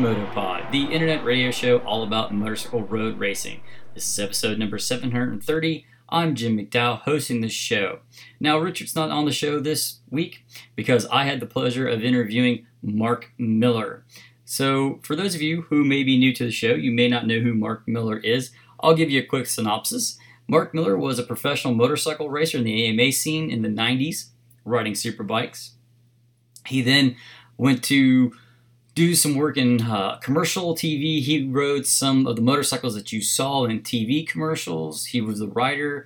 to 0.00 0.06
Motopod, 0.06 0.70
the 0.70 0.84
internet 0.84 1.24
radio 1.24 1.50
show 1.50 1.78
all 1.80 2.02
about 2.02 2.32
motorcycle 2.32 2.82
road 2.82 3.18
racing. 3.18 3.60
This 3.92 4.10
is 4.10 4.18
episode 4.18 4.58
number 4.58 4.78
730. 4.78 5.84
I'm 6.08 6.34
Jim 6.34 6.56
McDowell 6.56 7.00
hosting 7.00 7.40
this 7.40 7.52
show. 7.52 7.98
Now, 8.38 8.58
Richard's 8.58 8.96
not 8.96 9.10
on 9.10 9.26
the 9.26 9.32
show 9.32 9.60
this 9.60 9.98
week 10.08 10.44
because 10.74 11.06
I 11.06 11.24
had 11.24 11.40
the 11.40 11.46
pleasure 11.46 11.86
of 11.86 12.02
interviewing 12.02 12.66
Mark 12.82 13.32
Miller. 13.36 14.04
So, 14.44 15.00
for 15.02 15.16
those 15.16 15.34
of 15.34 15.42
you 15.42 15.62
who 15.62 15.84
may 15.84 16.02
be 16.02 16.18
new 16.18 16.32
to 16.34 16.44
the 16.44 16.50
show, 16.50 16.72
you 16.72 16.92
may 16.92 17.08
not 17.08 17.26
know 17.26 17.40
who 17.40 17.52
Mark 17.52 17.86
Miller 17.86 18.16
is. 18.18 18.52
I'll 18.80 18.94
give 18.94 19.10
you 19.10 19.20
a 19.20 19.26
quick 19.26 19.46
synopsis. 19.46 20.18
Mark 20.48 20.72
Miller 20.72 20.96
was 20.96 21.18
a 21.18 21.24
professional 21.24 21.74
motorcycle 21.74 22.30
racer 22.30 22.58
in 22.58 22.64
the 22.64 22.86
AMA 22.86 23.12
scene 23.12 23.50
in 23.50 23.62
the 23.62 23.68
90s, 23.68 24.28
riding 24.64 24.94
superbikes. 24.94 25.72
He 26.66 26.80
then 26.80 27.16
went 27.58 27.84
to 27.84 28.32
do 29.00 29.14
some 29.14 29.34
work 29.34 29.56
in 29.56 29.80
uh, 29.80 30.16
commercial 30.16 30.74
TV. 30.74 31.22
He 31.22 31.42
rode 31.42 31.86
some 31.86 32.26
of 32.26 32.36
the 32.36 32.42
motorcycles 32.42 32.94
that 32.94 33.12
you 33.12 33.22
saw 33.22 33.64
in 33.64 33.80
TV 33.80 34.28
commercials. 34.28 35.06
He 35.06 35.22
was 35.22 35.38
the 35.38 35.48
rider. 35.48 36.04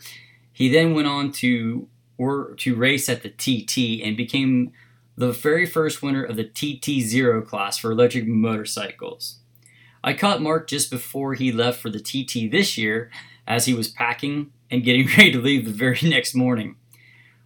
He 0.53 0.69
then 0.69 0.95
went 0.95 1.09
on 1.09 1.33
to 1.33 1.89
work 2.17 2.57
to 2.59 2.77
race 2.77 3.09
at 3.09 3.25
the 3.25 3.31
TT 3.31 4.01
and 4.01 4.17
became 4.17 4.71
the 5.17 5.33
very 5.33 5.67
first 5.67 6.03
winner 6.05 6.23
of 6.23 6.37
the 6.37 6.45
TT0 6.45 7.45
class 7.49 7.79
for 7.79 7.91
electric 7.91 8.29
motorcycles. 8.29 9.41
I 10.05 10.13
caught 10.13 10.41
Mark 10.41 10.69
just 10.69 10.89
before 10.89 11.35
he 11.35 11.51
left 11.51 11.81
for 11.81 11.91
the 11.91 11.99
TT 11.99 12.49
this 12.49 12.79
year 12.79 13.11
as 13.45 13.67
he 13.67 13.75
was 13.75 13.89
packing 13.89 14.53
and 14.71 14.85
getting 14.85 15.07
ready 15.19 15.33
to 15.33 15.41
leave 15.41 15.65
the 15.65 15.73
very 15.73 15.99
next 16.05 16.33
morning. 16.33 16.77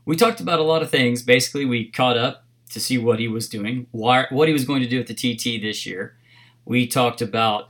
We 0.04 0.14
talked 0.14 0.40
about 0.40 0.60
a 0.60 0.64
lot 0.64 0.82
of 0.82 0.90
things. 0.90 1.22
Basically, 1.22 1.64
we 1.64 1.90
caught 1.90 2.18
up 2.18 2.44
to 2.70 2.80
see 2.80 2.98
what 2.98 3.18
he 3.18 3.28
was 3.28 3.48
doing, 3.48 3.86
why, 3.90 4.26
what 4.30 4.48
he 4.48 4.52
was 4.52 4.64
going 4.64 4.82
to 4.82 4.88
do 4.88 5.00
at 5.00 5.06
the 5.06 5.14
TT 5.14 5.60
this 5.62 5.86
year. 5.86 6.16
We 6.64 6.86
talked 6.86 7.22
about 7.22 7.68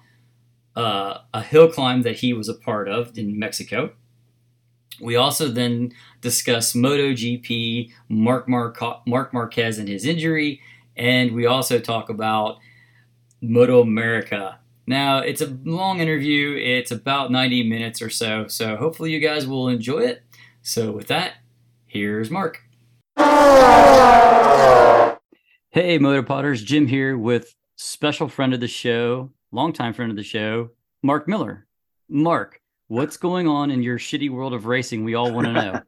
uh, 0.77 1.19
a 1.33 1.43
hill 1.43 1.71
climb 1.71 2.03
that 2.03 2.17
he 2.17 2.33
was 2.33 2.49
a 2.49 2.55
part 2.55 2.89
of 2.89 3.17
in 3.17 3.39
Mexico. 3.39 3.93
We 5.01 5.17
also 5.17 5.49
then 5.49 5.93
discuss 6.21 6.73
MotoGP, 6.73 7.93
Marc, 8.09 8.49
Mar- 8.49 8.75
Marc 9.07 9.33
Marquez 9.33 9.79
and 9.79 9.89
his 9.89 10.05
injury, 10.05 10.61
and 10.97 11.33
we 11.33 11.47
also 11.47 11.79
talk 11.79 12.09
about 12.09 12.59
Moto 13.41 13.81
America. 13.81 14.59
Now, 14.87 15.19
it's 15.19 15.41
a 15.41 15.57
long 15.65 16.01
interview, 16.01 16.57
it's 16.57 16.91
about 16.91 17.31
90 17.31 17.69
minutes 17.69 18.03
or 18.03 18.11
so, 18.11 18.49
so 18.49 18.77
hopefully 18.77 19.13
you 19.13 19.21
guys 19.21 19.47
will 19.47 19.69
enjoy 19.69 20.01
it. 20.01 20.23
So, 20.63 20.91
with 20.91 21.07
that, 21.09 21.35
here's 21.87 22.31
Mark. 22.31 22.63
Hey, 25.71 25.99
Motopodders, 25.99 26.65
Jim 26.65 26.87
here 26.87 27.17
with 27.17 27.55
special 27.77 28.29
friend 28.29 28.55
of 28.55 28.61
the 28.61 28.69
show, 28.69 29.31
longtime 29.53 29.93
friend 29.93 30.11
of 30.11 30.17
the 30.17 30.23
show, 30.23 30.71
Mark 31.03 31.29
Miller. 31.29 31.67
Mark, 32.09 32.61
What's 32.91 33.19
going 33.19 33.47
on 33.47 33.71
in 33.71 33.83
your 33.83 33.99
shitty 33.99 34.31
world 34.31 34.55
of 34.55 34.65
racing? 34.65 35.05
We 35.05 35.15
all 35.15 35.31
want 35.31 35.47
to 35.47 35.53
know. 35.53 35.83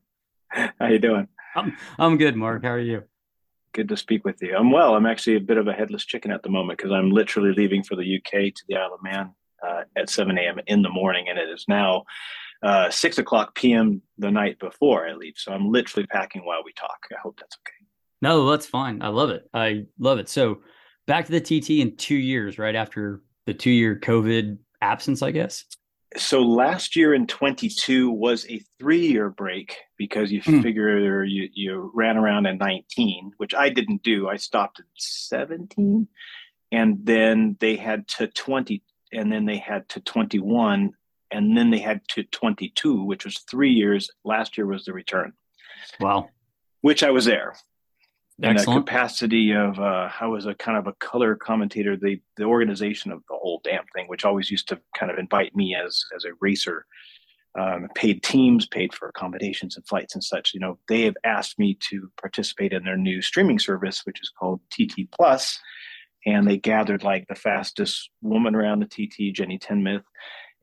How 0.78 0.88
you 0.88 0.98
doing? 0.98 1.26
I'm 1.56 1.74
I'm 1.98 2.18
good, 2.18 2.36
Mark. 2.36 2.62
How 2.62 2.72
are 2.72 2.78
you? 2.78 3.04
Good 3.72 3.88
to 3.88 3.96
speak 3.96 4.22
with 4.22 4.42
you. 4.42 4.54
I'm 4.54 4.70
well. 4.70 4.94
I'm 4.94 5.06
actually 5.06 5.36
a 5.36 5.40
bit 5.40 5.56
of 5.56 5.66
a 5.66 5.72
headless 5.72 6.04
chicken 6.04 6.30
at 6.30 6.42
the 6.42 6.50
moment 6.50 6.76
because 6.76 6.92
I'm 6.92 7.10
literally 7.10 7.54
leaving 7.54 7.82
for 7.82 7.96
the 7.96 8.18
UK 8.18 8.52
to 8.54 8.62
the 8.68 8.76
Isle 8.76 8.94
of 8.94 9.02
Man 9.02 9.32
uh, 9.66 9.84
at 9.96 10.10
7 10.10 10.36
a.m. 10.36 10.60
in 10.66 10.82
the 10.82 10.90
morning, 10.90 11.28
and 11.30 11.38
it 11.38 11.48
is 11.48 11.64
now 11.68 12.04
uh, 12.62 12.90
6 12.90 13.16
o'clock 13.16 13.54
p.m. 13.54 14.02
the 14.18 14.30
night 14.30 14.58
before 14.58 15.08
I 15.08 15.14
leave. 15.14 15.34
So 15.36 15.52
I'm 15.52 15.72
literally 15.72 16.06
packing 16.06 16.44
while 16.44 16.62
we 16.62 16.74
talk. 16.74 16.98
I 17.10 17.18
hope 17.22 17.40
that's 17.40 17.56
okay. 17.66 17.79
No, 18.22 18.50
that's 18.50 18.66
fine. 18.66 19.02
I 19.02 19.08
love 19.08 19.30
it. 19.30 19.48
I 19.54 19.86
love 19.98 20.18
it. 20.18 20.28
So 20.28 20.58
back 21.06 21.26
to 21.26 21.32
the 21.32 21.40
TT 21.40 21.80
in 21.80 21.96
two 21.96 22.16
years, 22.16 22.58
right 22.58 22.74
after 22.74 23.22
the 23.46 23.54
two 23.54 23.70
year 23.70 23.98
COVID 23.98 24.58
absence, 24.82 25.22
I 25.22 25.30
guess 25.30 25.64
so 26.16 26.42
last 26.42 26.96
year 26.96 27.14
in 27.14 27.26
22 27.26 28.10
was 28.10 28.46
a 28.48 28.60
three 28.78 29.06
year 29.06 29.30
break 29.30 29.76
because 29.96 30.32
you 30.32 30.42
mm. 30.42 30.62
figure 30.62 31.24
you, 31.24 31.48
you 31.52 31.90
ran 31.94 32.16
around 32.16 32.46
in 32.46 32.58
19 32.58 33.32
which 33.36 33.54
i 33.54 33.68
didn't 33.68 34.02
do 34.02 34.28
i 34.28 34.36
stopped 34.36 34.80
at 34.80 34.86
17 34.96 36.08
and 36.72 36.98
then 37.02 37.56
they 37.60 37.76
had 37.76 38.06
to 38.08 38.26
20 38.26 38.82
and 39.12 39.32
then 39.32 39.44
they 39.44 39.58
had 39.58 39.88
to 39.90 40.00
21 40.00 40.90
and 41.30 41.56
then 41.56 41.70
they 41.70 41.78
had 41.78 42.00
to 42.08 42.24
22 42.24 43.04
which 43.04 43.24
was 43.24 43.38
three 43.50 43.72
years 43.72 44.10
last 44.24 44.58
year 44.58 44.66
was 44.66 44.84
the 44.84 44.92
return 44.92 45.32
wow 46.00 46.28
which 46.80 47.04
i 47.04 47.10
was 47.10 47.24
there 47.24 47.54
in 48.42 48.56
the 48.56 48.64
capacity 48.64 49.52
of 49.52 49.78
uh, 49.78 50.10
I 50.18 50.26
was 50.26 50.46
a 50.46 50.54
kind 50.54 50.78
of 50.78 50.86
a 50.86 50.92
color 50.94 51.36
commentator. 51.36 51.96
The 51.96 52.20
the 52.36 52.44
organization 52.44 53.12
of 53.12 53.22
the 53.28 53.36
whole 53.36 53.60
damn 53.64 53.84
thing, 53.94 54.06
which 54.08 54.24
always 54.24 54.50
used 54.50 54.68
to 54.68 54.80
kind 54.96 55.12
of 55.12 55.18
invite 55.18 55.54
me 55.54 55.74
as 55.74 56.04
as 56.16 56.24
a 56.24 56.30
racer, 56.40 56.86
um, 57.58 57.88
paid 57.94 58.22
teams, 58.22 58.66
paid 58.66 58.94
for 58.94 59.08
accommodations 59.08 59.76
and 59.76 59.86
flights 59.86 60.14
and 60.14 60.24
such. 60.24 60.54
You 60.54 60.60
know, 60.60 60.78
they 60.88 61.02
have 61.02 61.16
asked 61.24 61.58
me 61.58 61.76
to 61.90 62.10
participate 62.20 62.72
in 62.72 62.84
their 62.84 62.96
new 62.96 63.20
streaming 63.20 63.58
service, 63.58 64.02
which 64.04 64.20
is 64.22 64.32
called 64.38 64.60
TT 64.70 65.10
Plus, 65.10 65.58
and 66.26 66.48
they 66.48 66.56
gathered 66.56 67.02
like 67.02 67.26
the 67.28 67.34
fastest 67.34 68.10
woman 68.22 68.54
around 68.54 68.80
the 68.80 68.86
TT, 68.86 69.34
Jenny 69.34 69.58
Tinmouth, 69.58 70.04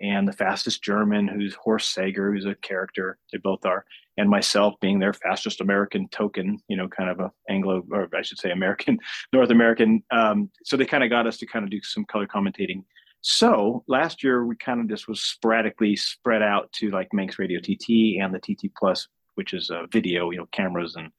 and 0.02 0.28
the 0.28 0.34
fastest 0.34 0.84
German, 0.84 1.28
who's 1.28 1.56
Horst 1.56 1.96
Saiger, 1.96 2.31
who's 2.31 2.46
a 2.46 2.56
character. 2.56 3.18
They 3.31 3.40
both 3.40 3.66
are, 3.66 3.85
and 4.18 4.30
myself 4.30 4.75
being 4.80 5.00
their 5.00 5.13
fastest 5.13 5.62
American 5.62 6.08
token, 6.09 6.59
you 6.68 6.78
know, 6.78 6.88
kind 6.88 7.09
of 7.09 7.19
a 7.19 7.31
Anglo, 7.50 7.84
or 7.91 8.09
I 8.16 8.22
should 8.22 8.40
say 8.40 8.52
American, 8.52 9.00
North 9.34 9.50
American. 9.50 10.03
Um, 10.12 10.52
so 10.63 10.78
they 10.78 10.85
kind 10.85 11.03
of 11.03 11.09
got 11.09 11.28
us 11.28 11.38
to 11.38 11.46
kind 11.46 11.63
of 11.63 11.72
do 11.72 11.81
some 11.81 12.06
color 12.06 12.28
commentating. 12.28 12.84
So 13.22 13.84
last 13.88 14.24
year 14.24 14.46
we 14.46 14.56
kind 14.56 14.80
of 14.80 14.88
just 14.88 15.08
was 15.08 15.22
sporadically 15.22 15.96
spread 15.96 16.41
out 16.41 16.72
to 16.74 16.91
like 16.91 17.14
Manx 17.14 17.40
Radio 17.40 17.59
TT 17.59 18.22
and 18.22 18.34
the 18.34 18.40
TT 18.40 18.72
Plus, 18.78 19.08
which 19.35 19.53
is 19.53 19.69
a 19.69 19.88
video, 19.91 20.29
you 20.31 20.38
know, 20.38 20.47
cameras 20.52 20.96
and 20.96 21.12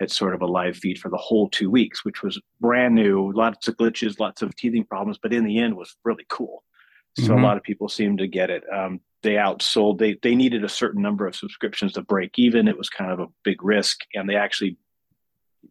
it's 0.00 0.16
sort 0.16 0.34
of 0.34 0.42
a 0.42 0.46
live 0.46 0.76
feed 0.76 0.98
for 0.98 1.08
the 1.08 1.16
whole 1.16 1.48
two 1.48 1.70
weeks, 1.70 2.04
which 2.04 2.22
was 2.22 2.40
brand 2.60 2.94
new, 2.94 3.32
lots 3.32 3.68
of 3.68 3.76
glitches, 3.76 4.18
lots 4.18 4.42
of 4.42 4.54
teething 4.56 4.84
problems, 4.84 5.18
but 5.22 5.32
in 5.32 5.44
the 5.44 5.58
end 5.58 5.76
was 5.76 5.96
really 6.04 6.26
cool. 6.28 6.64
So 7.16 7.24
mm-hmm. 7.24 7.32
a 7.32 7.42
lot 7.42 7.56
of 7.56 7.62
people 7.62 7.88
seem 7.88 8.16
to 8.16 8.26
get 8.26 8.50
it. 8.50 8.64
Um, 8.72 9.00
they 9.22 9.32
outsold. 9.32 9.98
They 9.98 10.18
they 10.22 10.34
needed 10.34 10.64
a 10.64 10.68
certain 10.68 11.02
number 11.02 11.26
of 11.26 11.34
subscriptions 11.34 11.92
to 11.94 12.02
break 12.02 12.38
even. 12.38 12.68
It 12.68 12.78
was 12.78 12.90
kind 12.90 13.10
of 13.10 13.20
a 13.20 13.28
big 13.42 13.64
risk, 13.64 14.00
and 14.14 14.28
they 14.28 14.36
actually 14.36 14.76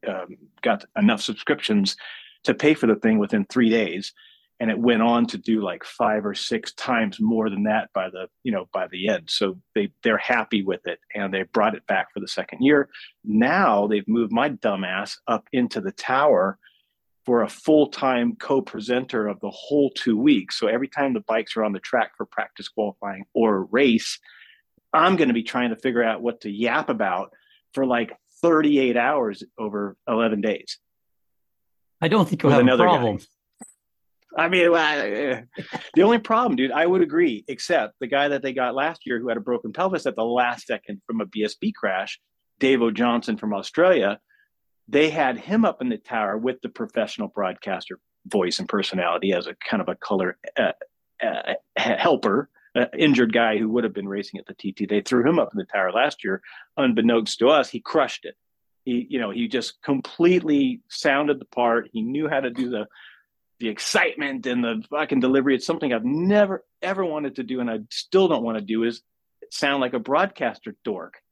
um, 0.08 0.38
got 0.62 0.86
enough 0.98 1.22
subscriptions 1.22 1.96
to 2.44 2.54
pay 2.54 2.74
for 2.74 2.88
the 2.88 2.96
thing 2.96 3.20
within 3.20 3.46
three 3.46 3.70
days. 3.70 4.14
And 4.59 4.70
it 4.72 4.80
went 4.80 5.02
on 5.02 5.26
to 5.28 5.38
do 5.38 5.62
like 5.62 5.84
five 5.84 6.26
or 6.26 6.34
six 6.34 6.74
times 6.74 7.20
more 7.20 7.50
than 7.50 7.64
that 7.64 7.90
by 7.94 8.10
the 8.10 8.28
you 8.44 8.52
know 8.52 8.68
by 8.74 8.88
the 8.88 9.10
end. 9.10 9.30
So 9.30 9.60
they 9.75 9.92
they're 10.04 10.18
happy 10.18 10.64
with 10.64 10.88
it, 10.88 11.00
and 11.14 11.34
they 11.34 11.44
brought 11.44 11.75
it 11.75 11.86
back 11.88 12.14
for 12.14 12.22
the 12.22 12.28
second 12.28 12.62
year. 12.62 12.90
Now 13.24 13.88
they've 13.88 14.08
moved 14.08 14.31
my 14.31 14.50
dumbass 14.50 15.18
up 15.28 15.48
into 15.52 15.81
the 15.81 15.92
tower 15.92 16.58
for 17.25 17.44
a 17.44 17.50
full-time 17.50 18.35
co-presenter 18.35 19.28
of 19.28 19.39
the 19.39 19.50
whole 19.50 19.89
two 19.91 20.17
weeks. 20.17 20.59
So 20.59 20.67
every 20.67 20.88
time 20.88 21.13
the 21.13 21.22
bikes 21.22 21.56
are 21.56 21.63
on 21.63 21.72
the 21.72 21.79
track 21.79 22.11
for 22.17 22.25
practice 22.25 22.67
qualifying 22.67 23.25
or 23.34 23.63
race, 23.65 24.19
I'm 24.92 25.15
going 25.15 25.30
to 25.30 25.33
be 25.33 25.44
trying 25.44 25.69
to 25.69 25.75
figure 25.75 26.03
out 26.03 26.21
what 26.21 26.42
to 26.42 26.51
yap 26.51 26.89
about 26.89 27.31
for 27.74 27.86
like 27.86 28.13
38 28.42 28.98
hours 28.98 29.44
over 29.57 29.95
11 30.07 30.42
days. 30.42 30.77
I 32.01 32.09
don't 32.09 32.27
think 32.27 32.44
you'll 32.44 32.51
have 32.51 32.62
another 32.62 32.83
problem. 32.83 33.18
Guy. 33.18 33.25
I 34.36 34.50
mean, 34.50 34.71
the 34.71 36.01
only 36.01 36.18
problem, 36.18 36.56
dude, 36.57 36.71
I 36.71 36.86
would 36.86 37.01
agree, 37.01 37.45
except 37.48 37.94
the 38.00 38.07
guy 38.07 38.27
that 38.30 38.42
they 38.42 38.51
got 38.51 38.75
last 38.75 39.06
year 39.06 39.19
who 39.19 39.30
had 39.30 39.38
a 39.38 39.42
broken 39.42 39.71
pelvis 39.71 40.06
at 40.06 40.15
the 40.15 40.25
last 40.25 40.65
second 40.65 41.01
from 41.07 41.21
a 41.21 41.25
BSB 41.25 41.74
crash, 41.74 42.19
Davo 42.59 42.94
Johnson 42.94 43.38
from 43.38 43.53
Australia, 43.53 44.19
they 44.88 45.09
had 45.09 45.38
him 45.38 45.65
up 45.65 45.81
in 45.81 45.89
the 45.89 45.97
tower 45.97 46.38
with 46.38 46.62
the 46.62 46.69
professional 46.69 47.27
broadcaster 47.27 48.00
voice 48.27 48.59
and 48.59 48.69
personality 48.69 49.33
as 49.33 49.47
a 49.47 49.56
kind 49.56 49.81
of 49.81 49.89
a 49.89 49.95
color 49.95 50.38
uh, 50.57 50.71
uh, 51.21 51.53
helper, 51.77 52.50
uh, 52.75 52.85
injured 52.97 53.33
guy 53.33 53.57
who 53.57 53.69
would 53.69 53.83
have 53.83 53.94
been 53.94 54.07
racing 54.07 54.39
at 54.39 54.45
the 54.45 54.53
TT. 54.53 54.89
They 54.89 55.01
threw 55.01 55.27
him 55.27 55.39
up 55.39 55.50
in 55.53 55.57
the 55.57 55.65
tower 55.65 55.91
last 55.91 56.24
year. 56.24 56.41
Unbeknownst 56.77 57.39
to 57.39 57.50
us, 57.50 57.69
he 57.69 57.80
crushed 57.80 58.25
it. 58.25 58.35
He, 58.83 59.07
you 59.09 59.19
know, 59.19 59.30
he 59.30 59.47
just 59.47 59.81
completely 59.81 60.81
sounded 60.89 61.39
the 61.39 61.45
part. 61.45 61.89
He 61.94 62.01
knew 62.01 62.27
how 62.27 62.39
to 62.39 62.50
do 62.50 62.69
the 62.69 62.88
the 63.59 63.69
excitement 63.69 64.45
and 64.45 64.62
the 64.62 64.83
fucking 64.89 65.21
delivery. 65.21 65.56
It's 65.56 65.65
something 65.65 65.94
I've 65.94 66.03
never 66.03 66.65
ever 66.81 67.06
wanted 67.06 67.38
to 67.38 67.44
do, 67.44 67.62
and 67.62 67.69
I 67.69 67.79
still 67.89 68.27
don't 68.27 68.44
want 68.44 68.57
to 68.57 68.63
do. 68.63 68.83
Is 68.83 69.01
sound 69.51 69.79
like 69.79 69.94
a 69.94 70.00
broadcaster 70.00 70.75
dork 70.83 71.23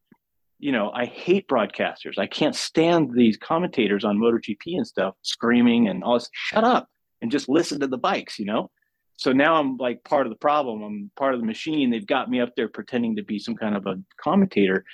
you 0.62 0.72
know, 0.72 0.92
I 0.94 1.06
hate 1.06 1.48
broadcasters. 1.48 2.18
I 2.18 2.28
can't 2.28 2.56
stand 2.56 3.12
these 3.14 3.36
commentators 3.36 4.06
on 4.06 4.18
MotoGP 4.20 4.78
and 4.78 4.86
stuff 4.86 5.16
screaming 5.24 5.88
and 5.88 6.04
all 6.04 6.14
this. 6.14 6.30
Shut 6.32 6.64
up 6.64 6.88
and 7.22 7.32
just 7.32 7.50
listen 7.50 7.80
to 7.80 7.88
the 7.88 7.98
bikes, 7.98 8.38
you 8.38 8.46
know? 8.46 8.70
So 9.18 9.32
now 9.32 9.56
I'm 9.56 9.78
like 9.78 10.04
part 10.04 10.26
of 10.28 10.32
the 10.32 10.38
problem. 10.38 10.84
I'm 10.84 11.12
part 11.16 11.34
of 11.34 11.40
the 11.40 11.46
machine. 11.46 11.90
They've 11.90 12.06
got 12.06 12.30
me 12.30 12.40
up 12.40 12.56
there 12.56 12.68
pretending 12.68 13.16
to 13.16 13.24
be 13.24 13.40
some 13.40 13.56
kind 13.56 13.76
of 13.76 13.86
a 13.88 14.00
commentator. 14.18 14.86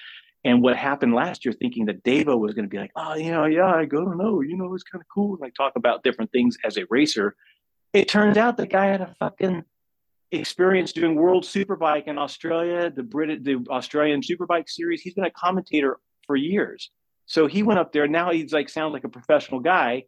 And 0.43 0.61
what 0.61 0.77
happened 0.77 1.13
last 1.13 1.43
year, 1.43 1.53
thinking 1.53 1.85
that 1.87 2.03
Davo 2.03 2.39
was 2.39 2.53
going 2.53 2.65
to 2.65 2.69
be 2.69 2.77
like, 2.77 2.91
oh, 2.95 3.15
you 3.15 3.31
know, 3.31 3.45
yeah, 3.45 3.73
I 3.73 3.85
don't 3.85 4.17
know, 4.17 4.41
you 4.41 4.55
know, 4.55 4.73
it's 4.73 4.83
kind 4.83 5.01
of 5.01 5.07
cool. 5.13 5.37
Like 5.41 5.53
talk 5.53 5.73
about 5.75 6.03
different 6.03 6.31
things 6.31 6.57
as 6.63 6.77
a 6.77 6.85
racer. 6.89 7.35
It 7.93 8.07
turns 8.07 8.37
out 8.37 8.55
the 8.55 8.67
guy 8.67 8.85
had 8.85 9.01
a 9.01 9.15
fucking 9.19 9.63
experience 10.31 10.91
doing 10.91 11.15
World 11.15 11.43
Superbike 11.43 12.07
in 12.07 12.17
Australia, 12.17 12.91
the 12.91 13.03
Brit, 13.03 13.43
the 13.43 13.65
Australian 13.69 14.21
Superbike 14.21 14.69
series. 14.69 15.01
He's 15.01 15.13
been 15.13 15.25
a 15.25 15.31
commentator 15.31 15.99
for 16.25 16.35
years. 16.35 16.91
So 17.25 17.47
he 17.47 17.63
went 17.63 17.79
up 17.79 17.91
there. 17.91 18.07
Now 18.07 18.31
he's 18.31 18.53
like 18.53 18.69
sounds 18.69 18.93
like 18.93 19.03
a 19.03 19.09
professional 19.09 19.59
guy, 19.59 20.05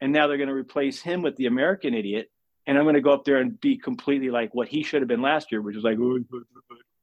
and 0.00 0.12
now 0.12 0.26
they're 0.26 0.36
going 0.36 0.48
to 0.48 0.54
replace 0.54 1.00
him 1.00 1.22
with 1.22 1.36
the 1.36 1.46
American 1.46 1.94
idiot. 1.94 2.30
And 2.66 2.78
I'm 2.78 2.84
going 2.84 2.94
to 2.94 3.00
go 3.00 3.12
up 3.12 3.24
there 3.24 3.38
and 3.38 3.60
be 3.60 3.76
completely 3.76 4.30
like 4.30 4.54
what 4.54 4.68
he 4.68 4.82
should 4.82 5.02
have 5.02 5.08
been 5.08 5.22
last 5.22 5.50
year, 5.50 5.60
which 5.60 5.76
is 5.76 5.82
like, 5.82 5.98
oh, 6.00 6.18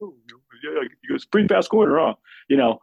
oh, 0.01 0.13
yeah, 0.63 0.87
it's 1.09 1.25
pretty 1.25 1.47
fast 1.47 1.69
corner, 1.69 1.99
huh? 1.99 2.13
You 2.47 2.57
know. 2.57 2.81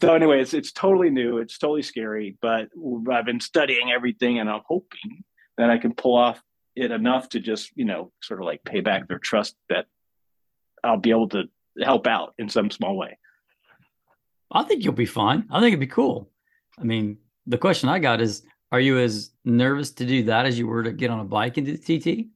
So 0.00 0.14
anyway, 0.14 0.40
it's 0.40 0.52
it's 0.52 0.72
totally 0.72 1.10
new. 1.10 1.38
It's 1.38 1.58
totally 1.58 1.82
scary, 1.82 2.36
but 2.42 2.68
I've 3.10 3.24
been 3.24 3.40
studying 3.40 3.92
everything, 3.92 4.40
and 4.40 4.50
I'm 4.50 4.62
hoping 4.66 5.24
that 5.58 5.70
I 5.70 5.78
can 5.78 5.94
pull 5.94 6.16
off 6.16 6.42
it 6.74 6.90
enough 6.90 7.28
to 7.30 7.40
just 7.40 7.70
you 7.74 7.84
know 7.84 8.12
sort 8.22 8.40
of 8.40 8.46
like 8.46 8.64
pay 8.64 8.80
back 8.80 9.08
their 9.08 9.18
trust 9.18 9.56
that 9.68 9.86
I'll 10.82 10.98
be 10.98 11.10
able 11.10 11.28
to 11.30 11.44
help 11.80 12.06
out 12.06 12.34
in 12.38 12.48
some 12.48 12.70
small 12.70 12.96
way. 12.96 13.18
I 14.50 14.64
think 14.64 14.84
you'll 14.84 14.92
be 14.92 15.06
fine. 15.06 15.46
I 15.50 15.60
think 15.60 15.68
it'd 15.68 15.80
be 15.80 15.86
cool. 15.86 16.30
I 16.78 16.84
mean, 16.84 17.18
the 17.46 17.58
question 17.58 17.88
I 17.88 17.98
got 17.98 18.20
is 18.20 18.42
are 18.70 18.80
you 18.80 18.98
as 18.98 19.30
nervous 19.44 19.90
to 19.92 20.06
do 20.06 20.24
that 20.24 20.46
as 20.46 20.58
you 20.58 20.66
were 20.66 20.82
to 20.82 20.92
get 20.92 21.10
on 21.10 21.20
a 21.20 21.24
bike 21.24 21.56
and 21.56 21.66
do 21.66 21.76
the 21.76 21.98
TT? 21.98 22.28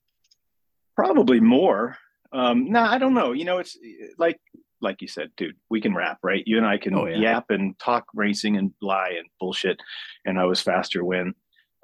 Probably 0.94 1.40
more. 1.40 1.96
Um, 2.32 2.70
no, 2.70 2.82
nah, 2.82 2.90
I 2.90 2.98
don't 2.98 3.14
know. 3.14 3.32
You 3.32 3.44
know, 3.44 3.58
it's 3.58 3.76
like 4.18 4.40
like 4.80 5.00
you 5.00 5.08
said, 5.08 5.30
dude, 5.36 5.56
we 5.70 5.80
can 5.80 5.94
rap, 5.94 6.18
right? 6.22 6.42
You 6.46 6.58
and 6.58 6.66
I 6.66 6.76
can 6.76 6.94
oh, 6.94 7.06
yeah. 7.06 7.16
yap 7.16 7.46
and 7.50 7.78
talk 7.78 8.04
racing 8.14 8.56
and 8.56 8.72
lie 8.82 9.14
and 9.16 9.26
bullshit. 9.40 9.80
And 10.24 10.38
I 10.38 10.44
was 10.44 10.60
faster 10.60 11.04
when 11.04 11.34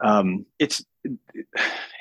um, 0.03 0.47
it's 0.59 0.85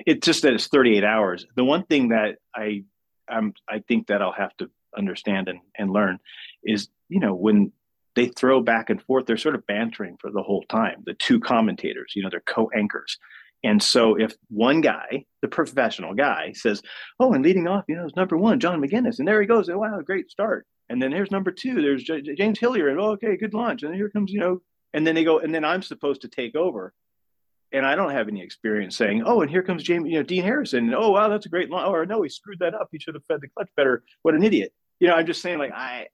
it's 0.06 0.25
just 0.25 0.44
that 0.44 0.53
it's 0.53 0.68
38 0.68 1.03
hours. 1.03 1.45
The 1.56 1.63
one 1.63 1.83
thing 1.83 2.09
that 2.09 2.38
I 2.56 2.83
I'm 3.30 3.53
I 3.69 3.80
think 3.80 4.07
that 4.07 4.21
I'll 4.21 4.33
have 4.33 4.56
to 4.57 4.69
understand 4.98 5.48
and, 5.48 5.59
and 5.77 5.92
learn 5.92 6.19
is, 6.63 6.89
you 7.07 7.19
know, 7.19 7.33
when 7.33 7.71
they 8.15 8.27
throw 8.27 8.62
back 8.62 8.89
and 8.89 9.01
forth, 9.01 9.25
they're 9.25 9.38
sort 9.38 9.56
of 9.56 9.65
bantering 9.68 10.18
for 10.19 10.31
the 10.31 10.44
whole 10.44 10.63
time. 10.63 11.03
The 11.06 11.13
two 11.13 11.39
commentators, 11.39 12.12
you 12.15 12.24
know, 12.24 12.30
they're 12.30 12.42
co-anchors. 12.42 13.18
And 13.63 13.81
so 13.81 14.19
if 14.19 14.33
one 14.50 14.81
guy, 14.81 15.25
the 15.42 15.48
professional 15.48 16.15
guy, 16.15 16.51
says, 16.53 16.81
"Oh, 17.19 17.33
and 17.33 17.44
leading 17.44 17.68
off, 17.68 17.86
you 17.88 17.95
know, 17.95 18.06
is 18.06 18.15
number 18.15 18.36
one, 18.36 18.59
John 18.59 18.81
McGuinness," 18.81 19.19
and 19.19 19.27
there 19.27 19.39
he 19.39 19.48
goes, 19.48 19.69
wow, 19.69 20.01
great 20.01 20.31
start. 20.31 20.65
And 20.89 21.01
then 21.01 21.12
here's 21.12 21.31
number 21.31 21.51
two, 21.51 21.81
there's 21.81 22.03
J- 22.03 22.21
James 22.21 22.59
Hillier, 22.59 22.89
and 22.89 23.00
oh, 23.00 23.12
okay, 23.12 23.38
good 23.38 23.53
launch. 23.53 23.83
And 23.83 23.95
here 23.95 24.09
comes, 24.09 24.31
you 24.31 24.39
know, 24.39 24.62
and 24.94 25.06
then 25.06 25.15
they 25.15 25.24
go, 25.24 25.39
and 25.39 25.53
then 25.53 25.63
I'm 25.63 25.83
supposed 25.83 26.21
to 26.21 26.27
take 26.27 26.56
over 26.56 26.94
and 27.74 27.86
I 27.86 27.96
don't 27.96 28.12
have 28.12 28.28
any 28.28 28.42
experience 28.42 28.98
saying, 28.98 29.24
"Oh, 29.26 29.42
and 29.42 29.50
here 29.50 29.64
comes 29.64 29.84
Jamie, 29.84 30.12
you 30.12 30.18
know, 30.18 30.24
Dean 30.24 30.44
Harrison." 30.44 30.86
And, 30.86 30.96
oh, 30.96 31.12
wow, 31.12 31.30
that's 31.30 31.46
a 31.46 31.50
great 31.50 31.70
line. 31.70 31.88
Or 31.88 32.06
no, 32.06 32.22
he 32.22 32.30
screwed 32.30 32.60
that 32.60 32.74
up. 32.74 32.90
He 32.92 33.00
should 33.00 33.16
have 33.16 33.26
fed 33.26 33.42
the 33.42 33.48
clutch 33.50 33.70
better. 33.76 34.04
What 34.24 34.36
an 34.36 34.44
idiot! 34.44 34.74
You 35.00 35.08
know, 35.08 35.16
I'm 35.16 35.26
just 35.26 35.42
saying, 35.42 35.60
like, 35.60 35.72
I, 35.74 36.08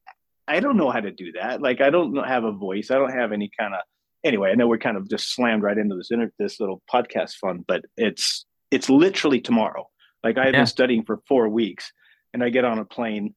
I 0.47 0.59
don't 0.59 0.77
know 0.77 0.89
how 0.89 0.99
to 0.99 1.11
do 1.11 1.31
that. 1.33 1.61
Like, 1.61 1.81
I 1.81 1.89
don't 1.89 2.15
have 2.25 2.43
a 2.43 2.51
voice. 2.51 2.91
I 2.91 2.95
don't 2.95 3.13
have 3.13 3.31
any 3.31 3.49
kind 3.57 3.73
of. 3.73 3.81
Anyway, 4.23 4.51
I 4.51 4.55
know 4.55 4.67
we're 4.67 4.77
kind 4.77 4.97
of 4.97 5.09
just 5.09 5.33
slammed 5.33 5.63
right 5.63 5.77
into 5.77 5.95
this 5.95 6.11
inter- 6.11 6.31
this 6.37 6.59
little 6.59 6.81
podcast 6.91 7.35
fun, 7.35 7.63
but 7.67 7.85
it's 7.97 8.45
it's 8.71 8.89
literally 8.89 9.41
tomorrow. 9.41 9.89
Like 10.23 10.37
I've 10.37 10.53
yeah. 10.53 10.59
been 10.59 10.67
studying 10.67 11.03
for 11.05 11.21
four 11.27 11.49
weeks, 11.49 11.91
and 12.33 12.43
I 12.43 12.49
get 12.49 12.65
on 12.65 12.79
a 12.79 12.85
plane 12.85 13.33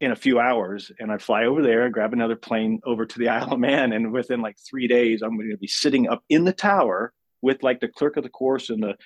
in 0.00 0.10
a 0.10 0.16
few 0.16 0.40
hours 0.40 0.90
and 0.98 1.12
I 1.12 1.18
fly 1.18 1.44
over 1.44 1.62
there 1.62 1.84
and 1.84 1.94
grab 1.94 2.12
another 2.12 2.34
plane 2.34 2.80
over 2.84 3.06
to 3.06 3.18
the 3.18 3.28
Isle 3.28 3.52
of 3.52 3.60
Man. 3.60 3.92
And 3.92 4.12
within 4.12 4.40
like 4.42 4.56
three 4.58 4.88
days, 4.88 5.22
I'm 5.22 5.36
going 5.36 5.50
to 5.50 5.56
be 5.56 5.68
sitting 5.68 6.08
up 6.08 6.24
in 6.28 6.44
the 6.44 6.52
tower 6.52 7.12
with 7.42 7.62
like 7.62 7.80
the 7.80 7.88
clerk 7.88 8.16
of 8.16 8.22
the 8.22 8.30
course 8.30 8.70
and 8.70 8.82
the 8.82 8.96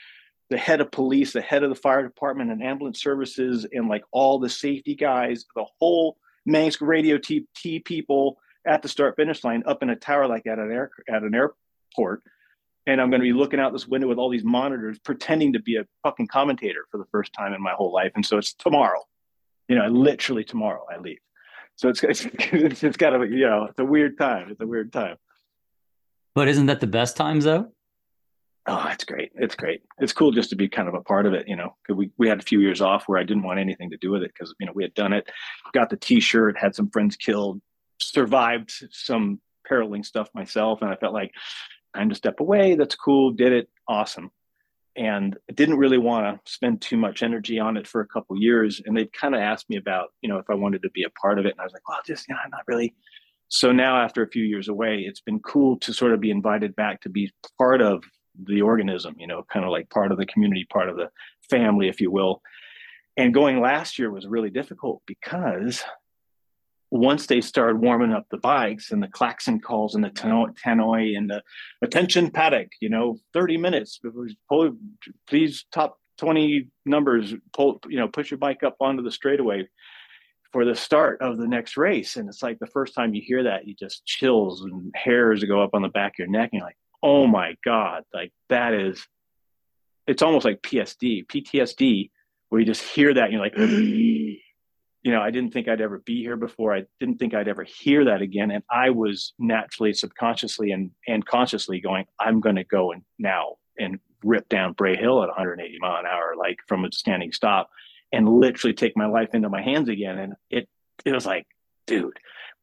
the 0.48 0.56
head 0.56 0.80
of 0.80 0.92
police, 0.92 1.32
the 1.32 1.40
head 1.40 1.64
of 1.64 1.70
the 1.70 1.74
fire 1.74 2.04
department 2.04 2.52
and 2.52 2.62
ambulance 2.62 3.02
services, 3.02 3.66
and 3.72 3.88
like 3.88 4.04
all 4.12 4.38
the 4.38 4.48
safety 4.48 4.94
guys, 4.94 5.44
the 5.56 5.66
whole 5.80 6.16
Manx 6.44 6.80
radio 6.80 7.18
T, 7.18 7.46
T 7.56 7.80
people 7.80 8.38
at 8.64 8.82
the 8.82 8.88
start 8.88 9.16
finish 9.16 9.42
line 9.42 9.64
up 9.66 9.82
in 9.82 9.90
a 9.90 9.96
tower 9.96 10.26
like 10.28 10.46
at 10.46 10.58
an 10.58 10.70
air 10.70 10.90
at 11.08 11.22
an 11.22 11.34
airport. 11.34 12.22
And 12.86 13.00
I'm 13.00 13.10
going 13.10 13.20
to 13.20 13.24
be 13.24 13.32
looking 13.32 13.58
out 13.58 13.72
this 13.72 13.88
window 13.88 14.06
with 14.06 14.18
all 14.18 14.30
these 14.30 14.44
monitors, 14.44 15.00
pretending 15.00 15.54
to 15.54 15.58
be 15.60 15.74
a 15.76 15.84
fucking 16.04 16.28
commentator 16.28 16.86
for 16.92 16.98
the 16.98 17.06
first 17.10 17.32
time 17.32 17.52
in 17.52 17.60
my 17.60 17.72
whole 17.72 17.92
life. 17.92 18.12
And 18.14 18.24
so 18.24 18.38
it's 18.38 18.54
tomorrow, 18.54 19.00
you 19.68 19.74
know, 19.74 19.88
literally 19.88 20.44
tomorrow 20.44 20.86
I 20.88 20.98
leave. 20.98 21.18
So 21.74 21.88
it's 21.88 22.04
it's, 22.04 22.24
it's 22.52 22.96
got 22.96 23.20
a 23.20 23.26
you 23.26 23.46
know 23.46 23.64
it's 23.64 23.78
a 23.78 23.84
weird 23.84 24.18
time. 24.18 24.50
It's 24.50 24.60
a 24.60 24.66
weird 24.66 24.92
time. 24.92 25.16
But 26.34 26.48
isn't 26.48 26.66
that 26.66 26.80
the 26.80 26.86
best 26.86 27.16
times 27.16 27.44
though? 27.44 27.72
Oh, 28.68 28.88
it's 28.90 29.04
great. 29.04 29.30
It's 29.36 29.54
great. 29.54 29.82
It's 29.98 30.12
cool 30.12 30.32
just 30.32 30.50
to 30.50 30.56
be 30.56 30.68
kind 30.68 30.88
of 30.88 30.94
a 30.94 31.00
part 31.00 31.26
of 31.26 31.34
it, 31.34 31.46
you 31.46 31.54
know. 31.54 31.76
We 31.88 32.10
we 32.18 32.28
had 32.28 32.40
a 32.40 32.44
few 32.44 32.60
years 32.60 32.80
off 32.80 33.04
where 33.06 33.18
I 33.18 33.22
didn't 33.22 33.44
want 33.44 33.60
anything 33.60 33.90
to 33.90 33.96
do 33.98 34.10
with 34.10 34.22
it 34.22 34.32
because 34.34 34.54
you 34.58 34.66
know 34.66 34.72
we 34.74 34.82
had 34.82 34.94
done 34.94 35.12
it, 35.12 35.30
got 35.72 35.88
the 35.88 35.96
T-shirt, 35.96 36.58
had 36.58 36.74
some 36.74 36.90
friends 36.90 37.16
killed, 37.16 37.60
survived 38.00 38.72
some 38.90 39.40
periling 39.64 40.02
stuff 40.02 40.28
myself, 40.34 40.82
and 40.82 40.90
I 40.90 40.96
felt 40.96 41.14
like 41.14 41.32
time 41.94 42.08
to 42.08 42.14
step 42.14 42.40
away. 42.40 42.74
That's 42.74 42.96
cool. 42.96 43.30
Did 43.32 43.52
it. 43.52 43.68
Awesome. 43.88 44.30
And 44.96 45.36
didn't 45.54 45.76
really 45.76 45.98
want 45.98 46.44
to 46.44 46.52
spend 46.52 46.80
too 46.80 46.96
much 46.96 47.22
energy 47.22 47.58
on 47.58 47.76
it 47.76 47.86
for 47.86 48.00
a 48.00 48.06
couple 48.06 48.40
years. 48.40 48.80
And 48.84 48.96
they 48.96 49.06
kind 49.06 49.34
of 49.34 49.42
asked 49.42 49.68
me 49.68 49.76
about, 49.76 50.08
you 50.22 50.28
know, 50.28 50.38
if 50.38 50.48
I 50.48 50.54
wanted 50.54 50.82
to 50.82 50.90
be 50.90 51.04
a 51.04 51.10
part 51.10 51.38
of 51.38 51.44
it, 51.44 51.52
and 51.52 51.60
I 51.60 51.64
was 51.64 51.72
like, 51.72 51.86
well, 51.88 51.98
just 52.04 52.26
you 52.28 52.34
know, 52.34 52.40
I'm 52.42 52.50
not 52.50 52.62
really. 52.66 52.94
So 53.48 53.70
now, 53.70 54.02
after 54.02 54.24
a 54.24 54.28
few 54.28 54.42
years 54.42 54.68
away, 54.68 55.04
it's 55.06 55.20
been 55.20 55.38
cool 55.38 55.78
to 55.80 55.92
sort 55.92 56.12
of 56.12 56.20
be 56.20 56.32
invited 56.32 56.74
back 56.74 57.00
to 57.02 57.08
be 57.08 57.30
part 57.58 57.80
of 57.80 58.02
the 58.44 58.62
organism, 58.62 59.16
you 59.18 59.26
know, 59.26 59.44
kind 59.52 59.64
of 59.64 59.70
like 59.70 59.90
part 59.90 60.12
of 60.12 60.18
the 60.18 60.26
community, 60.26 60.66
part 60.68 60.88
of 60.88 60.96
the 60.96 61.10
family, 61.48 61.88
if 61.88 62.00
you 62.00 62.10
will. 62.10 62.42
And 63.16 63.32
going 63.32 63.60
last 63.60 63.98
year 63.98 64.10
was 64.10 64.26
really 64.26 64.50
difficult 64.50 65.02
because 65.06 65.82
once 66.90 67.26
they 67.26 67.40
started 67.40 67.80
warming 67.80 68.12
up 68.12 68.26
the 68.30 68.36
bikes 68.36 68.92
and 68.92 69.02
the 69.02 69.08
klaxon 69.08 69.60
calls 69.60 69.94
and 69.94 70.04
the 70.04 70.10
tannoy 70.10 71.16
and 71.16 71.28
the 71.28 71.42
attention 71.82 72.30
paddock, 72.30 72.68
you 72.80 72.88
know, 72.88 73.18
30 73.32 73.56
minutes, 73.56 73.98
before 73.98 74.70
please 75.26 75.64
top 75.72 75.98
20 76.18 76.68
numbers, 76.84 77.34
pull, 77.52 77.80
you 77.88 77.98
know, 77.98 78.08
push 78.08 78.30
your 78.30 78.38
bike 78.38 78.62
up 78.62 78.76
onto 78.80 79.02
the 79.02 79.10
straightaway 79.10 79.66
for 80.52 80.64
the 80.64 80.74
start 80.74 81.20
of 81.20 81.36
the 81.36 81.46
next 81.46 81.76
race. 81.76 82.16
And 82.16 82.28
it's 82.28 82.42
like 82.42 82.58
the 82.58 82.66
first 82.66 82.94
time 82.94 83.14
you 83.14 83.22
hear 83.24 83.44
that, 83.44 83.66
you 83.66 83.74
just 83.74 84.06
chills 84.06 84.62
and 84.62 84.92
hairs 84.94 85.44
go 85.44 85.62
up 85.62 85.74
on 85.74 85.82
the 85.82 85.88
back 85.88 86.12
of 86.12 86.18
your 86.20 86.28
neck. 86.28 86.50
And 86.52 86.60
you're 86.60 86.66
like, 86.66 86.78
oh 87.06 87.26
my 87.26 87.54
god 87.64 88.02
like 88.12 88.32
that 88.48 88.74
is 88.74 89.06
it's 90.06 90.22
almost 90.22 90.44
like 90.44 90.60
psd 90.62 91.26
ptsd 91.26 92.10
where 92.48 92.60
you 92.60 92.66
just 92.66 92.82
hear 92.82 93.14
that 93.14 93.24
and 93.24 93.32
you're 93.32 93.42
like 93.42 93.56
you 93.58 94.40
know 95.04 95.20
i 95.20 95.30
didn't 95.30 95.52
think 95.52 95.68
i'd 95.68 95.80
ever 95.80 95.98
be 95.98 96.22
here 96.22 96.36
before. 96.36 96.74
I 96.74 96.84
didn't 96.98 97.18
think 97.18 97.32
i'd 97.32 97.48
ever 97.48 97.62
hear 97.62 98.06
that 98.06 98.22
again. 98.22 98.50
And 98.50 98.64
i 98.70 98.90
was 98.90 99.34
naturally 99.38 99.92
subconsciously 99.92 100.72
and 100.72 100.90
and 101.06 101.24
consciously 101.24 101.80
going 101.80 102.06
i'm 102.18 102.40
going 102.40 102.56
to 102.56 102.64
go 102.64 102.92
and 102.92 103.02
now 103.18 103.56
and 103.78 104.00
rip 104.24 104.48
down 104.48 104.72
bray 104.72 104.96
hill 104.96 105.22
at 105.22 105.28
180 105.28 105.78
mile 105.80 106.00
an 106.00 106.06
hour 106.06 106.34
like 106.36 106.58
from 106.66 106.84
a 106.84 106.90
standing 106.90 107.30
stop 107.30 107.70
and 108.12 108.28
literally 108.28 108.74
take 108.74 108.96
my 108.96 109.06
life 109.06 109.34
into 109.34 109.48
my 109.48 109.62
hands 109.62 109.88
again. 109.88 110.18
And 110.18 110.34
it 110.50 110.68
it 111.04 111.12
was 111.12 111.26
like 111.26 111.46
dude. 111.86 112.18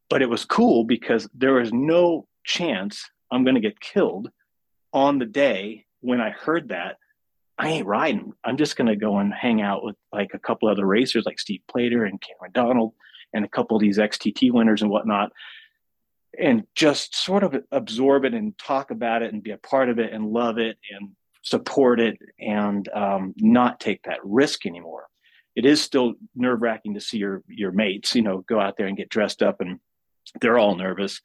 But 0.10 0.22
it 0.22 0.30
was 0.30 0.46
cool 0.46 0.84
because 0.84 1.30
there 1.34 1.54
was 1.54 1.72
no 1.72 2.28
chance 2.44 3.10
I'm 3.34 3.44
going 3.44 3.56
to 3.56 3.62
get 3.62 3.80
killed 3.80 4.30
on 4.94 5.20
the 5.20 5.26
day 5.26 5.86
when 6.02 6.22
I 6.22 6.30
heard 6.30 6.70
that, 6.70 6.98
I 7.58 7.70
ain't 7.70 7.88
riding. 7.88 8.34
I'm 8.44 8.58
just 8.58 8.76
going 8.76 8.88
to 8.88 8.96
go 8.96 9.18
and 9.18 9.34
hang 9.34 9.62
out 9.62 9.84
with 9.84 9.96
like 10.12 10.32
a 10.34 10.40
couple 10.40 10.70
other 10.70 10.86
racers 10.86 11.26
like 11.26 11.40
Steve 11.40 11.62
Plater 11.70 12.06
and 12.06 12.22
Cameron 12.22 12.52
Donald 12.54 12.94
and 13.34 13.46
a 13.46 13.50
couple 13.50 13.76
of 13.78 13.82
these 13.82 13.98
XTT 13.98 14.52
winners 14.52 14.82
and 14.82 14.92
whatnot, 14.92 15.32
and 16.38 16.64
just 16.76 17.16
sort 17.16 17.44
of 17.44 17.56
absorb 17.72 18.26
it 18.26 18.34
and 18.34 18.58
talk 18.58 18.92
about 18.92 19.24
it 19.24 19.34
and 19.34 19.42
be 19.42 19.52
a 19.52 19.58
part 19.58 19.90
of 19.90 19.98
it 19.98 20.14
and 20.14 20.32
love 20.32 20.58
it 20.58 20.78
and 20.92 21.10
support 21.42 22.00
it 22.00 22.18
and 22.40 22.88
um, 22.90 23.34
not 23.38 23.80
take 23.80 24.04
that 24.04 24.20
risk 24.24 24.66
anymore. 24.66 25.08
It 25.56 25.66
is 25.66 25.82
still 25.82 26.14
nerve 26.36 26.62
wracking 26.62 26.96
to 26.96 27.02
see 27.02 27.18
your 27.18 27.44
your 27.48 27.72
mates, 27.72 28.16
you 28.16 28.24
know, 28.24 28.40
go 28.48 28.60
out 28.60 28.78
there 28.78 28.88
and 28.88 28.98
get 28.98 29.10
dressed 29.10 29.42
up 29.42 29.62
and 29.62 29.80
they're 30.42 30.58
all 30.58 30.76
nervous 30.76 31.22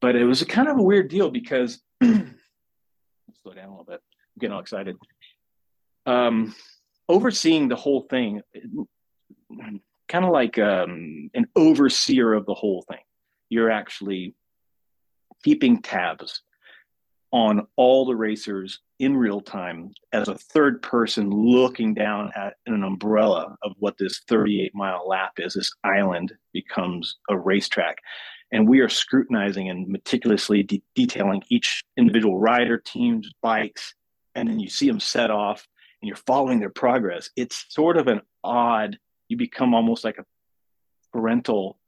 but 0.00 0.16
it 0.16 0.24
was 0.24 0.42
a 0.42 0.46
kind 0.46 0.68
of 0.68 0.78
a 0.78 0.82
weird 0.82 1.08
deal 1.08 1.30
because 1.30 1.80
slow 2.02 3.54
down 3.54 3.68
a 3.68 3.70
little 3.70 3.84
bit. 3.84 4.00
I'm 4.00 4.40
getting 4.40 4.54
all 4.54 4.60
excited. 4.60 4.96
Um, 6.06 6.54
overseeing 7.08 7.68
the 7.68 7.76
whole 7.76 8.02
thing, 8.02 8.42
kind 10.08 10.24
of 10.24 10.30
like 10.30 10.58
um, 10.58 11.30
an 11.34 11.46
overseer 11.56 12.32
of 12.32 12.46
the 12.46 12.54
whole 12.54 12.84
thing. 12.88 13.00
You're 13.48 13.70
actually 13.70 14.34
keeping 15.42 15.82
tabs 15.82 16.42
on 17.30 17.66
all 17.76 18.06
the 18.06 18.16
racers 18.16 18.80
in 18.98 19.16
real 19.16 19.40
time 19.40 19.92
as 20.12 20.28
a 20.28 20.34
third 20.34 20.82
person 20.82 21.30
looking 21.30 21.94
down 21.94 22.32
at 22.34 22.54
an 22.66 22.82
umbrella 22.82 23.56
of 23.62 23.72
what 23.78 23.96
this 23.98 24.22
38 24.28 24.74
mile 24.74 25.06
lap 25.06 25.32
is. 25.36 25.54
This 25.54 25.70
island 25.84 26.32
becomes 26.52 27.18
a 27.28 27.38
racetrack 27.38 27.98
and 28.52 28.68
we 28.68 28.80
are 28.80 28.88
scrutinizing 28.88 29.68
and 29.68 29.88
meticulously 29.88 30.62
de- 30.62 30.82
detailing 30.94 31.42
each 31.48 31.82
individual 31.96 32.38
rider, 32.38 32.78
teams, 32.78 33.30
bikes, 33.42 33.94
and 34.34 34.48
then 34.48 34.58
you 34.58 34.68
see 34.68 34.88
them 34.88 35.00
set 35.00 35.30
off, 35.30 35.66
and 36.00 36.08
you're 36.08 36.16
following 36.16 36.60
their 36.60 36.70
progress, 36.70 37.30
it's 37.36 37.66
sort 37.68 37.96
of 37.96 38.06
an 38.06 38.20
odd, 38.44 38.98
you 39.28 39.36
become 39.36 39.74
almost 39.74 40.04
like 40.04 40.18
a 40.18 40.24
parental, 41.12 41.78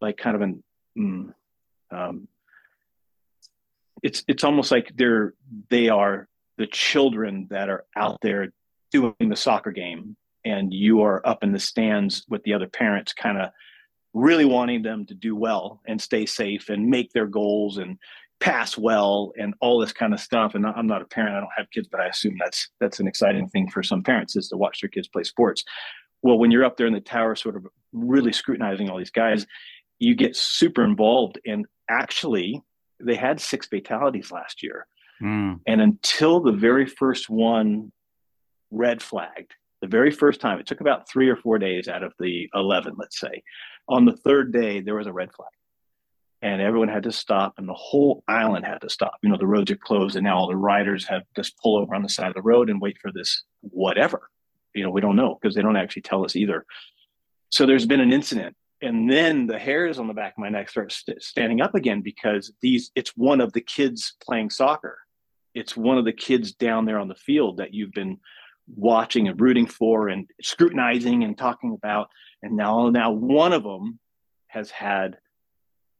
like 0.00 0.16
kind 0.16 0.36
of 0.36 0.42
an, 0.42 0.62
mm, 0.98 1.34
um, 1.90 2.28
it's, 4.02 4.22
it's 4.28 4.44
almost 4.44 4.70
like 4.70 4.92
they're, 4.96 5.34
they 5.70 5.88
are 5.88 6.28
the 6.58 6.66
children 6.66 7.46
that 7.50 7.70
are 7.70 7.84
out 7.96 8.18
there 8.20 8.52
doing 8.92 9.14
the 9.18 9.36
soccer 9.36 9.72
game. 9.72 10.16
And 10.44 10.74
you 10.74 11.00
are 11.02 11.26
up 11.26 11.42
in 11.42 11.52
the 11.52 11.58
stands 11.58 12.26
with 12.28 12.42
the 12.42 12.52
other 12.52 12.68
parents 12.68 13.14
kind 13.14 13.40
of 13.40 13.50
really 14.14 14.44
wanting 14.44 14.82
them 14.82 15.04
to 15.06 15.14
do 15.14 15.36
well 15.36 15.82
and 15.86 16.00
stay 16.00 16.24
safe 16.24 16.70
and 16.70 16.88
make 16.88 17.12
their 17.12 17.26
goals 17.26 17.78
and 17.78 17.98
pass 18.40 18.78
well 18.78 19.32
and 19.36 19.54
all 19.60 19.78
this 19.80 19.92
kind 19.92 20.14
of 20.14 20.20
stuff. 20.20 20.54
And 20.54 20.64
i'm 20.66 20.86
not 20.86 21.02
a 21.02 21.06
parent 21.06 21.36
i 21.36 21.40
don't 21.40 21.50
have 21.56 21.70
kids 21.70 21.88
but 21.90 22.00
i 22.00 22.06
assume 22.06 22.36
that's 22.38 22.70
that's 22.80 23.00
an 23.00 23.08
exciting 23.08 23.48
thing 23.48 23.68
for 23.68 23.82
some 23.82 24.02
parents 24.02 24.36
is 24.36 24.48
to 24.48 24.56
watch 24.56 24.80
their 24.80 24.88
kids 24.88 25.08
play 25.08 25.24
sports. 25.24 25.64
Well 26.22 26.38
when 26.38 26.50
you're 26.50 26.64
up 26.64 26.76
there 26.76 26.86
in 26.86 26.94
the 26.94 27.00
tower 27.00 27.34
sort 27.34 27.56
of 27.56 27.66
really 27.92 28.32
scrutinizing 28.32 28.88
all 28.88 28.98
these 28.98 29.10
guys 29.10 29.46
you 29.98 30.14
get 30.14 30.36
super 30.36 30.84
involved. 30.84 31.38
And 31.46 31.66
actually 31.88 32.62
they 33.00 33.14
had 33.14 33.40
six 33.40 33.66
fatalities 33.66 34.30
last 34.30 34.62
year. 34.62 34.86
Mm. 35.22 35.60
and 35.66 35.80
until 35.80 36.40
the 36.40 36.52
very 36.52 36.86
first 36.86 37.30
one 37.30 37.92
red 38.72 39.00
flagged 39.00 39.54
the 39.84 39.90
very 39.90 40.10
first 40.10 40.40
time 40.40 40.58
it 40.58 40.66
took 40.66 40.80
about 40.80 41.06
three 41.10 41.28
or 41.28 41.36
four 41.36 41.58
days 41.58 41.88
out 41.88 42.02
of 42.02 42.14
the 42.18 42.48
11 42.54 42.94
let's 42.96 43.20
say. 43.20 43.42
On 43.86 44.06
the 44.06 44.16
third 44.16 44.50
day 44.50 44.80
there 44.80 44.94
was 44.94 45.06
a 45.06 45.12
red 45.12 45.30
flag. 45.34 45.50
And 46.40 46.62
everyone 46.62 46.88
had 46.88 47.02
to 47.02 47.12
stop 47.12 47.54
and 47.58 47.68
the 47.68 47.74
whole 47.74 48.24
island 48.26 48.64
had 48.64 48.80
to 48.80 48.88
stop. 48.88 49.18
You 49.22 49.28
know 49.28 49.36
the 49.36 49.46
roads 49.46 49.70
are 49.70 49.76
closed 49.76 50.16
and 50.16 50.24
now 50.24 50.38
all 50.38 50.48
the 50.48 50.56
riders 50.56 51.04
have 51.06 51.22
just 51.36 51.58
pull 51.58 51.76
over 51.76 51.94
on 51.94 52.02
the 52.02 52.08
side 52.08 52.28
of 52.28 52.34
the 52.34 52.40
road 52.40 52.70
and 52.70 52.80
wait 52.80 52.96
for 53.02 53.12
this 53.12 53.42
whatever. 53.60 54.30
You 54.74 54.84
know 54.84 54.90
we 54.90 55.02
don't 55.02 55.16
know 55.16 55.38
because 55.40 55.54
they 55.54 55.62
don't 55.62 55.76
actually 55.76 56.02
tell 56.02 56.24
us 56.24 56.34
either. 56.34 56.64
So 57.50 57.66
there's 57.66 57.86
been 57.86 58.00
an 58.00 58.12
incident 58.12 58.56
and 58.80 59.10
then 59.10 59.46
the 59.46 59.58
hairs 59.58 59.98
on 59.98 60.08
the 60.08 60.14
back 60.14 60.32
of 60.32 60.38
my 60.38 60.48
neck 60.48 60.70
start 60.70 60.92
st- 60.92 61.22
standing 61.22 61.60
up 61.60 61.74
again 61.74 62.00
because 62.00 62.52
these 62.62 62.90
it's 62.94 63.16
one 63.16 63.42
of 63.42 63.52
the 63.52 63.60
kids 63.60 64.14
playing 64.22 64.48
soccer. 64.48 64.98
It's 65.54 65.76
one 65.76 65.98
of 65.98 66.06
the 66.06 66.12
kids 66.12 66.52
down 66.52 66.86
there 66.86 66.98
on 66.98 67.08
the 67.08 67.14
field 67.14 67.58
that 67.58 67.74
you've 67.74 67.92
been 67.92 68.18
watching 68.66 69.28
and 69.28 69.40
rooting 69.40 69.66
for 69.66 70.08
and 70.08 70.28
scrutinizing 70.40 71.24
and 71.24 71.36
talking 71.36 71.74
about. 71.74 72.08
And 72.42 72.56
now 72.56 72.88
now 72.90 73.12
one 73.12 73.52
of 73.52 73.62
them 73.62 73.98
has 74.48 74.70
had 74.70 75.18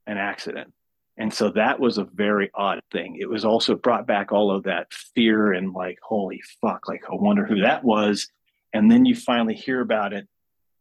an 0.07 0.19
accident. 0.19 0.73
And 1.17 1.33
so 1.33 1.51
that 1.51 1.79
was 1.79 1.99
a 1.99 2.05
very 2.05 2.51
odd 2.55 2.81
thing. 2.91 3.17
It 3.21 3.29
was 3.29 3.45
also 3.45 3.77
brought 3.77 4.07
back 4.07 4.33
all 4.33 4.51
of 4.51 4.65
that 4.65 4.93
fear 4.93 5.53
and 5.53 5.73
like 5.73 5.99
holy 6.03 6.43
fuck 6.61 6.89
like 6.89 7.05
i 7.11 7.15
wonder 7.15 7.47
who 7.47 7.61
that 7.61 7.85
was. 7.85 8.29
And 8.73 8.91
then 8.91 9.05
you 9.05 9.15
finally 9.15 9.55
hear 9.55 9.81
about 9.81 10.13
it 10.13 10.27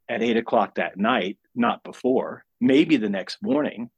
at 0.09 0.23
eight 0.23 0.37
o'clock 0.37 0.75
that 0.75 0.97
night 0.97 1.37
not 1.55 1.83
before 1.83 2.45
maybe 2.59 2.97
the 2.97 3.09
next 3.09 3.41
morning. 3.41 3.89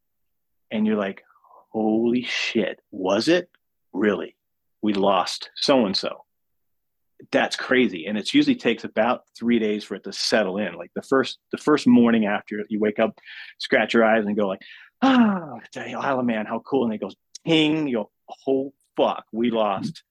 And 0.71 0.85
you're 0.85 0.97
like 0.97 1.23
holy 1.71 2.23
shit 2.23 2.81
was 2.91 3.27
it? 3.27 3.49
Really? 3.93 4.35
We 4.81 4.93
lost 4.93 5.49
so 5.55 5.85
and 5.85 5.95
so 5.95 6.24
that's 7.31 7.55
crazy. 7.55 8.05
And 8.05 8.17
it 8.17 8.33
usually 8.33 8.55
takes 8.55 8.83
about 8.83 9.23
three 9.37 9.59
days 9.59 9.83
for 9.83 9.95
it 9.95 10.03
to 10.03 10.13
settle 10.13 10.57
in. 10.57 10.73
Like 10.73 10.91
the 10.95 11.01
first 11.01 11.37
the 11.51 11.57
first 11.57 11.87
morning 11.87 12.25
after 12.25 12.63
you 12.69 12.79
wake 12.79 12.99
up 12.99 13.17
scratch 13.59 13.93
your 13.93 14.03
eyes 14.03 14.25
and 14.25 14.35
go 14.35 14.47
like 14.47 14.61
ah 15.01 15.55
isle 15.77 16.19
of 16.19 16.25
man 16.25 16.45
how 16.45 16.59
cool. 16.59 16.85
And 16.85 16.93
it 16.93 17.01
goes 17.01 17.15
ting 17.45 17.87
you 17.87 17.97
go 17.97 18.11
oh 18.47 18.73
fuck 18.97 19.25
we 19.31 19.51
lost 19.51 20.03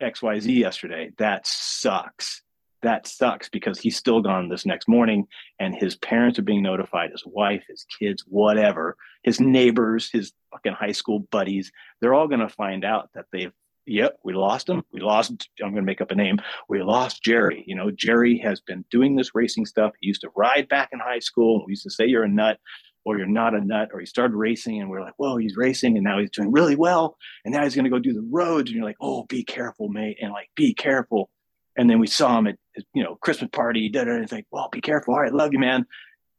xyz 0.00 0.56
yesterday. 0.56 1.12
That 1.18 1.46
sucks. 1.46 2.42
That 2.82 3.06
sucks 3.06 3.48
because 3.48 3.78
he's 3.78 3.96
still 3.96 4.20
gone 4.20 4.48
this 4.48 4.66
next 4.66 4.88
morning 4.88 5.28
and 5.60 5.74
his 5.74 5.96
parents 5.96 6.38
are 6.38 6.42
being 6.42 6.62
notified 6.62 7.10
his 7.12 7.24
wife 7.24 7.64
his 7.68 7.86
kids 7.98 8.24
whatever 8.26 8.96
his 9.22 9.40
neighbors 9.40 10.10
his 10.12 10.32
fucking 10.50 10.72
high 10.72 10.92
school 10.92 11.20
buddies. 11.30 11.72
They're 12.00 12.14
all 12.14 12.28
going 12.28 12.40
to 12.40 12.48
find 12.48 12.84
out 12.84 13.10
that 13.14 13.26
they've 13.32 13.52
yep, 13.86 14.18
we 14.24 14.32
lost 14.32 14.68
him. 14.68 14.82
We 14.92 15.00
lost, 15.00 15.48
I'm 15.62 15.70
going 15.70 15.82
to 15.82 15.82
make 15.82 16.00
up 16.00 16.10
a 16.10 16.14
name. 16.14 16.38
We 16.68 16.82
lost 16.82 17.22
Jerry. 17.22 17.64
You 17.66 17.74
know, 17.74 17.90
Jerry 17.90 18.38
has 18.38 18.60
been 18.60 18.84
doing 18.90 19.16
this 19.16 19.34
racing 19.34 19.66
stuff. 19.66 19.92
He 20.00 20.08
used 20.08 20.20
to 20.22 20.30
ride 20.36 20.68
back 20.68 20.90
in 20.92 20.98
high 20.98 21.18
school. 21.18 21.64
We 21.66 21.72
used 21.72 21.82
to 21.84 21.90
say 21.90 22.06
you're 22.06 22.24
a 22.24 22.28
nut 22.28 22.58
or 23.04 23.18
you're 23.18 23.26
not 23.26 23.54
a 23.54 23.60
nut, 23.60 23.88
or 23.92 23.98
he 23.98 24.06
started 24.06 24.36
racing 24.36 24.80
and 24.80 24.88
we're 24.88 25.00
like, 25.00 25.14
whoa, 25.16 25.36
he's 25.36 25.56
racing 25.56 25.96
and 25.96 26.04
now 26.04 26.20
he's 26.20 26.30
doing 26.30 26.52
really 26.52 26.76
well. 26.76 27.16
And 27.44 27.52
now 27.52 27.64
he's 27.64 27.74
going 27.74 27.84
to 27.84 27.90
go 27.90 27.98
do 27.98 28.12
the 28.12 28.28
roads. 28.30 28.70
And 28.70 28.76
you're 28.76 28.84
like, 28.84 28.98
oh, 29.00 29.24
be 29.24 29.42
careful, 29.42 29.88
mate. 29.88 30.18
And 30.22 30.32
like, 30.32 30.50
be 30.54 30.72
careful. 30.72 31.28
And 31.76 31.90
then 31.90 31.98
we 31.98 32.06
saw 32.06 32.38
him 32.38 32.46
at, 32.46 32.58
you 32.94 33.02
know, 33.02 33.16
Christmas 33.16 33.50
party. 33.52 33.88
Da, 33.88 34.04
da, 34.04 34.12
and 34.12 34.22
it's 34.22 34.32
like, 34.32 34.46
well, 34.52 34.68
be 34.70 34.80
careful. 34.80 35.14
All 35.14 35.20
right, 35.20 35.34
love 35.34 35.52
you, 35.52 35.58
man. 35.58 35.86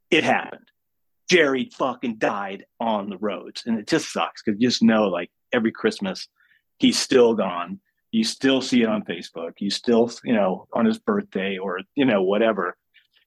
It 0.10 0.24
happened. 0.24 0.70
Jerry 1.30 1.70
fucking 1.74 2.18
died 2.18 2.66
on 2.80 3.10
the 3.10 3.18
roads. 3.18 3.64
And 3.66 3.78
it 3.78 3.88
just 3.88 4.14
sucks 4.14 4.42
because 4.42 4.62
you 4.62 4.70
just 4.70 4.82
know, 4.82 5.08
like, 5.10 5.30
every 5.52 5.72
Christmas– 5.72 6.28
he's 6.84 7.00
still 7.00 7.34
gone. 7.34 7.80
You 8.12 8.25
still 8.25 8.62
see 8.62 8.82
it 8.82 8.90
on 8.90 9.04
Facebook. 9.04 9.54
You 9.60 9.70
still, 9.70 10.12
you 10.25 10.34
know, 10.34 10.68
on 10.74 10.86
his 10.86 11.00
birthday 11.00 11.58
or, 11.58 11.80
you 11.96 12.04
know, 12.04 12.22
whatever. 12.22 12.75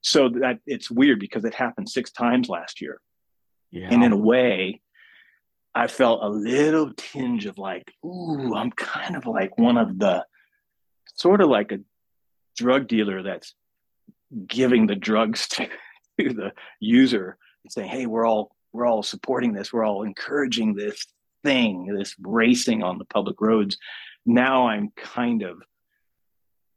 So 0.02 0.28
that 0.28 0.58
it's 0.66 0.90
weird 0.90 1.20
because 1.20 1.44
it 1.46 1.54
happened 1.54 1.88
six 1.88 2.12
times 2.12 2.50
last 2.50 2.82
year. 2.82 3.00
Yeah. 3.70 3.88
And 3.90 4.04
in 4.04 4.12
a 4.12 4.16
way, 4.16 4.82
I 5.74 5.86
felt 5.86 6.22
a 6.22 6.28
little 6.28 6.92
tinge 6.94 7.46
of 7.46 7.56
like, 7.56 7.90
ooh, 8.04 8.54
I'm 8.54 8.70
kind 8.72 9.16
of 9.16 9.26
like 9.26 9.56
one 9.58 9.78
of 9.78 9.98
the 9.98 10.26
sort 11.14 11.40
of 11.40 11.48
like 11.48 11.72
a 11.72 11.78
drug 12.58 12.88
dealer 12.88 13.22
that's 13.22 13.54
giving 14.46 14.86
the 14.86 14.96
drugs 14.96 15.48
to, 15.48 15.66
to 16.20 16.34
the 16.34 16.52
user 16.78 17.38
and 17.64 17.72
saying, 17.72 17.88
hey, 17.88 18.04
we're 18.04 18.26
all 18.26 18.54
we're 18.74 18.86
all 18.86 19.02
supporting 19.02 19.54
this, 19.54 19.72
we're 19.72 19.86
all 19.86 20.02
encouraging 20.02 20.74
this 20.74 21.06
thing, 21.46 21.86
this 21.96 22.16
racing 22.20 22.82
on 22.82 22.98
the 22.98 23.04
public 23.04 23.40
roads. 23.40 23.78
Now 24.26 24.66
I'm 24.66 24.90
kind 24.96 25.42
of 25.42 25.62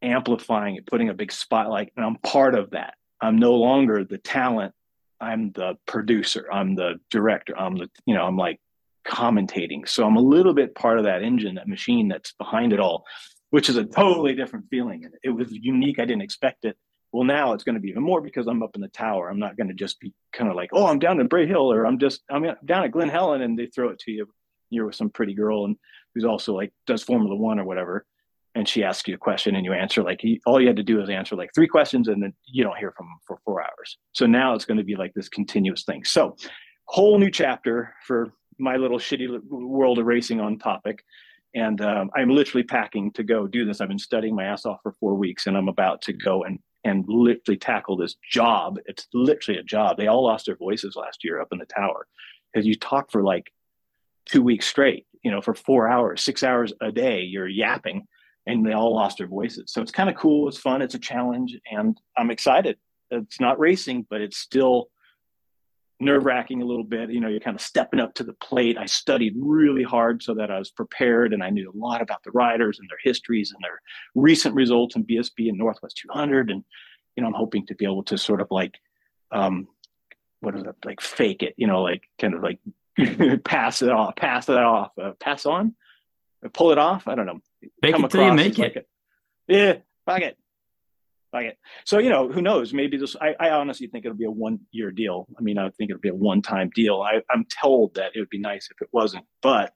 amplifying 0.04 0.76
it, 0.76 0.86
putting 0.86 1.10
a 1.10 1.16
big 1.16 1.32
spotlight, 1.32 1.92
and 1.98 2.06
I'm 2.06 2.18
part 2.18 2.54
of 2.54 2.70
that. 2.72 2.94
I'm 3.20 3.40
no 3.40 3.56
longer 3.56 4.06
the 4.06 4.20
talent. 4.20 4.74
I'm 5.20 5.52
the 5.54 5.78
producer. 5.88 6.48
I'm 6.54 6.76
the 6.76 7.00
director. 7.10 7.58
I'm 7.58 7.76
the, 7.78 7.90
you 8.06 8.14
know, 8.14 8.24
I'm 8.24 8.38
like 8.38 8.62
commentating. 9.08 9.90
So 9.90 10.06
I'm 10.06 10.18
a 10.18 10.22
little 10.22 10.54
bit 10.54 10.76
part 10.76 11.00
of 11.00 11.06
that 11.06 11.24
engine, 11.24 11.56
that 11.56 11.68
machine 11.68 12.08
that's 12.08 12.34
behind 12.34 12.72
it 12.72 12.80
all, 12.80 13.06
which 13.50 13.70
is 13.70 13.76
a 13.76 13.84
totally 13.84 14.36
different 14.36 14.66
feeling. 14.70 15.04
And 15.04 15.16
it 15.24 15.32
was 15.32 15.52
unique. 15.52 16.00
I 16.00 16.06
didn't 16.06 16.22
expect 16.22 16.64
it. 16.64 16.78
Well, 17.12 17.24
now 17.24 17.54
it's 17.54 17.64
going 17.64 17.74
to 17.74 17.82
be 17.82 17.90
even 17.90 18.04
more 18.04 18.22
because 18.22 18.46
I'm 18.46 18.62
up 18.62 18.76
in 18.76 18.82
the 18.82 18.88
tower. 18.88 19.30
I'm 19.30 19.40
not 19.40 19.58
going 19.58 19.70
to 19.70 19.74
just 19.74 20.00
be 20.00 20.14
kind 20.32 20.48
of 20.48 20.56
like, 20.56 20.70
oh, 20.74 20.86
I'm 20.86 21.00
down 21.00 21.20
in 21.20 21.28
Bray 21.28 21.48
Hill 21.48 21.74
or 21.74 21.88
I'm 21.88 21.98
just, 21.98 22.22
I'm 22.30 22.44
down 22.64 22.84
at 22.84 22.92
Glen 22.92 23.10
Helen 23.10 23.42
and 23.42 23.58
they 23.58 23.66
throw 23.66 23.90
it 23.90 24.00
to 24.02 24.12
you 24.12 24.30
you're 24.70 24.88
with 24.88 24.96
some 24.96 25.10
pretty 25.10 25.34
girl 25.34 25.66
and 25.66 25.76
who's 26.14 26.26
also 26.26 26.56
like 26.56 26.72
does 26.88 27.04
Formula 27.04 27.36
One 27.36 27.60
or 27.60 27.66
whatever, 27.66 28.06
and 28.56 28.68
she 28.68 28.84
asks 28.84 29.08
you 29.08 29.16
a 29.16 29.18
question 29.18 29.56
and 29.56 29.66
you 29.66 29.74
answer 29.74 30.04
like 30.04 30.22
all 30.46 30.60
you 30.60 30.68
had 30.68 30.76
to 30.76 30.84
do 30.84 31.02
is 31.02 31.10
answer 31.10 31.36
like 31.36 31.52
three 31.54 31.68
questions 31.68 32.08
and 32.08 32.22
then 32.22 32.34
you 32.46 32.64
don't 32.64 32.78
hear 32.78 32.92
from 32.92 33.08
them 33.08 33.20
for 33.26 33.40
four 33.46 33.62
hours. 33.62 33.98
So 34.14 34.26
now 34.26 34.54
it's 34.56 34.66
going 34.66 34.78
to 34.78 34.84
be 34.84 34.96
like 34.96 35.14
this 35.14 35.30
continuous 35.30 35.84
thing. 35.84 36.04
So 36.04 36.36
whole 36.86 37.20
new 37.20 37.30
chapter 37.30 37.94
for 38.06 38.34
my 38.58 38.76
little 38.76 38.98
shitty 38.98 39.42
world 39.50 40.00
of 40.00 40.06
racing 40.06 40.42
on 40.42 40.58
topic. 40.58 41.04
And 41.56 41.82
um, 41.82 42.12
I'm 42.16 42.30
literally 42.30 42.64
packing 42.64 43.12
to 43.14 43.24
go 43.24 43.48
do 43.48 43.66
this. 43.66 43.82
I've 43.82 43.88
been 43.88 43.98
studying 43.98 44.36
my 44.36 44.46
ass 44.46 44.66
off 44.66 44.80
for 44.84 44.94
four 45.00 45.16
weeks, 45.16 45.48
and 45.48 45.58
I'm 45.58 45.68
about 45.68 46.02
to 46.04 46.14
go 46.14 46.44
and 46.44 46.60
and 46.86 47.04
literally 47.08 47.58
tackle 47.58 47.98
this 47.98 48.16
job. 48.32 48.78
It's 48.86 49.08
literally 49.14 49.60
a 49.60 49.64
job. 49.64 49.98
They 49.98 50.08
all 50.08 50.24
lost 50.24 50.46
their 50.46 50.56
voices 50.56 50.96
last 50.96 51.24
year 51.24 51.42
up 51.42 51.50
in 51.52 51.58
the 51.58 51.66
tower 51.66 52.08
because 52.54 52.66
you 52.66 52.76
talk 52.76 53.12
for 53.12 53.24
like 53.24 53.52
two 54.26 54.42
weeks 54.42 54.68
straight, 54.68 55.06
you 55.24 55.32
know, 55.32 55.42
for 55.42 55.54
four 55.54 55.90
hours, 55.90 56.22
six 56.22 56.44
hours 56.44 56.74
a 56.82 56.92
day, 56.92 57.22
you're 57.22 57.48
yapping 57.48 58.08
and 58.46 58.66
they 58.66 58.74
all 58.74 58.94
lost 58.94 59.18
their 59.18 59.28
voices. 59.28 59.72
So 59.72 59.82
it's 59.82 59.92
kind 59.92 60.10
of 60.10 60.16
cool. 60.16 60.48
It's 60.48 60.58
fun. 60.58 60.82
It's 60.82 60.96
a 60.96 61.00
challenge 61.00 61.58
and 61.72 62.00
I'm 62.18 62.32
excited. 62.32 62.78
It's 63.12 63.40
not 63.40 63.60
racing, 63.60 64.06
but 64.10 64.22
it's 64.22 64.38
still 64.38 64.90
nerve 66.00 66.26
wracking 66.26 66.62
a 66.62 66.66
little 66.66 66.84
bit. 66.84 67.12
You 67.12 67.20
know, 67.20 67.28
you're 67.28 67.40
kind 67.40 67.56
of 67.56 67.62
stepping 67.62 68.00
up 68.00 68.14
to 68.16 68.24
the 68.24 68.34
plate. 68.34 68.78
I 68.78 68.86
studied 68.86 69.34
really 69.38 69.84
hard 69.84 70.24
so 70.24 70.34
that 70.36 70.50
I 70.50 70.58
was 70.58 70.72
prepared 70.72 71.34
and 71.34 71.44
I 71.44 71.50
knew 71.50 71.70
a 71.70 71.78
lot 71.78 72.02
about 72.02 72.24
the 72.24 72.32
riders 72.32 72.80
and 72.80 72.90
their 72.90 73.00
histories 73.04 73.52
and 73.52 73.62
their 73.64 73.82
recent 74.16 74.56
results 74.56 74.96
in 74.96 75.04
BSB 75.04 75.50
and 75.50 75.58
Northwest 75.58 76.02
200. 76.02 76.50
And, 76.50 76.64
you 77.16 77.22
know, 77.22 77.28
I'm 77.28 77.34
hoping 77.34 77.66
to 77.68 77.76
be 77.76 77.86
able 77.86 78.04
to 78.04 78.18
sort 78.18 78.42
of 78.42 78.48
like, 78.50 78.76
um, 79.32 79.68
what 80.40 80.56
is 80.56 80.64
it, 80.64 80.76
like 80.86 81.02
fake 81.02 81.44
it, 81.44 81.54
you 81.58 81.68
know, 81.68 81.82
like 81.82 82.04
kind 82.20 82.34
of 82.34 82.42
like 82.42 82.60
pass 83.44 83.82
it 83.82 83.90
off, 83.90 84.16
pass 84.16 84.50
it 84.50 84.58
off, 84.58 84.92
uh, 85.02 85.12
pass 85.20 85.46
on, 85.46 85.76
pull 86.54 86.72
it 86.72 86.78
off. 86.78 87.08
I 87.08 87.16
don't 87.16 87.26
know. 87.26 87.40
Make 87.82 87.94
Come 87.94 88.06
it 88.06 88.12
till 88.12 88.26
you 88.26 88.34
make 88.34 88.58
it. 88.60 88.76
Like 88.76 88.86
Yeah, 89.48 89.74
fuck 90.06 90.22
it. 90.22 90.38
Fuck 91.32 91.44
it. 91.44 91.58
So, 91.86 92.00
you 92.00 92.10
know, 92.10 92.32
who 92.32 92.42
knows? 92.42 92.74
Maybe 92.74 92.98
this, 92.98 93.16
I, 93.20 93.36
I 93.40 93.50
honestly 93.52 93.88
think 93.88 94.06
it'll 94.06 94.18
be 94.18 94.26
a 94.26 94.32
one 94.32 94.60
year 94.72 94.92
deal. 94.92 95.28
I 95.38 95.42
mean, 95.42 95.58
I 95.58 95.70
think 95.70 95.92
it'll 95.92 96.02
be 96.02 96.10
a 96.10 96.16
one 96.16 96.42
time 96.42 96.72
deal. 96.74 97.02
I, 97.02 97.22
I'm 97.30 97.46
told 97.62 97.96
that 97.96 98.12
it 98.16 98.20
would 98.20 98.30
be 98.30 98.40
nice 98.40 98.70
if 98.72 98.82
it 98.82 98.90
wasn't, 98.92 99.26
but 99.42 99.74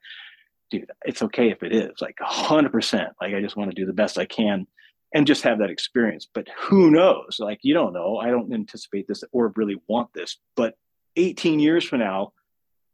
dude, 0.71 0.89
it's 1.05 1.21
okay 1.21 1.51
if 1.51 1.61
it 1.61 1.73
is 1.73 1.91
like 2.01 2.17
a 2.21 2.25
hundred 2.25 2.71
percent. 2.71 3.09
Like, 3.21 3.35
I 3.35 3.41
just 3.41 3.55
want 3.55 3.69
to 3.69 3.75
do 3.75 3.85
the 3.85 3.93
best 3.93 4.17
I 4.17 4.25
can 4.25 4.65
and 5.13 5.27
just 5.27 5.43
have 5.43 5.59
that 5.59 5.69
experience. 5.69 6.27
But 6.33 6.47
who 6.57 6.89
knows? 6.89 7.37
Like, 7.39 7.59
you 7.61 7.75
don't 7.75 7.93
know. 7.93 8.17
I 8.17 8.29
don't 8.31 8.51
anticipate 8.51 9.07
this 9.07 9.23
or 9.31 9.53
really 9.55 9.79
want 9.87 10.09
this. 10.13 10.37
But 10.55 10.75
18 11.15 11.59
years 11.59 11.85
from 11.85 11.99
now, 11.99 12.33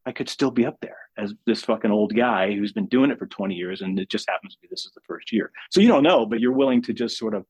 I 0.06 0.12
could 0.12 0.30
still 0.30 0.52
be 0.52 0.66
up 0.66 0.78
there 0.82 0.98
as 1.18 1.34
this 1.46 1.64
fucking 1.64 1.92
old 1.92 2.16
guy 2.16 2.54
who's 2.54 2.72
been 2.72 2.88
doing 2.88 3.12
it 3.12 3.20
for 3.20 3.28
20 3.28 3.54
years. 3.54 3.82
And 3.82 4.00
it 4.00 4.10
just 4.10 4.30
happens 4.30 4.56
to 4.56 4.62
be 4.62 4.68
this 4.70 4.86
is 4.86 4.92
the 4.94 5.02
first 5.02 5.32
year. 5.32 5.52
So 5.70 5.82
you 5.82 5.88
don't 5.88 6.04
know, 6.04 6.26
but 6.26 6.40
you're 6.40 6.54
willing 6.54 6.82
to 6.84 6.94
just 6.94 7.18
sort 7.18 7.34
of, 7.34 7.46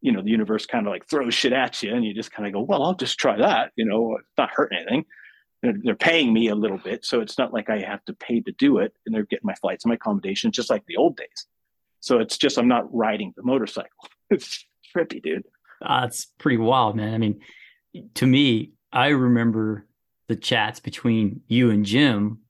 you 0.00 0.12
know, 0.12 0.22
the 0.22 0.30
universe 0.30 0.66
kind 0.66 0.86
of 0.86 0.92
like 0.92 1.08
throws 1.08 1.34
shit 1.34 1.52
at 1.52 1.82
you 1.82 1.94
and 1.94 2.04
you 2.04 2.14
just 2.14 2.30
kind 2.30 2.46
of 2.46 2.52
go, 2.52 2.60
well, 2.60 2.82
I'll 2.82 2.94
just 2.94 3.18
try 3.18 3.38
that. 3.38 3.72
You 3.76 3.86
know, 3.86 4.16
it's 4.18 4.28
not 4.36 4.50
hurting 4.50 4.78
anything. 4.78 5.04
They're, 5.62 5.96
paying 5.96 6.32
me 6.32 6.48
a 6.48 6.54
little 6.54 6.78
bit. 6.78 7.04
So 7.04 7.20
it's 7.20 7.36
not 7.36 7.52
like 7.52 7.68
I 7.68 7.80
have 7.80 8.04
to 8.04 8.12
pay 8.12 8.40
to 8.40 8.52
do 8.52 8.78
it. 8.78 8.94
And 9.04 9.14
they're 9.14 9.24
getting 9.24 9.46
my 9.46 9.56
flights 9.56 9.84
and 9.84 9.90
my 9.90 9.96
accommodations 9.96 10.54
just 10.54 10.70
like 10.70 10.84
the 10.86 10.96
old 10.96 11.16
days. 11.16 11.46
So 11.98 12.20
it's 12.20 12.36
just 12.36 12.58
I'm 12.58 12.68
not 12.68 12.94
riding 12.94 13.32
the 13.36 13.42
motorcycle. 13.42 13.90
It's 14.30 14.66
trippy, 14.94 15.22
dude. 15.22 15.46
Uh, 15.80 16.02
it's 16.06 16.26
pretty 16.36 16.58
wild, 16.58 16.96
man. 16.96 17.14
I 17.14 17.16
mean, 17.18 17.40
to 18.16 18.26
me, 18.26 18.72
I 18.92 19.08
remember 19.08 19.87
the 20.28 20.36
chats 20.36 20.80
between 20.80 21.40
you 21.48 21.70
and 21.70 21.84
Jim 21.84 22.40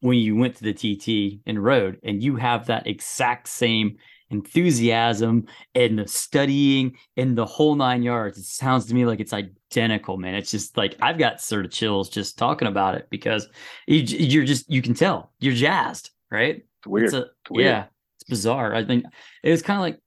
when 0.00 0.18
you 0.18 0.36
went 0.36 0.56
to 0.56 0.64
the 0.64 0.74
TT 0.74 1.40
and 1.46 1.62
rode, 1.62 1.98
and 2.02 2.22
you 2.22 2.36
have 2.36 2.66
that 2.66 2.86
exact 2.86 3.48
same 3.48 3.96
enthusiasm 4.30 5.46
and 5.74 5.98
the 5.98 6.06
studying 6.06 6.96
and 7.16 7.36
the 7.36 7.46
whole 7.46 7.74
nine 7.74 8.02
yards. 8.02 8.36
It 8.36 8.44
sounds 8.44 8.86
to 8.86 8.94
me 8.94 9.06
like 9.06 9.20
it's 9.20 9.32
identical, 9.32 10.18
man. 10.18 10.34
It's 10.34 10.50
just 10.50 10.76
like 10.76 10.96
I've 11.00 11.18
got 11.18 11.40
sort 11.40 11.64
of 11.64 11.70
chills 11.70 12.08
just 12.08 12.36
talking 12.36 12.68
about 12.68 12.96
it 12.96 13.08
because 13.10 13.48
you, 13.86 14.42
are 14.42 14.44
just 14.44 14.70
you 14.70 14.82
can 14.82 14.94
tell 14.94 15.32
you're 15.40 15.54
jazzed, 15.54 16.10
right? 16.30 16.56
It's 16.56 16.86
weird. 16.86 17.04
It's 17.06 17.14
a, 17.14 17.22
it's 17.22 17.50
weird. 17.50 17.66
Yeah, 17.66 17.84
it's 18.16 18.24
bizarre. 18.24 18.74
I 18.74 18.84
think 18.84 19.04
it 19.42 19.50
was 19.50 19.62
kind 19.62 19.78
of 19.78 19.82
like, 19.82 20.00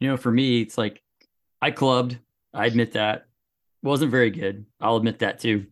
you 0.00 0.08
know, 0.08 0.16
for 0.16 0.30
me, 0.30 0.60
it's 0.60 0.76
like 0.76 1.02
I 1.62 1.70
clubbed. 1.70 2.18
I 2.52 2.66
admit 2.66 2.92
that 2.92 3.26
wasn't 3.82 4.10
very 4.10 4.30
good. 4.30 4.66
I'll 4.80 4.96
admit 4.96 5.20
that 5.20 5.40
too. 5.40 5.66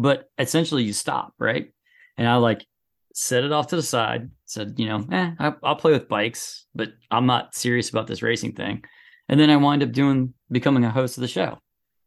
But 0.00 0.28
essentially, 0.38 0.84
you 0.84 0.92
stop, 0.92 1.34
right? 1.38 1.72
And 2.16 2.26
I 2.26 2.36
like 2.36 2.64
set 3.14 3.44
it 3.44 3.52
off 3.52 3.68
to 3.68 3.76
the 3.76 3.82
side. 3.82 4.30
Said, 4.44 4.74
you 4.76 4.86
know, 4.86 5.06
eh, 5.10 5.32
I, 5.38 5.54
I'll 5.62 5.76
play 5.76 5.92
with 5.92 6.08
bikes, 6.08 6.66
but 6.74 6.90
I'm 7.10 7.26
not 7.26 7.54
serious 7.54 7.90
about 7.90 8.06
this 8.06 8.22
racing 8.22 8.52
thing. 8.52 8.84
And 9.28 9.38
then 9.38 9.50
I 9.50 9.56
wind 9.56 9.82
up 9.82 9.92
doing 9.92 10.34
becoming 10.50 10.84
a 10.84 10.90
host 10.90 11.18
of 11.18 11.22
the 11.22 11.28
show. 11.28 11.58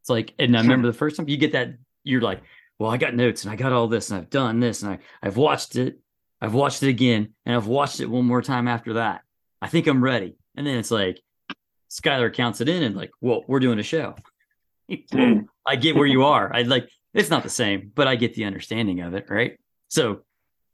It's 0.02 0.10
like, 0.10 0.34
and 0.40 0.58
I 0.58 0.62
remember 0.62 0.88
the 0.88 0.98
first 0.98 1.18
time 1.18 1.30
you 1.30 1.38
get 1.38 1.52
that, 1.52 1.76
you're 2.04 2.22
like, 2.22 2.42
well, 2.80 2.90
I 2.90 2.98
got 2.98 3.14
notes 3.14 3.44
and 3.44 3.52
I 3.52 3.56
got 3.56 3.74
all 3.74 3.88
this 3.88 4.10
and 4.10 4.20
I've 4.20 4.32
done 4.32 4.60
this 4.60 4.82
and 4.82 4.94
I, 4.94 5.00
I've 5.22 5.38
watched 5.38 5.76
it 5.76 6.00
I've 6.42 6.56
watched 6.56 6.82
it 6.82 6.90
again 6.90 7.34
and 7.46 7.56
I've 7.56 7.68
watched 7.68 8.00
it 8.00 8.08
one 8.08 8.26
more 8.26 8.42
time 8.42 8.68
after 8.68 8.94
that. 8.94 9.22
I 9.62 9.68
think 9.68 9.86
I'm 9.88 10.04
ready. 10.04 10.36
And 10.56 10.66
then 10.66 10.78
it's 10.80 10.90
like 10.90 11.22
Skylar 11.90 12.34
counts 12.34 12.62
it 12.62 12.70
in 12.70 12.82
and 12.82 12.96
like, 12.96 13.12
well, 13.22 13.44
we're 13.48 13.60
doing 13.60 13.80
a 13.80 13.84
show. 13.84 14.16
Hmm. 15.14 15.44
I 15.66 15.78
get 15.78 15.96
where 15.96 16.06
you 16.06 16.26
are. 16.26 16.54
I 16.54 16.64
like 16.64 16.90
it's 17.14 17.30
not 17.30 17.44
the 17.44 17.50
same, 17.50 17.92
but 17.94 18.08
I 18.08 18.16
get 18.16 18.34
the 18.34 18.46
understanding 18.46 19.02
of 19.02 19.14
it, 19.14 19.26
right? 19.30 19.58
So 19.90 20.22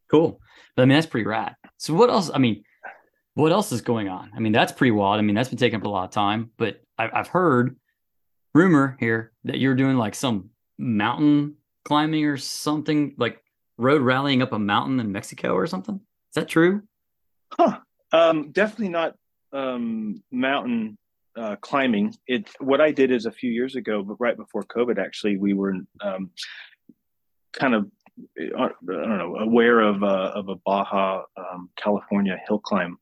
cool. 0.09 0.39
But 0.75 0.83
I 0.83 0.85
mean, 0.85 0.95
that's 0.95 1.07
pretty 1.07 1.27
rad. 1.27 1.55
So 1.77 1.93
what 1.93 2.09
else? 2.09 2.29
I 2.33 2.37
mean, 2.37 2.63
what 3.33 3.51
else 3.51 3.71
is 3.71 3.81
going 3.81 4.09
on? 4.09 4.31
I 4.35 4.39
mean, 4.39 4.51
that's 4.51 4.71
pretty 4.71 4.91
wild. 4.91 5.19
I 5.19 5.21
mean, 5.21 5.35
that's 5.35 5.49
been 5.49 5.57
taking 5.57 5.79
up 5.79 5.85
a 5.85 5.89
lot 5.89 6.05
of 6.05 6.11
time, 6.11 6.51
but 6.57 6.81
I've, 6.97 7.11
I've 7.13 7.27
heard 7.27 7.77
rumor 8.53 8.97
here 8.99 9.31
that 9.43 9.59
you're 9.59 9.75
doing 9.75 9.97
like 9.97 10.15
some 10.15 10.49
mountain 10.77 11.55
climbing 11.85 12.25
or 12.25 12.37
something 12.37 13.15
like 13.17 13.41
road 13.77 14.01
rallying 14.01 14.41
up 14.41 14.53
a 14.53 14.59
mountain 14.59 14.99
in 14.99 15.11
Mexico 15.11 15.53
or 15.53 15.67
something. 15.67 15.95
Is 15.95 16.35
that 16.35 16.47
true? 16.47 16.83
Huh. 17.51 17.79
Um, 18.11 18.51
definitely 18.51 18.89
not 18.89 19.15
um, 19.53 20.23
mountain 20.31 20.97
uh, 21.37 21.55
climbing. 21.57 22.15
It 22.27 22.49
what 22.59 22.81
I 22.81 22.91
did 22.91 23.11
is 23.11 23.25
a 23.25 23.31
few 23.31 23.51
years 23.51 23.75
ago, 23.75 24.03
but 24.03 24.17
right 24.19 24.35
before 24.35 24.63
COVID, 24.63 24.97
actually, 24.97 25.37
we 25.37 25.53
were 25.53 25.75
um, 26.01 26.31
kind 27.53 27.75
of 27.75 27.91
uh, 28.59 28.63
I 28.63 28.69
don't 28.85 29.17
know 29.17 29.35
aware 29.37 29.79
of 29.79 30.03
uh, 30.03 30.31
of 30.35 30.49
a 30.49 30.55
Baja 30.55 31.23
um, 31.37 31.69
California 31.75 32.37
hill 32.47 32.59
climb 32.59 32.97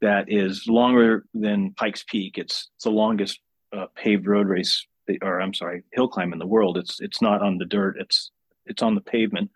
that 0.00 0.26
is 0.28 0.66
longer 0.68 1.24
than 1.34 1.72
Pikes 1.72 2.04
Peak. 2.06 2.38
It's, 2.38 2.70
it's 2.76 2.84
the 2.84 2.90
longest 2.90 3.40
uh, 3.74 3.86
paved 3.94 4.26
road 4.26 4.46
race, 4.46 4.86
or 5.22 5.40
I'm 5.40 5.54
sorry, 5.54 5.82
hill 5.92 6.08
climb 6.08 6.32
in 6.32 6.38
the 6.38 6.46
world. 6.46 6.78
It's 6.78 7.00
it's 7.00 7.20
not 7.20 7.42
on 7.42 7.58
the 7.58 7.64
dirt. 7.64 7.96
It's 7.98 8.30
it's 8.66 8.82
on 8.82 8.94
the 8.94 9.00
pavement, 9.00 9.50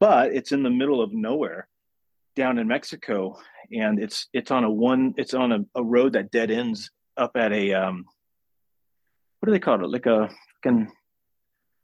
but 0.00 0.32
it's 0.32 0.52
in 0.52 0.62
the 0.62 0.70
middle 0.70 1.00
of 1.00 1.12
nowhere 1.12 1.68
down 2.38 2.58
in 2.58 2.68
Mexico. 2.68 3.36
And 3.70 3.98
it's, 3.98 4.28
it's 4.32 4.50
on 4.50 4.64
a 4.64 4.70
one, 4.70 5.12
it's 5.18 5.34
on 5.34 5.52
a, 5.52 5.58
a 5.74 5.84
road 5.84 6.14
that 6.14 6.30
dead 6.30 6.50
ends 6.50 6.90
up 7.18 7.36
at 7.36 7.52
a, 7.52 7.72
um, 7.74 8.04
what 9.40 9.46
do 9.46 9.52
they 9.52 9.58
call 9.58 9.84
it? 9.84 9.90
Like 9.90 10.06
a 10.06 10.28
fucking, 10.62 10.90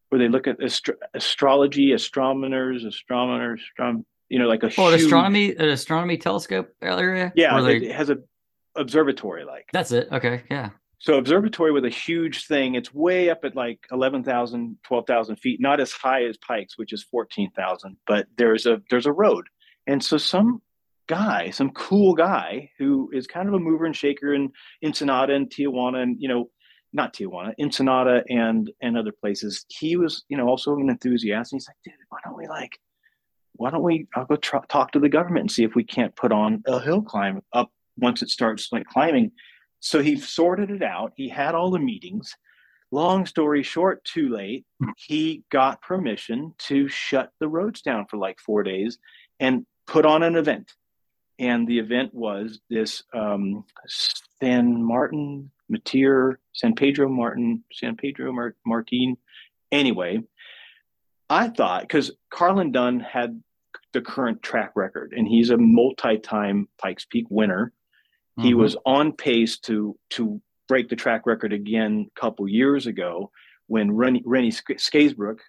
where 0.08 0.18
they 0.18 0.28
look 0.28 0.46
at 0.46 0.62
astro- 0.62 0.96
astrology, 1.14 1.92
astronomers, 1.92 2.84
astronomers, 2.84 3.60
astrom- 3.78 4.04
you 4.28 4.38
know, 4.38 4.46
like 4.46 4.62
a 4.62 4.70
oh, 4.78 4.90
huge, 4.90 5.02
astronomy, 5.02 5.54
an 5.56 5.68
astronomy 5.68 6.16
telescope 6.16 6.70
area. 6.82 7.32
Yeah, 7.36 7.66
it 7.66 7.92
has 7.92 8.10
a 8.10 8.18
observatory 8.76 9.44
like. 9.44 9.68
That's 9.72 9.92
it. 9.92 10.08
Okay, 10.10 10.44
yeah. 10.50 10.70
So 10.98 11.18
observatory 11.18 11.70
with 11.70 11.84
a 11.84 11.90
huge 11.90 12.46
thing. 12.46 12.76
It's 12.76 12.94
way 12.94 13.28
up 13.28 13.44
at 13.44 13.54
like 13.54 13.80
11,000, 13.92 14.78
12,000 14.84 15.36
feet, 15.36 15.60
not 15.60 15.78
as 15.78 15.92
high 15.92 16.24
as 16.24 16.38
Pikes, 16.38 16.78
which 16.78 16.94
is 16.94 17.02
14,000, 17.02 17.98
but 18.06 18.26
there's 18.38 18.64
a, 18.64 18.80
there's 18.88 19.04
a 19.04 19.12
road. 19.12 19.46
And 19.86 20.02
so 20.02 20.16
some 20.16 20.62
guy, 21.06 21.50
some 21.50 21.70
cool 21.70 22.14
guy 22.14 22.70
who 22.78 23.10
is 23.12 23.26
kind 23.26 23.48
of 23.48 23.54
a 23.54 23.58
mover 23.58 23.84
and 23.84 23.96
shaker 23.96 24.34
in 24.34 24.50
Ensenada 24.84 25.34
and 25.34 25.50
Tijuana 25.50 26.02
and, 26.02 26.16
you 26.20 26.28
know, 26.28 26.50
not 26.92 27.14
Tijuana, 27.14 27.52
Ensenada 27.60 28.22
and, 28.28 28.70
and 28.80 28.96
other 28.96 29.12
places. 29.12 29.64
He 29.68 29.96
was, 29.96 30.24
you 30.28 30.36
know, 30.36 30.46
also 30.46 30.76
an 30.76 30.90
enthusiast. 30.90 31.52
And 31.52 31.60
he's 31.60 31.68
like, 31.68 31.76
dude, 31.84 31.94
why 32.08 32.18
don't 32.24 32.36
we 32.36 32.46
like, 32.46 32.78
why 33.54 33.70
don't 33.70 33.82
we, 33.82 34.06
I'll 34.14 34.26
go 34.26 34.36
tr- 34.36 34.56
talk 34.68 34.92
to 34.92 35.00
the 35.00 35.08
government 35.08 35.40
and 35.40 35.50
see 35.50 35.64
if 35.64 35.74
we 35.74 35.84
can't 35.84 36.14
put 36.14 36.32
on 36.32 36.62
a 36.66 36.80
hill 36.80 37.02
climb 37.02 37.42
up 37.52 37.70
once 37.96 38.22
it 38.22 38.28
starts 38.28 38.68
like 38.72 38.86
climbing 38.86 39.32
so 39.84 40.00
he 40.00 40.16
sorted 40.16 40.70
it 40.70 40.82
out. 40.82 41.12
He 41.14 41.28
had 41.28 41.54
all 41.54 41.70
the 41.70 41.78
meetings. 41.78 42.34
Long 42.90 43.26
story 43.26 43.62
short, 43.62 44.02
too 44.02 44.30
late. 44.30 44.64
He 44.96 45.44
got 45.52 45.82
permission 45.82 46.54
to 46.60 46.88
shut 46.88 47.28
the 47.38 47.48
roads 47.48 47.82
down 47.82 48.06
for 48.08 48.16
like 48.16 48.40
four 48.40 48.62
days 48.62 48.96
and 49.40 49.66
put 49.86 50.06
on 50.06 50.22
an 50.22 50.36
event. 50.36 50.72
And 51.38 51.66
the 51.66 51.78
event 51.78 52.14
was 52.14 52.60
this 52.70 53.02
um, 53.12 53.64
San 54.40 54.82
Martin, 54.82 55.50
Matir, 55.70 56.36
San 56.52 56.74
Pedro 56.74 57.08
Martin, 57.08 57.64
San 57.72 57.96
Pedro 57.96 58.32
Mar- 58.32 58.56
Martin. 58.64 59.16
Anyway, 59.72 60.22
I 61.28 61.48
thought 61.48 61.82
because 61.82 62.12
Carlin 62.30 62.70
Dunn 62.70 63.00
had 63.00 63.42
the 63.92 64.00
current 64.00 64.42
track 64.42 64.72
record 64.76 65.12
and 65.16 65.26
he's 65.26 65.50
a 65.50 65.56
multi 65.56 66.18
time 66.18 66.68
Pikes 66.78 67.06
Peak 67.06 67.26
winner 67.30 67.72
he 68.40 68.50
mm-hmm. 68.50 68.60
was 68.60 68.76
on 68.84 69.12
pace 69.12 69.58
to 69.60 69.96
to 70.10 70.40
break 70.66 70.88
the 70.88 70.96
track 70.96 71.22
record 71.26 71.52
again 71.52 72.10
a 72.16 72.20
couple 72.20 72.48
years 72.48 72.86
ago 72.86 73.30
when 73.66 73.92
Rennie, 73.92 74.22
Rennie 74.26 74.52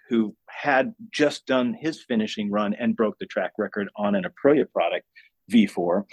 who 0.08 0.34
had 0.48 0.94
just 1.10 1.46
done 1.46 1.74
his 1.78 2.02
finishing 2.02 2.50
run 2.50 2.74
and 2.74 2.96
broke 2.96 3.18
the 3.18 3.26
track 3.26 3.52
record 3.58 3.88
on 3.96 4.14
an 4.14 4.24
Aprilia 4.24 4.70
product, 4.70 5.06
V4, 5.50 6.04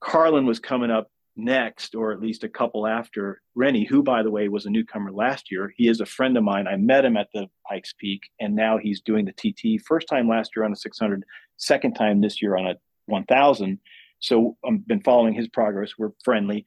Carlin 0.00 0.46
was 0.46 0.58
coming 0.58 0.90
up 0.90 1.10
next, 1.36 1.94
or 1.94 2.12
at 2.12 2.20
least 2.20 2.44
a 2.44 2.48
couple 2.48 2.86
after 2.86 3.40
Rennie, 3.54 3.84
who, 3.84 4.02
by 4.02 4.22
the 4.22 4.30
way, 4.30 4.48
was 4.48 4.66
a 4.66 4.70
newcomer 4.70 5.12
last 5.12 5.50
year. 5.50 5.72
He 5.76 5.88
is 5.88 6.00
a 6.00 6.06
friend 6.06 6.36
of 6.36 6.44
mine. 6.44 6.66
I 6.66 6.76
met 6.76 7.04
him 7.04 7.16
at 7.16 7.28
the 7.32 7.48
Pikes 7.68 7.94
Peak, 7.98 8.22
and 8.40 8.54
now 8.54 8.78
he's 8.78 9.00
doing 9.00 9.24
the 9.24 9.32
TT. 9.32 9.82
First 9.84 10.08
time 10.08 10.28
last 10.28 10.52
year 10.54 10.64
on 10.64 10.72
a 10.72 10.76
600, 10.76 11.24
second 11.56 11.94
time 11.94 12.20
this 12.20 12.42
year 12.42 12.56
on 12.56 12.66
a 12.66 12.74
1000. 13.06 13.78
So 14.20 14.56
I've 14.64 14.86
been 14.86 15.02
following 15.02 15.34
his 15.34 15.48
progress. 15.48 15.92
We're 15.98 16.10
friendly. 16.24 16.64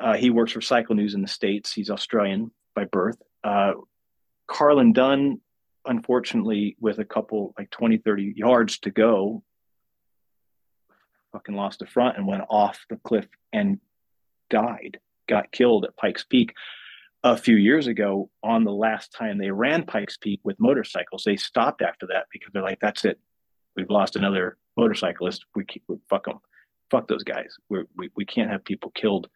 Uh, 0.00 0.14
he 0.14 0.30
works 0.30 0.52
for 0.52 0.60
Cycle 0.60 0.94
News 0.94 1.14
in 1.14 1.22
the 1.22 1.28
States. 1.28 1.72
He's 1.72 1.90
Australian 1.90 2.52
by 2.74 2.84
birth. 2.84 3.20
Uh, 3.42 3.72
Carlin 4.46 4.92
Dunn, 4.92 5.40
unfortunately, 5.84 6.76
with 6.80 6.98
a 6.98 7.04
couple 7.04 7.54
like 7.58 7.70
20, 7.70 7.98
30 7.98 8.32
yards 8.36 8.78
to 8.80 8.90
go, 8.90 9.42
fucking 11.32 11.54
lost 11.54 11.80
the 11.80 11.86
front 11.86 12.16
and 12.16 12.26
went 12.26 12.44
off 12.48 12.84
the 12.88 12.96
cliff 12.96 13.26
and 13.52 13.80
died, 14.50 14.98
got 15.28 15.52
killed 15.52 15.84
at 15.84 15.96
Pikes 15.96 16.24
Peak 16.24 16.54
a 17.24 17.36
few 17.36 17.56
years 17.56 17.86
ago 17.86 18.30
on 18.42 18.64
the 18.64 18.72
last 18.72 19.12
time 19.12 19.38
they 19.38 19.50
ran 19.50 19.84
Pikes 19.84 20.16
Peak 20.16 20.40
with 20.44 20.60
motorcycles. 20.60 21.24
They 21.24 21.36
stopped 21.36 21.82
after 21.82 22.06
that 22.08 22.26
because 22.32 22.52
they're 22.52 22.62
like, 22.62 22.80
that's 22.80 23.04
it. 23.04 23.18
We've 23.76 23.90
lost 23.90 24.16
another 24.16 24.56
motorcyclist. 24.76 25.44
We, 25.54 25.64
keep, 25.64 25.82
we 25.88 25.96
fuck 26.08 26.26
them 26.26 26.40
fuck 26.90 27.08
those 27.08 27.24
guys. 27.24 27.56
We're, 27.68 27.84
we 27.96 28.10
we 28.16 28.24
can't 28.24 28.50
have 28.50 28.64
people 28.64 28.90
killed. 28.94 29.28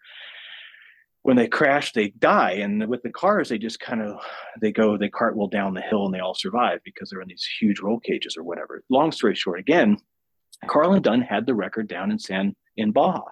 When 1.22 1.36
they 1.36 1.46
crash, 1.46 1.92
they 1.92 2.08
die, 2.08 2.52
and 2.52 2.88
with 2.88 3.02
the 3.02 3.10
cars, 3.10 3.48
they 3.48 3.58
just 3.58 3.78
kind 3.78 4.02
of 4.02 4.20
they 4.60 4.72
go 4.72 4.96
they 4.96 5.08
cartwheel 5.08 5.48
down 5.48 5.74
the 5.74 5.80
hill 5.80 6.06
and 6.06 6.14
they 6.14 6.20
all 6.20 6.34
survive 6.34 6.80
because 6.84 7.10
they're 7.10 7.20
in 7.20 7.28
these 7.28 7.48
huge 7.60 7.80
roll 7.80 8.00
cages 8.00 8.36
or 8.36 8.42
whatever. 8.42 8.82
Long 8.88 9.12
story 9.12 9.34
short, 9.34 9.60
again, 9.60 9.98
Carlin 10.66 11.02
Dunn 11.02 11.20
had 11.20 11.46
the 11.46 11.54
record 11.54 11.88
down 11.88 12.10
in 12.10 12.18
San 12.18 12.54
in 12.76 12.92
Baja, 12.92 13.22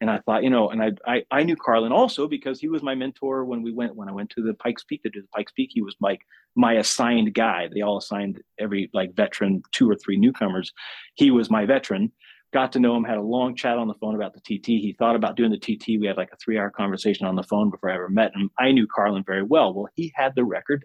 And 0.00 0.10
I 0.10 0.18
thought, 0.18 0.42
you 0.42 0.50
know, 0.50 0.70
and 0.70 0.82
I, 0.82 0.90
I, 1.06 1.24
I 1.30 1.42
knew 1.44 1.56
Carlin 1.56 1.92
also 1.92 2.26
because 2.26 2.60
he 2.60 2.68
was 2.68 2.82
my 2.82 2.94
mentor 2.94 3.44
when 3.44 3.62
we 3.62 3.72
went 3.72 3.94
when 3.94 4.08
I 4.08 4.12
went 4.12 4.30
to 4.30 4.42
the 4.42 4.54
Pikes 4.54 4.84
Peak 4.84 5.02
to 5.02 5.10
do 5.10 5.22
the 5.22 5.28
Pikes 5.28 5.52
Peak. 5.52 5.70
He 5.72 5.82
was 5.82 5.96
like 6.00 6.20
my 6.54 6.74
assigned 6.74 7.32
guy. 7.34 7.68
They 7.72 7.82
all 7.82 7.98
assigned 7.98 8.42
every 8.58 8.90
like 8.92 9.14
veteran 9.14 9.62
two 9.72 9.88
or 9.88 9.96
three 9.96 10.18
newcomers. 10.18 10.72
He 11.14 11.30
was 11.30 11.50
my 11.50 11.64
veteran. 11.66 12.12
Got 12.52 12.72
to 12.72 12.80
know 12.80 12.94
him. 12.96 13.04
Had 13.04 13.16
a 13.16 13.22
long 13.22 13.56
chat 13.56 13.78
on 13.78 13.88
the 13.88 13.94
phone 13.94 14.14
about 14.14 14.34
the 14.34 14.40
TT. 14.40 14.66
He 14.66 14.94
thought 14.98 15.16
about 15.16 15.36
doing 15.36 15.50
the 15.50 15.58
TT. 15.58 15.98
We 15.98 16.06
had 16.06 16.18
like 16.18 16.32
a 16.32 16.36
three 16.36 16.58
hour 16.58 16.70
conversation 16.70 17.26
on 17.26 17.36
the 17.36 17.42
phone 17.42 17.70
before 17.70 17.90
I 17.90 17.94
ever 17.94 18.10
met 18.10 18.34
him. 18.34 18.50
I 18.58 18.72
knew 18.72 18.86
Carlin 18.86 19.24
very 19.24 19.42
well. 19.42 19.72
Well, 19.72 19.88
he 19.94 20.12
had 20.14 20.34
the 20.34 20.44
record 20.44 20.84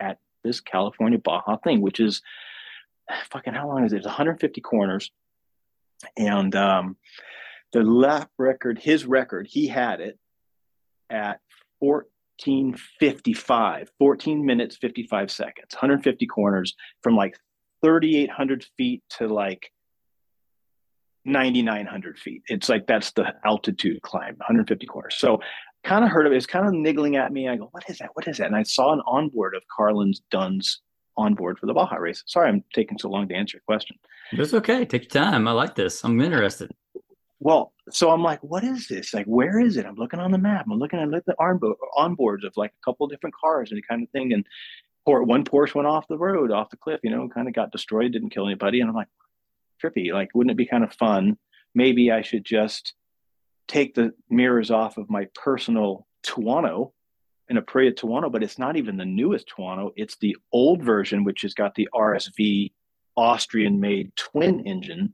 at 0.00 0.18
this 0.42 0.60
California 0.60 1.18
Baja 1.18 1.56
thing, 1.58 1.82
which 1.82 2.00
is 2.00 2.22
fucking 3.30 3.52
how 3.52 3.68
long 3.68 3.84
is 3.84 3.92
it? 3.92 3.98
It's 3.98 4.06
150 4.06 4.60
corners, 4.62 5.10
and 6.16 6.54
um, 6.54 6.96
the 7.72 7.82
lap 7.82 8.30
record, 8.38 8.78
his 8.78 9.04
record, 9.06 9.48
he 9.48 9.66
had 9.66 10.00
it 10.00 10.18
at 11.10 11.40
1455, 11.80 13.90
14 13.98 14.46
minutes, 14.46 14.76
55 14.76 15.30
seconds, 15.30 15.72
150 15.72 16.26
corners 16.26 16.74
from 17.02 17.16
like 17.16 17.36
3,800 17.82 18.66
feet 18.76 19.02
to 19.18 19.28
like 19.28 19.70
9,900 21.24 22.18
feet. 22.18 22.42
It's 22.48 22.68
like 22.68 22.86
that's 22.86 23.12
the 23.12 23.34
altitude 23.44 24.02
climb, 24.02 24.34
150 24.36 24.86
corners. 24.86 25.14
So 25.16 25.40
kind 25.84 26.04
of 26.04 26.10
heard 26.10 26.26
of 26.26 26.32
it. 26.32 26.36
It's 26.36 26.46
kind 26.46 26.66
of 26.66 26.74
niggling 26.74 27.16
at 27.16 27.32
me. 27.32 27.48
I 27.48 27.56
go, 27.56 27.68
what 27.72 27.84
is 27.88 27.98
that? 27.98 28.10
What 28.14 28.28
is 28.28 28.38
that? 28.38 28.46
And 28.46 28.56
I 28.56 28.62
saw 28.62 28.92
an 28.92 29.02
onboard 29.06 29.54
of 29.54 29.62
Carlin's 29.74 30.22
Dunn's 30.30 30.80
onboard 31.16 31.58
for 31.58 31.66
the 31.66 31.74
Baja 31.74 31.96
race. 31.96 32.22
Sorry, 32.26 32.48
I'm 32.48 32.64
taking 32.72 32.98
so 32.98 33.08
long 33.08 33.28
to 33.28 33.34
answer 33.34 33.56
your 33.56 33.62
question. 33.66 33.96
It's 34.32 34.54
okay. 34.54 34.84
Take 34.84 35.14
your 35.14 35.24
time. 35.24 35.46
I 35.46 35.52
like 35.52 35.74
this. 35.74 36.04
I'm 36.04 36.20
interested. 36.20 36.70
Well, 37.40 37.72
so 37.90 38.10
I'm 38.10 38.22
like, 38.22 38.40
what 38.42 38.62
is 38.62 38.86
this? 38.86 39.12
Like, 39.12 39.26
where 39.26 39.58
is 39.58 39.76
it? 39.76 39.84
I'm 39.84 39.96
looking 39.96 40.20
on 40.20 40.30
the 40.30 40.38
map. 40.38 40.66
I'm 40.70 40.78
looking 40.78 41.00
at 41.00 41.24
the 41.26 41.34
onboard 41.38 41.76
onboards 41.98 42.46
of 42.46 42.52
like 42.56 42.70
a 42.70 42.84
couple 42.84 43.06
different 43.08 43.34
cars 43.34 43.72
and 43.72 43.86
kind 43.86 44.02
of 44.02 44.10
thing. 44.10 44.32
And 44.32 44.46
one 45.04 45.44
Porsche 45.44 45.74
went 45.74 45.88
off 45.88 46.06
the 46.08 46.16
road, 46.16 46.52
off 46.52 46.70
the 46.70 46.76
cliff, 46.76 47.00
you 47.02 47.10
know, 47.10 47.28
kind 47.28 47.48
of 47.48 47.54
got 47.54 47.72
destroyed, 47.72 48.12
didn't 48.12 48.30
kill 48.30 48.46
anybody. 48.46 48.80
And 48.80 48.88
I'm 48.88 48.94
like, 48.94 49.08
trippy. 49.82 50.12
Like, 50.12 50.30
wouldn't 50.34 50.52
it 50.52 50.56
be 50.56 50.66
kind 50.66 50.84
of 50.84 50.92
fun? 50.94 51.36
Maybe 51.74 52.12
I 52.12 52.22
should 52.22 52.44
just 52.44 52.94
take 53.66 53.94
the 53.94 54.12
mirrors 54.30 54.70
off 54.70 54.96
of 54.96 55.10
my 55.10 55.26
personal 55.34 56.06
Tuono 57.52 57.58
an 57.58 57.64
Aprilia 57.64 57.94
Tuono, 57.94 58.32
but 58.32 58.42
it's 58.42 58.58
not 58.58 58.76
even 58.76 58.96
the 58.96 59.04
newest 59.04 59.48
Tuono. 59.48 59.92
It's 59.96 60.16
the 60.16 60.36
old 60.52 60.82
version, 60.82 61.24
which 61.24 61.42
has 61.42 61.54
got 61.54 61.74
the 61.74 61.88
RSV 61.94 62.72
Austrian 63.16 63.80
made 63.80 64.14
twin 64.16 64.66
engine 64.66 65.12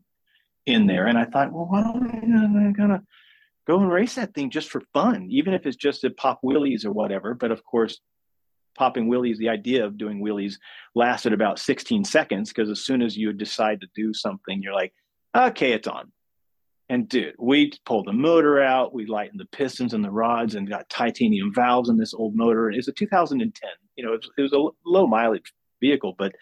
in 0.66 0.86
there. 0.86 1.06
And 1.06 1.18
I 1.18 1.24
thought, 1.24 1.52
well, 1.52 1.66
why 1.66 1.82
don't 1.82 2.10
I 2.10 2.70
uh, 2.70 2.72
kind 2.72 2.92
of 2.92 3.00
go 3.66 3.80
and 3.80 3.90
race 3.90 4.14
that 4.14 4.34
thing 4.34 4.50
just 4.50 4.70
for 4.70 4.82
fun, 4.92 5.28
even 5.30 5.54
if 5.54 5.66
it's 5.66 5.76
just 5.76 6.02
to 6.02 6.10
pop 6.10 6.40
wheelies 6.42 6.84
or 6.84 6.92
whatever. 6.92 7.34
But 7.34 7.50
of 7.50 7.64
course, 7.64 8.00
popping 8.76 9.08
wheelies, 9.08 9.38
the 9.38 9.48
idea 9.48 9.84
of 9.84 9.98
doing 9.98 10.20
wheelies 10.20 10.54
lasted 10.94 11.32
about 11.32 11.58
16 11.58 12.04
seconds 12.04 12.50
because 12.50 12.70
as 12.70 12.84
soon 12.84 13.02
as 13.02 13.16
you 13.16 13.32
decide 13.32 13.80
to 13.80 13.88
do 13.94 14.14
something, 14.14 14.62
you're 14.62 14.74
like, 14.74 14.92
okay, 15.36 15.72
it's 15.72 15.88
on. 15.88 16.12
And 16.90 17.08
dude, 17.08 17.34
we 17.38 17.72
pulled 17.84 18.06
the 18.06 18.12
motor 18.12 18.62
out, 18.62 18.94
we 18.94 19.04
lightened 19.04 19.40
the 19.40 19.46
pistons 19.46 19.92
and 19.92 20.02
the 20.02 20.10
rods 20.10 20.54
and 20.54 20.68
got 20.68 20.88
titanium 20.88 21.52
valves 21.54 21.90
in 21.90 21.98
this 21.98 22.14
old 22.14 22.34
motor. 22.34 22.70
It's 22.70 22.88
a 22.88 22.92
2010, 22.92 23.70
you 23.96 24.04
know, 24.04 24.14
it 24.14 24.22
was, 24.22 24.30
it 24.38 24.42
was 24.42 24.52
a 24.52 24.88
low 24.88 25.06
mileage 25.06 25.52
vehicle, 25.80 26.14
but 26.18 26.34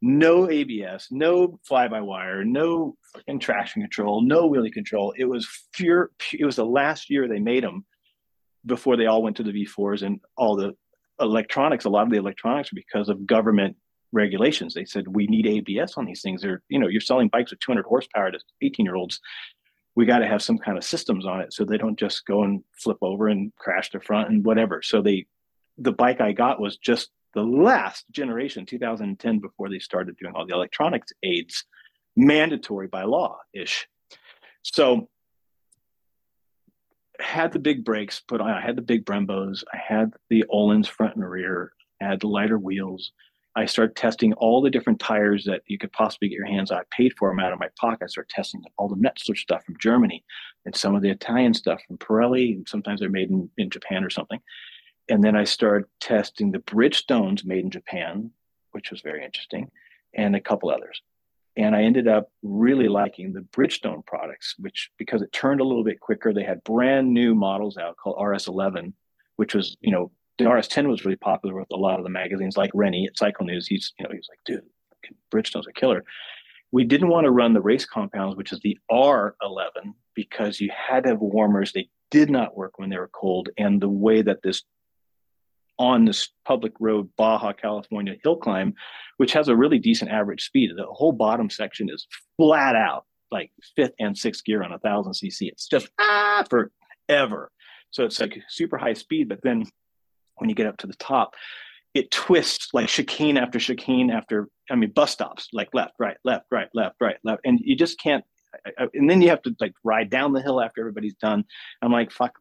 no 0.00 0.48
ABS, 0.48 1.08
no 1.10 1.58
fly 1.64 1.88
by 1.88 2.00
wire, 2.00 2.44
no 2.44 2.96
fucking 3.12 3.40
traction 3.40 3.82
control, 3.82 4.22
no 4.22 4.48
wheelie 4.48 4.72
control. 4.72 5.12
It 5.16 5.24
was 5.24 5.48
pure, 5.72 6.12
it 6.32 6.44
was 6.44 6.56
the 6.56 6.64
last 6.64 7.10
year 7.10 7.26
they 7.26 7.40
made 7.40 7.64
them 7.64 7.84
before 8.64 8.96
they 8.96 9.06
all 9.06 9.22
went 9.22 9.36
to 9.38 9.42
the 9.42 9.52
V4s 9.52 10.02
and 10.02 10.20
all 10.36 10.54
the 10.54 10.76
electronics. 11.20 11.84
A 11.84 11.90
lot 11.90 12.04
of 12.04 12.10
the 12.10 12.18
electronics 12.18 12.70
because 12.72 13.08
of 13.08 13.26
government 13.26 13.76
regulations. 14.12 14.74
They 14.74 14.84
said 14.84 15.08
we 15.08 15.26
need 15.26 15.46
ABS 15.46 15.94
on 15.96 16.04
these 16.04 16.22
things. 16.22 16.42
They're, 16.42 16.62
you 16.68 16.78
know, 16.78 16.88
you're 16.88 17.00
selling 17.00 17.28
bikes 17.28 17.50
with 17.50 17.60
200 17.60 17.84
horsepower 17.84 18.30
to 18.30 18.38
18 18.62 18.86
year 18.86 18.94
olds. 18.94 19.20
We 19.98 20.06
got 20.06 20.20
to 20.20 20.28
have 20.28 20.42
some 20.42 20.58
kind 20.58 20.78
of 20.78 20.84
systems 20.84 21.26
on 21.26 21.40
it 21.40 21.52
so 21.52 21.64
they 21.64 21.76
don't 21.76 21.98
just 21.98 22.24
go 22.24 22.44
and 22.44 22.62
flip 22.72 22.98
over 23.02 23.26
and 23.26 23.52
crash 23.56 23.90
the 23.90 23.98
front 23.98 24.30
and 24.30 24.44
whatever. 24.44 24.80
So 24.80 25.02
they, 25.02 25.26
the 25.76 25.90
bike 25.90 26.20
I 26.20 26.30
got 26.30 26.60
was 26.60 26.76
just 26.76 27.10
the 27.34 27.42
last 27.42 28.04
generation, 28.12 28.64
2010, 28.64 29.40
before 29.40 29.68
they 29.68 29.80
started 29.80 30.16
doing 30.16 30.34
all 30.36 30.46
the 30.46 30.54
electronics 30.54 31.12
aids, 31.24 31.64
mandatory 32.14 32.86
by 32.86 33.02
law 33.02 33.38
ish. 33.52 33.88
So 34.62 35.08
had 37.18 37.50
the 37.50 37.58
big 37.58 37.84
brakes 37.84 38.20
put 38.20 38.40
on. 38.40 38.50
I 38.50 38.60
had 38.60 38.76
the 38.76 38.82
big 38.82 39.04
Brembos. 39.04 39.64
I 39.74 39.78
had 39.78 40.12
the 40.30 40.44
Öhlins 40.48 40.86
front 40.86 41.16
and 41.16 41.28
rear. 41.28 41.72
I 42.00 42.04
had 42.04 42.20
the 42.20 42.28
lighter 42.28 42.56
wheels. 42.56 43.10
I 43.58 43.66
start 43.66 43.96
testing 43.96 44.32
all 44.34 44.62
the 44.62 44.70
different 44.70 45.00
tires 45.00 45.44
that 45.44 45.62
you 45.66 45.78
could 45.78 45.92
possibly 45.92 46.28
get 46.28 46.36
your 46.36 46.46
hands 46.46 46.70
on. 46.70 46.78
I 46.78 46.82
paid 46.90 47.12
for 47.18 47.28
them 47.30 47.40
out 47.40 47.52
of 47.52 47.58
my 47.58 47.68
pocket. 47.78 48.04
I 48.04 48.06
start 48.06 48.28
testing 48.28 48.62
all 48.76 48.88
the 48.88 48.96
Metzeler 48.96 49.36
stuff 49.36 49.64
from 49.64 49.76
Germany 49.80 50.24
and 50.64 50.76
some 50.76 50.94
of 50.94 51.02
the 51.02 51.10
Italian 51.10 51.54
stuff 51.54 51.80
from 51.86 51.98
Pirelli. 51.98 52.54
And 52.54 52.68
sometimes 52.68 53.00
they're 53.00 53.08
made 53.08 53.30
in, 53.30 53.50
in 53.58 53.68
Japan 53.68 54.04
or 54.04 54.10
something 54.10 54.40
and 55.08 55.24
then 55.24 55.36
I 55.36 55.44
started 55.44 55.88
testing 56.00 56.50
the 56.50 56.58
Bridgestones 56.58 57.44
made 57.44 57.64
in 57.64 57.70
Japan, 57.70 58.30
which 58.72 58.90
was 58.90 59.00
very 59.00 59.24
interesting, 59.24 59.70
and 60.14 60.36
a 60.36 60.40
couple 60.40 60.70
others. 60.70 61.02
And 61.56 61.74
I 61.74 61.82
ended 61.82 62.06
up 62.06 62.30
really 62.42 62.88
liking 62.88 63.32
the 63.32 63.40
Bridgestone 63.40 64.06
products, 64.06 64.54
which 64.58 64.90
because 64.98 65.22
it 65.22 65.32
turned 65.32 65.60
a 65.60 65.64
little 65.64 65.82
bit 65.82 65.98
quicker, 65.98 66.32
they 66.32 66.44
had 66.44 66.62
brand 66.62 67.12
new 67.12 67.34
models 67.34 67.78
out 67.78 67.96
called 67.96 68.18
RS11, 68.18 68.92
which 69.36 69.54
was, 69.54 69.76
you 69.80 69.90
know, 69.90 70.10
the 70.38 70.44
RS10 70.44 70.88
was 70.88 71.04
really 71.04 71.16
popular 71.16 71.58
with 71.58 71.68
a 71.72 71.76
lot 71.76 71.98
of 71.98 72.04
the 72.04 72.10
magazines 72.10 72.56
like 72.56 72.70
Rennie 72.72 73.06
at 73.06 73.18
Cycle 73.18 73.44
News. 73.44 73.66
He's, 73.66 73.92
you 73.98 74.04
know, 74.04 74.10
he's 74.12 74.28
like, 74.30 74.38
dude, 74.46 74.62
Bridgestone's 75.30 75.66
a 75.66 75.72
killer. 75.72 76.04
We 76.70 76.84
didn't 76.84 77.08
want 77.08 77.24
to 77.24 77.30
run 77.30 77.54
the 77.54 77.60
race 77.60 77.84
compounds, 77.84 78.36
which 78.36 78.52
is 78.52 78.60
the 78.60 78.78
R11, 78.90 79.94
because 80.14 80.60
you 80.60 80.70
had 80.74 81.04
to 81.04 81.10
have 81.10 81.20
warmers. 81.20 81.72
They 81.72 81.88
did 82.10 82.30
not 82.30 82.56
work 82.56 82.78
when 82.78 82.88
they 82.88 82.98
were 82.98 83.08
cold. 83.08 83.48
And 83.58 83.80
the 83.80 83.88
way 83.88 84.22
that 84.22 84.42
this 84.42 84.62
on 85.78 86.04
this 86.04 86.28
public 86.44 86.72
road, 86.80 87.08
Baja 87.16 87.52
California 87.52 88.16
hill 88.22 88.36
climb, 88.36 88.74
which 89.16 89.32
has 89.32 89.48
a 89.48 89.56
really 89.56 89.78
decent 89.78 90.10
average 90.10 90.44
speed. 90.44 90.70
The 90.76 90.86
whole 90.86 91.12
bottom 91.12 91.48
section 91.50 91.88
is 91.88 92.06
flat 92.36 92.74
out, 92.74 93.04
like 93.30 93.52
fifth 93.76 93.92
and 93.98 94.16
sixth 94.16 94.44
gear 94.44 94.62
on 94.62 94.72
a 94.72 94.78
thousand 94.78 95.12
cc. 95.12 95.48
It's 95.48 95.68
just 95.68 95.88
ah 95.98 96.44
forever. 96.50 97.50
So 97.90 98.04
it's 98.04 98.20
like 98.20 98.38
super 98.48 98.76
high 98.76 98.94
speed, 98.94 99.28
but 99.28 99.40
then 99.42 99.64
when 100.40 100.48
you 100.48 100.54
get 100.54 100.66
up 100.66 100.76
to 100.78 100.86
the 100.86 100.94
top, 100.94 101.34
it 101.94 102.10
twists 102.10 102.68
like 102.72 102.88
chicane 102.88 103.36
after 103.36 103.58
chicane 103.58 104.10
after 104.10 104.48
I 104.70 104.74
mean 104.74 104.90
bus 104.90 105.10
stops, 105.10 105.48
like 105.52 105.68
left, 105.72 105.94
right, 105.98 106.16
left, 106.24 106.46
right, 106.50 106.68
left, 106.74 106.96
right, 107.00 107.16
left, 107.24 107.40
and 107.44 107.58
you 107.60 107.76
just 107.76 107.98
can't. 107.98 108.24
And 108.94 109.08
then 109.08 109.20
you 109.20 109.28
have 109.28 109.42
to 109.42 109.54
like 109.60 109.74
ride 109.84 110.10
down 110.10 110.32
the 110.32 110.42
hill 110.42 110.60
after 110.60 110.80
everybody's 110.80 111.14
done. 111.14 111.44
I'm 111.82 111.92
like, 111.92 112.10
fuck, 112.10 112.32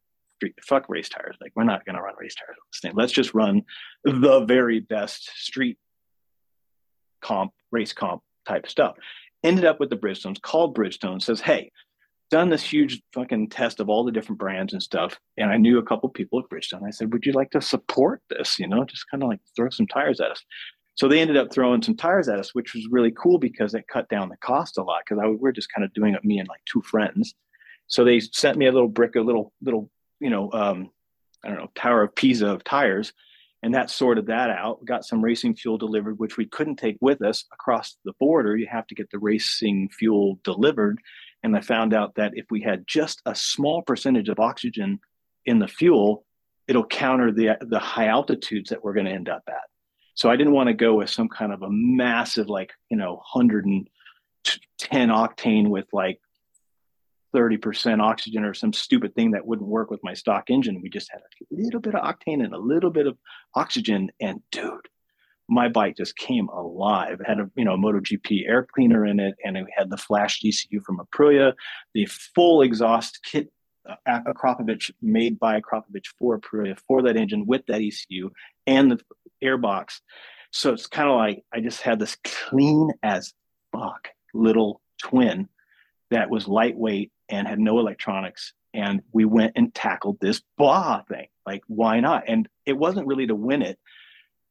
fuck 0.61 0.87
race 0.87 1.09
tires. 1.09 1.35
Like 1.41 1.51
we're 1.55 1.63
not 1.63 1.85
going 1.85 1.95
to 1.95 2.01
run 2.01 2.15
race 2.17 2.35
tires 2.35 2.55
on 2.57 2.67
this 2.71 2.79
thing. 2.81 2.93
Let's 2.95 3.11
just 3.11 3.33
run 3.33 3.63
the 4.03 4.41
very 4.41 4.79
best 4.79 5.29
street 5.35 5.77
comp, 7.21 7.51
race 7.71 7.93
comp 7.93 8.21
type 8.47 8.67
stuff. 8.69 8.95
Ended 9.43 9.65
up 9.65 9.79
with 9.79 9.89
the 9.89 9.97
Bridgestones, 9.97 10.41
called 10.41 10.75
Bridgestone, 10.75 11.21
says, 11.21 11.41
hey, 11.41 11.71
done 12.29 12.49
this 12.49 12.63
huge 12.63 13.01
fucking 13.13 13.49
test 13.49 13.79
of 13.79 13.89
all 13.89 14.03
the 14.03 14.11
different 14.11 14.39
brands 14.39 14.73
and 14.73 14.83
stuff. 14.83 15.19
And 15.37 15.49
I 15.49 15.57
knew 15.57 15.77
a 15.77 15.83
couple 15.83 16.09
people 16.09 16.39
at 16.39 16.49
Bridgestone. 16.49 16.85
I 16.85 16.91
said, 16.91 17.13
would 17.13 17.25
you 17.25 17.31
like 17.33 17.51
to 17.51 17.61
support 17.61 18.21
this? 18.29 18.59
You 18.59 18.67
know, 18.67 18.83
just 18.83 19.09
kind 19.09 19.23
of 19.23 19.29
like 19.29 19.39
throw 19.55 19.69
some 19.69 19.87
tires 19.87 20.19
at 20.19 20.31
us. 20.31 20.43
So 20.95 21.07
they 21.07 21.19
ended 21.19 21.37
up 21.37 21.53
throwing 21.53 21.81
some 21.81 21.95
tires 21.95 22.27
at 22.27 22.39
us, 22.39 22.55
which 22.55 22.73
was 22.73 22.87
really 22.89 23.11
cool 23.11 23.37
because 23.37 23.73
it 23.73 23.87
cut 23.87 24.09
down 24.09 24.29
the 24.29 24.37
cost 24.37 24.77
a 24.77 24.83
lot. 24.83 25.03
Because 25.07 25.23
we 25.23 25.35
were 25.35 25.51
just 25.51 25.71
kind 25.71 25.85
of 25.85 25.93
doing 25.93 26.15
it, 26.15 26.25
me 26.25 26.39
and 26.39 26.49
like 26.49 26.61
two 26.65 26.81
friends. 26.81 27.35
So 27.87 28.03
they 28.03 28.19
sent 28.19 28.57
me 28.57 28.65
a 28.65 28.71
little 28.71 28.89
brick, 28.89 29.15
a 29.15 29.21
little 29.21 29.53
little 29.61 29.89
you 30.19 30.29
know, 30.29 30.51
um, 30.51 30.89
I 31.43 31.49
don't 31.49 31.59
know, 31.59 31.71
Tower 31.75 32.03
of 32.03 32.15
Pisa 32.15 32.47
of 32.47 32.63
tires. 32.63 33.13
And 33.63 33.73
that 33.73 33.89
sorted 33.89 34.27
that 34.27 34.49
out. 34.51 34.85
Got 34.85 35.05
some 35.05 35.23
racing 35.23 35.55
fuel 35.55 35.77
delivered, 35.77 36.19
which 36.19 36.37
we 36.37 36.45
couldn't 36.45 36.75
take 36.75 36.97
with 37.01 37.23
us 37.23 37.45
across 37.51 37.97
the 38.05 38.13
border. 38.19 38.55
You 38.55 38.67
have 38.69 38.85
to 38.87 38.95
get 38.95 39.09
the 39.09 39.19
racing 39.19 39.89
fuel 39.89 40.39
delivered. 40.43 40.99
And 41.43 41.55
I 41.55 41.61
found 41.61 41.93
out 41.93 42.15
that 42.15 42.33
if 42.35 42.45
we 42.49 42.61
had 42.61 42.85
just 42.87 43.21
a 43.25 43.35
small 43.35 43.81
percentage 43.81 44.29
of 44.29 44.39
oxygen 44.39 44.99
in 45.45 45.59
the 45.59 45.67
fuel, 45.67 46.25
it'll 46.67 46.85
counter 46.85 47.31
the 47.31 47.57
the 47.61 47.79
high 47.79 48.07
altitudes 48.07 48.69
that 48.69 48.83
we're 48.83 48.93
going 48.93 49.05
to 49.05 49.11
end 49.11 49.29
up 49.29 49.43
at. 49.47 49.63
So 50.15 50.29
I 50.29 50.35
didn't 50.35 50.53
want 50.53 50.67
to 50.67 50.73
go 50.73 50.95
with 50.95 51.09
some 51.09 51.29
kind 51.29 51.53
of 51.53 51.61
a 51.61 51.69
massive, 51.69 52.49
like 52.49 52.71
you 52.89 52.97
know, 52.97 53.21
110 53.33 55.09
octane 55.09 55.67
with 55.69 55.85
like 55.93 56.19
30% 57.35 58.01
oxygen 58.01 58.43
or 58.43 58.53
some 58.53 58.73
stupid 58.73 59.13
thing 59.13 59.31
that 59.31 59.45
wouldn't 59.45 59.67
work 59.67 59.91
with 59.91 60.03
my 60.03 60.13
stock 60.13 60.49
engine. 60.49 60.81
We 60.81 60.89
just 60.89 61.11
had 61.11 61.21
a 61.21 61.45
little 61.51 61.79
bit 61.79 61.93
of 61.93 62.03
octane 62.03 62.43
and 62.43 62.53
a 62.53 62.57
little 62.57 62.89
bit 62.89 63.05
of 63.05 63.17
oxygen. 63.53 64.09
And 64.19 64.41
dude, 64.51 64.87
my 65.49 65.69
bike 65.69 65.95
just 65.95 66.17
came 66.17 66.49
alive. 66.49 67.21
It 67.21 67.27
had 67.27 67.39
a 67.39 67.49
you 67.55 67.65
know 67.65 67.77
MotoGP 67.77 68.47
air 68.47 68.67
cleaner 68.73 69.05
in 69.05 69.19
it, 69.19 69.35
and 69.43 69.57
it 69.57 69.65
had 69.75 69.89
the 69.89 69.97
flash 69.97 70.41
DCU 70.41 70.81
from 70.83 70.99
Aprilia, 70.99 71.53
the 71.93 72.05
full 72.05 72.61
exhaust 72.61 73.19
kit 73.23 73.51
uh, 73.87 73.95
a 74.05 74.33
Akrapovic 74.33 74.91
made 75.01 75.39
by 75.39 75.59
Akrapovic 75.59 76.05
for 76.19 76.39
Aprilia 76.39 76.77
for 76.87 77.01
that 77.03 77.17
engine 77.17 77.45
with 77.45 77.65
that 77.67 77.81
ECU 77.81 78.29
and 78.65 78.91
the 78.91 78.99
airbox. 79.43 80.01
So 80.51 80.73
it's 80.73 80.87
kind 80.87 81.09
of 81.09 81.15
like 81.15 81.43
I 81.53 81.61
just 81.61 81.81
had 81.81 81.99
this 81.99 82.17
clean 82.23 82.91
as 83.03 83.33
fuck 83.71 84.09
little 84.33 84.81
twin 85.01 85.47
that 86.09 86.29
was 86.29 86.47
lightweight 86.47 87.11
and 87.29 87.47
had 87.47 87.59
no 87.59 87.79
electronics. 87.79 88.53
And 88.73 89.01
we 89.11 89.25
went 89.25 89.53
and 89.55 89.73
tackled 89.73 90.19
this 90.19 90.41
blah 90.57 91.01
thing. 91.03 91.27
Like, 91.45 91.63
why 91.67 91.99
not? 91.99 92.25
And 92.27 92.47
it 92.65 92.77
wasn't 92.77 93.07
really 93.07 93.27
to 93.27 93.35
win 93.35 93.61
it, 93.61 93.79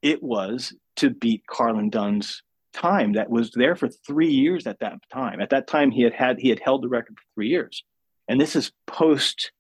it 0.02 0.22
was 0.22 0.74
to 0.96 1.10
beat 1.10 1.46
Carlin 1.46 1.90
Dunn's 1.90 2.42
time 2.72 3.14
that 3.14 3.30
was 3.30 3.50
there 3.52 3.74
for 3.74 3.88
three 3.88 4.30
years 4.30 4.66
at 4.66 4.80
that 4.80 4.98
time. 5.12 5.40
At 5.40 5.50
that 5.50 5.66
time, 5.66 5.90
he 5.90 6.02
had 6.02 6.12
had 6.12 6.38
he 6.38 6.48
had 6.48 6.60
held 6.60 6.82
the 6.82 6.88
record 6.88 7.16
for 7.16 7.24
three 7.34 7.48
years, 7.48 7.84
and 8.28 8.40
this 8.40 8.56
is 8.56 8.72
post 8.86 9.52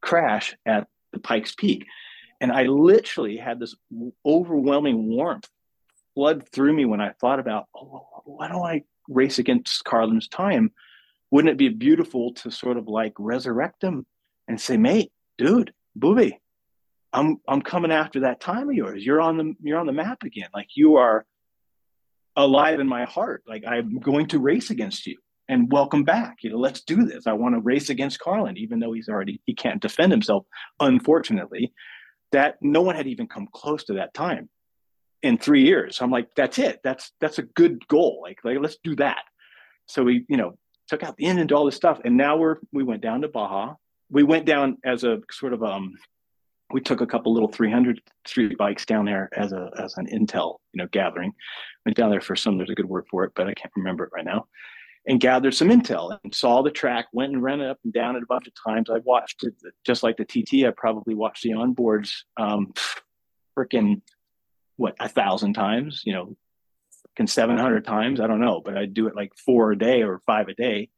crash 0.00 0.54
at 0.66 0.86
the 1.12 1.20
Pikes 1.20 1.54
Peak, 1.54 1.86
and 2.40 2.52
I 2.52 2.64
literally 2.64 3.36
had 3.36 3.58
this 3.58 3.74
overwhelming 4.24 5.08
warmth 5.08 5.48
flood 6.14 6.48
through 6.50 6.72
me 6.72 6.84
when 6.84 7.00
I 7.00 7.12
thought 7.20 7.40
about, 7.40 7.66
oh, 7.74 8.06
why 8.24 8.48
don't 8.48 8.62
I 8.62 8.84
race 9.08 9.38
against 9.38 9.84
Carlin's 9.84 10.28
time? 10.28 10.72
Wouldn't 11.30 11.52
it 11.52 11.58
be 11.58 11.68
beautiful 11.68 12.32
to 12.34 12.50
sort 12.50 12.76
of 12.76 12.88
like 12.88 13.12
resurrect 13.18 13.82
him 13.82 14.06
and 14.48 14.60
say, 14.60 14.76
mate, 14.76 15.12
dude, 15.38 15.72
booby, 15.94 16.40
I'm 17.12 17.38
I'm 17.48 17.62
coming 17.62 17.92
after 17.92 18.20
that 18.20 18.40
time 18.40 18.68
of 18.68 18.74
yours. 18.74 19.04
You're 19.04 19.20
on 19.20 19.36
the 19.36 19.54
you're 19.62 19.78
on 19.78 19.86
the 19.86 19.92
map 19.92 20.22
again. 20.22 20.48
Like 20.54 20.68
you 20.74 20.96
are 20.96 21.26
alive 22.36 22.80
in 22.80 22.86
my 22.86 23.04
heart. 23.04 23.42
Like 23.46 23.64
I'm 23.66 23.98
going 23.98 24.28
to 24.28 24.38
race 24.38 24.70
against 24.70 25.06
you 25.06 25.18
and 25.48 25.70
welcome 25.72 26.04
back. 26.04 26.38
You 26.42 26.50
know, 26.50 26.58
let's 26.58 26.82
do 26.82 27.04
this. 27.04 27.26
I 27.26 27.32
want 27.32 27.54
to 27.56 27.60
race 27.60 27.90
against 27.90 28.20
Carlin, 28.20 28.56
even 28.56 28.78
though 28.78 28.92
he's 28.92 29.08
already 29.08 29.40
he 29.44 29.54
can't 29.54 29.82
defend 29.82 30.12
himself, 30.12 30.46
unfortunately. 30.78 31.72
That 32.32 32.58
no 32.60 32.82
one 32.82 32.94
had 32.94 33.08
even 33.08 33.26
come 33.26 33.48
close 33.52 33.82
to 33.84 33.94
that 33.94 34.14
time 34.14 34.48
in 35.20 35.36
three 35.36 35.64
years. 35.64 35.98
I'm 36.00 36.12
like, 36.12 36.28
that's 36.36 36.58
it. 36.58 36.78
That's 36.84 37.10
that's 37.20 37.38
a 37.38 37.42
good 37.42 37.86
goal. 37.88 38.20
Like, 38.22 38.38
like 38.44 38.58
let's 38.60 38.78
do 38.84 38.94
that. 38.96 39.24
So 39.86 40.04
we, 40.04 40.24
you 40.28 40.36
know, 40.36 40.56
took 40.86 41.02
out 41.02 41.16
the 41.16 41.26
end 41.26 41.40
and 41.40 41.50
all 41.50 41.64
this 41.64 41.74
stuff. 41.74 42.00
And 42.04 42.16
now 42.16 42.36
we're 42.36 42.58
we 42.72 42.84
went 42.84 43.02
down 43.02 43.22
to 43.22 43.28
Baja. 43.28 43.74
We 44.10 44.22
went 44.22 44.44
down 44.44 44.78
as 44.84 45.02
a 45.02 45.18
sort 45.30 45.52
of 45.52 45.64
um 45.64 45.94
we 46.72 46.80
took 46.80 47.00
a 47.00 47.06
couple 47.06 47.32
little 47.32 47.48
300 47.48 48.00
street 48.26 48.56
bikes 48.58 48.86
down 48.86 49.04
there 49.04 49.28
as 49.36 49.52
a 49.52 49.70
as 49.78 49.96
an 49.96 50.06
intel 50.06 50.58
you 50.72 50.78
know 50.78 50.88
gathering. 50.92 51.32
Went 51.84 51.96
down 51.96 52.10
there 52.10 52.20
for 52.20 52.36
some 52.36 52.58
there's 52.58 52.70
a 52.70 52.74
good 52.74 52.88
word 52.88 53.06
for 53.10 53.24
it 53.24 53.32
but 53.34 53.46
i 53.48 53.54
can't 53.54 53.72
remember 53.76 54.04
it 54.04 54.10
right 54.14 54.24
now 54.24 54.46
and 55.06 55.20
gathered 55.20 55.54
some 55.54 55.68
intel 55.68 56.18
and 56.22 56.34
saw 56.34 56.62
the 56.62 56.70
track 56.70 57.06
went 57.12 57.32
and 57.32 57.42
ran 57.42 57.60
it 57.60 57.70
up 57.70 57.78
and 57.84 57.92
down 57.92 58.16
it 58.16 58.22
a 58.22 58.26
bunch 58.26 58.46
of 58.46 58.52
times. 58.66 58.90
I 58.90 58.98
watched 59.04 59.44
it 59.44 59.54
just 59.84 60.02
like 60.02 60.16
the 60.16 60.24
tt 60.24 60.66
i 60.66 60.70
probably 60.76 61.14
watched 61.14 61.42
the 61.42 61.50
onboards 61.50 62.10
um 62.36 62.72
freaking 63.58 64.02
what 64.76 64.94
a 65.00 65.08
thousand 65.08 65.54
times 65.54 66.02
you 66.04 66.12
know 66.12 66.36
can 67.16 67.26
700 67.26 67.84
times 67.84 68.20
i 68.20 68.26
don't 68.26 68.40
know 68.40 68.62
but 68.64 68.76
I'd 68.76 68.94
do 68.94 69.06
it 69.08 69.16
like 69.16 69.32
four 69.36 69.72
a 69.72 69.78
day 69.78 70.02
or 70.02 70.22
five 70.26 70.48
a 70.48 70.54
day. 70.54 70.90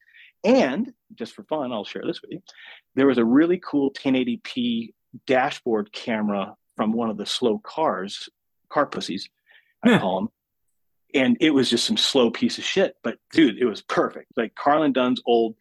And 0.45 0.93
just 1.15 1.35
for 1.35 1.45
fun 1.45 1.73
i'll 1.73 1.85
share 1.85 2.03
this 2.05 2.21
with 2.21 2.33
you 2.33 2.43
there 2.97 3.07
was 3.07 3.19
a 3.19 3.25
really 3.25 3.61
cool 3.65 3.93
1080p 3.93 4.93
dashboard 5.27 5.93
camera 5.93 6.57
from 6.77 6.93
one 6.93 7.11
of 7.11 7.17
the 7.17 7.27
slow 7.27 7.59
cars, 7.59 8.29
car 8.69 8.87
pussies, 8.87 9.29
I 9.83 9.99
call 9.99 10.21
them. 10.21 10.29
And 11.15 11.37
it 11.41 11.51
was 11.51 11.69
just 11.69 11.85
some 11.85 11.97
slow 11.97 12.31
piece 12.31 12.59
of 12.59 12.65
shit. 12.65 12.97
But 13.03 13.19
dude, 13.33 13.59
it 13.59 13.67
was 13.67 13.83
perfect. 13.83 14.33
Like 14.37 14.55
Carlin 14.55 14.93
Dunn's 14.93 15.21
old 15.27 15.57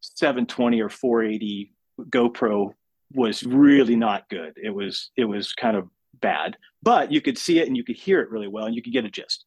720 0.00 0.80
or 0.80 0.88
480 0.88 1.72
GoPro 2.00 2.72
was 3.12 3.42
really 3.42 3.96
not 3.96 4.28
good. 4.28 4.54
It 4.62 4.70
was 4.70 5.10
it 5.16 5.24
was 5.24 5.52
kind 5.52 5.76
of 5.76 5.88
bad, 6.14 6.56
but 6.82 7.10
you 7.10 7.20
could 7.20 7.38
see 7.38 7.58
it 7.58 7.66
and 7.66 7.76
you 7.76 7.84
could 7.84 7.96
hear 7.96 8.20
it 8.20 8.30
really 8.30 8.48
well 8.48 8.66
and 8.66 8.74
you 8.74 8.82
could 8.82 8.92
get 8.92 9.04
a 9.04 9.10
gist. 9.10 9.44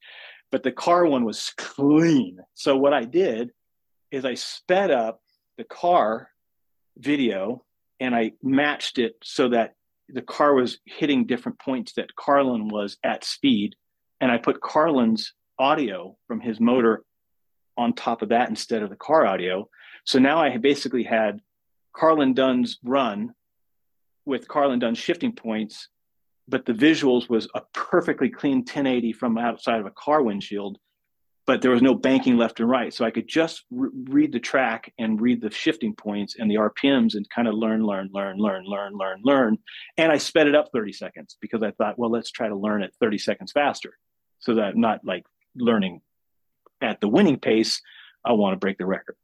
But 0.52 0.64
the 0.64 0.72
car 0.72 1.06
one 1.06 1.26
was 1.26 1.54
clean. 1.58 2.40
So 2.54 2.78
what 2.78 2.94
I 2.94 3.04
did 3.04 3.52
is 4.12 4.26
I 4.26 4.36
sped 4.36 4.92
up 4.92 5.22
the 5.58 5.64
car 5.64 6.30
video 6.98 7.64
and 8.00 8.16
I 8.16 8.34
matched 8.42 9.00
it 9.00 9.16
so 9.24 9.50
that 9.50 9.76
the 10.10 10.22
car 10.22 10.54
was 10.54 10.80
hitting 10.86 11.26
different 11.26 11.60
points 11.60 11.94
that 11.94 12.16
Carlin 12.16 12.68
was 12.68 12.98
at 13.04 13.24
speed. 13.24 13.76
And 14.22 14.32
I 14.32 14.38
put 14.38 14.62
Carlin's 14.62 15.34
audio 15.58 16.18
from 16.28 16.40
his 16.40 16.60
motor 16.60 17.04
on 17.78 17.94
top 17.94 18.22
of 18.22 18.30
that 18.30 18.50
instead 18.50 18.84
of 18.84 18.90
the 18.90 18.96
car 18.96 19.26
audio. 19.26 19.70
So 20.06 20.20
now 20.20 20.40
I 20.40 20.58
basically 20.58 21.04
had 21.04 21.42
Carlin 21.94 22.34
Dunn's 22.34 22.78
run 22.84 23.34
with 24.26 24.48
Carlin 24.48 24.80
Dunn's 24.80 24.98
shifting 24.98 25.34
points, 25.34 25.90
but 26.48 26.66
the 26.66 26.74
visuals 26.74 27.30
was 27.30 27.48
a 27.56 27.62
perfectly 27.74 28.30
clean 28.30 28.58
1080 28.58 29.14
from 29.14 29.38
outside 29.38 29.80
of 29.80 29.86
a 29.86 29.92
car 29.92 30.22
windshield 30.22 30.78
but 31.48 31.62
there 31.62 31.72
was 31.72 31.82
no 31.82 31.94
banking 31.94 32.38
left 32.38 32.60
and 32.60 32.70
right. 32.70 32.94
So 32.94 33.06
I 33.06 33.12
could 33.12 33.28
just 33.28 33.64
re- 33.70 33.90
read 34.06 34.32
the 34.32 34.40
track 34.40 34.92
and 34.98 35.22
read 35.22 35.42
the 35.42 35.52
shifting 35.52 35.94
points 35.94 36.36
and 36.40 36.50
the 36.50 36.56
RPMs 36.56 37.16
and 37.16 37.30
kind 37.30 37.48
of 37.48 37.54
learn, 37.54 37.86
learn, 37.86 38.10
learn, 38.12 38.38
learn, 38.38 38.66
learn, 38.66 38.94
learn, 38.96 39.22
learn. 39.24 39.58
And 39.98 40.12
I 40.12 40.18
sped 40.18 40.48
it 40.48 40.56
up 40.56 40.70
30 40.74 40.94
seconds 40.94 41.38
because 41.40 41.62
I 41.62 41.72
thought, 41.72 42.00
well, 42.00 42.10
let's 42.10 42.32
try 42.32 42.48
to 42.48 42.56
learn 42.56 42.82
it 42.82 42.94
30 43.00 43.20
seconds 43.20 43.52
faster 43.52 43.98
so 44.40 44.56
that 44.56 44.74
I'm 44.74 44.82
not 44.82 45.02
like 45.04 45.26
learning 45.56 46.02
at 46.82 47.00
the 47.00 47.08
winning 47.08 47.40
pace. 47.40 47.82
I 48.26 48.34
want 48.34 48.54
to 48.54 48.58
break 48.58 48.80
the 48.80 48.88
record. 48.88 49.16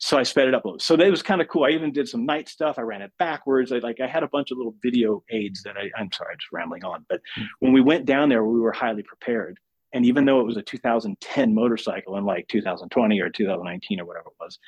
So 0.00 0.16
I 0.16 0.22
sped 0.22 0.48
it 0.48 0.54
up. 0.54 0.62
So 0.78 0.96
that 0.96 1.10
was 1.10 1.22
kind 1.22 1.40
of 1.40 1.48
cool. 1.48 1.64
I 1.64 1.70
even 1.70 1.92
did 1.92 2.08
some 2.08 2.24
night 2.24 2.48
stuff. 2.48 2.78
I 2.78 2.82
ran 2.82 3.02
it 3.02 3.12
backwards. 3.18 3.72
I 3.72 3.78
like 3.78 4.00
I 4.00 4.06
had 4.06 4.22
a 4.22 4.28
bunch 4.28 4.52
of 4.52 4.56
little 4.56 4.76
video 4.80 5.22
aids 5.28 5.64
that 5.64 5.76
I, 5.76 5.90
I'm 5.98 6.10
sorry, 6.12 6.32
I'm 6.32 6.38
just 6.38 6.52
rambling 6.52 6.84
on. 6.84 7.04
But 7.08 7.20
mm-hmm. 7.36 7.44
when 7.58 7.72
we 7.72 7.80
went 7.80 8.06
down 8.06 8.28
there, 8.28 8.44
we 8.44 8.60
were 8.60 8.72
highly 8.72 9.02
prepared 9.02 9.58
and 9.92 10.04
even 10.04 10.24
though 10.24 10.40
it 10.40 10.46
was 10.46 10.56
a 10.56 10.62
2010 10.62 11.54
motorcycle, 11.54 12.16
in 12.16 12.24
like 12.24 12.48
2020 12.48 13.20
or 13.20 13.30
2019 13.30 14.00
or 14.00 14.04
whatever 14.04 14.28
it 14.28 14.44
was, 14.44 14.58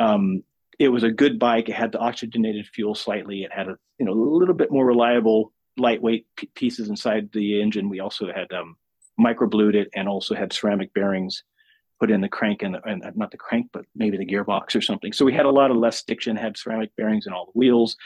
um, 0.00 0.42
it 0.78 0.88
was 0.88 1.02
a 1.02 1.10
good 1.10 1.38
bike. 1.38 1.68
It 1.68 1.74
had 1.74 1.92
the 1.92 1.98
oxygenated 1.98 2.66
fuel 2.66 2.94
slightly. 2.94 3.42
It 3.42 3.52
had 3.52 3.68
a 3.68 3.76
you 3.98 4.06
know 4.06 4.12
a 4.12 4.14
little 4.14 4.54
bit 4.54 4.72
more 4.72 4.86
reliable, 4.86 5.52
lightweight 5.76 6.26
p- 6.36 6.50
pieces 6.54 6.88
inside 6.88 7.30
the 7.32 7.60
engine. 7.60 7.88
We 7.88 8.00
also 8.00 8.32
had 8.32 8.52
um, 8.52 8.76
microblued 9.20 9.74
it 9.74 9.88
and 9.94 10.08
also 10.08 10.34
had 10.34 10.52
ceramic 10.52 10.92
bearings 10.94 11.44
put 12.00 12.10
in 12.10 12.20
the 12.20 12.28
crank 12.28 12.62
and, 12.62 12.76
and 12.84 13.04
not 13.14 13.30
the 13.30 13.36
crank, 13.36 13.68
but 13.72 13.84
maybe 13.94 14.16
the 14.16 14.26
gearbox 14.26 14.74
or 14.74 14.80
something. 14.80 15.12
So 15.12 15.24
we 15.24 15.32
had 15.32 15.46
a 15.46 15.50
lot 15.50 15.70
of 15.70 15.76
less 15.76 15.98
stiction. 15.98 16.34
Had 16.34 16.56
ceramic 16.56 16.90
bearings 16.96 17.26
in 17.26 17.32
all 17.32 17.46
the 17.46 17.58
wheels 17.58 17.96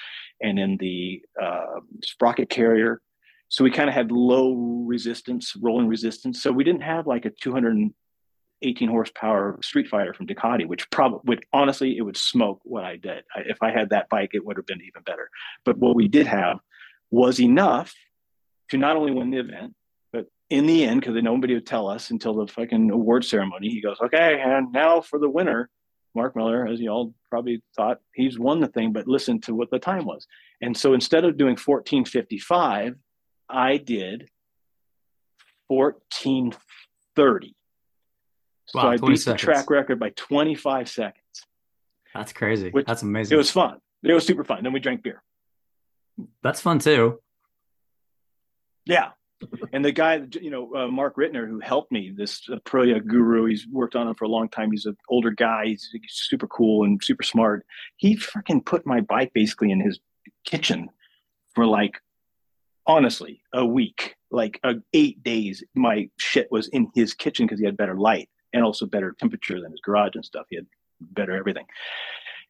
and 0.42 0.58
in 0.58 0.76
the 0.78 1.22
uh, 1.40 1.80
sprocket 2.04 2.50
carrier 2.50 3.00
so 3.48 3.64
we 3.64 3.70
kind 3.70 3.88
of 3.88 3.94
had 3.94 4.10
low 4.10 4.54
resistance, 4.86 5.54
rolling 5.60 5.88
resistance. 5.88 6.42
So 6.42 6.50
we 6.50 6.64
didn't 6.64 6.82
have 6.82 7.06
like 7.06 7.24
a 7.24 7.30
218 7.30 8.88
horsepower 8.88 9.58
Street 9.62 9.88
Fighter 9.88 10.14
from 10.14 10.26
Ducati, 10.26 10.66
which 10.66 10.90
probably 10.90 11.20
would 11.24 11.44
honestly 11.52 11.96
it 11.96 12.02
would 12.02 12.16
smoke 12.16 12.60
what 12.64 12.84
I 12.84 12.96
did. 12.96 13.24
I, 13.34 13.42
if 13.46 13.58
I 13.62 13.70
had 13.70 13.90
that 13.90 14.08
bike, 14.08 14.30
it 14.32 14.44
would 14.44 14.56
have 14.56 14.66
been 14.66 14.82
even 14.82 15.02
better. 15.04 15.30
But 15.64 15.78
what 15.78 15.94
we 15.94 16.08
did 16.08 16.26
have 16.26 16.58
was 17.10 17.40
enough 17.40 17.94
to 18.70 18.78
not 18.78 18.96
only 18.96 19.12
win 19.12 19.30
the 19.30 19.38
event, 19.38 19.74
but 20.12 20.26
in 20.50 20.66
the 20.66 20.84
end, 20.84 21.00
because 21.00 21.14
nobody 21.22 21.54
would 21.54 21.66
tell 21.66 21.88
us 21.88 22.10
until 22.10 22.34
the 22.34 22.52
fucking 22.52 22.90
award 22.90 23.24
ceremony, 23.24 23.68
he 23.68 23.80
goes, 23.80 23.98
"Okay, 24.00 24.40
and 24.44 24.72
now 24.72 25.00
for 25.00 25.18
the 25.18 25.30
winner." 25.30 25.70
Mark 26.16 26.34
Miller, 26.34 26.66
as 26.66 26.80
you 26.80 26.88
all 26.88 27.14
probably 27.28 27.62
thought, 27.76 28.00
he's 28.14 28.38
won 28.38 28.60
the 28.60 28.68
thing, 28.68 28.90
but 28.90 29.06
listen 29.06 29.38
to 29.42 29.54
what 29.54 29.70
the 29.70 29.78
time 29.78 30.06
was. 30.06 30.26
And 30.62 30.74
so 30.74 30.94
instead 30.94 31.26
of 31.26 31.36
doing 31.36 31.56
1455, 31.56 32.96
I 33.48 33.76
did 33.76 34.28
1430. 35.68 37.54
So 38.66 38.78
wow, 38.78 38.88
I 38.90 38.96
beat 38.96 39.16
seconds. 39.16 39.24
the 39.24 39.34
track 39.34 39.70
record 39.70 40.00
by 40.00 40.10
25 40.10 40.88
seconds. 40.88 41.22
That's 42.14 42.32
crazy. 42.32 42.72
That's 42.86 43.02
amazing. 43.02 43.34
It 43.34 43.38
was 43.38 43.50
fun. 43.50 43.78
It 44.02 44.12
was 44.12 44.26
super 44.26 44.44
fun. 44.44 44.62
Then 44.62 44.72
we 44.72 44.80
drank 44.80 45.02
beer. 45.02 45.22
That's 46.42 46.60
fun 46.60 46.78
too. 46.78 47.20
Yeah. 48.84 49.10
and 49.72 49.84
the 49.84 49.92
guy, 49.92 50.22
you 50.40 50.50
know, 50.50 50.74
uh, 50.74 50.88
Mark 50.88 51.16
Rittner, 51.16 51.46
who 51.46 51.60
helped 51.60 51.92
me, 51.92 52.12
this 52.16 52.48
uh, 52.50 52.58
guru, 52.64 53.44
he's 53.44 53.66
worked 53.68 53.94
on 53.94 54.08
it 54.08 54.16
for 54.16 54.24
a 54.24 54.28
long 54.28 54.48
time. 54.48 54.70
He's 54.70 54.86
an 54.86 54.96
older 55.10 55.30
guy. 55.30 55.66
He's 55.66 55.90
super 56.08 56.46
cool 56.46 56.84
and 56.84 57.02
super 57.02 57.22
smart. 57.22 57.66
He 57.96 58.16
freaking 58.16 58.64
put 58.64 58.86
my 58.86 59.00
bike 59.02 59.32
basically 59.34 59.70
in 59.70 59.80
his 59.80 60.00
kitchen 60.44 60.88
for 61.54 61.66
like 61.66 62.00
honestly 62.86 63.42
a 63.52 63.64
week 63.64 64.16
like 64.30 64.58
uh, 64.64 64.74
eight 64.92 65.22
days 65.22 65.62
my 65.74 66.08
shit 66.18 66.50
was 66.50 66.68
in 66.68 66.88
his 66.94 67.14
kitchen 67.14 67.46
because 67.46 67.58
he 67.58 67.66
had 67.66 67.76
better 67.76 67.96
light 67.96 68.28
and 68.52 68.64
also 68.64 68.86
better 68.86 69.14
temperature 69.18 69.60
than 69.60 69.70
his 69.70 69.80
garage 69.80 70.14
and 70.14 70.24
stuff 70.24 70.46
he 70.50 70.56
had 70.56 70.66
better 71.00 71.36
everything 71.36 71.66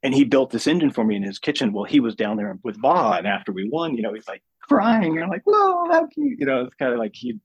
and 0.03 0.15
he 0.15 0.25
built 0.25 0.51
this 0.51 0.67
engine 0.67 0.91
for 0.91 1.05
me 1.05 1.17
in 1.17 1.23
his 1.23 1.39
kitchen 1.39 1.73
well 1.73 1.85
he 1.85 2.01
was 2.01 2.15
down 2.15 2.37
there 2.37 2.59
with 2.63 2.81
Va 2.81 3.17
and 3.19 3.27
after 3.27 3.53
we 3.53 3.69
won 3.69 3.97
you 3.97 4.03
know 4.03 4.13
he's 4.13 4.29
like 4.29 4.43
crying 4.61 5.15
and 5.15 5.25
I'm 5.25 5.31
like 5.31 5.43
no 5.47 5.91
how 5.91 6.07
cute 6.07 6.39
you 6.39 6.47
know 6.47 6.65
it's 6.65 6.75
kind 6.77 6.93
of 6.93 6.99
like 6.99 7.15
he 7.15 7.39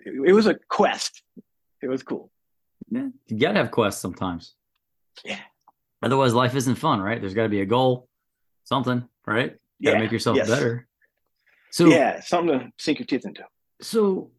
it, 0.00 0.28
it 0.28 0.32
was 0.32 0.46
a 0.46 0.54
quest 0.68 1.22
it 1.82 1.88
was 1.88 2.02
cool 2.02 2.30
yeah 2.90 3.08
you 3.26 3.38
gotta 3.38 3.58
have 3.58 3.70
quests 3.70 4.00
sometimes 4.00 4.54
yeah 5.24 5.40
otherwise 6.02 6.34
life 6.34 6.54
isn't 6.54 6.76
fun 6.76 7.00
right 7.00 7.20
there's 7.20 7.34
got 7.34 7.44
to 7.44 7.48
be 7.48 7.60
a 7.60 7.66
goal 7.66 8.08
something 8.64 9.08
right? 9.26 9.56
you 9.78 9.90
yeah. 9.90 9.98
make 9.98 10.12
yourself 10.12 10.36
yes. 10.36 10.48
better. 10.48 10.85
So 11.76 11.88
yeah, 11.88 12.20
something 12.20 12.58
to 12.58 12.72
sink 12.78 13.00
your 13.00 13.06
teeth 13.06 13.26
into. 13.26 13.44
So 13.82 14.30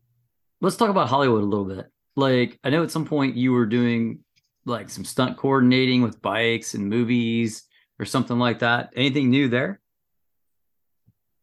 let's 0.59 0.75
talk 0.75 0.89
about 0.89 1.07
Hollywood 1.07 1.43
a 1.43 1.45
little 1.45 1.65
bit. 1.65 1.85
Like 2.15 2.57
I 2.63 2.71
know 2.71 2.81
at 2.81 2.89
some 2.89 3.05
point 3.05 3.35
you 3.35 3.51
were 3.51 3.67
doing 3.67 4.21
like 4.65 4.89
some 4.89 5.05
stunt 5.05 5.37
coordinating 5.37 6.01
with 6.01 6.19
bikes 6.19 6.73
and 6.73 6.89
movies 6.89 7.61
or 7.99 8.05
something 8.05 8.39
like 8.39 8.57
that. 8.59 8.89
Anything 8.95 9.29
new 9.29 9.49
there? 9.49 9.79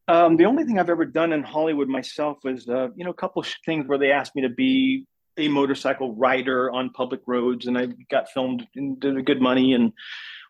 Um, 0.09 0.37
the 0.37 0.47
only 0.47 0.65
thing 0.65 0.81
I've 0.81 0.91
ever 0.91 1.05
done 1.05 1.33
in 1.33 1.45
Hollywood 1.45 1.87
myself 1.87 2.39
was, 2.43 2.69
uh, 2.69 2.89
you 2.97 3.05
know, 3.05 3.13
a 3.13 3.15
couple 3.15 3.45
things 3.65 3.87
where 3.87 3.97
they 3.97 4.11
asked 4.11 4.35
me 4.35 4.43
to 4.43 4.49
be 4.49 5.07
a 5.37 5.47
motorcycle 5.47 6.13
rider 6.17 6.73
on 6.73 6.91
public 6.91 7.21
roads, 7.29 7.69
and 7.69 7.79
I 7.79 7.87
got 8.11 8.29
filmed 8.31 8.67
and 8.75 8.99
did 8.99 9.25
good 9.25 9.41
money 9.41 9.75
and 9.75 9.93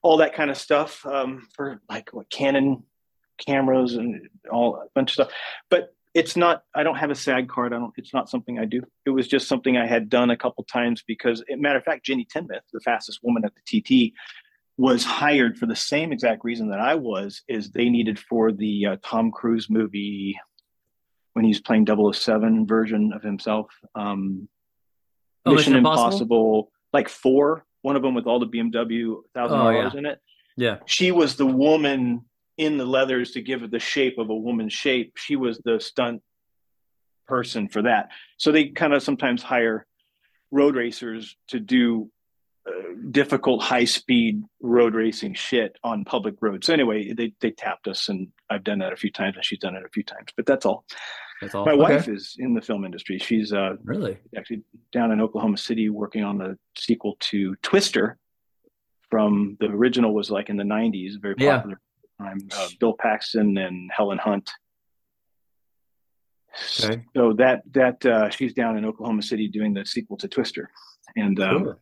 all 0.02 0.16
that 0.16 0.34
kind 0.34 0.50
of 0.50 0.56
stuff 0.56 1.04
um, 1.04 1.46
for 1.54 1.82
like 1.90 2.14
what 2.14 2.30
Canon 2.30 2.84
cameras 3.38 3.94
and 3.94 4.28
all 4.50 4.76
a 4.76 4.86
bunch 4.94 5.10
of 5.10 5.14
stuff. 5.14 5.32
But 5.70 5.94
it's 6.14 6.36
not. 6.36 6.62
I 6.74 6.84
don't 6.84 6.96
have 6.96 7.10
a 7.10 7.14
SAG 7.14 7.48
card. 7.48 7.74
I 7.74 7.78
don't. 7.78 7.92
It's 7.96 8.14
not 8.14 8.30
something 8.30 8.58
I 8.58 8.64
do. 8.64 8.82
It 9.04 9.10
was 9.10 9.26
just 9.26 9.48
something 9.48 9.76
I 9.76 9.86
had 9.86 10.08
done 10.08 10.30
a 10.30 10.36
couple 10.36 10.62
times 10.64 11.02
because, 11.06 11.42
matter 11.50 11.78
of 11.78 11.84
fact, 11.84 12.04
Jenny 12.04 12.26
Tinmouth, 12.32 12.60
the 12.72 12.80
fastest 12.80 13.18
woman 13.22 13.44
at 13.44 13.52
the 13.54 13.80
TT, 13.80 14.14
was 14.76 15.04
hired 15.04 15.58
for 15.58 15.66
the 15.66 15.76
same 15.76 16.12
exact 16.12 16.44
reason 16.44 16.70
that 16.70 16.78
I 16.78 16.94
was. 16.94 17.42
Is 17.48 17.70
they 17.70 17.88
needed 17.88 18.18
for 18.18 18.52
the 18.52 18.86
uh, 18.86 18.96
Tom 19.02 19.32
Cruise 19.32 19.68
movie 19.68 20.38
when 21.32 21.44
he's 21.44 21.60
playing 21.60 21.86
007 21.86 22.64
version 22.64 23.12
of 23.12 23.22
himself. 23.22 23.66
Um, 23.96 24.48
oh, 25.44 25.54
Mission 25.54 25.74
Impossible? 25.74 26.04
Impossible, 26.04 26.72
like 26.92 27.08
four. 27.08 27.66
One 27.82 27.96
of 27.96 28.02
them 28.02 28.14
with 28.14 28.26
all 28.26 28.38
the 28.38 28.46
BMW 28.46 29.16
thousand 29.34 29.58
oh, 29.58 29.72
dollars 29.72 29.92
yeah. 29.94 29.98
in 29.98 30.06
it. 30.06 30.20
Yeah, 30.56 30.76
she 30.86 31.10
was 31.10 31.34
the 31.34 31.46
woman 31.46 32.24
in 32.56 32.78
the 32.78 32.84
leathers 32.84 33.32
to 33.32 33.42
give 33.42 33.62
it 33.62 33.70
the 33.70 33.78
shape 33.78 34.18
of 34.18 34.30
a 34.30 34.34
woman's 34.34 34.72
shape. 34.72 35.14
She 35.16 35.36
was 35.36 35.60
the 35.64 35.80
stunt 35.80 36.22
person 37.26 37.68
for 37.68 37.82
that. 37.82 38.10
So 38.36 38.52
they 38.52 38.68
kind 38.68 38.92
of 38.92 39.02
sometimes 39.02 39.42
hire 39.42 39.86
road 40.50 40.76
racers 40.76 41.36
to 41.48 41.58
do 41.58 42.10
uh, 42.66 42.94
difficult 43.10 43.62
high 43.62 43.84
speed 43.84 44.42
road 44.60 44.94
racing 44.94 45.34
shit 45.34 45.76
on 45.82 46.04
public 46.04 46.36
roads. 46.40 46.66
So 46.66 46.72
anyway, 46.72 47.12
they 47.12 47.34
they 47.40 47.50
tapped 47.50 47.88
us, 47.88 48.08
and 48.08 48.28
I've 48.48 48.64
done 48.64 48.78
that 48.78 48.92
a 48.92 48.96
few 48.96 49.10
times, 49.10 49.36
and 49.36 49.44
she's 49.44 49.58
done 49.58 49.74
it 49.74 49.84
a 49.84 49.90
few 49.90 50.04
times. 50.04 50.28
But 50.36 50.46
that's 50.46 50.64
all. 50.64 50.84
That's 51.40 51.54
all. 51.54 51.66
My 51.66 51.72
okay. 51.72 51.96
wife 51.96 52.08
is 52.08 52.36
in 52.38 52.54
the 52.54 52.62
film 52.62 52.84
industry. 52.84 53.18
She's 53.18 53.52
uh, 53.52 53.76
really 53.82 54.18
actually 54.36 54.62
down 54.92 55.10
in 55.10 55.20
Oklahoma 55.20 55.58
City 55.58 55.90
working 55.90 56.24
on 56.24 56.38
the 56.38 56.56
sequel 56.76 57.16
to 57.20 57.56
Twister. 57.56 58.16
From 59.10 59.56
the 59.60 59.66
original 59.66 60.12
was 60.14 60.30
like 60.30 60.48
in 60.48 60.56
the 60.56 60.64
'90s, 60.64 61.20
very 61.20 61.36
popular 61.36 61.80
I'm 62.20 62.48
uh, 62.56 62.68
Bill 62.80 62.94
Paxton 62.94 63.58
and 63.58 63.90
Helen 63.94 64.18
Hunt. 64.18 64.50
Okay. 66.80 67.02
So 67.16 67.32
that 67.34 67.62
that 67.72 68.04
uh, 68.06 68.30
she's 68.30 68.54
down 68.54 68.76
in 68.76 68.84
Oklahoma 68.84 69.22
City 69.22 69.48
doing 69.48 69.74
the 69.74 69.84
sequel 69.84 70.16
to 70.18 70.28
Twister, 70.28 70.70
and 71.16 71.40
um, 71.40 71.64
cool. 71.64 71.80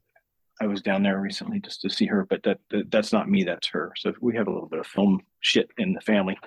I 0.62 0.66
was 0.66 0.80
down 0.80 1.02
there 1.02 1.20
recently 1.20 1.60
just 1.60 1.82
to 1.82 1.90
see 1.90 2.06
her. 2.06 2.26
But 2.28 2.42
that, 2.44 2.58
that, 2.70 2.90
that's 2.90 3.12
not 3.12 3.28
me; 3.28 3.44
that's 3.44 3.68
her. 3.68 3.92
So 3.96 4.14
we 4.20 4.34
have 4.36 4.46
a 4.46 4.50
little 4.50 4.68
bit 4.68 4.80
of 4.80 4.86
film 4.86 5.20
shit 5.40 5.68
in 5.76 5.92
the 5.92 6.00
family. 6.00 6.38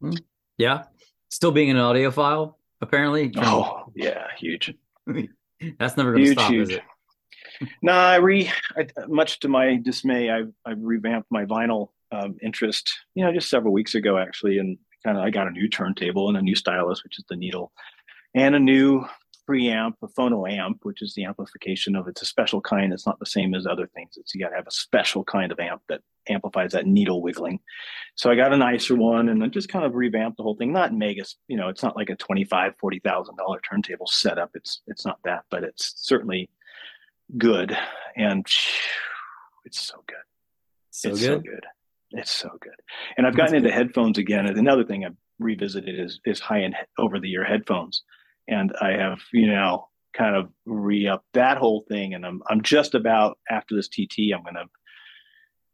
Hmm. 0.00 0.12
Yeah, 0.58 0.84
still 1.30 1.52
being 1.52 1.70
an 1.70 1.76
audiophile, 1.76 2.54
apparently. 2.82 3.32
Oh 3.36 3.84
yeah, 3.94 4.26
huge. 4.36 4.74
that's 5.78 5.96
never 5.96 6.12
going 6.12 6.24
to 6.24 6.32
stop, 6.32 6.50
huge. 6.50 6.70
is 6.70 6.76
it? 6.76 6.82
no, 7.82 7.92
I 7.92 8.16
re. 8.16 8.50
I, 8.76 8.86
much 9.06 9.40
to 9.40 9.48
my 9.48 9.76
dismay, 9.76 10.28
I've 10.30 10.52
I've 10.66 10.80
revamped 10.80 11.30
my 11.30 11.46
vinyl 11.46 11.88
um, 12.12 12.36
interest, 12.42 12.90
you 13.14 13.24
know, 13.24 13.32
just 13.32 13.50
several 13.50 13.72
weeks 13.72 13.94
ago 13.94 14.18
actually, 14.18 14.58
and 14.58 14.78
kind 15.04 15.16
of 15.16 15.24
I 15.24 15.30
got 15.30 15.48
a 15.48 15.50
new 15.50 15.68
turntable 15.68 16.28
and 16.28 16.36
a 16.36 16.42
new 16.42 16.54
stylus, 16.54 17.04
which 17.04 17.18
is 17.18 17.24
the 17.28 17.36
needle, 17.36 17.72
and 18.34 18.54
a 18.54 18.60
new 18.60 19.04
preamp, 19.48 19.94
a 20.02 20.08
phono 20.08 20.50
amp, 20.50 20.80
which 20.82 21.00
is 21.00 21.14
the 21.14 21.24
amplification 21.24 21.96
of 21.96 22.06
it's 22.06 22.22
a 22.22 22.26
special 22.26 22.60
kind. 22.60 22.92
It's 22.92 23.06
not 23.06 23.18
the 23.18 23.26
same 23.26 23.54
as 23.54 23.66
other 23.66 23.86
things. 23.86 24.16
It's 24.16 24.34
you 24.34 24.40
got 24.40 24.50
to 24.50 24.56
have 24.56 24.66
a 24.66 24.72
special 24.72 25.24
kind 25.24 25.50
of 25.50 25.58
amp 25.58 25.82
that 25.88 26.00
amplifies 26.28 26.72
that 26.72 26.86
needle 26.86 27.22
wiggling. 27.22 27.60
So 28.14 28.30
I 28.30 28.34
got 28.34 28.52
a 28.52 28.56
nicer 28.58 28.94
one 28.94 29.30
and 29.30 29.40
then 29.40 29.50
just 29.50 29.70
kind 29.70 29.86
of 29.86 29.94
revamped 29.94 30.36
the 30.36 30.42
whole 30.42 30.56
thing. 30.56 30.72
Not 30.72 30.92
mega, 30.92 31.24
you 31.46 31.56
know, 31.56 31.68
it's 31.68 31.82
not 31.82 31.96
like 31.96 32.10
a 32.10 32.16
twenty-five, 32.16 32.74
forty 32.78 32.98
thousand 32.98 33.36
dollar 33.36 33.60
turntable 33.60 34.06
setup. 34.06 34.50
It's 34.54 34.82
it's 34.86 35.06
not 35.06 35.18
that, 35.24 35.44
but 35.50 35.64
it's 35.64 35.94
certainly 35.96 36.50
good 37.36 37.76
and 38.16 38.46
it's 39.64 39.80
so 39.80 40.02
good. 40.06 40.16
So 40.90 41.10
it's 41.10 41.20
good. 41.20 41.26
so 41.26 41.38
good. 41.40 41.66
It's 42.10 42.30
so 42.30 42.50
good. 42.60 42.74
And 43.16 43.26
I've 43.26 43.36
gotten 43.36 43.56
into 43.56 43.70
headphones 43.70 44.18
again. 44.18 44.46
And 44.46 44.56
another 44.56 44.84
thing 44.84 45.04
I've 45.04 45.16
revisited 45.38 45.98
is 45.98 46.20
is 46.24 46.40
high 46.40 46.62
end 46.62 46.74
over 46.98 47.20
the 47.20 47.32
ear 47.32 47.44
headphones. 47.44 48.02
And 48.46 48.72
I 48.80 48.92
have, 48.92 49.18
you 49.32 49.46
know, 49.46 49.88
kind 50.14 50.34
of 50.34 50.50
re 50.64 51.06
up 51.06 51.24
that 51.34 51.58
whole 51.58 51.84
thing. 51.88 52.14
And 52.14 52.24
I'm 52.24 52.42
I'm 52.48 52.62
just 52.62 52.94
about 52.94 53.38
after 53.50 53.76
this 53.76 53.88
TT, 53.88 54.32
I'm 54.34 54.42
gonna 54.42 54.64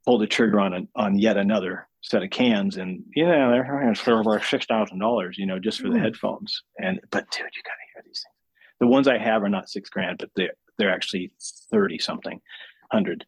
pull 0.04 0.18
the 0.18 0.26
trigger 0.26 0.60
on 0.60 0.74
an, 0.74 0.88
on 0.94 1.18
yet 1.18 1.36
another 1.36 1.88
set 2.02 2.22
of 2.22 2.28
cans 2.28 2.76
and 2.76 3.02
you 3.16 3.24
know 3.24 3.50
they're 3.50 3.94
for 3.94 4.20
over 4.20 4.38
six 4.38 4.66
thousand 4.66 4.98
dollars 4.98 5.38
you 5.38 5.46
know 5.46 5.58
just 5.58 5.80
for 5.80 5.88
the 5.88 5.96
mm. 5.96 6.02
headphones 6.02 6.62
and 6.78 7.00
but 7.10 7.30
dude 7.30 7.40
you 7.40 7.62
gotta 7.64 7.78
hear 7.94 8.02
these 8.04 8.22
things 8.22 8.78
the 8.78 8.86
ones 8.86 9.08
i 9.08 9.16
have 9.16 9.42
are 9.42 9.48
not 9.48 9.70
six 9.70 9.88
grand 9.88 10.18
but 10.18 10.28
they're 10.36 10.52
they're 10.76 10.92
actually 10.92 11.32
30 11.70 11.98
something 11.98 12.40
hundred 12.92 13.24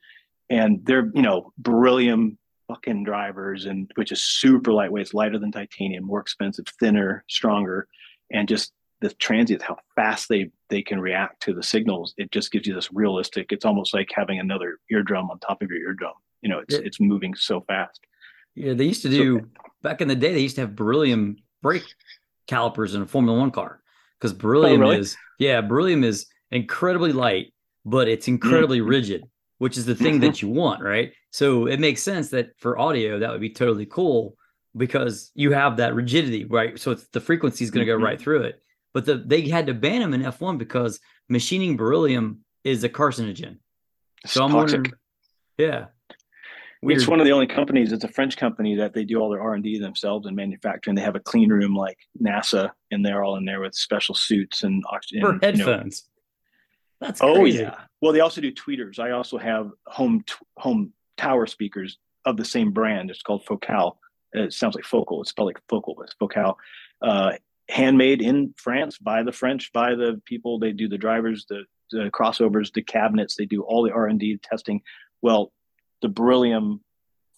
and 0.50 0.84
they're 0.84 1.10
you 1.14 1.22
know 1.22 1.54
beryllium 1.56 2.36
fucking 2.68 3.04
drivers 3.04 3.66
and 3.66 3.90
which 3.94 4.12
is 4.12 4.22
super 4.22 4.72
lightweight 4.72 5.02
it's 5.02 5.14
lighter 5.14 5.38
than 5.38 5.52
titanium 5.52 6.04
more 6.04 6.20
expensive 6.20 6.66
thinner 6.80 7.24
stronger 7.28 7.86
and 8.32 8.48
just 8.48 8.72
the 9.00 9.10
transients 9.14 9.64
how 9.64 9.76
fast 9.94 10.28
they 10.28 10.50
they 10.68 10.82
can 10.82 11.00
react 11.00 11.40
to 11.40 11.52
the 11.52 11.62
signals 11.62 12.14
it 12.16 12.30
just 12.30 12.50
gives 12.50 12.66
you 12.66 12.74
this 12.74 12.92
realistic 12.92 13.46
it's 13.50 13.64
almost 13.64 13.94
like 13.94 14.08
having 14.14 14.38
another 14.38 14.78
eardrum 14.90 15.30
on 15.30 15.38
top 15.38 15.62
of 15.62 15.70
your 15.70 15.80
eardrum 15.80 16.14
you 16.42 16.48
know 16.48 16.58
it's 16.58 16.74
yeah. 16.74 16.80
it's 16.82 17.00
moving 17.00 17.34
so 17.34 17.60
fast 17.62 18.00
yeah 18.54 18.72
they 18.72 18.84
used 18.84 19.02
to 19.02 19.10
do 19.10 19.40
so, 19.40 19.46
back 19.82 20.00
in 20.00 20.08
the 20.08 20.16
day 20.16 20.32
they 20.32 20.40
used 20.40 20.56
to 20.56 20.62
have 20.62 20.74
beryllium 20.74 21.36
brake 21.62 21.84
calipers 22.46 22.94
in 22.94 23.02
a 23.02 23.06
formula 23.06 23.38
one 23.38 23.50
car 23.50 23.80
because 24.18 24.32
beryllium 24.32 24.82
oh, 24.82 24.88
really? 24.88 24.98
is 24.98 25.16
yeah 25.38 25.60
beryllium 25.60 26.02
is 26.02 26.26
incredibly 26.50 27.12
light 27.12 27.52
but 27.84 28.08
it's 28.08 28.28
incredibly 28.28 28.78
mm-hmm. 28.78 28.88
rigid 28.88 29.24
which 29.58 29.76
is 29.78 29.86
the 29.86 29.94
thing 29.94 30.20
that 30.20 30.34
mm-hmm. 30.34 30.46
you 30.46 30.52
want, 30.52 30.82
right? 30.82 31.12
So 31.30 31.66
it 31.66 31.80
makes 31.80 32.02
sense 32.02 32.30
that 32.30 32.50
for 32.58 32.78
audio 32.78 33.18
that 33.18 33.30
would 33.30 33.40
be 33.40 33.50
totally 33.50 33.86
cool 33.86 34.36
because 34.76 35.30
you 35.34 35.52
have 35.52 35.78
that 35.78 35.94
rigidity, 35.94 36.44
right? 36.44 36.78
So 36.78 36.90
it's 36.90 37.08
the 37.08 37.20
frequency 37.20 37.64
is 37.64 37.70
going 37.70 37.86
to 37.86 37.92
mm-hmm. 37.92 38.00
go 38.00 38.06
right 38.06 38.20
through 38.20 38.42
it. 38.42 38.62
But 38.92 39.06
the, 39.06 39.16
they 39.16 39.48
had 39.48 39.66
to 39.66 39.74
ban 39.74 40.00
them 40.00 40.14
in 40.14 40.22
F1 40.22 40.58
because 40.58 41.00
machining 41.28 41.76
beryllium 41.76 42.40
is 42.64 42.84
a 42.84 42.88
carcinogen. 42.88 43.58
It's 44.24 44.34
so 44.34 44.44
I'm 44.44 44.50
toxic. 44.50 44.78
wondering, 44.78 44.94
yeah. 45.58 45.86
Weird. 46.82 47.00
It's 47.00 47.08
one 47.08 47.20
of 47.20 47.26
the 47.26 47.32
only 47.32 47.46
companies. 47.46 47.92
It's 47.92 48.04
a 48.04 48.08
French 48.08 48.36
company 48.36 48.76
that 48.76 48.92
they 48.92 49.04
do 49.04 49.18
all 49.18 49.30
their 49.30 49.40
R 49.40 49.54
and 49.54 49.64
D 49.64 49.78
themselves 49.78 50.26
and 50.26 50.36
manufacturing. 50.36 50.94
They 50.94 51.02
have 51.02 51.16
a 51.16 51.20
clean 51.20 51.50
room 51.50 51.74
like 51.74 51.98
NASA, 52.22 52.70
and 52.90 53.04
they're 53.04 53.24
all 53.24 53.36
in 53.36 53.44
there 53.44 53.60
with 53.60 53.74
special 53.74 54.14
suits 54.14 54.62
and 54.62 54.84
oxygen 54.88 55.22
for 55.22 55.38
headphones. 55.44 56.04
You 56.04 56.08
know. 56.08 56.15
That's 57.00 57.20
oh 57.22 57.44
yeah. 57.44 57.76
Well, 58.00 58.12
they 58.12 58.20
also 58.20 58.40
do 58.40 58.52
tweeters. 58.52 58.98
I 58.98 59.10
also 59.10 59.38
have 59.38 59.70
home 59.86 60.22
t- 60.26 60.34
home 60.56 60.92
tower 61.16 61.46
speakers 61.46 61.98
of 62.24 62.36
the 62.36 62.44
same 62.44 62.72
brand. 62.72 63.10
It's 63.10 63.22
called 63.22 63.44
Focal. 63.44 63.98
It 64.32 64.52
sounds 64.52 64.74
like 64.74 64.84
focal. 64.84 65.22
It's 65.22 65.30
spelled 65.30 65.46
like 65.46 65.60
focal, 65.68 65.94
but 65.96 66.04
it's 66.04 66.14
Focal. 66.14 66.58
Uh, 67.00 67.32
handmade 67.68 68.20
in 68.20 68.54
France 68.56 68.98
by 68.98 69.22
the 69.22 69.32
French, 69.32 69.72
by 69.72 69.94
the 69.94 70.20
people. 70.24 70.58
They 70.58 70.72
do 70.72 70.88
the 70.88 70.98
drivers, 70.98 71.46
the, 71.48 71.64
the 71.90 72.10
crossovers, 72.10 72.72
the 72.72 72.82
cabinets. 72.82 73.36
They 73.36 73.46
do 73.46 73.62
all 73.62 73.82
the 73.82 73.92
R 73.92 74.06
and 74.06 74.20
D 74.20 74.38
testing. 74.42 74.82
Well, 75.22 75.52
the 76.02 76.08
beryllium 76.08 76.82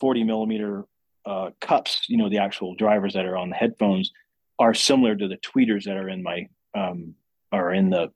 40 0.00 0.24
millimeter 0.24 0.84
uh, 1.24 1.50
cups, 1.60 2.02
you 2.08 2.16
know, 2.16 2.28
the 2.28 2.38
actual 2.38 2.74
drivers 2.74 3.14
that 3.14 3.26
are 3.26 3.36
on 3.36 3.50
the 3.50 3.56
headphones 3.56 4.12
are 4.58 4.74
similar 4.74 5.14
to 5.14 5.28
the 5.28 5.36
tweeters 5.36 5.84
that 5.84 5.96
are 5.96 6.08
in 6.08 6.22
my 6.22 6.48
um, 6.74 7.14
are 7.52 7.72
in 7.72 7.90
the 7.90 8.12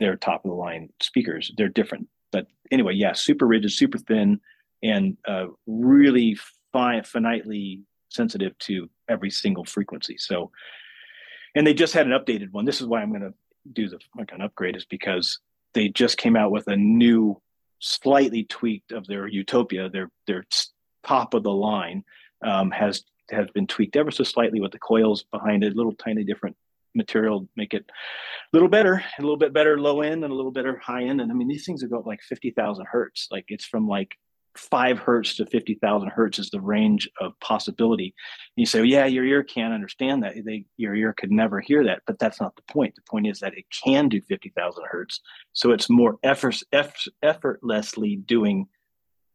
their 0.00 0.16
top 0.16 0.44
of 0.44 0.50
the 0.50 0.56
line 0.56 0.88
speakers. 1.00 1.52
They're 1.56 1.68
different, 1.68 2.08
but 2.32 2.46
anyway, 2.72 2.94
yeah, 2.94 3.12
super 3.12 3.46
rigid, 3.46 3.70
super 3.70 3.98
thin, 3.98 4.40
and 4.82 5.16
uh, 5.28 5.46
really 5.66 6.36
fine, 6.72 7.02
finitely 7.02 7.82
sensitive 8.08 8.56
to 8.58 8.90
every 9.08 9.30
single 9.30 9.64
frequency. 9.64 10.16
So, 10.18 10.50
and 11.54 11.66
they 11.66 11.74
just 11.74 11.92
had 11.92 12.06
an 12.06 12.12
updated 12.12 12.50
one. 12.50 12.64
This 12.64 12.80
is 12.80 12.86
why 12.86 13.02
I'm 13.02 13.10
going 13.10 13.22
to 13.22 13.34
do 13.72 13.88
the 13.88 14.00
like 14.16 14.32
an 14.32 14.40
upgrade 14.40 14.76
is 14.76 14.84
because 14.84 15.38
they 15.74 15.88
just 15.88 16.16
came 16.16 16.34
out 16.34 16.50
with 16.50 16.66
a 16.66 16.76
new, 16.76 17.40
slightly 17.78 18.44
tweaked 18.44 18.92
of 18.92 19.06
their 19.06 19.26
Utopia. 19.26 19.88
Their 19.88 20.10
their 20.26 20.44
top 21.04 21.34
of 21.34 21.42
the 21.42 21.52
line 21.52 22.04
um, 22.42 22.70
has 22.70 23.04
has 23.30 23.46
been 23.50 23.66
tweaked 23.66 23.96
ever 23.96 24.10
so 24.10 24.24
slightly 24.24 24.60
with 24.60 24.72
the 24.72 24.78
coils 24.78 25.24
behind 25.30 25.62
it, 25.62 25.76
little 25.76 25.92
tiny 25.92 26.24
different 26.24 26.56
material 26.94 27.48
make 27.56 27.74
it 27.74 27.84
a 27.88 27.92
little 28.52 28.68
better 28.68 29.02
a 29.18 29.22
little 29.22 29.36
bit 29.36 29.52
better 29.52 29.78
low 29.78 30.00
end 30.00 30.24
and 30.24 30.32
a 30.32 30.36
little 30.36 30.52
better 30.52 30.78
high 30.78 31.04
end 31.04 31.20
and 31.20 31.30
i 31.30 31.34
mean 31.34 31.48
these 31.48 31.64
things 31.64 31.82
go 31.82 31.98
up 31.98 32.06
like 32.06 32.20
50000 32.22 32.86
hertz 32.90 33.28
like 33.30 33.44
it's 33.48 33.64
from 33.64 33.86
like 33.86 34.16
five 34.56 34.98
hertz 34.98 35.36
to 35.36 35.46
50,000 35.46 36.08
hertz 36.08 36.38
is 36.38 36.50
the 36.50 36.60
range 36.60 37.08
of 37.20 37.38
possibility. 37.40 38.14
And 38.56 38.62
you 38.62 38.66
say, 38.66 38.80
well, 38.80 38.86
yeah, 38.86 39.06
your 39.06 39.24
ear 39.24 39.42
can't 39.42 39.74
understand 39.74 40.22
that. 40.22 40.34
They, 40.44 40.64
your 40.76 40.94
ear 40.94 41.14
could 41.16 41.30
never 41.30 41.60
hear 41.60 41.84
that. 41.84 42.02
But 42.06 42.18
that's 42.18 42.40
not 42.40 42.56
the 42.56 42.62
point. 42.62 42.94
The 42.94 43.02
point 43.08 43.26
is 43.26 43.40
that 43.40 43.56
it 43.56 43.64
can 43.84 44.08
do 44.08 44.20
50,000 44.20 44.84
hertz. 44.90 45.20
So 45.52 45.70
it's 45.70 45.88
more 45.88 46.18
effort, 46.22 46.60
effortlessly 47.22 48.16
doing 48.16 48.66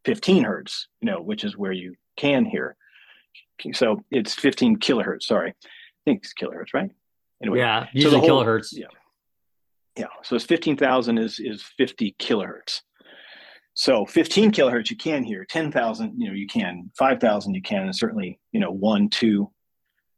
15 0.06 0.44
hertz, 0.44 0.88
you 1.02 1.10
know, 1.10 1.22
which 1.22 1.44
is 1.44 1.58
where 1.58 1.72
you 1.72 1.96
can 2.18 2.46
hear. 2.46 2.76
So 3.74 4.04
it's 4.12 4.34
15 4.34 4.78
kilohertz. 4.78 5.24
Sorry. 5.24 5.52
I 5.52 5.68
think 6.06 6.24
it's 6.24 6.34
kilohertz, 6.34 6.74
right? 6.74 6.92
Anyway, 7.46 7.60
yeah, 7.60 7.86
usually 7.94 8.16
so 8.16 8.20
whole, 8.20 8.44
kilohertz. 8.44 8.70
Yeah. 8.72 8.88
Yeah. 9.96 10.08
So 10.24 10.36
it's 10.36 10.46
15,000 10.46 11.18
is, 11.20 11.40
is 11.40 11.62
50 11.78 12.16
kilohertz. 12.20 12.82
So 13.76 14.06
15 14.06 14.52
kilohertz 14.52 14.90
you 14.90 14.98
can 14.98 15.24
hear, 15.24 15.46
10,000 15.46 16.14
you 16.18 16.28
know 16.28 16.34
you 16.34 16.48
can, 16.48 16.92
5,000 16.98 17.54
you 17.54 17.62
can, 17.62 17.84
and 17.84 17.96
certainly 17.96 18.40
you 18.52 18.60
know 18.60 18.72
one, 18.72 19.10
two. 19.10 19.52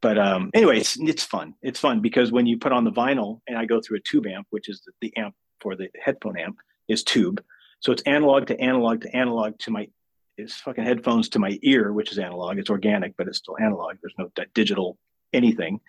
But 0.01 0.17
um, 0.17 0.51
anyway, 0.53 0.79
it's 0.79 0.97
it's 0.99 1.23
fun. 1.23 1.55
It's 1.63 1.79
fun 1.79 2.01
because 2.01 2.31
when 2.31 2.45
you 2.45 2.59
put 2.59 2.71
on 2.71 2.83
the 2.83 2.91
vinyl, 2.91 3.41
and 3.47 3.57
I 3.57 3.65
go 3.65 3.81
through 3.81 3.97
a 3.97 4.01
tube 4.01 4.27
amp, 4.27 4.45
which 4.51 4.69
is 4.69 4.81
the, 4.85 4.91
the 5.01 5.17
amp 5.17 5.33
for 5.59 5.75
the 5.75 5.89
headphone 5.99 6.37
amp 6.37 6.57
is 6.87 7.03
tube, 7.03 7.43
so 7.79 7.91
it's 7.91 8.03
analog 8.03 8.45
to 8.47 8.59
analog 8.59 9.01
to 9.01 9.15
analog 9.15 9.57
to 9.59 9.71
my 9.71 9.87
it's 10.37 10.53
fucking 10.57 10.83
headphones 10.83 11.29
to 11.29 11.39
my 11.39 11.57
ear, 11.63 11.91
which 11.91 12.11
is 12.11 12.19
analog. 12.19 12.59
It's 12.59 12.69
organic, 12.69 13.17
but 13.17 13.27
it's 13.27 13.39
still 13.39 13.57
analog. 13.59 13.95
There's 14.01 14.13
no 14.19 14.29
digital 14.53 14.99
anything. 15.33 15.79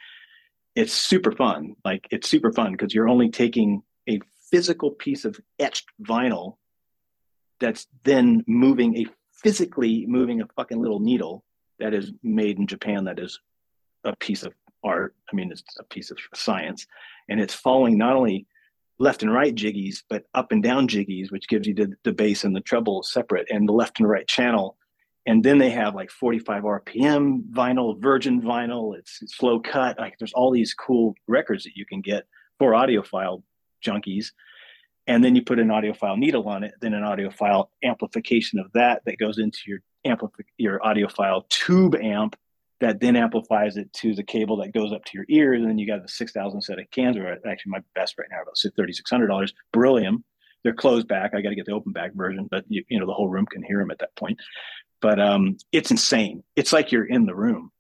It's 0.78 0.92
super 0.92 1.32
fun. 1.32 1.74
Like 1.84 2.06
it's 2.12 2.28
super 2.28 2.52
fun 2.52 2.70
because 2.70 2.94
you're 2.94 3.08
only 3.08 3.30
taking 3.30 3.82
a 4.08 4.20
physical 4.48 4.92
piece 4.92 5.24
of 5.24 5.36
etched 5.58 5.88
vinyl 6.00 6.54
that's 7.58 7.88
then 8.04 8.44
moving 8.46 8.96
a 8.96 9.06
physically 9.32 10.06
moving 10.06 10.40
a 10.40 10.46
fucking 10.54 10.80
little 10.80 11.00
needle 11.00 11.42
that 11.80 11.94
is 11.94 12.12
made 12.22 12.58
in 12.58 12.66
Japan 12.68 13.02
that 13.06 13.18
is 13.18 13.40
a 14.04 14.14
piece 14.14 14.44
of 14.44 14.52
art. 14.84 15.16
I 15.32 15.34
mean, 15.34 15.50
it's 15.50 15.64
a 15.80 15.82
piece 15.82 16.12
of 16.12 16.18
science, 16.32 16.86
and 17.28 17.40
it's 17.40 17.54
following 17.54 17.98
not 17.98 18.14
only 18.14 18.46
left 19.00 19.24
and 19.24 19.32
right 19.32 19.56
jiggies, 19.56 20.04
but 20.08 20.26
up 20.34 20.52
and 20.52 20.62
down 20.62 20.86
jiggies, 20.86 21.32
which 21.32 21.48
gives 21.48 21.66
you 21.66 21.74
the, 21.74 21.92
the 22.04 22.12
bass 22.12 22.44
and 22.44 22.54
the 22.54 22.60
treble 22.60 23.02
separate, 23.02 23.48
and 23.50 23.68
the 23.68 23.72
left 23.72 23.98
and 23.98 24.08
right 24.08 24.28
channel. 24.28 24.76
And 25.26 25.44
then 25.44 25.58
they 25.58 25.70
have 25.70 25.94
like 25.94 26.10
45 26.10 26.62
RPM 26.62 27.50
vinyl, 27.50 28.00
virgin 28.00 28.40
vinyl. 28.40 28.96
It's, 28.96 29.20
it's 29.20 29.36
slow 29.36 29.60
cut. 29.60 29.98
Like 29.98 30.14
there's 30.18 30.32
all 30.32 30.50
these 30.50 30.72
cool 30.72 31.14
records 31.26 31.64
that 31.64 31.76
you 31.76 31.84
can 31.84 32.00
get 32.00 32.24
for 32.58 32.72
audiophile 32.72 33.42
junkies 33.84 34.30
and 35.08 35.24
then 35.24 35.34
you 35.34 35.42
put 35.42 35.58
an 35.58 35.68
audiophile 35.68 36.18
needle 36.18 36.46
on 36.48 36.62
it, 36.62 36.74
then 36.80 36.92
an 36.92 37.02
audiophile 37.02 37.68
amplification 37.82 38.58
of 38.58 38.70
that 38.74 39.02
that 39.06 39.16
goes 39.18 39.38
into 39.38 39.58
your 39.66 39.78
amplify 40.04 40.42
your 40.58 40.78
audiophile 40.80 41.48
tube 41.48 41.96
amp 41.96 42.36
that 42.80 43.00
then 43.00 43.16
amplifies 43.16 43.76
it 43.76 43.92
to 43.92 44.14
the 44.14 44.22
cable 44.22 44.58
that 44.58 44.72
goes 44.72 44.92
up 44.92 45.04
to 45.06 45.10
your 45.14 45.24
ears, 45.28 45.60
and 45.60 45.68
then 45.68 45.78
you 45.78 45.86
got 45.86 46.02
the 46.02 46.08
six 46.08 46.30
thousand 46.30 46.60
set 46.60 46.78
of 46.78 46.88
cans, 46.92 47.16
or 47.16 47.26
actually 47.48 47.70
my 47.70 47.82
best 47.94 48.16
right 48.18 48.28
now 48.30 48.42
about 48.42 48.56
thirty 48.76 48.92
six 48.92 49.10
hundred 49.10 49.26
dollars. 49.26 49.52
Beryllium, 49.72 50.22
they're 50.62 50.74
closed 50.74 51.08
back. 51.08 51.32
I 51.34 51.40
got 51.40 51.48
to 51.48 51.56
get 51.56 51.66
the 51.66 51.72
open 51.72 51.92
back 51.92 52.12
version, 52.14 52.46
but 52.48 52.64
you, 52.68 52.84
you 52.88 53.00
know 53.00 53.06
the 53.06 53.14
whole 53.14 53.28
room 53.28 53.46
can 53.46 53.62
hear 53.62 53.78
them 53.78 53.90
at 53.90 53.98
that 53.98 54.14
point. 54.14 54.38
But 55.00 55.20
um, 55.20 55.56
it's 55.72 55.90
insane. 55.90 56.42
It's 56.56 56.72
like 56.72 56.92
you're 56.92 57.06
in 57.06 57.26
the 57.26 57.34
room. 57.34 57.70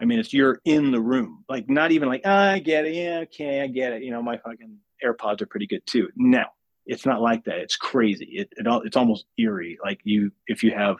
I 0.00 0.04
mean, 0.04 0.20
it's 0.20 0.32
you're 0.32 0.60
in 0.64 0.92
the 0.92 1.00
room. 1.00 1.44
Like 1.48 1.68
not 1.68 1.90
even 1.90 2.08
like 2.08 2.22
oh, 2.24 2.30
I 2.30 2.58
get 2.60 2.86
it. 2.86 2.94
Yeah, 2.94 3.20
okay, 3.24 3.62
I 3.62 3.66
get 3.66 3.92
it. 3.92 4.02
You 4.02 4.12
know, 4.12 4.22
my 4.22 4.38
fucking 4.38 4.78
AirPods 5.04 5.42
are 5.42 5.46
pretty 5.46 5.66
good 5.66 5.84
too. 5.86 6.08
No, 6.16 6.44
it's 6.86 7.04
not 7.04 7.20
like 7.20 7.44
that. 7.44 7.58
It's 7.58 7.76
crazy. 7.76 8.26
It, 8.26 8.52
it 8.56 8.66
all, 8.66 8.82
it's 8.82 8.96
almost 8.96 9.26
eerie. 9.36 9.78
Like 9.82 10.00
you, 10.04 10.32
if 10.46 10.62
you 10.62 10.72
have, 10.72 10.96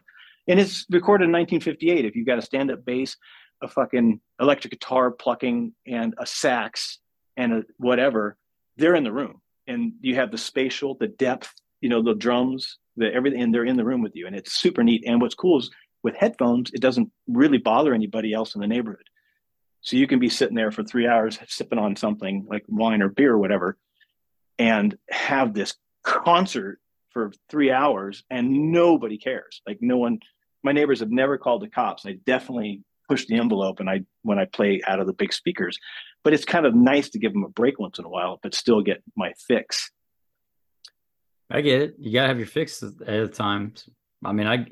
and 0.48 0.58
it's 0.58 0.86
recorded 0.90 1.24
in 1.24 1.32
1958. 1.32 2.04
If 2.04 2.16
you've 2.16 2.26
got 2.26 2.38
a 2.38 2.42
stand-up 2.42 2.84
bass, 2.84 3.16
a 3.62 3.68
fucking 3.68 4.20
electric 4.40 4.72
guitar 4.72 5.10
plucking, 5.10 5.72
and 5.86 6.14
a 6.18 6.26
sax 6.26 6.98
and 7.36 7.52
a 7.52 7.62
whatever, 7.76 8.36
they're 8.76 8.94
in 8.94 9.04
the 9.04 9.12
room, 9.12 9.40
and 9.66 9.92
you 10.00 10.16
have 10.16 10.30
the 10.30 10.38
spatial, 10.38 10.94
the 10.94 11.08
depth, 11.08 11.52
you 11.80 11.88
know, 11.88 12.02
the 12.02 12.14
drums, 12.14 12.78
everything, 13.02 13.42
and 13.42 13.54
they're 13.54 13.64
in 13.64 13.76
the 13.76 13.84
room 13.84 14.02
with 14.02 14.14
you, 14.14 14.26
and 14.26 14.36
it's 14.36 14.52
super 14.52 14.82
neat. 14.82 15.04
And 15.06 15.20
what's 15.20 15.34
cool 15.34 15.58
is 15.58 15.70
with 16.02 16.16
headphones, 16.16 16.70
it 16.72 16.80
doesn't 16.80 17.10
really 17.26 17.58
bother 17.58 17.94
anybody 17.94 18.32
else 18.32 18.54
in 18.54 18.60
the 18.60 18.66
neighborhood. 18.66 19.08
So 19.80 19.96
you 19.96 20.06
can 20.06 20.18
be 20.18 20.28
sitting 20.28 20.56
there 20.56 20.70
for 20.70 20.82
three 20.82 21.06
hours 21.06 21.38
sipping 21.46 21.78
on 21.78 21.96
something 21.96 22.46
like 22.48 22.64
wine 22.68 23.02
or 23.02 23.08
beer 23.08 23.32
or 23.32 23.38
whatever, 23.38 23.76
and 24.58 24.96
have 25.08 25.54
this 25.54 25.74
concert 26.02 26.80
for 27.10 27.32
three 27.48 27.70
hours 27.70 28.24
and 28.30 28.72
nobody 28.72 29.18
cares. 29.18 29.62
Like 29.66 29.78
no 29.80 29.96
one, 29.96 30.20
my 30.62 30.72
neighbors 30.72 31.00
have 31.00 31.10
never 31.10 31.38
called 31.38 31.62
the 31.62 31.68
cops. 31.68 32.06
I 32.06 32.18
definitely 32.26 32.82
push 33.08 33.26
the 33.26 33.36
envelope 33.36 33.80
and 33.80 33.88
I 33.88 34.04
when 34.22 34.38
I 34.38 34.44
play 34.44 34.82
out 34.86 35.00
of 35.00 35.06
the 35.06 35.12
big 35.12 35.32
speakers. 35.32 35.78
But 36.24 36.34
it's 36.34 36.44
kind 36.44 36.66
of 36.66 36.74
nice 36.74 37.08
to 37.10 37.18
give 37.18 37.32
them 37.32 37.44
a 37.44 37.48
break 37.48 37.78
once 37.78 37.98
in 37.98 38.04
a 38.04 38.08
while, 38.08 38.38
but 38.42 38.54
still 38.54 38.82
get 38.82 39.02
my 39.16 39.32
fix. 39.46 39.90
I 41.50 41.60
get 41.60 41.82
it. 41.82 41.94
You 41.98 42.12
gotta 42.12 42.28
have 42.28 42.38
your 42.38 42.46
fix 42.46 42.82
at 42.82 42.98
the 42.98 43.28
time. 43.28 43.74
I 44.24 44.32
mean, 44.32 44.46
I 44.46 44.66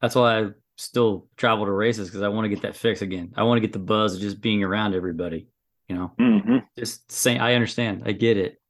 that's 0.00 0.14
why 0.14 0.40
I 0.40 0.48
still 0.76 1.28
travel 1.36 1.64
to 1.66 1.72
races 1.72 2.08
because 2.08 2.22
I 2.22 2.28
want 2.28 2.44
to 2.44 2.48
get 2.48 2.62
that 2.62 2.76
fix 2.76 3.02
again. 3.02 3.32
I 3.36 3.44
want 3.44 3.56
to 3.58 3.60
get 3.60 3.72
the 3.72 3.78
buzz 3.78 4.14
of 4.14 4.20
just 4.20 4.40
being 4.40 4.62
around 4.62 4.94
everybody. 4.94 5.48
You 5.88 5.96
know, 5.96 6.12
mm-hmm. 6.18 6.56
just 6.78 7.10
saying. 7.10 7.40
I 7.40 7.54
understand. 7.54 8.02
I 8.06 8.12
get 8.12 8.36
it. 8.36 8.60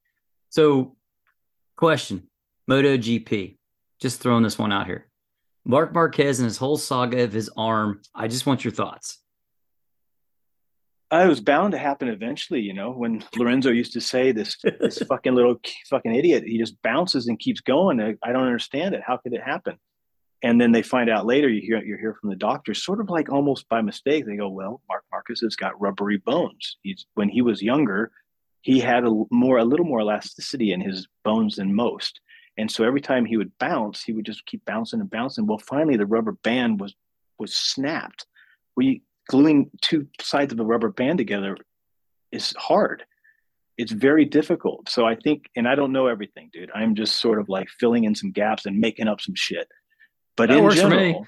So, 0.51 0.97
question: 1.77 2.29
MotoGP. 2.71 3.57
Just 3.99 4.21
throwing 4.21 4.43
this 4.43 4.59
one 4.59 4.73
out 4.73 4.87
here. 4.87 5.09
Marc 5.65 5.95
Marquez 5.95 6.39
and 6.39 6.45
his 6.45 6.59
whole 6.59 6.77
saga 6.77 7.23
of 7.23 7.33
his 7.33 7.51
arm. 7.57 8.03
I 8.15 8.29
just 8.29 8.45
want 8.45 8.65
your 8.65 8.73
thoughts. 8.73 9.19
Uh, 11.13 11.23
it 11.25 11.29
was 11.29 11.41
bound 11.41 11.73
to 11.73 11.79
happen 11.79 12.09
eventually, 12.09 12.61
you 12.61 12.75
know. 12.75 12.91
When 12.91 13.23
Lorenzo 13.37 13.71
used 13.71 13.93
to 13.93 14.01
say 14.01 14.33
this, 14.33 14.57
this 14.81 14.99
fucking 15.09 15.35
little 15.35 15.61
fucking 15.89 16.15
idiot, 16.15 16.45
he 16.45 16.59
just 16.59 16.81
bounces 16.83 17.29
and 17.29 17.39
keeps 17.39 17.61
going. 17.61 18.01
I, 18.01 18.15
I, 18.23 18.33
don't 18.33 18.47
understand 18.47 18.95
it. 18.95 19.03
How 19.07 19.17
could 19.17 19.33
it 19.33 19.43
happen? 19.43 19.79
And 20.43 20.61
then 20.61 20.73
they 20.73 20.83
find 20.83 21.09
out 21.09 21.25
later. 21.25 21.49
You 21.49 21.63
hear 21.63 21.83
you 21.83 21.97
hear 21.97 22.17
from 22.21 22.31
the 22.31 22.37
doctor, 22.37 22.75
sort 22.75 23.01
of 23.01 23.09
like 23.09 23.31
almost 23.31 23.69
by 23.69 23.83
mistake. 23.83 24.27
They 24.27 24.37
go, 24.37 24.49
"Well, 24.49 24.83
Marc 24.89 25.05
Marquez 25.13 25.41
has 25.43 25.55
got 25.55 25.81
rubbery 25.81 26.19
bones. 26.19 26.77
He's 26.83 27.07
when 27.15 27.29
he 27.29 27.41
was 27.41 27.63
younger, 27.63 28.11
he 28.67 28.81
had 28.81 29.05
a 29.05 29.25
more 29.31 29.59
a 29.59 29.65
little 29.65 29.87
more 29.87 30.01
elasticity 30.01 30.73
in 30.73 30.81
his 30.81 31.07
bones 31.23 31.55
than 31.55 31.73
most. 31.73 32.21
And 32.59 32.69
so 32.69 32.83
every 32.83 33.01
time 33.01 33.25
he 33.25 33.37
would 33.37 33.57
bounce, 33.59 34.03
he 34.03 34.13
would 34.13 34.27
just 34.27 34.45
keep 34.45 34.65
bouncing 34.65 35.01
and 35.01 35.09
bouncing. 35.09 35.47
Well, 35.47 35.59
finally 35.59 35.97
the 35.97 36.05
rubber 36.05 36.33
band 36.33 36.81
was 36.81 36.93
was 37.39 37.55
snapped. 37.55 38.27
We 38.77 39.03
gluing 39.29 39.71
two 39.81 40.07
sides 40.21 40.53
of 40.53 40.61
a 40.61 40.65
rubber 40.65 40.91
band 40.91 41.19
together 41.19 41.57
is 42.33 42.55
hard. 42.59 43.05
It's 43.79 43.93
very 43.93 44.25
difficult. 44.25 44.89
So 44.89 45.07
I 45.07 45.17
think, 45.17 45.51
and 45.55 45.69
I 45.69 45.75
don't 45.75 45.93
know 45.93 46.07
everything, 46.07 46.51
dude. 46.53 46.71
I'm 46.75 46.95
just 46.95 47.21
sort 47.21 47.39
of 47.39 47.49
like 47.49 47.69
filling 47.69 48.05
in 48.05 48.15
some 48.15 48.31
gaps 48.31 48.67
and 48.67 48.79
making 48.79 49.09
up 49.09 49.21
some 49.21 49.35
shit. 49.35 49.69
But 50.37 50.49
that 50.49 50.59
in 50.59 50.71
general, 50.71 51.27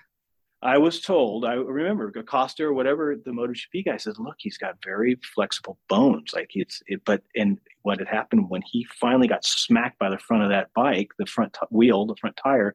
I 0.61 0.79
was 0.79 1.01
told, 1.01 1.45
I 1.45 1.55
remember 1.55 2.13
Acosta 2.17 2.65
or 2.65 2.73
whatever 2.73 3.17
the 3.17 3.31
MotoGP 3.31 3.85
guy 3.85 3.97
says, 3.97 4.19
look, 4.19 4.37
he's 4.39 4.59
got 4.59 4.77
very 4.85 5.19
flexible 5.35 5.79
bones. 5.89 6.33
Like 6.35 6.51
it's, 6.55 6.83
it, 6.87 7.03
but, 7.05 7.23
and 7.37 7.59
what 7.83 8.01
had 8.01 8.09
happened 8.09 8.51
when 8.51 8.63
he 8.63 8.87
finally 8.99 9.29
got 9.29 9.45
smacked 9.45 9.99
by 9.99 10.11
the 10.11 10.19
front 10.19 10.43
of 10.43 10.49
that 10.51 10.73
bike, 10.75 11.11
the 11.19 11.27
front 11.27 11.53
t- 11.53 11.67
wheel, 11.71 12.07
the 12.07 12.17
front 12.17 12.37
tire, 12.37 12.75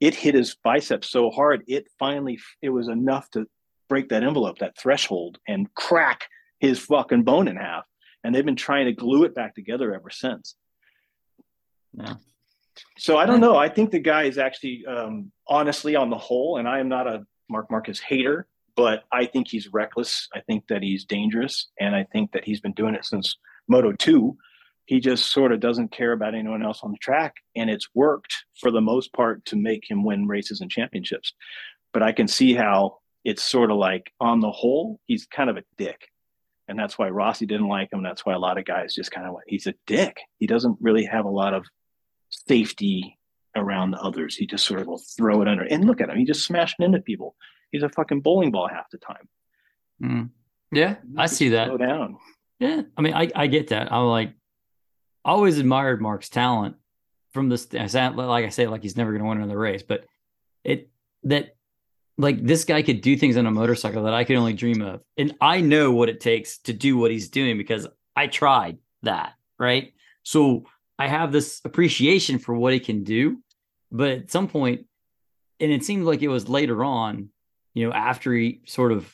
it 0.00 0.14
hit 0.14 0.34
his 0.34 0.56
biceps 0.64 1.10
so 1.10 1.30
hard, 1.30 1.64
it 1.66 1.88
finally, 1.98 2.38
it 2.62 2.70
was 2.70 2.88
enough 2.88 3.28
to 3.32 3.46
break 3.88 4.08
that 4.10 4.22
envelope, 4.22 4.58
that 4.58 4.78
threshold, 4.78 5.38
and 5.46 5.72
crack 5.74 6.24
his 6.60 6.78
fucking 6.78 7.22
bone 7.22 7.48
in 7.48 7.56
half. 7.56 7.84
And 8.24 8.34
they've 8.34 8.44
been 8.44 8.56
trying 8.56 8.86
to 8.86 8.92
glue 8.92 9.24
it 9.24 9.34
back 9.34 9.54
together 9.54 9.94
ever 9.94 10.10
since. 10.10 10.56
Yeah. 11.94 12.14
So 12.96 13.16
I 13.16 13.26
don't 13.26 13.40
know. 13.40 13.56
I 13.56 13.68
think 13.68 13.90
the 13.90 13.98
guy 13.98 14.24
is 14.24 14.38
actually, 14.38 14.84
um, 14.86 15.32
honestly, 15.48 15.96
on 15.96 16.10
the 16.10 16.18
whole, 16.18 16.58
and 16.58 16.68
I 16.68 16.80
am 16.80 16.88
not 16.88 17.06
a 17.06 17.24
Marc 17.48 17.70
Marquez 17.70 17.98
hater, 18.00 18.46
but 18.76 19.04
I 19.10 19.26
think 19.26 19.48
he's 19.48 19.72
reckless. 19.72 20.28
I 20.34 20.40
think 20.40 20.68
that 20.68 20.82
he's 20.82 21.04
dangerous, 21.04 21.68
and 21.80 21.96
I 21.96 22.04
think 22.04 22.32
that 22.32 22.44
he's 22.44 22.60
been 22.60 22.72
doing 22.72 22.94
it 22.94 23.04
since 23.04 23.36
Moto 23.68 23.92
Two. 23.92 24.36
He 24.84 25.00
just 25.00 25.32
sort 25.32 25.52
of 25.52 25.60
doesn't 25.60 25.90
care 25.90 26.12
about 26.12 26.34
anyone 26.34 26.62
else 26.62 26.80
on 26.82 26.92
the 26.92 26.98
track, 26.98 27.36
and 27.56 27.68
it's 27.68 27.88
worked 27.94 28.32
for 28.60 28.70
the 28.70 28.80
most 28.80 29.12
part 29.12 29.44
to 29.46 29.56
make 29.56 29.90
him 29.90 30.04
win 30.04 30.26
races 30.26 30.60
and 30.60 30.70
championships. 30.70 31.34
But 31.92 32.02
I 32.02 32.12
can 32.12 32.28
see 32.28 32.54
how 32.54 32.98
it's 33.28 33.42
sort 33.42 33.70
of 33.70 33.76
like, 33.76 34.12
on 34.20 34.40
the 34.40 34.50
whole, 34.50 35.00
he's 35.06 35.26
kind 35.26 35.50
of 35.50 35.56
a 35.56 35.64
dick 35.76 36.08
and 36.68 36.78
that's 36.78 36.98
why 36.98 37.08
Rossi 37.08 37.46
didn't 37.46 37.68
like 37.68 37.92
him. 37.92 38.02
That's 38.02 38.24
why 38.24 38.34
a 38.34 38.38
lot 38.38 38.58
of 38.58 38.66
guys 38.66 38.94
just 38.94 39.10
kind 39.10 39.26
of 39.26 39.32
went, 39.32 39.46
he's 39.48 39.66
a 39.66 39.74
dick. 39.86 40.18
He 40.38 40.46
doesn't 40.46 40.76
really 40.80 41.06
have 41.06 41.24
a 41.24 41.30
lot 41.30 41.54
of 41.54 41.64
safety 42.28 43.18
around 43.56 43.92
the 43.92 44.00
others. 44.00 44.36
He 44.36 44.46
just 44.46 44.66
sort 44.66 44.80
of 44.80 44.86
will 44.86 45.02
throw 45.16 45.40
it 45.40 45.48
under. 45.48 45.64
And 45.64 45.86
look 45.86 46.02
at 46.02 46.10
him; 46.10 46.18
he 46.18 46.26
just 46.26 46.44
smashing 46.44 46.84
into 46.84 47.00
people. 47.00 47.34
He's 47.72 47.82
a 47.82 47.88
fucking 47.88 48.20
bowling 48.20 48.50
ball 48.50 48.68
half 48.68 48.90
the 48.90 48.98
time. 48.98 49.28
Mm. 50.02 50.30
Yeah, 50.70 50.96
I 51.16 51.26
see 51.26 51.50
that. 51.50 51.68
Slow 51.68 51.78
down. 51.78 52.18
Yeah, 52.60 52.82
I 52.96 53.00
mean, 53.00 53.14
I 53.14 53.30
I 53.34 53.46
get 53.46 53.68
that. 53.68 53.90
I'm 53.90 54.06
like, 54.06 54.34
I 55.24 55.30
always 55.30 55.58
admired 55.58 56.02
Marc's 56.02 56.28
talent 56.28 56.76
from 57.32 57.48
this. 57.48 57.72
Like 57.72 58.44
I 58.44 58.50
say, 58.50 58.66
like 58.66 58.82
he's 58.82 58.96
never 58.96 59.12
going 59.12 59.22
to 59.22 59.28
win 59.28 59.38
another 59.38 59.58
race, 59.58 59.82
but 59.82 60.04
it 60.64 60.90
that 61.24 61.56
like 62.18 62.44
this 62.44 62.64
guy 62.64 62.82
could 62.82 63.00
do 63.00 63.16
things 63.16 63.36
on 63.36 63.46
a 63.46 63.50
motorcycle 63.50 64.02
that 64.02 64.12
I 64.12 64.24
could 64.24 64.36
only 64.36 64.52
dream 64.52 64.82
of. 64.82 65.02
And 65.16 65.34
I 65.40 65.60
know 65.60 65.92
what 65.92 66.08
it 66.08 66.20
takes 66.20 66.58
to 66.58 66.72
do 66.72 66.98
what 66.98 67.12
he's 67.12 67.28
doing 67.28 67.56
because 67.56 67.86
I 68.16 68.26
tried 68.26 68.78
that, 69.04 69.34
right? 69.58 69.94
So 70.24 70.64
I 70.98 71.06
have 71.06 71.30
this 71.30 71.60
appreciation 71.64 72.40
for 72.40 72.54
what 72.54 72.72
he 72.72 72.80
can 72.80 73.04
do. 73.04 73.38
But 73.90 74.10
at 74.10 74.30
some 74.30 74.48
point, 74.48 74.86
and 75.60 75.72
it 75.72 75.84
seemed 75.84 76.04
like 76.04 76.20
it 76.20 76.28
was 76.28 76.48
later 76.48 76.84
on, 76.84 77.30
you 77.72 77.86
know, 77.86 77.94
after 77.94 78.32
he 78.34 78.60
sort 78.66 78.92
of 78.92 79.12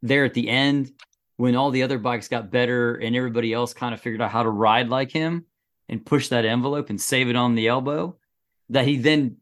there 0.00 0.24
at 0.24 0.34
the 0.34 0.48
end 0.48 0.90
when 1.36 1.54
all 1.54 1.70
the 1.70 1.82
other 1.82 1.98
bikes 1.98 2.28
got 2.28 2.50
better 2.50 2.94
and 2.94 3.14
everybody 3.14 3.52
else 3.52 3.74
kind 3.74 3.94
of 3.94 4.00
figured 4.00 4.20
out 4.20 4.30
how 4.30 4.42
to 4.42 4.50
ride 4.50 4.88
like 4.88 5.10
him 5.10 5.44
and 5.88 6.04
push 6.04 6.28
that 6.28 6.44
envelope 6.44 6.88
and 6.88 7.00
save 7.00 7.28
it 7.28 7.36
on 7.36 7.54
the 7.54 7.68
elbow, 7.68 8.16
that 8.70 8.86
he 8.86 8.96
then 8.96 9.36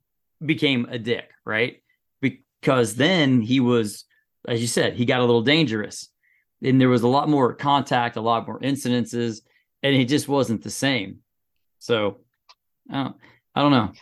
became 0.45 0.87
a 0.91 0.99
dick, 0.99 1.31
right? 1.45 1.80
Because 2.61 2.97
then 2.97 3.41
he 3.41 3.61
was, 3.61 4.05
as 4.47 4.61
you 4.61 4.67
said, 4.67 4.95
he 4.95 5.05
got 5.05 5.21
a 5.21 5.25
little 5.25 5.43
dangerous 5.43 6.11
and 6.63 6.81
there 6.81 6.89
was 6.89 7.03
a 7.03 7.09
lot 7.09 7.29
more 7.29 7.55
contact, 7.55 8.17
a 8.17 8.21
lot 8.21 8.47
more 8.47 8.61
incidences, 8.61 9.41
and 9.83 9.95
he 9.95 10.05
just 10.05 10.29
wasn't 10.29 10.63
the 10.63 10.71
same. 10.71 11.19
So 11.79 12.19
I 12.91 13.05
don't, 13.05 13.17
I 13.55 13.63
don't 13.63 13.73
know. 13.73 13.93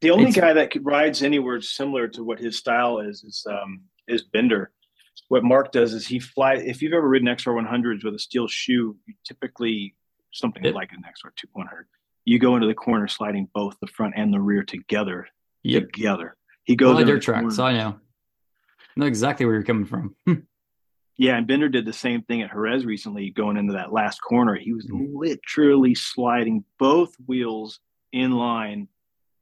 The 0.00 0.10
only 0.10 0.28
it's, 0.28 0.36
guy 0.36 0.52
that 0.52 0.72
rides 0.82 1.22
anywhere 1.22 1.60
similar 1.60 2.08
to 2.08 2.22
what 2.22 2.38
his 2.38 2.56
style 2.56 3.00
is 3.00 3.24
is 3.24 3.44
um, 3.50 3.82
is 4.06 4.22
Binder. 4.22 4.70
What 5.28 5.42
Marc 5.42 5.72
does 5.72 5.92
is 5.92 6.06
he 6.06 6.20
flies. 6.20 6.62
If 6.64 6.82
you've 6.82 6.92
ever 6.92 7.08
ridden 7.08 7.28
XR 7.28 7.60
100s 7.60 8.04
with 8.04 8.14
a 8.14 8.18
steel 8.18 8.46
shoe, 8.46 8.96
you 9.06 9.14
typically 9.26 9.94
something 10.32 10.64
it, 10.64 10.74
like 10.74 10.92
an 10.92 11.02
XR 11.02 11.32
100. 11.52 11.86
You 12.24 12.38
go 12.38 12.54
into 12.54 12.68
the 12.68 12.74
corner 12.74 13.08
sliding 13.08 13.48
both 13.52 13.76
the 13.80 13.88
front 13.88 14.14
and 14.16 14.32
the 14.32 14.40
rear 14.40 14.62
together. 14.62 15.26
Yep. 15.64 15.90
Together. 15.92 16.36
He 16.68 16.76
goes. 16.76 16.96
Well, 16.96 17.04
dirt 17.04 17.22
track, 17.22 17.50
so 17.50 17.64
I 17.64 17.72
know. 17.72 17.98
I 17.98 19.00
know 19.00 19.06
exactly 19.06 19.46
where 19.46 19.54
you're 19.54 19.64
coming 19.64 19.86
from. 19.86 20.14
Yeah, 21.20 21.36
and 21.36 21.48
Binder 21.48 21.68
did 21.68 21.84
the 21.84 21.92
same 21.92 22.22
thing 22.22 22.42
at 22.42 22.52
Jerez 22.52 22.86
recently, 22.86 23.30
going 23.30 23.56
into 23.56 23.72
that 23.72 23.92
last 23.92 24.20
corner. 24.20 24.54
He 24.54 24.72
was 24.72 24.86
mm-hmm. 24.86 25.16
literally 25.16 25.96
sliding 25.96 26.62
both 26.78 27.12
wheels 27.26 27.80
in 28.12 28.30
line 28.30 28.86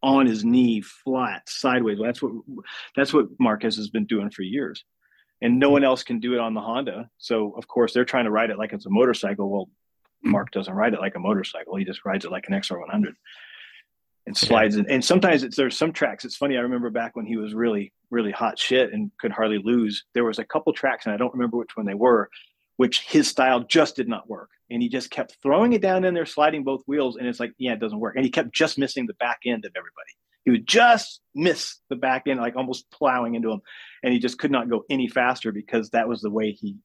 on 0.02 0.24
his 0.24 0.42
knee, 0.42 0.80
flat, 0.80 1.46
sideways. 1.46 1.98
That's 2.02 2.22
what 2.22 2.32
that's 2.96 3.12
what 3.12 3.26
Marquez 3.38 3.76
has 3.76 3.90
been 3.90 4.06
doing 4.06 4.30
for 4.30 4.40
years, 4.40 4.86
and 5.42 5.60
no 5.60 5.68
one 5.68 5.84
else 5.84 6.02
can 6.02 6.18
do 6.18 6.32
it 6.32 6.40
on 6.40 6.54
the 6.54 6.62
Honda. 6.62 7.10
So 7.18 7.52
of 7.58 7.68
course 7.68 7.92
they're 7.92 8.06
trying 8.06 8.24
to 8.24 8.30
ride 8.30 8.48
it 8.48 8.56
like 8.56 8.72
it's 8.72 8.86
a 8.86 8.90
motorcycle. 8.90 9.50
Well, 9.50 9.68
Marc 10.22 10.52
doesn't 10.52 10.72
ride 10.72 10.94
it 10.94 11.00
like 11.00 11.14
a 11.14 11.20
motorcycle. 11.20 11.76
He 11.76 11.84
just 11.84 12.06
rides 12.06 12.24
it 12.24 12.30
like 12.30 12.48
an 12.48 12.54
XR100 12.54 13.12
and 14.26 14.36
slides. 14.36 14.76
And, 14.76 14.90
and 14.90 15.04
sometimes 15.04 15.42
it's 15.42 15.56
there's 15.56 15.78
some 15.78 15.92
tracks. 15.92 16.24
It's 16.24 16.36
funny. 16.36 16.56
I 16.56 16.60
remember 16.60 16.90
back 16.90 17.16
when 17.16 17.26
he 17.26 17.36
was 17.36 17.54
really 17.54 17.92
really 18.10 18.32
hot 18.32 18.58
shit 18.58 18.92
and 18.92 19.10
could 19.18 19.32
hardly 19.32 19.58
lose. 19.58 20.04
There 20.14 20.24
was 20.24 20.38
a 20.38 20.44
couple 20.44 20.72
tracks, 20.72 21.06
and 21.06 21.14
I 21.14 21.18
don't 21.18 21.32
remember 21.32 21.56
which 21.56 21.76
one 21.76 21.86
they 21.86 21.94
were, 21.94 22.28
which 22.76 23.00
his 23.00 23.28
style 23.28 23.60
just 23.60 23.96
did 23.96 24.08
not 24.08 24.28
work. 24.28 24.50
And 24.70 24.82
he 24.82 24.88
just 24.88 25.10
kept 25.10 25.36
throwing 25.42 25.72
it 25.72 25.82
down 25.82 26.04
in 26.04 26.14
there, 26.14 26.26
sliding 26.26 26.64
both 26.64 26.82
wheels, 26.86 27.16
and 27.16 27.26
it's 27.26 27.40
like, 27.40 27.52
yeah, 27.58 27.72
it 27.72 27.80
doesn't 27.80 28.00
work. 28.00 28.16
And 28.16 28.24
he 28.24 28.30
kept 28.30 28.52
just 28.52 28.78
missing 28.78 29.06
the 29.06 29.14
back 29.14 29.38
end 29.46 29.64
of 29.64 29.72
everybody. 29.76 30.10
He 30.44 30.50
would 30.50 30.66
just 30.66 31.20
miss 31.34 31.78
the 31.88 31.96
back 31.96 32.24
end, 32.26 32.40
like 32.40 32.56
almost 32.56 32.90
plowing 32.90 33.34
into 33.34 33.50
him, 33.50 33.60
and 34.02 34.12
he 34.12 34.18
just 34.18 34.38
could 34.38 34.50
not 34.50 34.70
go 34.70 34.84
any 34.90 35.08
faster 35.08 35.52
because 35.52 35.90
that 35.90 36.08
was 36.08 36.20
the 36.20 36.30
way 36.30 36.52
he, 36.52 36.76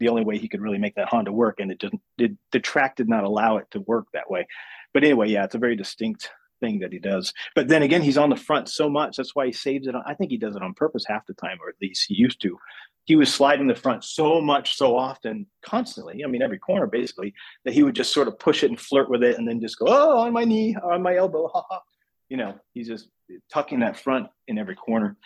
the 0.00 0.08
only 0.08 0.24
way 0.24 0.38
he 0.38 0.48
could 0.48 0.60
really 0.60 0.78
make 0.78 0.96
that 0.96 1.08
Honda 1.08 1.32
work, 1.32 1.60
and 1.60 1.70
it 1.70 1.78
didn't. 1.78 2.02
It, 2.18 2.32
the 2.52 2.60
track 2.60 2.96
did 2.96 3.08
not 3.08 3.24
allow 3.24 3.58
it 3.58 3.66
to 3.72 3.80
work 3.80 4.06
that 4.12 4.30
way. 4.30 4.46
But 4.92 5.04
anyway, 5.04 5.28
yeah, 5.28 5.44
it's 5.44 5.54
a 5.54 5.58
very 5.58 5.76
distinct 5.76 6.30
thing 6.60 6.80
that 6.80 6.92
he 6.92 6.98
does. 6.98 7.32
But 7.54 7.68
then 7.68 7.82
again, 7.82 8.02
he's 8.02 8.18
on 8.18 8.30
the 8.30 8.36
front 8.36 8.68
so 8.68 8.88
much. 8.88 9.16
That's 9.16 9.34
why 9.34 9.46
he 9.46 9.52
saves 9.52 9.86
it. 9.86 9.94
On, 9.94 10.02
I 10.06 10.14
think 10.14 10.30
he 10.30 10.36
does 10.36 10.56
it 10.56 10.62
on 10.62 10.74
purpose 10.74 11.04
half 11.06 11.26
the 11.26 11.34
time, 11.34 11.58
or 11.62 11.68
at 11.68 11.76
least 11.80 12.06
he 12.08 12.14
used 12.14 12.40
to. 12.42 12.58
He 13.04 13.14
was 13.14 13.32
sliding 13.32 13.68
the 13.68 13.74
front 13.74 14.02
so 14.02 14.40
much, 14.40 14.76
so 14.76 14.96
often, 14.96 15.46
constantly. 15.64 16.24
I 16.24 16.28
mean, 16.28 16.42
every 16.42 16.58
corner 16.58 16.86
basically, 16.86 17.34
that 17.64 17.74
he 17.74 17.84
would 17.84 17.94
just 17.94 18.12
sort 18.12 18.26
of 18.26 18.38
push 18.38 18.64
it 18.64 18.70
and 18.70 18.80
flirt 18.80 19.08
with 19.08 19.22
it 19.22 19.38
and 19.38 19.46
then 19.46 19.60
just 19.60 19.78
go, 19.78 19.86
oh, 19.88 20.18
on 20.18 20.32
my 20.32 20.44
knee, 20.44 20.76
on 20.82 21.02
my 21.02 21.16
elbow. 21.16 21.48
ha 21.48 21.64
ha. 21.68 21.82
you 22.28 22.36
know, 22.36 22.58
he's 22.74 22.88
just 22.88 23.08
tucking 23.52 23.80
that 23.80 23.96
front 23.96 24.28
in 24.48 24.58
every 24.58 24.74
corner. 24.74 25.16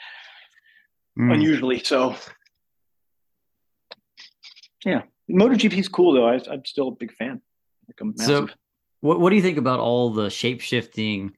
Mm. 1.18 1.35
Unusually 1.35 1.78
so. 1.83 2.16
Yeah. 4.85 5.03
MotoGP's 5.31 5.89
cool 5.89 6.12
though. 6.12 6.26
I, 6.26 6.35
am 6.53 6.64
still 6.64 6.89
a 6.89 6.93
big 6.93 7.14
fan. 7.14 7.41
Like 7.89 8.16
so 8.18 8.49
what 9.01 9.20
What 9.20 9.30
do 9.30 9.36
you 9.36 9.42
think 9.42 9.59
about 9.59 9.80
all 9.80 10.11
the 10.11 10.30
shape 10.30 10.61
shifting 10.61 11.32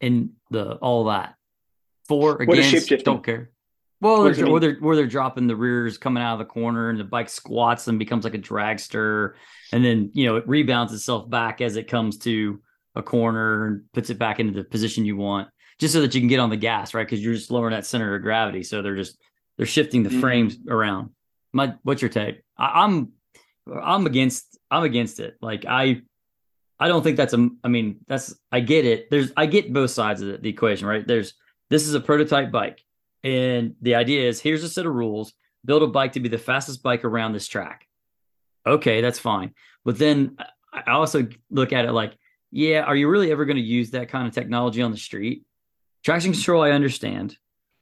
and 0.00 0.30
the 0.50 0.74
all 0.74 1.04
that? 1.04 1.34
For 2.08 2.42
against, 2.42 2.88
don't 3.04 3.24
care. 3.24 3.50
Well, 4.00 4.24
they're, 4.24 4.48
or 4.48 4.58
they're 4.58 4.74
where 4.80 4.96
they're 4.96 5.06
dropping 5.06 5.46
the 5.46 5.54
rears 5.54 5.96
coming 5.96 6.22
out 6.22 6.32
of 6.32 6.40
the 6.40 6.44
corner, 6.44 6.90
and 6.90 6.98
the 6.98 7.04
bike 7.04 7.28
squats 7.28 7.86
and 7.86 8.00
becomes 8.00 8.24
like 8.24 8.34
a 8.34 8.38
dragster, 8.38 9.34
and 9.72 9.84
then 9.84 10.10
you 10.12 10.26
know 10.26 10.36
it 10.36 10.48
rebounds 10.48 10.92
itself 10.92 11.30
back 11.30 11.60
as 11.60 11.76
it 11.76 11.86
comes 11.86 12.18
to 12.18 12.60
a 12.96 13.02
corner 13.02 13.66
and 13.66 13.82
puts 13.92 14.10
it 14.10 14.18
back 14.18 14.40
into 14.40 14.52
the 14.52 14.64
position 14.64 15.04
you 15.04 15.16
want, 15.16 15.48
just 15.78 15.94
so 15.94 16.00
that 16.00 16.14
you 16.14 16.20
can 16.20 16.28
get 16.28 16.40
on 16.40 16.50
the 16.50 16.56
gas, 16.56 16.94
right? 16.94 17.06
Because 17.06 17.22
you're 17.22 17.34
just 17.34 17.52
lowering 17.52 17.74
that 17.74 17.86
center 17.86 18.12
of 18.16 18.22
gravity, 18.22 18.64
so 18.64 18.82
they're 18.82 18.96
just 18.96 19.16
they're 19.56 19.66
shifting 19.66 20.02
the 20.02 20.10
mm-hmm. 20.10 20.20
frames 20.20 20.56
around. 20.68 21.10
My, 21.52 21.74
what's 21.84 22.02
your 22.02 22.08
take? 22.08 22.42
I, 22.58 22.82
I'm 22.82 23.12
I'm 23.72 24.06
against 24.06 24.58
I'm 24.68 24.82
against 24.82 25.20
it. 25.20 25.36
Like 25.40 25.64
I 25.64 26.02
I 26.82 26.88
don't 26.88 27.04
think 27.04 27.16
that's 27.16 27.32
a. 27.32 27.48
I 27.62 27.68
mean, 27.68 28.00
that's 28.08 28.34
I 28.50 28.58
get 28.58 28.84
it. 28.84 29.08
There's 29.08 29.30
I 29.36 29.46
get 29.46 29.72
both 29.72 29.92
sides 29.92 30.20
of 30.20 30.42
the, 30.42 30.48
equation, 30.48 30.88
right? 30.88 31.06
There's 31.06 31.34
this 31.70 31.86
is 31.86 31.94
a 31.94 32.00
prototype 32.00 32.50
bike, 32.50 32.84
and 33.22 33.76
the 33.80 33.94
idea 33.94 34.28
is 34.28 34.40
here's 34.40 34.64
a 34.64 34.68
set 34.68 34.84
of 34.84 34.92
rules. 34.92 35.32
Build 35.64 35.84
a 35.84 35.86
bike 35.86 36.14
to 36.14 36.20
be 36.20 36.28
the 36.28 36.38
fastest 36.38 36.82
bike 36.82 37.04
around 37.04 37.34
this 37.34 37.46
track. 37.46 37.86
Okay, 38.66 39.00
that's 39.00 39.20
fine. 39.20 39.54
But 39.84 39.96
then 39.96 40.36
I 40.72 40.90
also 40.90 41.28
look 41.50 41.72
at 41.72 41.84
it 41.84 41.92
like, 41.92 42.18
yeah, 42.50 42.80
are 42.80 42.96
you 42.96 43.08
really 43.08 43.30
ever 43.30 43.44
going 43.44 43.58
to 43.58 43.62
use 43.62 43.92
that 43.92 44.08
kind 44.08 44.26
of 44.26 44.34
technology 44.34 44.82
on 44.82 44.90
the 44.90 44.96
street? 44.96 45.44
Traction 46.02 46.32
control, 46.32 46.64
I 46.64 46.72
understand. 46.72 47.36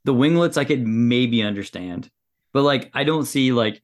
The 0.04 0.12
winglets, 0.12 0.58
I 0.58 0.64
could 0.64 0.86
maybe 0.86 1.42
understand, 1.42 2.10
but 2.52 2.64
like 2.64 2.90
I 2.92 3.04
don't 3.04 3.24
see 3.24 3.52
like 3.52 3.82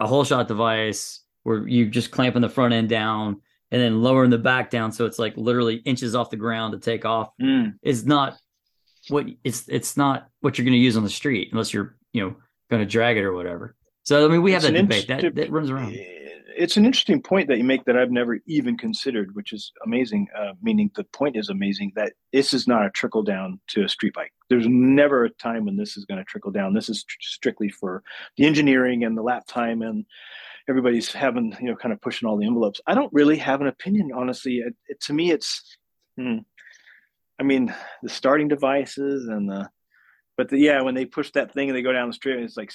a 0.00 0.06
whole 0.06 0.24
shot 0.24 0.48
device 0.48 1.20
where 1.42 1.68
you 1.68 1.90
just 1.90 2.10
clamping 2.10 2.40
the 2.40 2.48
front 2.48 2.72
end 2.72 2.88
down 2.88 3.42
and 3.72 3.82
then 3.82 4.02
lowering 4.02 4.30
the 4.30 4.38
back 4.38 4.70
down 4.70 4.92
so 4.92 5.06
it's 5.06 5.18
like 5.18 5.36
literally 5.36 5.76
inches 5.76 6.14
off 6.14 6.30
the 6.30 6.36
ground 6.36 6.72
to 6.72 6.78
take 6.78 7.04
off 7.04 7.30
mm. 7.40 7.74
is 7.82 8.06
not 8.06 8.36
what 9.08 9.26
it's 9.42 9.68
it's 9.68 9.96
not 9.96 10.28
what 10.40 10.56
you're 10.56 10.64
going 10.64 10.72
to 10.72 10.78
use 10.78 10.96
on 10.96 11.02
the 11.02 11.10
street 11.10 11.48
unless 11.50 11.74
you're 11.74 11.96
you 12.12 12.22
know 12.22 12.36
going 12.70 12.82
to 12.82 12.90
drag 12.90 13.16
it 13.16 13.24
or 13.24 13.34
whatever. 13.34 13.76
So 14.04 14.24
I 14.24 14.28
mean, 14.28 14.42
we 14.42 14.52
have 14.52 14.62
that 14.62 14.72
debate 14.72 15.08
that 15.08 15.34
that 15.34 15.50
runs 15.50 15.70
around. 15.70 15.94
It's 16.54 16.76
an 16.76 16.84
interesting 16.84 17.22
point 17.22 17.48
that 17.48 17.56
you 17.56 17.64
make 17.64 17.84
that 17.86 17.96
I've 17.96 18.10
never 18.10 18.38
even 18.46 18.76
considered, 18.76 19.34
which 19.34 19.52
is 19.52 19.72
amazing. 19.84 20.28
Uh, 20.38 20.52
meaning 20.60 20.90
the 20.94 21.04
point 21.04 21.36
is 21.36 21.48
amazing 21.48 21.92
that 21.96 22.12
this 22.32 22.52
is 22.52 22.68
not 22.68 22.84
a 22.84 22.90
trickle 22.90 23.22
down 23.22 23.58
to 23.68 23.84
a 23.84 23.88
street 23.88 24.12
bike. 24.12 24.32
There's 24.50 24.66
never 24.68 25.24
a 25.24 25.30
time 25.30 25.64
when 25.64 25.76
this 25.76 25.96
is 25.96 26.04
going 26.04 26.18
to 26.18 26.24
trickle 26.24 26.50
down. 26.50 26.74
This 26.74 26.88
is 26.88 27.04
tr- 27.04 27.16
strictly 27.20 27.70
for 27.70 28.02
the 28.36 28.44
engineering 28.44 29.04
and 29.04 29.16
the 29.16 29.22
lap 29.22 29.46
time 29.46 29.80
and 29.80 30.04
everybody's 30.68 31.12
having 31.12 31.56
you 31.60 31.68
know 31.68 31.76
kind 31.76 31.92
of 31.92 32.00
pushing 32.00 32.28
all 32.28 32.36
the 32.36 32.46
envelopes 32.46 32.80
i 32.86 32.94
don't 32.94 33.12
really 33.12 33.36
have 33.36 33.60
an 33.60 33.66
opinion 33.66 34.10
honestly 34.14 34.56
it, 34.56 34.74
it, 34.88 35.00
to 35.00 35.12
me 35.12 35.30
it's 35.30 35.76
hmm, 36.16 36.38
i 37.38 37.42
mean 37.42 37.74
the 38.02 38.08
starting 38.08 38.48
devices 38.48 39.28
and 39.28 39.48
the 39.48 39.68
but 40.36 40.48
the, 40.48 40.58
yeah 40.58 40.82
when 40.82 40.94
they 40.94 41.04
push 41.04 41.30
that 41.32 41.52
thing 41.52 41.68
and 41.68 41.76
they 41.76 41.82
go 41.82 41.92
down 41.92 42.08
the 42.08 42.14
street 42.14 42.42
it's 42.42 42.56
like 42.56 42.72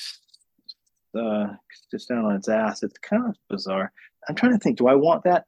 uh 1.18 1.48
just 1.92 2.10
down 2.10 2.26
on 2.26 2.36
its 2.36 2.50
ass 2.50 2.84
it's 2.84 2.98
kind 3.00 3.26
of 3.28 3.36
bizarre 3.50 3.92
i'm 4.28 4.36
trying 4.36 4.52
to 4.52 4.60
think 4.60 4.78
do 4.78 4.88
i 4.88 4.96
want 4.96 5.24
that 5.24 5.46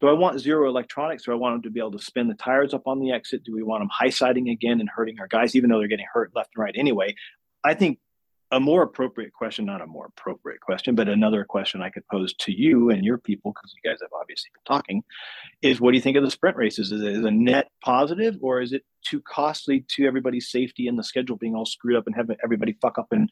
do 0.00 0.08
I 0.08 0.12
want 0.12 0.40
zero 0.40 0.68
electronics? 0.68 1.24
Do 1.24 1.32
I 1.32 1.36
want 1.36 1.54
them 1.54 1.62
to 1.62 1.70
be 1.70 1.80
able 1.80 1.92
to 1.92 1.98
spin 1.98 2.28
the 2.28 2.34
tires 2.34 2.74
up 2.74 2.86
on 2.86 3.00
the 3.00 3.12
exit? 3.12 3.44
Do 3.44 3.54
we 3.54 3.62
want 3.62 3.80
them 3.80 3.88
high 3.90 4.10
siding 4.10 4.50
again 4.50 4.80
and 4.80 4.88
hurting 4.94 5.18
our 5.20 5.26
guys, 5.26 5.56
even 5.56 5.70
though 5.70 5.78
they're 5.78 5.88
getting 5.88 6.06
hurt 6.12 6.32
left 6.34 6.50
and 6.54 6.62
right 6.62 6.74
anyway? 6.76 7.14
I 7.64 7.74
think 7.74 7.98
a 8.52 8.60
more 8.60 8.82
appropriate 8.82 9.32
question, 9.32 9.64
not 9.64 9.82
a 9.82 9.86
more 9.86 10.06
appropriate 10.06 10.60
question, 10.60 10.94
but 10.94 11.08
another 11.08 11.44
question 11.44 11.82
I 11.82 11.90
could 11.90 12.06
pose 12.08 12.32
to 12.34 12.52
you 12.52 12.90
and 12.90 13.04
your 13.04 13.18
people, 13.18 13.52
because 13.52 13.74
you 13.74 13.90
guys 13.90 13.98
have 14.00 14.12
obviously 14.18 14.50
been 14.54 14.74
talking, 14.74 15.02
is 15.62 15.80
what 15.80 15.90
do 15.90 15.96
you 15.96 16.02
think 16.02 16.16
of 16.16 16.22
the 16.22 16.30
sprint 16.30 16.56
races? 16.56 16.92
Is 16.92 17.02
it 17.02 17.24
a 17.24 17.30
net 17.30 17.70
positive 17.82 18.36
or 18.40 18.60
is 18.60 18.72
it 18.72 18.84
too 19.04 19.20
costly 19.22 19.84
to 19.96 20.06
everybody's 20.06 20.50
safety 20.50 20.86
and 20.86 20.98
the 20.98 21.02
schedule 21.02 21.36
being 21.36 21.54
all 21.54 21.66
screwed 21.66 21.96
up 21.96 22.06
and 22.06 22.14
having 22.14 22.36
everybody 22.42 22.76
fuck 22.80 22.98
up 22.98 23.08
in 23.12 23.28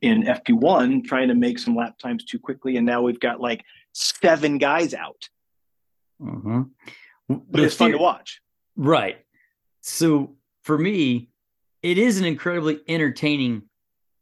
in 0.00 0.22
FP1 0.22 1.04
trying 1.04 1.28
to 1.28 1.34
make 1.34 1.58
some 1.58 1.76
lap 1.76 1.98
times 1.98 2.24
too 2.24 2.38
quickly? 2.38 2.76
And 2.76 2.84
now 2.84 3.02
we've 3.02 3.20
got 3.20 3.40
like 3.40 3.64
seven 3.92 4.58
guys 4.58 4.92
out. 4.92 5.28
Mm-hmm. 6.20 6.62
But 7.28 7.52
the 7.52 7.64
it's 7.64 7.74
fun 7.74 7.92
to 7.92 7.98
watch. 7.98 8.40
Right. 8.76 9.18
So 9.80 10.36
for 10.62 10.76
me, 10.76 11.30
it 11.82 11.98
is 11.98 12.18
an 12.18 12.24
incredibly 12.24 12.80
entertaining 12.86 13.62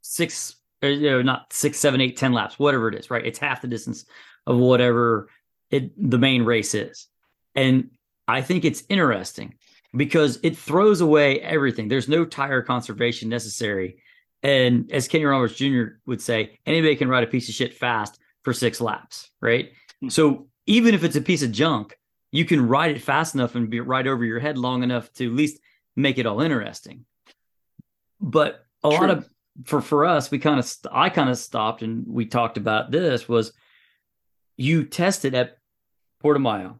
six, 0.03 0.57
or, 0.83 0.89
you 0.89 1.11
know, 1.11 1.23
not 1.23 1.53
six, 1.53 1.79
seven, 1.79 2.01
eight, 2.01 2.17
ten 2.17 2.33
laps, 2.33 2.59
whatever 2.59 2.89
it 2.89 2.95
is, 2.95 3.11
right? 3.11 3.25
It's 3.25 3.39
half 3.39 3.63
the 3.63 3.69
distance 3.69 4.05
of 4.47 4.57
whatever 4.59 5.29
it 5.71 5.93
the 6.11 6.19
main 6.19 6.45
race 6.45 6.75
is. 6.75 7.07
And 7.55 7.91
I 8.27 8.43
think 8.43 8.65
it's 8.65 8.85
interesting. 8.89 9.55
because 9.97 10.39
it 10.43 10.57
throws 10.57 11.01
away 11.01 11.41
everything. 11.41 11.89
There's 11.89 12.09
no 12.09 12.25
tire 12.25 12.63
conservation 12.63 13.29
necessary. 13.29 14.03
And 14.43 14.91
as 14.93 15.09
Kenny 15.09 15.25
Roberts 15.25 15.55
Jr. 15.55 15.85
would 16.07 16.23
say, 16.23 16.59
anybody 16.65 16.97
can 16.97 17.09
ride 17.09 17.25
a 17.25 17.29
piece 17.29 17.49
of 17.49 17.55
shit 17.55 17.75
fast 17.75 18.19
for 18.43 18.53
six 18.53 18.81
laps, 18.81 19.31
right? 19.41 19.71
Mm-hmm. 19.71 20.09
So 20.09 20.47
even 20.67 20.95
if 20.95 21.05
it's 21.05 21.17
a 21.17 21.21
piece 21.21 21.43
of 21.43 21.53
junk, 21.53 21.99
you 22.33 22.45
can 22.45 22.69
ride 22.69 22.93
it 22.93 23.03
fast 23.03 23.35
enough 23.35 23.55
and 23.57 23.69
be 23.69 23.81
right 23.81 24.07
over 24.07 24.25
your 24.25 24.39
head 24.39 24.57
long 24.57 24.83
enough 24.83 25.13
to 25.15 25.27
at 25.27 25.33
least 25.33 25.59
make 25.97 26.17
it 26.19 26.27
all 26.27 26.41
interesting. 26.41 27.05
But 28.21 28.65
a 28.85 28.91
True. 28.91 28.99
lot 28.99 29.11
of 29.11 29.29
for 29.65 29.81
for 29.81 30.05
us, 30.05 30.31
we 30.31 30.39
kind 30.39 30.59
of 30.59 30.73
I 30.93 31.11
kind 31.11 31.31
of 31.31 31.39
stopped 31.39 31.83
and 31.83 32.05
we 32.07 32.27
talked 32.27 32.57
about 32.57 32.91
this 32.91 33.29
was 33.29 33.53
you 34.57 34.85
tested 34.85 35.35
at 35.35 35.57
Portimao. 36.23 36.79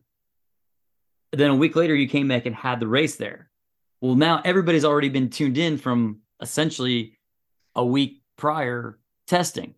Then 1.33 1.51
a 1.51 1.57
week 1.57 1.77
later, 1.77 1.95
you 1.95 2.09
came 2.09 2.29
back 2.29 2.47
and 2.47 2.55
had 2.55 2.81
the 2.81 2.87
race 2.87 3.17
there. 3.17 3.51
Well, 4.01 4.15
now 4.15 4.41
everybody's 4.45 4.85
already 4.85 5.09
been 5.09 5.31
tuned 5.31 5.59
in 5.59 5.79
from 5.79 6.21
essentially 6.41 7.19
a 7.75 7.85
week 7.85 8.23
prior 8.37 8.99
testing, 9.27 9.75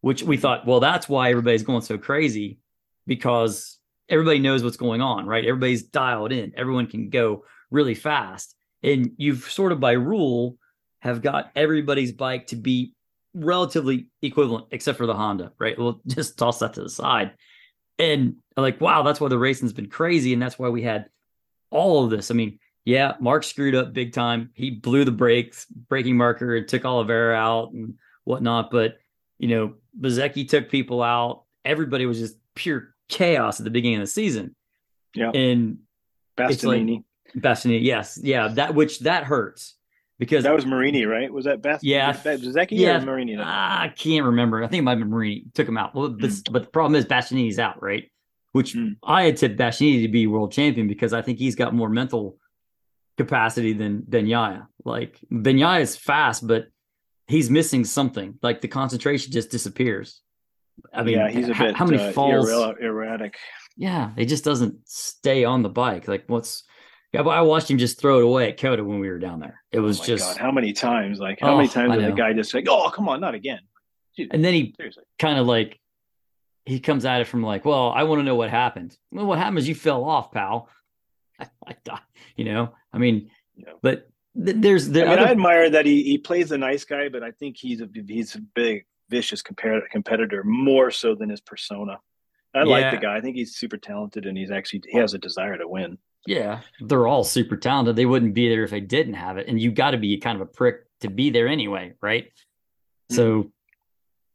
which 0.00 0.22
we 0.22 0.36
thought, 0.36 0.66
well, 0.66 0.80
that's 0.80 1.08
why 1.08 1.30
everybody's 1.30 1.62
going 1.62 1.82
so 1.82 1.98
crazy 1.98 2.58
because 3.06 3.78
everybody 4.08 4.38
knows 4.38 4.62
what's 4.62 4.76
going 4.76 5.00
on, 5.00 5.26
right? 5.26 5.44
Everybody's 5.44 5.82
dialed 5.82 6.32
in. 6.32 6.52
Everyone 6.56 6.86
can 6.86 7.10
go 7.10 7.44
really 7.70 7.94
fast. 7.94 8.54
And 8.82 9.12
you've 9.16 9.50
sort 9.50 9.72
of 9.72 9.80
by 9.80 9.92
rule 9.92 10.56
have 11.02 11.20
got 11.20 11.50
everybody's 11.56 12.12
bike 12.12 12.46
to 12.48 12.56
be 12.56 12.94
relatively 13.34 14.06
equivalent, 14.22 14.66
except 14.70 14.98
for 14.98 15.06
the 15.06 15.14
Honda, 15.14 15.52
right? 15.58 15.76
We'll 15.76 16.00
just 16.06 16.38
toss 16.38 16.60
that 16.60 16.74
to 16.74 16.82
the 16.82 16.88
side. 16.88 17.32
And 17.98 18.36
like, 18.56 18.80
wow, 18.80 19.02
that's 19.02 19.20
why 19.20 19.28
the 19.28 19.38
racing's 19.38 19.72
been 19.72 19.90
crazy. 19.90 20.32
And 20.32 20.40
that's 20.40 20.58
why 20.58 20.68
we 20.68 20.82
had 20.82 21.06
all 21.70 22.04
of 22.04 22.10
this. 22.10 22.30
I 22.30 22.34
mean, 22.34 22.60
yeah, 22.84 23.14
Marc 23.20 23.44
screwed 23.44 23.74
up 23.74 23.92
big 23.92 24.12
time. 24.12 24.50
He 24.54 24.70
blew 24.70 25.04
the 25.04 25.12
brakes, 25.12 25.66
braking 25.66 26.16
marker, 26.16 26.56
and 26.56 26.68
took 26.68 26.84
Oliveira 26.84 27.36
out 27.36 27.72
and 27.72 27.94
whatnot. 28.24 28.70
But 28.70 28.98
you 29.38 29.48
know, 29.48 29.74
Bezzecchi 30.00 30.48
took 30.48 30.68
people 30.68 31.02
out. 31.02 31.44
Everybody 31.64 32.06
was 32.06 32.18
just 32.18 32.36
pure 32.54 32.94
chaos 33.08 33.60
at 33.60 33.64
the 33.64 33.70
beginning 33.70 33.98
of 33.98 34.02
the 34.02 34.06
season. 34.08 34.54
Yeah. 35.14 35.30
And 35.30 35.78
Bastianini. 36.36 37.04
Like, 37.34 37.42
Bastianini, 37.42 37.84
yes. 37.84 38.18
Yeah. 38.20 38.48
That 38.48 38.74
which 38.74 39.00
that 39.00 39.24
hurts 39.24 39.74
because 40.22 40.44
that 40.44 40.54
was 40.54 40.64
Marini, 40.64 41.04
right? 41.04 41.32
Was 41.32 41.46
that 41.46 41.62
Best? 41.62 41.82
Yeah. 41.82 42.12
Bezzecchi 42.12 42.78
yeah, 42.78 42.98
or 42.98 43.04
Marini? 43.04 43.36
I 43.36 43.92
can't 43.96 44.24
remember. 44.24 44.62
I 44.62 44.68
think 44.68 44.78
it 44.78 44.82
might 44.84 44.92
have 44.92 45.00
been 45.00 45.10
Marini. 45.10 45.46
Took 45.52 45.66
him 45.66 45.76
out. 45.76 45.96
Well, 45.96 46.10
but, 46.10 46.30
mm. 46.30 46.52
but 46.52 46.62
the 46.62 46.68
problem 46.68 46.94
is 46.94 47.06
Bastianini's 47.06 47.58
out, 47.58 47.82
right? 47.82 48.08
Which 48.52 48.76
mm. 48.76 48.94
I 49.02 49.24
had 49.24 49.36
tipped 49.36 49.58
Bastianini 49.58 50.02
to 50.02 50.08
be 50.08 50.28
world 50.28 50.52
champion 50.52 50.86
because 50.86 51.12
I 51.12 51.22
think 51.22 51.40
he's 51.40 51.56
got 51.56 51.74
more 51.74 51.88
mental 51.88 52.38
capacity 53.18 53.72
than 53.72 54.02
Bagnaia. 54.02 54.68
Like 54.84 55.18
Bagnaia 55.28 55.80
is 55.80 55.96
fast, 55.96 56.46
but 56.46 56.68
he's 57.26 57.50
missing 57.50 57.84
something. 57.84 58.38
Like 58.42 58.60
the 58.60 58.68
concentration 58.68 59.32
just 59.32 59.50
disappears. 59.50 60.20
I 60.94 61.02
mean, 61.02 61.18
yeah, 61.18 61.30
he's 61.30 61.48
a 61.48 61.54
bit 61.54 61.74
how 61.74 61.84
many 61.84 62.00
uh, 62.00 62.12
falls? 62.12 62.48
erratic. 62.48 63.38
Yeah, 63.76 64.12
it 64.16 64.26
just 64.26 64.44
doesn't 64.44 64.88
stay 64.88 65.42
on 65.42 65.64
the 65.64 65.68
bike. 65.68 66.06
Like 66.06 66.24
what's 66.28 66.62
yeah, 67.12 67.22
but 67.22 67.30
I 67.30 67.42
watched 67.42 67.70
him 67.70 67.78
just 67.78 68.00
throw 68.00 68.18
it 68.18 68.24
away 68.24 68.48
at 68.48 68.58
COTA 68.58 68.82
when 68.82 68.98
we 68.98 69.08
were 69.08 69.18
down 69.18 69.38
there. 69.38 69.62
It 69.70 69.80
oh 69.80 69.82
was 69.82 70.00
oh 70.00 70.04
just 70.04 70.36
God, 70.36 70.40
how 70.40 70.50
many 70.50 70.72
times? 70.72 71.18
Like 71.18 71.40
how 71.40 71.54
oh, 71.54 71.56
many 71.58 71.68
times 71.68 71.92
did 71.92 72.06
the 72.06 72.12
guy 72.12 72.32
just 72.32 72.54
like, 72.54 72.66
"Oh, 72.68 72.88
come 72.90 73.08
on, 73.08 73.20
not 73.20 73.34
again." 73.34 73.60
Dude, 74.16 74.32
and 74.32 74.44
then 74.44 74.54
he 74.54 74.74
kind 75.18 75.38
of 75.38 75.46
like 75.46 75.78
he 76.64 76.80
comes 76.80 77.04
at 77.04 77.20
it 77.20 77.26
from 77.26 77.42
like, 77.42 77.64
"Well, 77.66 77.90
I 77.90 78.04
want 78.04 78.20
to 78.20 78.24
know 78.24 78.34
what 78.34 78.48
happened." 78.48 78.96
Well, 79.10 79.26
what 79.26 79.38
happened 79.38 79.58
is 79.58 79.68
you 79.68 79.74
fell 79.74 80.04
off, 80.04 80.32
pal. 80.32 80.68
I, 81.66 81.74
thought, 81.84 82.02
you 82.36 82.44
know, 82.44 82.74
I 82.92 82.98
mean, 82.98 83.30
yeah. 83.56 83.72
but 83.82 84.08
th- 84.42 84.56
there's 84.58 84.88
there. 84.88 85.06
I 85.06 85.10
mean, 85.10 85.18
other... 85.18 85.28
I 85.28 85.32
admire 85.32 85.70
that 85.70 85.84
he 85.84 86.02
he 86.04 86.16
plays 86.16 86.50
a 86.50 86.58
nice 86.58 86.84
guy, 86.84 87.10
but 87.10 87.22
I 87.22 87.32
think 87.32 87.58
he's 87.58 87.82
a 87.82 87.88
he's 88.06 88.34
a 88.36 88.40
big 88.40 88.86
vicious 89.10 89.42
competitor 89.42 89.86
competitor 89.90 90.44
more 90.44 90.90
so 90.90 91.14
than 91.14 91.28
his 91.28 91.42
persona. 91.42 91.98
I 92.54 92.60
yeah. 92.60 92.64
like 92.64 92.90
the 92.90 92.98
guy. 92.98 93.16
I 93.16 93.20
think 93.20 93.36
he's 93.36 93.56
super 93.56 93.76
talented, 93.76 94.24
and 94.24 94.36
he's 94.36 94.50
actually 94.50 94.84
he 94.88 94.96
has 94.98 95.12
a 95.12 95.18
desire 95.18 95.58
to 95.58 95.68
win. 95.68 95.98
Yeah, 96.26 96.60
they're 96.80 97.06
all 97.06 97.24
super 97.24 97.56
talented. 97.56 97.96
They 97.96 98.06
wouldn't 98.06 98.34
be 98.34 98.48
there 98.48 98.64
if 98.64 98.70
they 98.70 98.80
didn't 98.80 99.14
have 99.14 99.38
it, 99.38 99.48
and 99.48 99.60
you 99.60 99.72
got 99.72 99.90
to 99.90 99.98
be 99.98 100.18
kind 100.18 100.36
of 100.36 100.42
a 100.42 100.50
prick 100.50 100.84
to 101.00 101.10
be 101.10 101.30
there 101.30 101.48
anyway, 101.48 101.94
right? 102.00 102.26
Mm-hmm. 102.26 103.16
So 103.16 103.52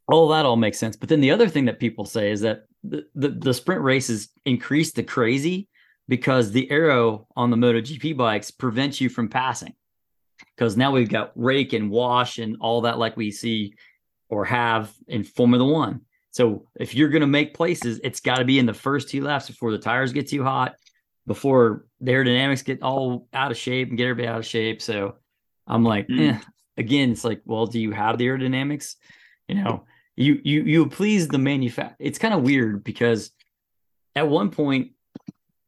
all 0.07 0.29
that 0.29 0.45
all 0.45 0.55
makes 0.55 0.77
sense. 0.77 0.95
But 0.95 1.09
then 1.09 1.21
the 1.21 1.31
other 1.31 1.47
thing 1.47 1.65
that 1.65 1.79
people 1.79 2.05
say 2.05 2.31
is 2.31 2.41
that 2.41 2.65
the, 2.83 3.05
the, 3.15 3.29
the 3.29 3.53
sprint 3.53 3.81
races 3.81 4.29
increase 4.45 4.91
the 4.91 5.03
crazy 5.03 5.67
because 6.07 6.51
the 6.51 6.69
aero 6.71 7.27
on 7.35 7.49
the 7.49 7.57
MotoGP 7.57 8.15
bikes 8.15 8.51
prevents 8.51 9.01
you 9.01 9.09
from 9.09 9.29
passing. 9.29 9.73
Because 10.55 10.77
now 10.77 10.91
we've 10.91 11.09
got 11.09 11.31
rake 11.35 11.73
and 11.73 11.89
wash 11.89 12.38
and 12.39 12.57
all 12.61 12.81
that, 12.81 12.97
like 12.97 13.17
we 13.17 13.31
see 13.31 13.73
or 14.29 14.45
have 14.45 14.93
in 15.07 15.23
Formula 15.23 15.65
One. 15.65 16.01
So 16.31 16.67
if 16.75 16.93
you're 16.93 17.09
going 17.09 17.21
to 17.21 17.27
make 17.27 17.53
places, 17.53 17.99
it's 18.03 18.19
got 18.19 18.38
to 18.38 18.45
be 18.45 18.59
in 18.59 18.65
the 18.65 18.73
first 18.73 19.09
two 19.09 19.23
laps 19.23 19.47
before 19.47 19.71
the 19.71 19.79
tires 19.79 20.13
get 20.13 20.29
too 20.29 20.43
hot, 20.43 20.75
before 21.28 21.86
the 22.01 22.11
aerodynamics 22.11 22.65
get 22.65 22.82
all 22.82 23.28
out 23.34 23.51
of 23.51 23.57
shape 23.57 23.89
and 23.89 23.97
get 23.97 24.07
everybody 24.07 24.28
out 24.28 24.39
of 24.39 24.45
shape. 24.45 24.82
So 24.82 25.15
I'm 25.67 25.84
like, 25.84 26.07
mm. 26.07 26.34
eh. 26.34 26.39
again, 26.78 27.11
it's 27.11 27.23
like, 27.23 27.41
well, 27.45 27.67
do 27.67 27.80
you 27.80 27.91
have 27.91 28.17
the 28.17 28.25
aerodynamics? 28.25 28.95
You 29.47 29.55
know, 29.55 29.84
you 30.15 30.41
you 30.43 30.63
you 30.63 30.88
please 30.88 31.28
the 31.28 31.38
manufacturer. 31.38 31.95
It's 31.99 32.17
kind 32.17 32.34
of 32.34 32.43
weird 32.43 32.84
because 32.84 33.32
at 34.15 34.28
one 34.28 34.49
point, 34.49 34.91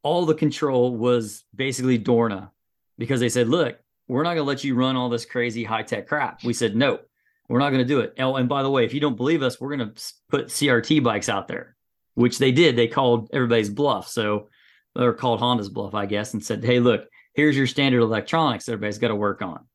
all 0.02 0.26
the 0.26 0.34
control 0.34 0.96
was 0.96 1.44
basically 1.54 2.00
Dorna 2.00 2.50
because 2.98 3.20
they 3.20 3.30
said, 3.30 3.48
look, 3.48 3.78
we're 4.08 4.24
not 4.24 4.34
going 4.34 4.46
to 4.46 4.50
let 4.50 4.64
you 4.64 4.76
run 4.76 4.96
all 4.96 5.10
this 5.10 5.26
crazy 5.26 5.64
high 5.64 5.84
tech 5.84 6.08
crap. 6.08 6.44
We 6.44 6.54
said, 6.54 6.76
no, 6.76 7.00
we're 7.48 7.60
not 7.60 7.70
going 7.70 7.84
to 7.84 7.88
do 7.88 8.00
it. 8.00 8.16
Oh, 8.18 8.36
and 8.36 8.50
by 8.50 8.64
the 8.64 8.72
way, 8.72 8.86
if 8.86 8.94
you 8.94 9.00
don't 9.00 9.16
believe 9.16 9.44
us, 9.44 9.62
we're 9.62 9.76
going 9.76 9.94
to 9.94 10.14
put 10.30 10.48
CRT 10.48 11.04
bikes 11.04 11.30
out 11.30 11.48
there, 11.48 11.76
which 12.16 12.40
they 12.40 12.52
did. 12.52 12.76
They 12.76 12.88
called 12.88 13.30
everybody's 13.32 13.70
bluff. 13.70 14.08
So 14.08 14.50
or 14.96 15.14
called 15.14 15.40
Honda's 15.40 15.70
bluff, 15.70 15.94
I 15.94 16.06
guess, 16.06 16.34
and 16.34 16.44
said, 16.44 16.64
hey, 16.64 16.80
look, 16.80 17.08
here's 17.34 17.56
your 17.56 17.68
standard 17.68 18.02
electronics 18.02 18.68
everybody's 18.68 18.98
got 18.98 19.10
to 19.10 19.16
work 19.16 19.42
on. 19.42 19.66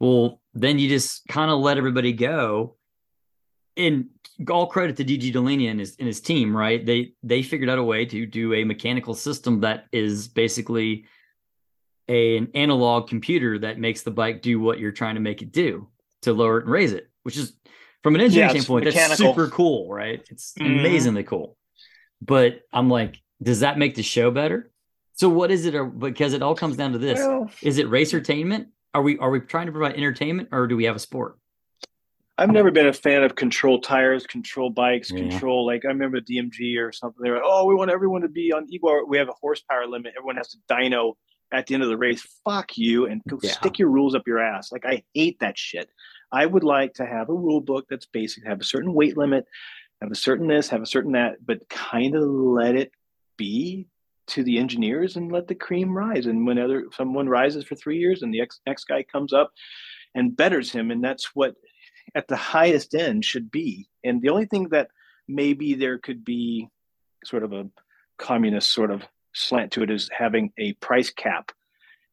Well, 0.00 0.40
then 0.54 0.78
you 0.78 0.88
just 0.88 1.26
kind 1.28 1.50
of 1.50 1.60
let 1.60 1.78
everybody 1.78 2.12
go. 2.12 2.76
And 3.76 4.06
all 4.48 4.66
credit 4.66 4.96
to 4.98 5.04
Gigi 5.04 5.32
Dall'Igna 5.32 5.70
and 5.70 5.80
his 5.80 5.96
and 5.98 6.06
his 6.06 6.20
team, 6.20 6.56
right? 6.56 6.84
They 6.84 7.14
they 7.24 7.42
figured 7.42 7.68
out 7.68 7.78
a 7.78 7.82
way 7.82 8.04
to 8.06 8.26
do 8.26 8.54
a 8.54 8.62
mechanical 8.62 9.14
system 9.14 9.60
that 9.60 9.86
is 9.90 10.28
basically 10.28 11.06
a, 12.08 12.36
an 12.36 12.50
analog 12.54 13.08
computer 13.08 13.58
that 13.60 13.78
makes 13.78 14.02
the 14.02 14.12
bike 14.12 14.42
do 14.42 14.60
what 14.60 14.78
you're 14.78 14.92
trying 14.92 15.16
to 15.16 15.20
make 15.20 15.42
it 15.42 15.50
do 15.50 15.88
to 16.22 16.32
lower 16.32 16.58
it 16.58 16.64
and 16.64 16.72
raise 16.72 16.92
it, 16.92 17.10
which 17.24 17.36
is 17.36 17.54
from 18.04 18.14
an 18.14 18.20
engineering 18.20 18.54
yeah, 18.54 18.60
standpoint, 18.60 18.84
mechanical. 18.84 19.08
that's 19.08 19.20
super 19.20 19.48
cool, 19.48 19.92
right? 19.92 20.24
It's 20.30 20.52
mm. 20.52 20.66
amazingly 20.66 21.24
cool. 21.24 21.56
But 22.20 22.60
I'm 22.72 22.88
like, 22.88 23.20
does 23.44 23.60
that 23.60 23.78
make 23.78 23.94
the 23.94 24.02
show 24.02 24.30
better? 24.30 24.70
So 25.14 25.28
what 25.28 25.50
is 25.50 25.64
it? 25.64 25.74
Or 25.74 25.84
because 25.84 26.32
it 26.32 26.42
all 26.42 26.54
comes 26.54 26.76
down 26.76 26.92
to 26.92 26.98
this: 26.98 27.20
well, 27.20 27.50
is 27.62 27.78
it 27.78 27.86
racertainment? 27.86 28.66
Are 28.92 29.02
we 29.02 29.18
are 29.18 29.30
we 29.30 29.40
trying 29.40 29.66
to 29.66 29.72
provide 29.72 29.94
entertainment, 29.94 30.48
or 30.52 30.66
do 30.66 30.76
we 30.76 30.84
have 30.84 30.96
a 30.96 31.00
sport? 31.00 31.38
I've 32.36 32.50
never 32.50 32.72
been 32.72 32.88
a 32.88 32.92
fan 32.92 33.22
of 33.22 33.36
control 33.36 33.80
tires, 33.80 34.26
control 34.26 34.68
bikes, 34.68 35.10
yeah. 35.10 35.28
control 35.28 35.64
like 35.64 35.84
I 35.84 35.88
remember 35.88 36.20
DMG 36.20 36.78
or 36.80 36.90
something. 36.90 37.22
They 37.22 37.30
were 37.30 37.36
like, 37.36 37.44
oh, 37.46 37.64
we 37.66 37.76
want 37.76 37.92
everyone 37.92 38.22
to 38.22 38.28
be 38.28 38.52
on 38.52 38.66
equal. 38.70 39.04
We 39.06 39.18
have 39.18 39.28
a 39.28 39.34
horsepower 39.40 39.86
limit. 39.86 40.14
Everyone 40.18 40.36
has 40.36 40.48
to 40.48 40.58
dyno 40.68 41.14
at 41.52 41.66
the 41.66 41.74
end 41.74 41.84
of 41.84 41.90
the 41.90 41.96
race. 41.96 42.26
Fuck 42.44 42.76
you 42.76 43.06
and 43.06 43.22
go 43.28 43.38
yeah. 43.40 43.52
stick 43.52 43.78
your 43.78 43.88
rules 43.88 44.16
up 44.16 44.26
your 44.26 44.40
ass. 44.40 44.72
Like 44.72 44.84
I 44.84 45.04
hate 45.14 45.38
that 45.40 45.56
shit. 45.56 45.88
I 46.32 46.44
would 46.44 46.64
like 46.64 46.94
to 46.94 47.06
have 47.06 47.28
a 47.28 47.34
rule 47.34 47.60
book 47.60 47.86
that's 47.88 48.06
basic, 48.06 48.44
have 48.44 48.60
a 48.60 48.64
certain 48.64 48.92
weight 48.92 49.16
limit, 49.16 49.44
have 50.00 50.10
a 50.10 50.16
certain 50.16 50.48
this, 50.48 50.68
have 50.70 50.82
a 50.82 50.86
certain 50.86 51.12
that, 51.12 51.36
but 51.44 51.68
kind 51.68 52.16
of 52.16 52.24
let 52.24 52.74
it 52.74 52.90
be 53.36 53.86
to 54.26 54.42
the 54.42 54.58
engineers 54.58 55.16
and 55.16 55.30
let 55.30 55.48
the 55.48 55.54
cream 55.54 55.96
rise. 55.96 56.26
And 56.26 56.46
when 56.46 56.58
other 56.58 56.86
someone 56.92 57.28
rises 57.28 57.64
for 57.64 57.74
three 57.74 57.98
years 57.98 58.22
and 58.22 58.32
the 58.32 58.40
ex, 58.40 58.60
next 58.66 58.84
guy 58.84 59.02
comes 59.02 59.32
up 59.32 59.52
and 60.14 60.36
betters 60.36 60.70
him, 60.72 60.90
and 60.90 61.02
that's 61.02 61.34
what 61.34 61.54
at 62.14 62.28
the 62.28 62.36
highest 62.36 62.94
end 62.94 63.24
should 63.24 63.50
be. 63.50 63.88
And 64.02 64.22
the 64.22 64.30
only 64.30 64.46
thing 64.46 64.68
that 64.70 64.88
maybe 65.28 65.74
there 65.74 65.98
could 65.98 66.24
be 66.24 66.68
sort 67.24 67.42
of 67.42 67.52
a 67.52 67.68
communist 68.18 68.72
sort 68.72 68.90
of 68.90 69.02
slant 69.34 69.72
to 69.72 69.82
it 69.82 69.90
is 69.90 70.08
having 70.16 70.52
a 70.58 70.74
price 70.74 71.10
cap. 71.10 71.50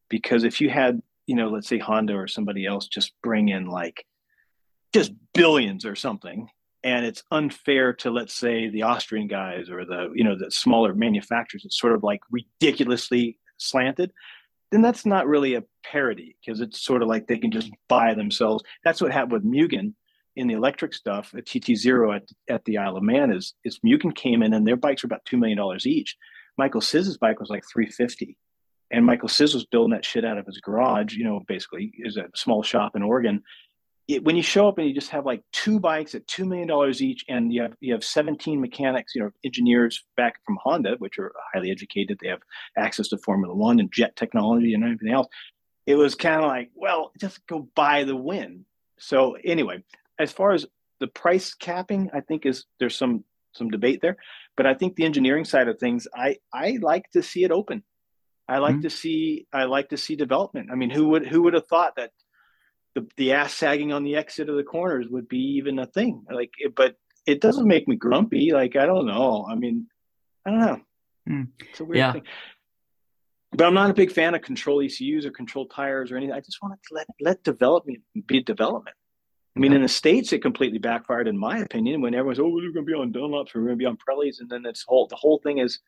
Because 0.10 0.44
if 0.44 0.60
you 0.60 0.70
had, 0.70 1.02
you 1.28 1.36
know, 1.36 1.50
let's 1.50 1.68
say 1.68 1.78
Honda 1.78 2.16
or 2.16 2.28
somebody 2.28 2.66
else 2.66 2.88
just 2.88 3.14
bring 3.22 3.50
in 3.50 3.68
like 3.68 4.06
just 4.94 5.14
billions 5.34 5.86
or 5.86 5.96
something, 5.96 6.50
and 6.84 7.06
it's 7.06 7.24
unfair 7.32 7.94
to 7.94 8.10
let's 8.10 8.34
say 8.34 8.70
the 8.70 8.84
Austrian 8.84 9.28
guys 9.28 9.70
or 9.70 9.86
the 9.86 10.12
you 10.14 10.24
know 10.24 10.38
the 10.38 10.52
smaller 10.52 10.94
manufacturers, 10.94 11.66
it's 11.66 11.80
sort 11.80 11.94
of 11.94 12.04
like 12.04 12.22
ridiculously 12.32 13.38
slanted 13.58 14.12
then 14.72 14.82
that's 14.82 15.06
not 15.06 15.28
really 15.28 15.56
a 15.56 15.64
parody 15.84 16.36
because 16.40 16.62
it's 16.62 16.82
sort 16.82 17.02
of 17.02 17.10
like 17.10 17.28
they 17.28 17.38
can 17.38 17.52
just 17.52 17.70
buy 17.90 18.14
themselves. 18.14 18.64
That's 18.84 19.02
what 19.02 19.12
happened 19.12 19.34
with 19.34 19.46
Mugen 19.46 19.94
in 20.38 20.48
the 20.48 20.54
electric 20.54 20.94
stuff 20.94 21.34
at 21.38 21.46
TT0 21.46 22.16
at, 22.16 22.24
at 22.48 22.66
the 22.66 22.78
Isle 22.78 22.98
of 22.98 23.04
Man 23.04 23.32
is, 23.32 23.54
is 23.66 23.80
Mugen 23.86 24.16
came 24.16 24.42
in 24.42 24.54
and 24.54 24.66
their 24.66 24.78
bikes 24.78 25.04
were 25.04 25.08
about 25.08 25.26
$2 25.26 25.38
million 25.38 25.60
each. 25.86 26.16
Michael 26.58 26.82
Czysz's 26.82 27.18
bike 27.18 27.40
was 27.40 27.50
like 27.50 27.64
350. 27.72 28.38
and 28.92 29.06
Michael 29.06 29.28
Czysz 29.28 29.54
was 29.54 29.66
building 29.66 29.92
that 29.92 30.06
shit 30.06 30.24
out 30.24 30.38
of 30.38 30.46
his 30.46 30.60
garage. 30.60 31.16
You 31.16 31.26
know, 31.26 31.42
basically 31.48 31.94
is 32.00 32.16
a 32.16 32.30
small 32.34 32.64
shop 32.64 32.96
in 32.96 33.04
Oregon. 33.04 33.44
It, 34.16 34.24
when 34.24 34.36
you 34.36 34.44
show 34.44 34.68
up 34.68 34.78
and 34.78 34.88
you 34.88 34.94
just 34.94 35.10
have 35.10 35.26
like 35.26 35.44
two 35.52 35.80
bikes 35.80 36.16
at 36.16 36.28
two 36.28 36.46
million 36.46 36.68
dollars 36.68 37.02
each, 37.02 37.26
and 37.28 37.54
you 37.54 37.62
have 37.62 37.74
you 37.80 37.94
have 37.94 38.04
17 38.04 38.60
mechanics, 38.60 39.14
you 39.16 39.22
know, 39.22 39.32
engineers 39.44 40.04
back 40.18 40.44
from 40.46 40.58
Honda, 40.62 40.96
which 41.00 41.18
are 41.20 41.32
highly 41.54 41.72
educated. 41.72 42.18
They 42.22 42.30
have 42.30 42.42
access 42.78 43.10
to 43.10 43.18
Formula 43.18 43.54
One 43.54 43.80
and 43.80 43.92
jet 43.92 44.16
technology 44.16 44.74
and 44.74 44.84
everything 44.84 45.14
else. 45.14 45.28
It 45.86 45.96
was 45.96 46.16
kind 46.16 46.42
of 46.42 46.48
like, 46.48 46.70
well, 46.76 47.12
just 47.20 47.46
go 47.48 47.68
buy 47.76 48.04
the 48.04 48.16
win. 48.16 48.66
So 49.00 49.36
anyway, 49.44 49.84
as 50.20 50.32
far 50.32 50.52
as 50.52 50.66
the 51.00 51.08
price 51.08 51.54
capping, 51.54 52.12
I 52.14 52.22
think 52.22 52.46
is 52.46 52.66
there's 52.80 52.96
some 52.96 53.24
some 53.54 53.70
debate 53.70 54.00
there, 54.02 54.18
but 54.56 54.66
I 54.66 54.74
think 54.74 54.96
the 54.96 55.06
engineering 55.06 55.46
side 55.46 55.68
of 55.68 55.80
things, 55.80 56.08
I 56.16 56.38
I 56.54 56.78
like 56.82 57.10
to 57.12 57.24
see 57.24 57.44
it 57.44 57.52
open. 57.52 57.84
I 58.48 58.58
like 58.58 58.76
mm-hmm. 58.76 58.82
to 58.82 58.90
see 58.90 59.48
I 59.54 59.64
like 59.64 59.90
to 59.90 59.98
see 59.98 60.16
development. 60.16 60.70
I 60.72 60.76
mean, 60.76 60.90
who 60.90 61.10
would 61.10 61.28
who 61.28 61.44
would 61.44 61.54
have 61.54 61.68
thought 61.68 61.96
that 61.96 62.12
the 62.96 63.08
the 63.18 63.34
ass 63.34 63.54
sagging 63.54 63.94
on 63.94 64.04
the 64.04 64.16
exit 64.16 64.50
of 64.50 64.56
the 64.56 64.64
corners 64.64 65.08
would 65.10 65.28
be 65.28 65.58
even 65.58 65.80
a 65.80 65.86
thing? 65.86 66.26
Like, 66.32 66.52
it, 66.58 66.76
but 66.76 66.96
it 67.26 67.42
doesn't 67.42 67.68
make 67.68 67.88
me 67.88 67.96
grumpy. 67.96 68.52
Like, 68.52 68.76
I 68.76 68.86
don't 68.86 69.06
know. 69.06 69.46
I 69.50 69.56
mean, 69.56 69.88
I 70.46 70.52
don't 70.52 70.60
know. 70.60 70.82
Mm. 71.30 71.48
It's 71.70 71.80
a 71.80 71.86
weird 71.86 71.98
yeah. 71.98 72.14
thing. 72.14 72.24
But 73.54 73.68
I'm 73.68 73.74
not 73.74 73.90
a 73.90 73.94
big 73.94 74.12
fan 74.12 74.34
of 74.34 74.42
control 74.42 74.82
ECUs 74.82 75.26
or 75.26 75.32
control 75.32 75.68
tires 75.68 76.12
or 76.12 76.18
anything. 76.18 76.34
I 76.34 76.40
just 76.40 76.62
want 76.62 76.74
to 76.74 76.94
let 76.94 77.08
let 77.20 77.44
development 77.44 78.00
be 78.26 78.42
development. 78.42 78.96
I 79.56 79.60
mean, 79.60 79.74
in 79.74 79.82
the 79.82 79.90
states, 79.90 80.32
it 80.32 80.42
completely 80.42 80.78
backfired, 80.78 81.28
in 81.28 81.38
my 81.38 81.58
opinion. 81.58 82.00
When 82.00 82.14
everyone's, 82.14 82.40
oh, 82.40 82.48
we're 82.48 82.72
going 82.72 82.86
to 82.86 82.90
be 82.90 82.94
on 82.94 83.12
Dunlops, 83.12 83.54
we're 83.54 83.64
going 83.64 83.74
to 83.74 83.76
be 83.76 83.86
on 83.86 83.98
Pirellis, 83.98 84.40
and 84.40 84.50
then 84.50 84.66
it's 84.66 84.86
whole 84.88 85.08
the 85.08 85.18
whole 85.18 85.40
thing 85.40 85.58
is 85.58 85.80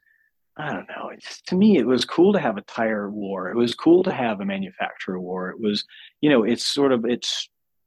I 0.56 0.72
don't 0.72 0.88
know. 0.88 1.10
It's, 1.10 1.42
to 1.44 1.56
me, 1.56 1.78
it 1.78 1.88
was 1.88 2.06
cool 2.06 2.34
to 2.34 2.40
have 2.40 2.58
a 2.58 2.62
tire 2.62 3.10
war. 3.10 3.50
It 3.50 3.56
was 3.56 3.74
cool 3.74 4.04
to 4.04 4.12
have 4.12 4.40
a 4.40 4.46
manufacturer 4.46 5.20
war. 5.20 5.50
It 5.50 5.60
was, 5.60 5.84
you 6.22 6.30
know, 6.30 6.44
it's 6.44 6.66
sort 6.66 6.92
of 6.92 7.06
it 7.06 7.28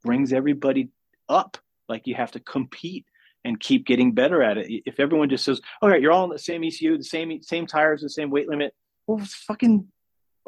brings 0.04 0.32
everybody 0.32 0.88
up. 1.28 1.58
Like 1.88 2.06
you 2.06 2.16
have 2.16 2.32
to 2.32 2.40
compete 2.40 3.06
and 3.44 3.60
keep 3.60 3.86
getting 3.86 4.12
better 4.12 4.42
at 4.42 4.58
it. 4.58 4.82
If 4.84 4.98
everyone 4.98 5.28
just 5.28 5.44
says, 5.44 5.60
"All 5.80 5.88
right, 5.88 6.00
you're 6.00 6.10
all 6.10 6.24
in 6.24 6.30
the 6.30 6.38
same 6.38 6.64
ECU, 6.64 6.98
the 6.98 7.04
same 7.04 7.40
same 7.42 7.66
tires, 7.66 8.02
the 8.02 8.10
same 8.10 8.30
weight 8.30 8.48
limit," 8.48 8.74
well, 9.06 9.24
fucking 9.24 9.86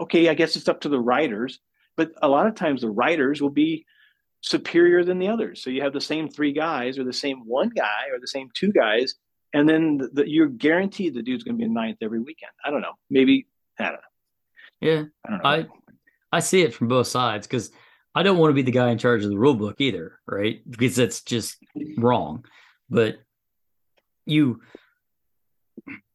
okay. 0.00 0.28
I 0.28 0.34
guess 0.34 0.56
it's 0.56 0.68
up 0.68 0.80
to 0.80 0.88
the 0.88 0.98
riders. 0.98 1.60
But 1.96 2.12
a 2.20 2.28
lot 2.28 2.48
of 2.48 2.56
times, 2.56 2.80
the 2.80 2.90
riders 2.90 3.40
will 3.40 3.50
be 3.50 3.86
superior 4.40 5.04
than 5.04 5.20
the 5.20 5.28
others. 5.28 5.62
So 5.62 5.70
you 5.70 5.82
have 5.82 5.92
the 5.92 6.00
same 6.00 6.28
three 6.28 6.52
guys, 6.52 6.98
or 6.98 7.04
the 7.04 7.12
same 7.12 7.46
one 7.46 7.68
guy, 7.68 8.08
or 8.12 8.18
the 8.18 8.26
same 8.26 8.50
two 8.54 8.72
guys 8.72 9.14
and 9.52 9.68
then 9.68 9.98
the, 9.98 10.08
the, 10.08 10.30
you're 10.30 10.48
guaranteed 10.48 11.14
the 11.14 11.22
dude's 11.22 11.44
going 11.44 11.56
to 11.56 11.58
be 11.58 11.64
a 11.64 11.72
ninth 11.72 11.98
every 12.02 12.20
weekend. 12.20 12.52
I 12.64 12.70
don't 12.70 12.80
know. 12.80 12.94
Maybe 13.10 13.46
I 13.78 13.84
don't 13.84 13.94
know. 13.94 14.00
Yeah, 14.80 15.04
I 15.26 15.30
don't 15.30 15.42
know. 15.42 15.48
I 15.50 15.66
I 16.30 16.40
see 16.40 16.62
it 16.62 16.74
from 16.74 16.88
both 16.88 17.06
sides 17.06 17.46
because 17.46 17.70
I 18.14 18.22
don't 18.22 18.38
want 18.38 18.50
to 18.50 18.54
be 18.54 18.62
the 18.62 18.70
guy 18.70 18.90
in 18.90 18.98
charge 18.98 19.24
of 19.24 19.30
the 19.30 19.38
rule 19.38 19.54
book 19.54 19.76
either, 19.80 20.18
right? 20.26 20.60
Because 20.68 20.96
that's 20.96 21.22
just 21.22 21.56
wrong. 21.96 22.44
But 22.90 23.16
you 24.26 24.60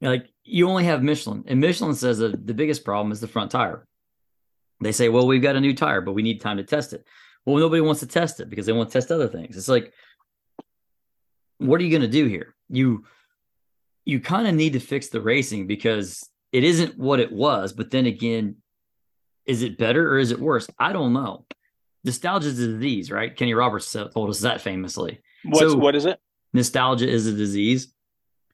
like 0.01 0.29
you 0.43 0.69
only 0.69 0.85
have 0.85 1.01
Michelin, 1.01 1.43
and 1.47 1.59
Michelin 1.59 1.95
says 1.95 2.19
that 2.19 2.45
the 2.45 2.53
biggest 2.53 2.83
problem 2.83 3.11
is 3.11 3.19
the 3.19 3.27
front 3.27 3.51
tire. 3.51 3.87
They 4.81 4.91
say, 4.91 5.09
well, 5.09 5.25
we've 5.25 5.41
got 5.41 5.55
a 5.55 5.61
new 5.61 5.73
tire, 5.73 6.01
but 6.01 6.13
we 6.13 6.23
need 6.23 6.41
time 6.41 6.57
to 6.57 6.63
test 6.63 6.93
it. 6.93 7.05
Well, 7.45 7.57
nobody 7.57 7.81
wants 7.81 8.01
to 8.01 8.07
test 8.07 8.39
it 8.39 8.49
because 8.49 8.65
they 8.65 8.73
want 8.73 8.89
to 8.89 8.93
test 8.93 9.11
other 9.11 9.27
things. 9.27 9.55
It's 9.55 9.69
like, 9.69 9.93
what 11.57 11.79
are 11.79 11.83
you 11.83 11.89
going 11.89 12.01
to 12.01 12.07
do 12.07 12.25
here? 12.25 12.55
You 12.69 13.05
you 14.05 14.19
kind 14.19 14.47
of 14.47 14.55
need 14.55 14.73
to 14.73 14.79
fix 14.79 15.09
the 15.09 15.21
racing 15.21 15.67
because 15.67 16.27
it 16.51 16.63
isn't 16.63 16.97
what 16.97 17.19
it 17.19 17.31
was. 17.31 17.73
But 17.73 17.91
then 17.91 18.05
again, 18.05 18.57
is 19.45 19.63
it 19.63 19.77
better 19.77 20.13
or 20.13 20.19
is 20.19 20.31
it 20.31 20.39
worse? 20.39 20.69
I 20.79 20.93
don't 20.93 21.13
know. 21.13 21.45
Nostalgia 22.03 22.49
is 22.49 22.59
a 22.59 22.67
disease, 22.67 23.11
right? 23.11 23.35
Kenny 23.35 23.53
Roberts 23.53 23.91
told 23.91 24.29
us 24.29 24.41
that 24.41 24.61
famously. 24.61 25.21
What's, 25.43 25.71
so, 25.71 25.77
what 25.77 25.95
is 25.95 26.05
it? 26.05 26.19
Nostalgia 26.53 27.07
is 27.07 27.27
a 27.27 27.33
disease. 27.33 27.93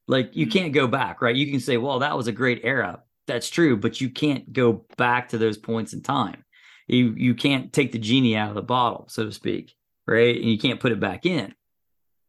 Like 0.08 0.36
you 0.36 0.45
hmm. 0.45 0.52
can't 0.52 0.74
go 0.74 0.88
back, 0.88 1.22
right? 1.22 1.36
You 1.36 1.50
can 1.50 1.60
say, 1.60 1.78
well, 1.78 2.00
that 2.00 2.18
was 2.18 2.28
a 2.28 2.32
great 2.32 2.62
era. 2.64 3.04
That's 3.28 3.50
true, 3.50 3.78
but 3.78 4.02
you 4.02 4.10
can't 4.10 4.52
go 4.52 4.86
back 4.97 5.30
to 5.30 5.38
those 5.38 5.58
points 5.58 5.93
in 5.93 6.02
time. 6.02 6.43
You 6.88 7.14
you 7.16 7.36
can't 7.36 7.72
take 7.72 7.91
the 7.91 8.00
genie 8.00 8.36
out 8.36 8.50
of 8.50 8.56
the 8.56 8.64
bottle, 8.64 9.06
so 9.10 9.26
to 9.26 9.32
speak, 9.32 9.76
right? 10.08 10.36
And 10.36 10.50
you 10.50 10.58
can't 10.58 10.80
put 10.80 10.91
it 10.91 11.00
back 11.00 11.28
in. 11.28 11.54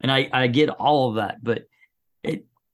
And 0.02 0.12
I 0.12 0.28
I 0.30 0.46
get 0.48 0.68
all 0.68 1.10
of 1.10 1.14
that, 1.16 1.42
but 1.42 1.64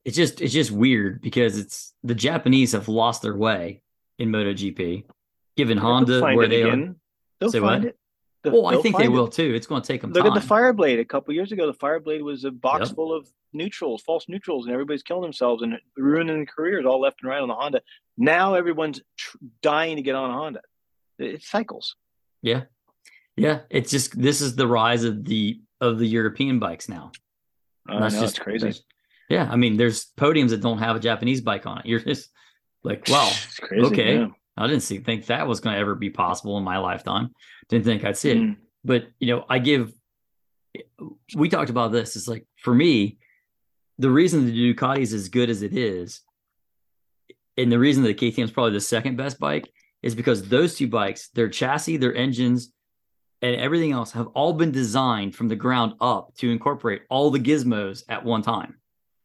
it's 0.07 0.15
just 0.15 0.39
it's 0.39 0.53
just 0.53 0.71
weird 0.71 1.21
because 1.21 1.57
it's 1.57 1.93
the 2.01 2.15
Japanese 2.15 2.71
have 2.71 2.87
lost 2.87 3.21
their 3.21 3.35
way 3.35 3.81
in 4.17 4.29
MotoGP, 4.29 5.03
given 5.57 5.77
Honda 5.77 6.21
where 6.21 6.47
they 6.47 6.61
again. 6.61 6.81
are. 6.81 6.95
They'll 7.41 7.51
Say 7.51 7.59
find 7.59 7.83
what? 7.83 7.89
it. 7.89 7.97
They'll, 8.41 8.53
well, 8.53 8.67
I 8.67 8.81
think 8.81 8.97
they 8.97 9.03
it. 9.03 9.09
will 9.09 9.27
too. 9.27 9.53
It's 9.53 9.67
going 9.67 9.81
to 9.81 9.87
take 9.87 9.99
them. 9.99 10.13
Look 10.13 10.23
time. 10.23 10.31
at 10.31 10.41
the 10.41 10.47
Fireblade. 10.47 11.01
A 11.01 11.05
couple 11.05 11.33
years 11.33 11.51
ago, 11.51 11.67
the 11.67 11.77
Fireblade 11.77 12.21
was 12.21 12.45
a 12.45 12.51
box 12.51 12.87
yep. 12.87 12.95
full 12.95 13.13
of 13.13 13.27
neutrals, 13.51 14.01
false 14.01 14.29
neutrals, 14.29 14.65
and 14.65 14.71
everybody's 14.73 15.03
killing 15.03 15.23
themselves 15.23 15.61
and 15.61 15.73
ruining 15.97 16.45
careers 16.45 16.85
all 16.85 17.01
left 17.01 17.17
and 17.21 17.29
right 17.29 17.41
on 17.41 17.49
the 17.49 17.55
Honda. 17.55 17.81
Now 18.17 18.55
everyone's 18.55 19.01
tr- 19.17 19.37
dying 19.61 19.97
to 19.97 20.01
get 20.01 20.15
on 20.15 20.29
a 20.29 20.33
Honda. 20.33 20.61
It 21.19 21.43
cycles. 21.43 21.97
Yeah, 22.41 22.63
yeah. 23.35 23.59
It's 23.69 23.91
just 23.91 24.17
this 24.17 24.39
is 24.39 24.55
the 24.55 24.67
rise 24.67 25.03
of 25.03 25.25
the 25.25 25.59
of 25.81 25.99
the 25.99 26.07
European 26.07 26.59
bikes 26.59 26.87
now. 26.87 27.11
Oh, 27.89 27.99
that's 27.99 28.15
no, 28.15 28.21
just 28.21 28.39
crazy. 28.39 28.73
Yeah, 29.29 29.47
I 29.49 29.55
mean, 29.57 29.77
there's 29.77 30.07
podiums 30.17 30.49
that 30.49 30.61
don't 30.61 30.77
have 30.79 30.95
a 30.95 30.99
Japanese 30.99 31.41
bike 31.41 31.65
on 31.65 31.79
it. 31.79 31.85
You're 31.85 31.99
just 31.99 32.29
like, 32.83 33.05
wow, 33.09 33.31
crazy, 33.59 33.85
okay. 33.85 34.17
Yeah. 34.19 34.27
I 34.55 34.67
didn't 34.67 34.83
see 34.83 34.97
think 34.97 35.27
that 35.27 35.47
was 35.47 35.59
going 35.59 35.75
to 35.75 35.79
ever 35.79 35.93
be 35.93 36.09
possible 36.09 36.57
in 36.57 36.63
my 36.63 36.77
lifetime. 36.77 37.35
Didn't 37.69 37.85
think 37.85 38.03
I'd 38.03 38.17
see 38.17 38.31
it. 38.31 38.37
Mm. 38.37 38.57
But 38.83 39.07
you 39.19 39.27
know, 39.27 39.45
I 39.47 39.59
give. 39.59 39.93
We 41.35 41.49
talked 41.49 41.69
about 41.69 41.91
this. 41.91 42.15
It's 42.15 42.27
like 42.27 42.45
for 42.57 42.73
me, 42.73 43.17
the 43.99 44.09
reason 44.09 44.45
the 44.45 44.73
Ducati 44.73 44.99
is 44.99 45.13
as 45.13 45.29
good 45.29 45.49
as 45.49 45.61
it 45.61 45.75
is, 45.75 46.21
and 47.55 47.71
the 47.71 47.79
reason 47.79 48.03
that 48.03 48.17
the 48.17 48.31
KTM 48.31 48.45
is 48.45 48.51
probably 48.51 48.73
the 48.73 48.81
second 48.81 49.15
best 49.17 49.39
bike 49.39 49.69
is 50.01 50.15
because 50.15 50.47
those 50.47 50.75
two 50.75 50.87
bikes, 50.87 51.29
their 51.29 51.49
chassis, 51.49 51.97
their 51.97 52.15
engines, 52.15 52.71
and 53.41 53.55
everything 53.55 53.91
else 53.91 54.11
have 54.11 54.27
all 54.27 54.53
been 54.53 54.71
designed 54.71 55.35
from 55.35 55.47
the 55.47 55.55
ground 55.55 55.93
up 55.99 56.33
to 56.37 56.49
incorporate 56.49 57.01
all 57.09 57.29
the 57.29 57.39
gizmos 57.39 58.03
at 58.09 58.23
one 58.23 58.41
time 58.41 58.77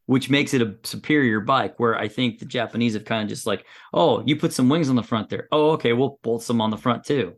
which 0.06 0.30
makes 0.30 0.54
it 0.54 0.62
a 0.62 0.76
superior 0.82 1.40
bike. 1.40 1.78
Where 1.78 1.96
I 1.96 2.08
think 2.08 2.38
the 2.38 2.44
Japanese 2.44 2.94
have 2.94 3.04
kind 3.04 3.22
of 3.22 3.28
just 3.28 3.46
like, 3.46 3.66
oh, 3.92 4.22
you 4.26 4.36
put 4.36 4.52
some 4.52 4.68
wings 4.68 4.88
on 4.88 4.96
the 4.96 5.02
front 5.02 5.28
there. 5.28 5.48
Oh, 5.52 5.72
okay, 5.72 5.92
we'll 5.92 6.18
bolt 6.22 6.42
some 6.42 6.60
on 6.60 6.70
the 6.70 6.76
front 6.76 7.04
too, 7.04 7.34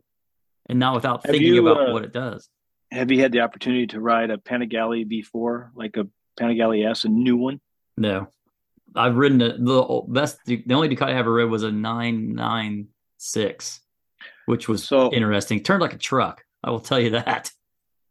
and 0.67 0.79
not 0.79 0.95
without 0.95 1.25
have 1.25 1.31
thinking 1.31 1.53
you, 1.53 1.67
about 1.67 1.89
uh, 1.89 1.93
what 1.93 2.03
it 2.03 2.13
does. 2.13 2.49
Have 2.91 3.11
you 3.11 3.21
had 3.21 3.31
the 3.31 3.41
opportunity 3.41 3.87
to 3.87 3.99
ride 3.99 4.29
a 4.29 4.37
Panigale 4.37 5.07
before, 5.07 5.71
like 5.75 5.97
a 5.97 6.07
Panigale 6.39 6.89
S, 6.89 7.03
a 7.03 7.09
new 7.09 7.37
one? 7.37 7.59
No, 7.97 8.27
I've 8.95 9.15
ridden 9.15 9.41
a, 9.41 9.57
the 9.57 10.01
best. 10.07 10.39
The 10.45 10.63
only 10.71 10.89
Ducati 10.89 11.09
I 11.09 11.13
ever 11.13 11.33
rode 11.33 11.51
was 11.51 11.63
a 11.63 11.71
nine 11.71 12.33
nine 12.33 12.87
six, 13.17 13.81
which 14.45 14.67
was 14.67 14.83
so 14.83 15.11
interesting. 15.11 15.61
Turned 15.61 15.81
like 15.81 15.93
a 15.93 15.97
truck. 15.97 16.43
I 16.63 16.71
will 16.71 16.79
tell 16.79 16.99
you 16.99 17.11
that. 17.11 17.51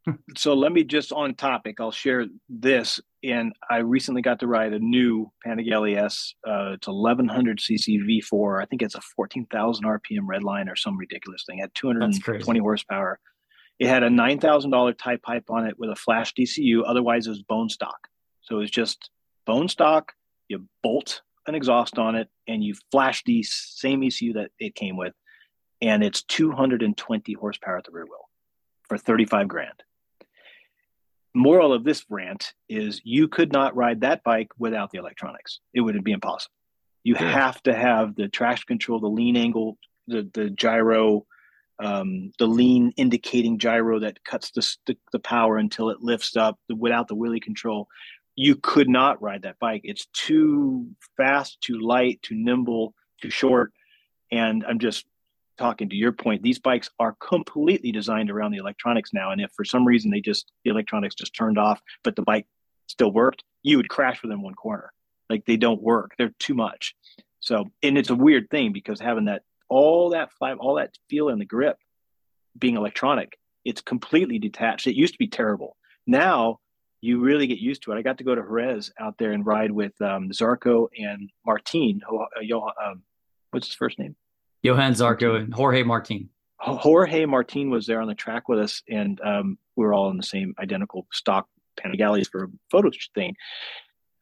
so 0.36 0.54
let 0.54 0.72
me 0.72 0.84
just 0.84 1.12
on 1.12 1.34
topic. 1.34 1.80
I'll 1.80 1.90
share 1.90 2.26
this 2.48 3.00
and 3.24 3.52
I 3.70 3.78
recently 3.78 4.22
got 4.22 4.40
to 4.40 4.46
ride 4.46 4.72
a 4.72 4.78
new 4.78 5.30
Panigale 5.44 5.96
S. 5.96 6.34
Uh, 6.46 6.72
it's 6.74 6.86
1100 6.86 7.58
cc 7.58 8.22
V4. 8.22 8.62
I 8.62 8.66
think 8.66 8.82
it's 8.82 8.94
a 8.94 9.00
14,000 9.00 9.84
RPM 9.84 10.26
redline 10.26 10.70
or 10.70 10.76
some 10.76 10.98
ridiculous 10.98 11.44
thing. 11.46 11.58
It 11.58 11.62
had 11.62 11.74
220 11.74 12.58
horsepower. 12.60 13.18
It 13.78 13.88
had 13.88 14.02
a 14.02 14.08
$9,000 14.08 14.98
tie 14.98 15.16
pipe 15.16 15.44
on 15.48 15.66
it 15.66 15.78
with 15.78 15.90
a 15.90 15.96
flash 15.96 16.34
DCU. 16.34 16.82
Otherwise, 16.86 17.26
it 17.26 17.30
was 17.30 17.42
bone 17.42 17.68
stock. 17.68 18.08
So 18.42 18.56
it 18.56 18.60
was 18.60 18.70
just 18.70 19.10
bone 19.46 19.68
stock. 19.68 20.12
You 20.48 20.66
bolt 20.82 21.22
an 21.46 21.54
exhaust 21.54 21.98
on 21.98 22.14
it 22.14 22.28
and 22.46 22.62
you 22.62 22.74
flash 22.90 23.22
the 23.24 23.42
same 23.42 24.02
ECU 24.02 24.34
that 24.34 24.50
it 24.58 24.74
came 24.74 24.96
with. 24.96 25.14
And 25.80 26.04
it's 26.04 26.22
220 26.24 27.32
horsepower 27.34 27.78
at 27.78 27.84
the 27.84 27.90
rear 27.90 28.04
wheel 28.04 28.28
for 28.88 28.98
35 28.98 29.48
grand 29.48 29.82
moral 31.34 31.72
of 31.72 31.84
this 31.84 32.04
rant 32.08 32.54
is 32.68 33.00
you 33.04 33.28
could 33.28 33.52
not 33.52 33.76
ride 33.76 34.00
that 34.00 34.22
bike 34.22 34.50
without 34.58 34.90
the 34.90 34.98
electronics. 34.98 35.60
It 35.72 35.80
would 35.80 36.02
be 36.04 36.12
impossible. 36.12 36.54
You 37.02 37.16
yeah. 37.18 37.30
have 37.30 37.62
to 37.64 37.74
have 37.74 38.14
the 38.14 38.28
traction 38.28 38.66
control, 38.66 39.00
the 39.00 39.08
lean 39.08 39.36
angle, 39.36 39.76
the 40.06 40.28
the 40.32 40.50
gyro, 40.50 41.26
um, 41.78 42.32
the 42.38 42.46
lean 42.46 42.92
indicating 42.96 43.58
gyro 43.58 43.98
that 44.00 44.24
cuts 44.24 44.50
the, 44.52 44.76
the, 44.86 44.96
the 45.12 45.18
power 45.18 45.58
until 45.58 45.90
it 45.90 46.00
lifts 46.00 46.36
up. 46.36 46.58
Without 46.68 47.08
the 47.08 47.16
wheelie 47.16 47.42
control, 47.42 47.88
you 48.36 48.56
could 48.56 48.88
not 48.88 49.20
ride 49.20 49.42
that 49.42 49.58
bike. 49.58 49.82
It's 49.84 50.06
too 50.12 50.88
fast, 51.16 51.60
too 51.60 51.78
light, 51.78 52.20
too 52.22 52.36
nimble, 52.36 52.94
too 53.20 53.30
short. 53.30 53.72
And 54.32 54.64
I'm 54.66 54.78
just 54.78 55.04
talking 55.58 55.88
to 55.88 55.96
your 55.96 56.12
point, 56.12 56.42
these 56.42 56.58
bikes 56.58 56.90
are 56.98 57.16
completely 57.20 57.92
designed 57.92 58.30
around 58.30 58.52
the 58.52 58.58
electronics 58.58 59.12
now. 59.12 59.30
And 59.30 59.40
if 59.40 59.50
for 59.52 59.64
some 59.64 59.86
reason 59.86 60.10
they 60.10 60.20
just 60.20 60.50
the 60.64 60.70
electronics 60.70 61.14
just 61.14 61.34
turned 61.34 61.58
off, 61.58 61.80
but 62.02 62.16
the 62.16 62.22
bike 62.22 62.46
still 62.86 63.12
worked, 63.12 63.44
you 63.62 63.76
would 63.76 63.88
crash 63.88 64.22
within 64.22 64.42
one 64.42 64.54
corner. 64.54 64.92
Like 65.30 65.44
they 65.46 65.56
don't 65.56 65.82
work. 65.82 66.12
They're 66.18 66.34
too 66.38 66.54
much. 66.54 66.94
So 67.40 67.70
and 67.82 67.96
it's 67.98 68.10
a 68.10 68.14
weird 68.14 68.50
thing 68.50 68.72
because 68.72 69.00
having 69.00 69.26
that 69.26 69.42
all 69.68 70.10
that 70.10 70.32
five, 70.32 70.58
all 70.58 70.74
that 70.76 70.96
feel 71.08 71.28
in 71.28 71.38
the 71.38 71.44
grip 71.44 71.78
being 72.58 72.76
electronic, 72.76 73.38
it's 73.64 73.80
completely 73.80 74.38
detached. 74.38 74.86
It 74.86 74.96
used 74.96 75.14
to 75.14 75.18
be 75.18 75.28
terrible. 75.28 75.76
Now 76.06 76.60
you 77.00 77.20
really 77.20 77.46
get 77.46 77.58
used 77.58 77.82
to 77.82 77.92
it. 77.92 77.98
I 77.98 78.02
got 78.02 78.18
to 78.18 78.24
go 78.24 78.34
to 78.34 78.40
Jerez 78.40 78.90
out 78.98 79.18
there 79.18 79.32
and 79.32 79.44
ride 79.44 79.70
with 79.70 79.92
um, 80.00 80.30
Zarco 80.30 80.88
and 80.96 81.30
Martin. 81.44 82.00
Uh, 82.10 82.56
um, 82.82 83.02
what's 83.50 83.66
his 83.66 83.76
first 83.76 83.98
name? 83.98 84.16
Johann 84.64 84.94
Zarco 84.94 85.36
and 85.36 85.54
Jorge 85.54 85.84
Martin. 85.84 86.30
Jorge 86.58 87.26
Martin 87.26 87.70
was 87.70 87.86
there 87.86 88.00
on 88.00 88.08
the 88.08 88.14
track 88.14 88.48
with 88.48 88.58
us, 88.58 88.82
and 88.88 89.20
um, 89.20 89.58
we 89.76 89.84
were 89.84 89.94
all 89.94 90.10
in 90.10 90.16
the 90.16 90.22
same 90.22 90.54
identical 90.58 91.06
stock 91.12 91.46
Panigales 91.78 92.28
for 92.30 92.44
a 92.44 92.48
photo 92.70 92.90
thing, 93.14 93.36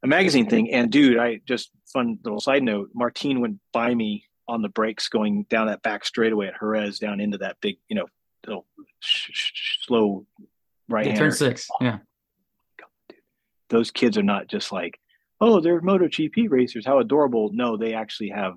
a 0.03 0.07
magazine 0.07 0.49
thing. 0.51 0.72
And 0.72 0.90
dude, 0.90 1.18
I 1.18 1.40
just 1.47 1.70
fun 1.93 2.18
little 2.24 2.40
side 2.40 2.62
note: 2.62 2.90
Martin 2.95 3.40
went 3.40 3.59
by 3.72 3.95
me 3.95 4.24
on 4.49 4.61
the 4.61 4.68
brakes 4.68 5.09
going 5.09 5.45
down 5.49 5.68
that 5.68 5.82
back 5.82 6.05
straightaway 6.05 6.49
at 6.49 6.59
Jerez 6.59 6.99
down 6.99 7.20
into 7.20 7.38
that 7.38 7.57
big, 7.61 7.76
you 7.88 7.95
know, 7.95 8.07
little 8.47 8.66
sh- 9.01 9.30
sh- 9.32 9.86
slow 9.86 10.26
right. 10.88 11.16
Turn 11.16 11.32
six. 11.32 11.68
Yeah 11.80 11.99
those 13.72 13.90
kids 13.90 14.16
are 14.16 14.22
not 14.22 14.47
just 14.47 14.70
like, 14.70 15.01
oh, 15.40 15.61
they're 15.61 15.80
MotoGP 15.80 16.49
racers. 16.49 16.86
How 16.86 17.01
adorable. 17.01 17.51
No, 17.53 17.76
they 17.76 17.95
actually 17.95 18.28
have 18.28 18.55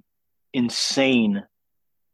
insane 0.54 1.44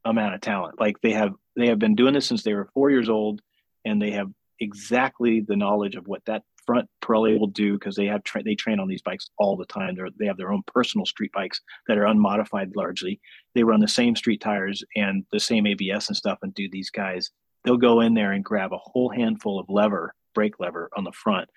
amount 0.06 0.36
of 0.36 0.42
talent. 0.42 0.80
Like 0.80 1.00
they 1.02 1.12
have 1.12 1.34
they 1.56 1.68
have 1.68 1.80
been 1.80 1.96
doing 1.96 2.14
this 2.14 2.26
since 2.26 2.44
they 2.44 2.54
were 2.54 2.70
four 2.74 2.90
years 2.90 3.10
old, 3.10 3.42
and 3.86 4.02
they 4.02 4.12
have 4.12 4.30
exactly 4.60 5.42
the 5.42 5.56
knowledge 5.56 5.96
of 5.96 6.08
what 6.08 6.24
that 6.26 6.44
front 6.66 6.88
Pirelli 7.02 7.40
will 7.40 7.48
do 7.48 7.74
because 7.74 7.96
they 7.96 8.06
have 8.06 8.24
tra- 8.24 8.44
they 8.44 8.56
train 8.56 8.80
on 8.80 8.88
these 8.88 9.02
bikes 9.02 9.30
all 9.38 9.58
the 9.58 9.66
time. 9.66 9.96
They're, 9.96 10.10
they 10.18 10.28
have 10.28 10.38
their 10.38 10.52
own 10.52 10.62
personal 10.68 11.06
street 11.06 11.32
bikes 11.32 11.60
that 11.88 11.98
are 11.98 12.06
unmodified 12.06 12.76
largely. 12.76 13.20
They 13.56 13.64
run 13.64 13.80
the 13.80 13.88
same 13.88 14.16
street 14.16 14.42
tires 14.42 14.84
and 14.96 15.26
the 15.32 15.40
same 15.40 15.66
ABS 15.66 16.08
and 16.08 16.18
stuff. 16.18 16.40
And 16.42 16.54
do 16.54 16.70
these 16.72 16.90
guys? 16.90 17.32
They'll 17.64 17.78
go 17.78 18.02
in 18.02 18.14
there 18.14 18.32
and 18.32 18.44
grab 18.44 18.74
a 18.74 18.78
whole 18.78 19.10
handful 19.10 19.60
of 19.60 19.70
lever, 19.70 20.14
brake 20.34 20.60
lever 20.60 20.90
on 20.96 21.04
the 21.04 21.12
front 21.12 21.50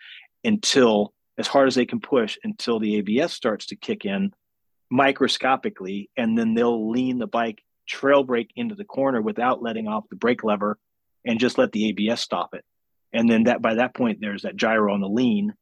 until 0.43 1.13
as 1.39 1.47
hard 1.47 1.69
as 1.69 1.75
they 1.75 1.87
can 1.87 2.01
push 2.01 2.39
until 2.45 2.79
the 2.79 2.97
ABS 2.97 3.33
starts 3.33 3.67
to 3.67 3.77
kick 3.77 4.05
in 4.05 4.33
microscopically, 4.91 6.11
and 6.17 6.39
then 6.39 6.55
they'll 6.55 6.91
lean 6.91 7.19
the 7.19 7.27
bike 7.27 7.63
trail 7.87 8.23
brake 8.23 8.51
into 8.57 8.75
the 8.75 8.85
corner 8.85 9.21
without 9.21 9.63
letting 9.63 9.89
off 9.89 10.09
the 10.09 10.17
brake 10.17 10.45
lever 10.45 10.79
and 11.25 11.41
just 11.41 11.59
let 11.59 11.73
the 11.73 11.89
ABS 11.89 12.21
stop 12.21 12.55
it. 12.55 12.65
And 13.13 13.31
then 13.31 13.45
that 13.45 13.63
by 13.63 13.75
that 13.75 13.95
point 13.95 14.19
there's 14.21 14.43
that 14.43 14.57
gyro 14.57 14.93
on 14.93 15.01
the 15.01 15.09
lean. 15.09 15.55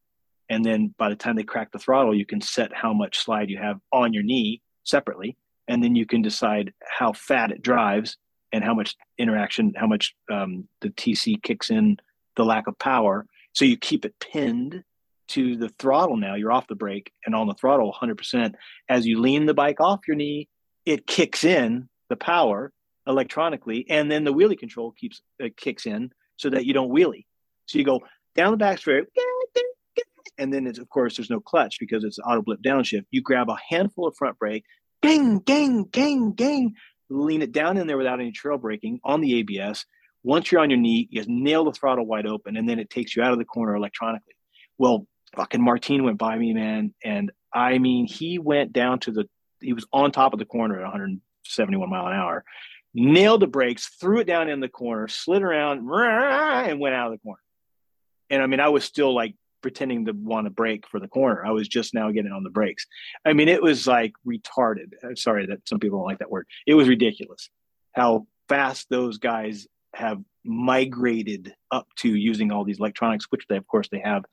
And 0.49 0.65
then 0.65 0.95
by 0.99 1.09
the 1.09 1.17
time 1.17 1.37
they 1.37 1.45
crack 1.45 1.73
the 1.73 1.79
throttle, 1.79 2.15
you 2.15 2.27
can 2.27 2.41
set 2.41 2.73
how 2.75 2.93
much 2.93 3.19
slide 3.19 3.51
you 3.51 3.59
have 3.59 3.79
on 3.93 4.13
your 4.13 4.23
knee 4.23 4.61
separately. 4.85 5.37
And 5.69 5.83
then 5.83 5.95
you 5.95 6.07
can 6.07 6.23
decide 6.23 6.73
how 6.87 7.13
fat 7.13 7.51
it 7.51 7.63
drives 7.63 8.17
and 8.53 8.65
how 8.65 8.75
much 8.75 8.97
interaction, 9.19 9.73
how 9.77 9.87
much 9.87 10.15
um, 10.31 10.69
the 10.81 10.91
TC 10.91 11.43
kicks 11.43 11.71
in 11.71 11.97
the 12.37 12.45
lack 12.45 12.67
of 12.67 12.79
power. 12.79 13.27
So 13.53 13.65
you 13.65 13.77
keep 13.77 14.05
it 14.05 14.19
pinned 14.19 14.83
to 15.29 15.57
the 15.57 15.71
throttle 15.79 16.17
now. 16.17 16.35
You're 16.35 16.53
off 16.53 16.67
the 16.67 16.75
brake 16.75 17.13
and 17.25 17.35
on 17.35 17.47
the 17.47 17.55
throttle 17.55 17.95
100%. 18.01 18.55
As 18.89 19.07
you 19.07 19.21
lean 19.21 19.47
the 19.47 19.55
bike 19.55 19.81
off 19.81 20.01
your 20.07 20.17
knee, 20.17 20.49
it 20.85 21.07
kicks 21.07 21.45
in 21.45 21.89
the 22.13 22.17
power 22.17 22.73
electronically, 23.07 23.87
and 23.89 24.11
then 24.11 24.25
the 24.25 24.33
wheelie 24.33 24.59
control 24.59 24.93
keeps 24.93 25.23
uh, 25.43 25.49
kicks 25.57 25.87
in 25.87 26.13
so 26.37 26.51
that 26.51 26.67
you 26.67 26.75
don't 26.75 26.91
wheelie. 26.91 27.25
So 27.67 27.79
you 27.79 27.85
go 27.85 28.01
down 28.37 28.53
the 28.53 28.59
back 28.59 28.79
straight, 28.79 29.05
and 30.39 30.53
then 30.53 30.67
it's 30.67 30.79
of 30.79 30.89
course 30.91 31.17
there's 31.17 31.31
no 31.31 31.41
clutch 31.41 31.79
because 31.81 32.05
it's 32.05 32.19
auto 32.19 32.43
blip 32.43 32.61
downshift. 32.63 33.07
You 33.11 33.23
grab 33.23 33.49
a 33.49 33.57
handful 33.69 34.07
of 34.07 34.15
front 34.17 34.39
brake, 34.39 34.65
gang, 35.03 35.39
gang, 35.39 35.85
gang, 35.85 36.33
gang, 36.33 36.75
lean 37.09 37.43
it 37.43 37.51
down 37.53 37.79
in 37.79 37.87
there 37.87 37.99
without 37.99 38.21
any 38.21 38.33
trail 38.33 38.59
braking 38.59 39.01
on 39.03 39.21
the 39.21 39.39
ABS. 39.39 39.87
Once 40.23 40.53
you're 40.53 40.61
on 40.61 40.71
your 40.71 40.79
knee, 40.79 41.09
you 41.11 41.21
just 41.21 41.29
nail 41.29 41.65
the 41.65 41.73
throttle 41.73 42.07
wide 42.07 42.27
open, 42.27 42.57
and 42.57 42.69
then 42.69 42.79
it 42.79 42.91
takes 42.91 43.17
you 43.17 43.23
out 43.23 43.33
of 43.33 43.39
the 43.39 43.45
corner 43.45 43.75
electronically. 43.75 44.35
Well, 44.79 45.07
fucking 45.35 45.63
Martin 45.63 46.05
went 46.05 46.19
by 46.19 46.37
me, 46.37 46.53
man. 46.53 46.95
And 47.03 47.33
I 47.53 47.79
mean, 47.79 48.07
he 48.07 48.39
went 48.39 48.73
down 48.73 49.01
to 49.01 49.11
the, 49.11 49.25
he 49.61 49.73
was 49.73 49.87
on 49.93 50.13
top 50.13 50.33
of 50.33 50.39
the 50.39 50.45
corner 50.45 50.79
at 50.79 50.93
171 51.57 51.91
mile 51.91 52.07
an 52.07 52.13
hour, 52.13 52.45
nailed 52.95 53.41
the 53.43 53.47
brakes, 53.47 53.89
threw 54.01 54.21
it 54.21 54.27
down 54.27 54.49
in 54.49 54.61
the 54.61 54.69
corner, 54.69 55.09
slid 55.09 55.43
around, 55.43 55.79
and 55.79 56.81
went 56.81 56.95
out 56.95 57.07
of 57.07 57.13
the 57.13 57.19
corner. 57.19 57.41
And 58.31 58.43
I 58.43 58.47
mean, 58.47 58.61
I 58.61 58.69
was 58.69 58.85
still 58.85 59.15
like 59.15 59.35
pretending 59.63 60.07
to 60.07 60.13
want 60.13 60.47
to 60.47 60.51
brake 60.51 60.87
for 60.89 60.99
the 60.99 61.09
corner. 61.09 61.45
I 61.45 61.53
was 61.53 61.69
just 61.69 61.95
now 61.95 62.11
getting 62.11 62.33
on 62.33 62.43
the 62.43 62.51
brakes. 62.51 62.87
I 63.25 63.33
mean, 63.33 63.49
it 63.49 63.63
was 63.63 63.87
like 63.87 64.13
retarded. 64.27 64.93
I'm 65.05 65.17
sorry 65.17 65.47
that 65.47 65.69
some 65.69 65.79
people 65.79 65.99
don't 65.99 66.09
like 66.09 66.19
that 66.19 66.31
word. 66.31 66.47
It 66.67 66.75
was 66.75 66.89
ridiculous 66.89 67.49
how 67.93 68.27
fast 68.49 68.89
those 68.91 69.19
guys 69.19 69.67
have 69.95 70.19
migrated 70.45 71.55
up 71.71 71.87
to 71.99 72.09
using 72.09 72.51
all 72.51 72.65
these 72.65 72.79
electronics, 72.79 73.27
which 73.31 73.45
they, 73.49 73.57
of 73.57 73.67
course, 73.67 73.89
they 73.93 74.01
have 74.01 74.25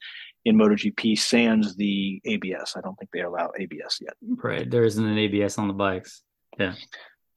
in 0.45 0.55
MotoGP 0.55 1.19
sans 1.19 1.75
the 1.75 2.21
ABS. 2.25 2.73
I 2.75 2.81
don't 2.81 2.95
think 2.97 3.11
they 3.11 3.21
allow 3.21 3.51
ABS 3.59 3.99
yet. 4.01 4.13
Right, 4.21 4.69
there 4.69 4.85
isn't 4.85 5.05
an 5.05 5.17
ABS 5.17 5.57
on 5.57 5.67
the 5.67 5.73
bikes. 5.73 6.23
Yeah, 6.59 6.75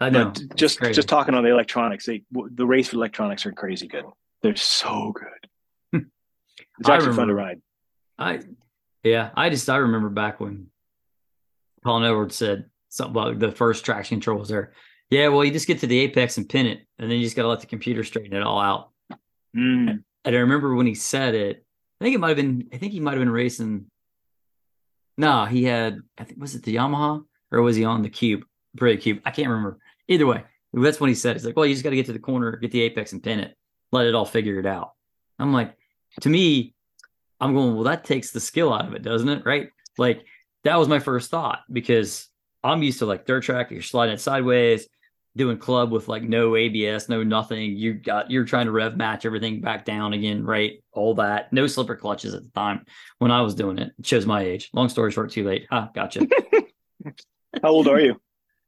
I 0.00 0.10
know. 0.10 0.26
But 0.26 0.56
just 0.56 0.80
just 0.80 1.08
talking 1.08 1.34
on 1.34 1.44
the 1.44 1.50
electronics, 1.50 2.06
they 2.06 2.24
the 2.32 2.66
race 2.66 2.88
for 2.88 2.96
electronics 2.96 3.46
are 3.46 3.52
crazy 3.52 3.86
good. 3.86 4.04
They're 4.42 4.56
so 4.56 5.12
good. 5.14 6.02
it's 6.78 6.88
actually 6.88 7.10
remember, 7.10 7.14
fun 7.14 7.28
to 7.28 7.34
ride. 7.34 7.62
I 8.18 8.40
yeah, 9.04 9.30
I 9.34 9.48
just 9.48 9.70
I 9.70 9.76
remember 9.76 10.08
back 10.08 10.40
when 10.40 10.66
Colin 11.84 12.04
Edwards 12.04 12.36
said 12.36 12.66
something 12.88 13.12
about 13.12 13.38
the 13.38 13.52
first 13.52 13.84
traction 13.84 14.16
control 14.16 14.38
was 14.38 14.48
there. 14.48 14.72
Yeah, 15.08 15.28
well, 15.28 15.44
you 15.44 15.52
just 15.52 15.66
get 15.66 15.80
to 15.80 15.86
the 15.86 16.00
apex 16.00 16.36
and 16.36 16.48
pin 16.48 16.66
it, 16.66 16.86
and 16.98 17.10
then 17.10 17.18
you 17.18 17.24
just 17.24 17.36
got 17.36 17.42
to 17.42 17.48
let 17.48 17.60
the 17.60 17.66
computer 17.66 18.02
straighten 18.02 18.36
it 18.36 18.42
all 18.42 18.60
out. 18.60 18.90
Mm. 19.56 20.02
And 20.24 20.36
I 20.36 20.38
remember 20.38 20.74
when 20.74 20.86
he 20.86 20.94
said 20.94 21.34
it, 21.34 21.64
I 22.00 22.04
think 22.04 22.14
it 22.14 22.18
might 22.18 22.28
have 22.28 22.36
been. 22.36 22.68
I 22.72 22.78
think 22.78 22.92
he 22.92 23.00
might 23.00 23.12
have 23.12 23.20
been 23.20 23.30
racing. 23.30 23.86
No, 25.16 25.44
he 25.44 25.64
had. 25.64 25.98
I 26.18 26.24
think 26.24 26.40
was 26.40 26.54
it 26.54 26.62
the 26.62 26.76
Yamaha 26.76 27.24
or 27.50 27.62
was 27.62 27.76
he 27.76 27.84
on 27.84 28.02
the 28.02 28.08
Cube? 28.08 28.44
Pretty 28.76 29.00
Cube. 29.00 29.20
I 29.24 29.30
can't 29.30 29.48
remember. 29.48 29.78
Either 30.08 30.26
way, 30.26 30.44
that's 30.72 31.00
what 31.00 31.08
he 31.08 31.14
said. 31.14 31.36
He's 31.36 31.44
like, 31.44 31.56
"Well, 31.56 31.66
you 31.66 31.74
just 31.74 31.84
got 31.84 31.90
to 31.90 31.96
get 31.96 32.06
to 32.06 32.12
the 32.12 32.18
corner, 32.18 32.56
get 32.56 32.70
the 32.70 32.82
apex, 32.82 33.12
and 33.12 33.22
pin 33.22 33.40
it. 33.40 33.56
Let 33.90 34.06
it 34.06 34.14
all 34.14 34.24
figure 34.24 34.58
it 34.58 34.66
out." 34.66 34.92
I'm 35.38 35.52
like, 35.52 35.76
to 36.20 36.28
me, 36.28 36.74
I'm 37.40 37.54
going. 37.54 37.74
Well, 37.74 37.84
that 37.84 38.04
takes 38.04 38.30
the 38.30 38.40
skill 38.40 38.72
out 38.72 38.86
of 38.86 38.94
it, 38.94 39.02
doesn't 39.02 39.28
it? 39.28 39.44
Right? 39.44 39.70
Like 39.98 40.24
that 40.64 40.78
was 40.78 40.88
my 40.88 40.98
first 40.98 41.30
thought 41.30 41.60
because 41.70 42.28
I'm 42.62 42.82
used 42.82 43.00
to 43.00 43.06
like 43.06 43.26
dirt 43.26 43.44
track. 43.44 43.70
You're 43.70 43.82
sliding 43.82 44.14
it 44.14 44.20
sideways 44.20 44.88
doing 45.36 45.56
club 45.56 45.90
with 45.90 46.08
like 46.08 46.22
no 46.22 46.56
ABS, 46.56 47.08
no 47.08 47.22
nothing. 47.22 47.76
You 47.76 47.94
got 47.94 48.30
you're 48.30 48.44
trying 48.44 48.66
to 48.66 48.72
rev 48.72 48.96
match 48.96 49.24
everything 49.24 49.60
back 49.60 49.84
down 49.84 50.12
again, 50.12 50.44
right? 50.44 50.82
All 50.92 51.14
that. 51.16 51.52
No 51.52 51.66
slipper 51.66 51.96
clutches 51.96 52.34
at 52.34 52.42
the 52.42 52.50
time 52.50 52.84
when 53.18 53.30
I 53.30 53.40
was 53.40 53.54
doing 53.54 53.78
it. 53.78 53.92
It 53.98 54.06
shows 54.06 54.26
my 54.26 54.42
age. 54.42 54.70
Long 54.72 54.88
story 54.88 55.10
short, 55.10 55.30
too 55.30 55.44
late. 55.44 55.66
Ah, 55.70 55.90
gotcha. 55.94 56.26
How 57.62 57.68
old 57.68 57.88
are 57.88 58.00
you? 58.00 58.20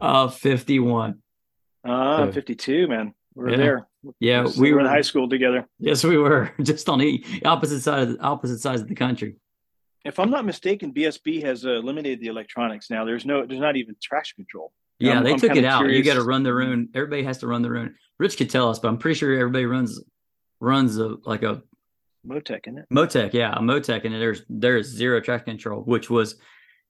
Uh 0.05 0.29
51. 0.29 1.23
Uh 1.87 2.27
so, 2.27 2.33
52, 2.33 2.89
man. 2.89 3.15
We're 3.35 3.51
yeah. 3.51 3.57
there. 3.57 3.89
Yeah, 4.21 4.45
we, 4.45 4.61
we 4.61 4.73
were 4.73 4.81
in 4.81 4.87
high 4.87 5.01
school 5.01 5.29
together. 5.29 5.67
Yes, 5.79 6.05
we 6.05 6.19
were 6.19 6.53
just 6.63 6.89
on 6.89 6.99
the 6.99 7.25
opposite 7.45 7.81
side 7.81 8.03
of 8.03 8.09
the 8.11 8.21
opposite 8.21 8.59
sides 8.61 8.83
of 8.83 8.89
the 8.89 8.95
country. 8.95 9.37
If 10.05 10.19
I'm 10.19 10.31
not 10.31 10.45
mistaken, 10.45 10.93
BSB 10.93 11.43
has 11.45 11.65
uh, 11.65 11.71
eliminated 11.71 12.21
the 12.21 12.27
electronics 12.27 12.91
now. 12.91 13.07
There's 13.07 13.25
no, 13.25 13.47
there's 13.47 13.61
not 13.61 13.77
even 13.77 13.97
traction 14.03 14.37
control. 14.37 14.73
Yeah, 14.99 15.19
I'm, 15.19 15.25
they 15.25 15.33
I'm 15.33 15.41
took 15.41 15.57
it 15.57 15.65
out. 15.65 15.79
Curious. 15.81 15.99
You 15.99 16.05
got 16.05 16.21
to 16.21 16.25
run 16.25 16.43
their 16.43 16.61
own. 16.61 16.91
Everybody 16.95 17.25
has 17.25 17.39
to 17.39 17.47
run 17.47 17.63
their 17.63 17.79
own. 17.79 17.95
Rich 18.19 18.37
could 18.37 18.51
tell 18.51 18.69
us, 18.69 18.79
but 18.79 18.89
I'm 18.89 18.99
pretty 18.99 19.19
sure 19.19 19.33
everybody 19.33 19.65
runs 19.65 20.01
runs 20.61 20.99
a 20.99 21.17
like 21.25 21.43
a 21.43 21.63
Motec, 22.27 22.61
isn't 22.67 22.79
it? 22.79 22.87
Motec, 22.93 23.33
yeah, 23.33 23.53
a 23.53 23.61
Motec, 23.61 24.05
and 24.05 24.15
there's 24.15 24.43
there's 24.49 24.89
zero 24.89 25.21
traction 25.21 25.53
control, 25.53 25.83
which 25.83 26.09
was, 26.09 26.37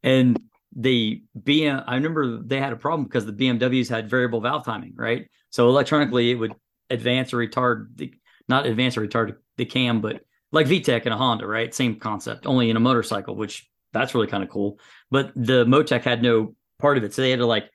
and 0.02 0.38
the 0.76 1.22
BM. 1.38 1.84
I 1.86 1.94
remember 1.94 2.38
they 2.38 2.60
had 2.60 2.72
a 2.72 2.76
problem 2.76 3.04
because 3.04 3.26
the 3.26 3.32
BMWs 3.32 3.88
had 3.88 4.10
variable 4.10 4.40
valve 4.40 4.64
timing, 4.64 4.94
right? 4.96 5.28
So 5.50 5.68
electronically, 5.68 6.30
it 6.30 6.34
would 6.34 6.54
advance 6.90 7.32
or 7.32 7.38
retard 7.38 7.88
the 7.96 8.12
not 8.48 8.66
advance 8.66 8.96
or 8.96 9.06
retard 9.06 9.36
the 9.56 9.64
cam, 9.64 10.00
but 10.00 10.22
like 10.52 10.66
VTEC 10.66 11.04
and 11.04 11.14
a 11.14 11.16
Honda, 11.16 11.46
right? 11.46 11.74
Same 11.74 11.96
concept, 11.96 12.46
only 12.46 12.70
in 12.70 12.76
a 12.76 12.80
motorcycle, 12.80 13.34
which 13.34 13.68
that's 13.92 14.14
really 14.14 14.26
kind 14.26 14.42
of 14.42 14.50
cool. 14.50 14.78
But 15.10 15.32
the 15.34 15.64
Motec 15.64 16.02
had 16.02 16.22
no 16.22 16.54
part 16.78 16.98
of 16.98 17.04
it, 17.04 17.14
so 17.14 17.22
they 17.22 17.30
had 17.30 17.38
to 17.38 17.46
like 17.46 17.70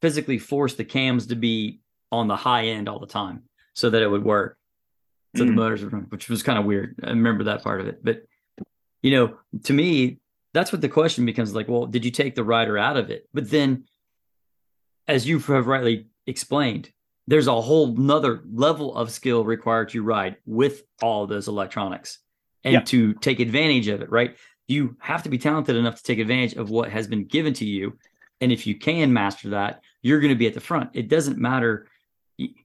physically 0.00 0.38
force 0.38 0.74
the 0.74 0.84
cams 0.84 1.28
to 1.28 1.36
be 1.36 1.80
on 2.10 2.28
the 2.28 2.36
high 2.36 2.66
end 2.66 2.88
all 2.88 2.98
the 2.98 3.06
time 3.06 3.42
so 3.74 3.90
that 3.90 4.02
it 4.02 4.08
would 4.08 4.24
work. 4.24 4.58
So 5.36 5.44
mm. 5.44 5.48
the 5.48 5.52
motors 5.52 5.84
which 6.08 6.28
was 6.28 6.42
kind 6.42 6.58
of 6.58 6.64
weird. 6.64 6.96
I 7.02 7.10
remember 7.10 7.44
that 7.44 7.62
part 7.62 7.80
of 7.80 7.86
it. 7.86 8.02
But 8.02 8.22
you 9.02 9.12
know, 9.12 9.38
to 9.64 9.72
me, 9.72 10.18
that's 10.54 10.72
what 10.72 10.80
the 10.80 10.88
question 10.88 11.26
becomes 11.26 11.54
like, 11.54 11.68
well, 11.68 11.86
did 11.86 12.04
you 12.04 12.10
take 12.10 12.34
the 12.34 12.44
rider 12.44 12.78
out 12.78 12.96
of 12.96 13.10
it? 13.10 13.28
But 13.34 13.50
then 13.50 13.84
as 15.06 15.26
you 15.26 15.38
have 15.38 15.66
rightly 15.66 16.08
explained, 16.26 16.90
there's 17.26 17.46
a 17.46 17.60
whole 17.60 17.88
nother 17.88 18.42
level 18.50 18.94
of 18.96 19.10
skill 19.10 19.44
required 19.44 19.90
to 19.90 20.02
ride 20.02 20.36
with 20.46 20.82
all 21.02 21.26
those 21.26 21.48
electronics 21.48 22.18
and 22.64 22.74
yeah. 22.74 22.80
to 22.80 23.14
take 23.14 23.40
advantage 23.40 23.88
of 23.88 24.00
it, 24.00 24.10
right? 24.10 24.36
You 24.66 24.96
have 25.00 25.22
to 25.24 25.28
be 25.28 25.38
talented 25.38 25.76
enough 25.76 25.96
to 25.96 26.02
take 26.02 26.18
advantage 26.18 26.54
of 26.54 26.70
what 26.70 26.90
has 26.90 27.06
been 27.06 27.26
given 27.26 27.52
to 27.54 27.66
you. 27.66 27.98
And 28.40 28.52
if 28.52 28.66
you 28.66 28.78
can 28.78 29.12
master 29.12 29.50
that, 29.50 29.82
you're 30.02 30.20
going 30.20 30.32
to 30.32 30.38
be 30.38 30.46
at 30.46 30.54
the 30.54 30.60
front. 30.60 30.90
It 30.94 31.08
doesn't 31.08 31.38
matter. 31.38 31.86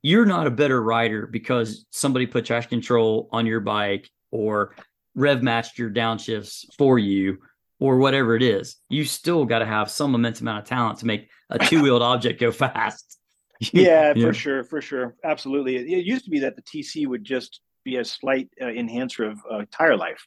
You're 0.02 0.26
not 0.26 0.48
a 0.48 0.52
better 0.52 0.82
rider 0.82 1.28
because 1.28 1.86
somebody 1.90 2.26
put 2.26 2.46
traction 2.46 2.70
control 2.70 3.28
on 3.32 3.46
your 3.46 3.60
bike 3.60 4.10
or 4.32 4.76
rev 5.16 5.44
matched 5.44 5.78
your 5.78 5.90
downshifts 5.90 6.66
for 6.78 7.00
you 7.00 7.40
or 7.84 7.98
whatever 7.98 8.34
it 8.34 8.42
is. 8.42 8.78
You 8.88 9.04
still 9.04 9.44
got 9.44 9.60
to 9.60 9.66
have 9.66 9.92
some 9.92 10.16
immense 10.16 10.40
amount 10.40 10.60
of 10.60 10.70
talent 10.70 11.00
to 11.00 11.06
make 11.06 11.28
a 11.50 11.60
two 11.60 11.84
wheeled 11.84 12.02
object 12.02 12.40
go 12.40 12.50
fast. 12.64 13.20
yeah, 13.74 14.14
for 14.14 14.34
sure, 14.34 14.64
for 14.64 14.82
sure, 14.82 15.16
absolutely. 15.26 15.76
It, 15.76 15.88
it, 15.88 16.06
used 16.06 16.24
to 16.24 16.32
be 16.32 16.40
that 16.40 16.56
the 16.56 16.62
TC 16.62 17.06
would 17.06 17.26
just 17.26 17.60
be 17.84 17.98
a 17.98 18.06
slight 18.06 18.50
uh, 18.62 18.68
enhancer 18.68 19.26
of 19.26 19.40
uh, 19.52 19.66
tire 19.70 19.98
life. 19.98 20.26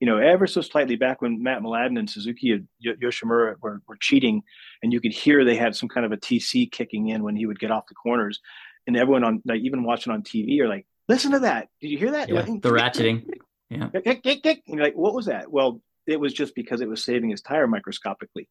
You 0.00 0.08
know, 0.08 0.18
ever 0.18 0.48
so 0.48 0.60
slightly 0.60 0.96
back 0.96 1.22
when 1.22 1.40
Mat 1.40 1.62
Mladin 1.62 2.00
and 2.00 2.10
Suzuki 2.10 2.50
and 2.50 2.66
Yoshimura 2.84 3.54
were, 3.60 3.80
were 3.86 3.96
cheating, 4.00 4.42
and 4.82 4.92
you 4.92 5.00
could 5.00 5.12
hear 5.12 5.44
they 5.44 5.56
had 5.56 5.76
some 5.76 5.88
kind 5.88 6.04
of 6.04 6.10
a 6.10 6.16
TC 6.16 6.70
kicking 6.70 7.10
in 7.10 7.22
when 7.22 7.36
he 7.36 7.46
would 7.46 7.60
get 7.60 7.70
off 7.70 7.86
the 7.86 7.94
corners, 7.94 8.40
and 8.88 8.96
everyone 8.96 9.22
on 9.22 9.40
like 9.44 9.60
even 9.60 9.84
watching 9.84 10.12
on 10.12 10.22
TV 10.22 10.60
are 10.60 10.68
like, 10.68 10.86
"Listen 11.08 11.30
to 11.30 11.40
that! 11.40 11.68
Did 11.80 11.90
you 11.90 11.98
hear 11.98 12.10
that? 12.10 12.28
Yeah, 12.28 12.42
the 12.42 12.70
ratcheting." 12.70 13.24
Yeah. 13.70 13.88
Kick, 13.88 14.22
kick, 14.22 14.42
kick. 14.42 14.62
And 14.66 14.76
you're 14.76 14.84
like, 14.84 14.96
what 14.96 15.14
was 15.14 15.26
that? 15.26 15.50
Well, 15.50 15.80
it 16.08 16.18
was 16.18 16.32
just 16.32 16.54
because 16.54 16.80
it 16.80 16.88
was 16.88 17.04
saving 17.04 17.30
his 17.30 17.42
tire 17.42 17.66
microscopically. 17.66 18.48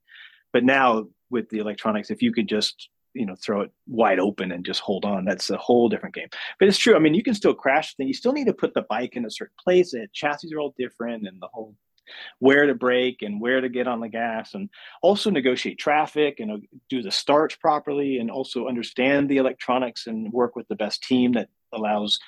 But 0.54 0.64
now 0.64 1.08
with 1.30 1.50
the 1.50 1.60
electronics, 1.60 2.10
if 2.10 2.22
you 2.22 2.32
could 2.32 2.48
just 2.48 2.90
you 3.14 3.26
know 3.26 3.36
throw 3.44 3.62
it 3.62 3.72
wide 3.88 4.20
open 4.20 4.52
and 4.52 4.64
just 4.64 4.80
hold 4.80 5.04
on 5.04 5.26
that's 5.26 5.50
a 5.50 5.58
whole 5.58 5.90
different 5.90 6.16
game. 6.16 6.28
But 6.60 6.68
it's 6.68 6.78
true. 6.78 6.96
I 6.96 7.00
mean 7.00 7.16
you 7.16 7.24
can 7.24 7.34
still 7.34 7.54
crash 7.54 7.96
things 7.96 8.08
you 8.08 8.14
still 8.14 8.34
need 8.34 8.46
to 8.46 8.54
put 8.54 8.74
the 8.74 8.84
bike 8.84 9.16
in 9.16 9.26
a 9.26 9.32
certain 9.32 9.56
place. 9.62 9.92
The 9.92 10.08
chassis 10.14 10.54
are 10.54 10.60
all 10.60 10.76
different 10.78 11.28
and 11.28 11.42
the 11.42 11.48
whole 11.52 11.76
where 12.40 12.66
to 12.66 12.76
brake 12.76 13.22
and 13.22 13.42
where 13.42 13.60
to 13.60 13.70
get 13.70 13.88
on 13.88 14.00
the 14.00 14.08
gas 14.08 14.54
and 14.54 14.70
also 15.02 15.30
negotiate 15.30 15.78
traffic 15.78 16.40
and 16.40 16.52
uh, 16.52 16.58
do 16.90 17.02
the 17.02 17.12
starts 17.12 17.56
properly 17.56 18.18
and 18.18 18.32
also 18.32 18.68
understand 18.68 19.28
the 19.28 19.38
electronics 19.38 20.08
and 20.08 20.32
work 20.32 20.56
with 20.56 20.68
the 20.68 20.76
best 20.76 21.04
team 21.04 21.34
that 21.34 21.50
allows 21.74 22.20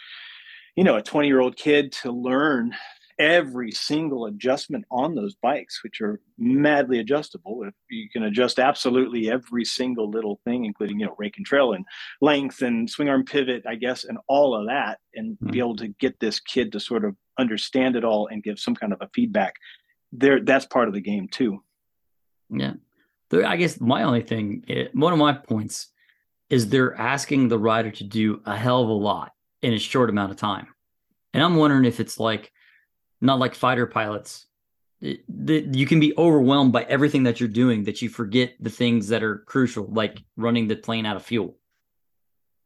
you 0.76 0.84
know 0.84 0.96
a 0.96 1.02
20 1.02 1.28
year 1.28 1.40
old 1.40 1.56
kid 1.56 1.92
to 1.92 2.12
learn 2.12 2.74
every 3.20 3.70
single 3.72 4.26
adjustment 4.26 4.86
on 4.89 5.13
those 5.13 5.36
bikes, 5.36 5.84
which 5.84 5.99
are 5.99 6.22
madly 6.38 6.99
adjustable. 6.99 7.63
If 7.63 7.74
you 7.89 8.09
can 8.09 8.24
adjust 8.24 8.59
absolutely 8.59 9.30
every 9.30 9.65
single 9.65 10.09
little 10.09 10.39
thing, 10.45 10.63
including 10.63 10.99
you 10.99 11.05
know 11.05 11.15
rake 11.17 11.36
and 11.38 11.45
trail 11.45 11.74
and 11.74 11.86
length 12.22 12.61
and 12.61 12.89
swing 12.89 13.09
arm 13.09 13.26
pivot, 13.26 13.63
I 13.67 13.76
guess, 13.76 14.05
and 14.05 14.17
all 14.28 14.55
of 14.55 14.67
that, 14.67 14.99
and 15.13 15.34
mm-hmm. 15.34 15.51
be 15.51 15.59
able 15.59 15.76
to 15.78 15.89
get 15.99 16.20
this 16.20 16.39
kid 16.39 16.72
to 16.72 16.80
sort 16.80 17.03
of 17.03 17.15
understand 17.38 17.97
it 17.97 18.05
all 18.05 18.28
and 18.28 18.41
give 18.41 18.57
some 18.57 18.76
kind 18.76 18.93
of 18.93 19.01
a 19.01 19.09
feedback. 19.13 19.53
There, 20.13 20.41
that's 20.43 20.65
part 20.65 20.88
of 20.88 20.93
the 20.93 21.01
game 21.01 21.28
too. 21.28 21.61
Yeah, 22.49 22.74
I 23.45 23.57
guess 23.57 23.80
my 23.82 24.03
only 24.03 24.24
thing, 24.24 24.63
eh, 24.70 24.86
one 24.93 25.13
of 25.13 25.20
my 25.20 25.34
points, 25.34 25.89
is 26.49 26.70
they're 26.70 26.95
asking 26.95 27.49
the 27.49 27.59
rider 27.59 27.91
to 27.91 28.03
do 28.03 28.41
a 28.45 28.57
hell 28.57 28.82
of 28.82 28.89
a 28.89 28.93
lot 28.93 29.34
in 29.61 29.74
a 29.74 29.78
short 29.78 30.09
amount 30.09 30.32
of 30.32 30.38
time, 30.38 30.67
and 31.34 31.43
I'm 31.43 31.57
wondering 31.57 31.84
if 31.84 31.99
it's 31.99 32.17
like 32.17 32.53
not 33.22 33.39
like 33.39 33.55
fighter 33.55 33.86
pilots. 33.86 34.45
It, 35.01 35.24
the, 35.30 35.67
you 35.72 35.86
can 35.86 35.99
be 35.99 36.13
overwhelmed 36.17 36.74
by 36.74 36.84
everything 36.84 37.24
that 37.24 37.39
you're 37.39 37.47
doing 37.49 37.86
that 37.86 38.01
you 38.01 38.09
forget 38.09 38.53
the 38.59 38.70
things 38.70 39.07
that 39.09 39.24
are 39.24 39.38
crucial, 39.39 39.86
like 39.86 40.22
running 40.36 40.67
the 40.67 40.76
plane 40.76 41.05
out 41.05 41.15
of 41.15 41.24
fuel. 41.24 41.55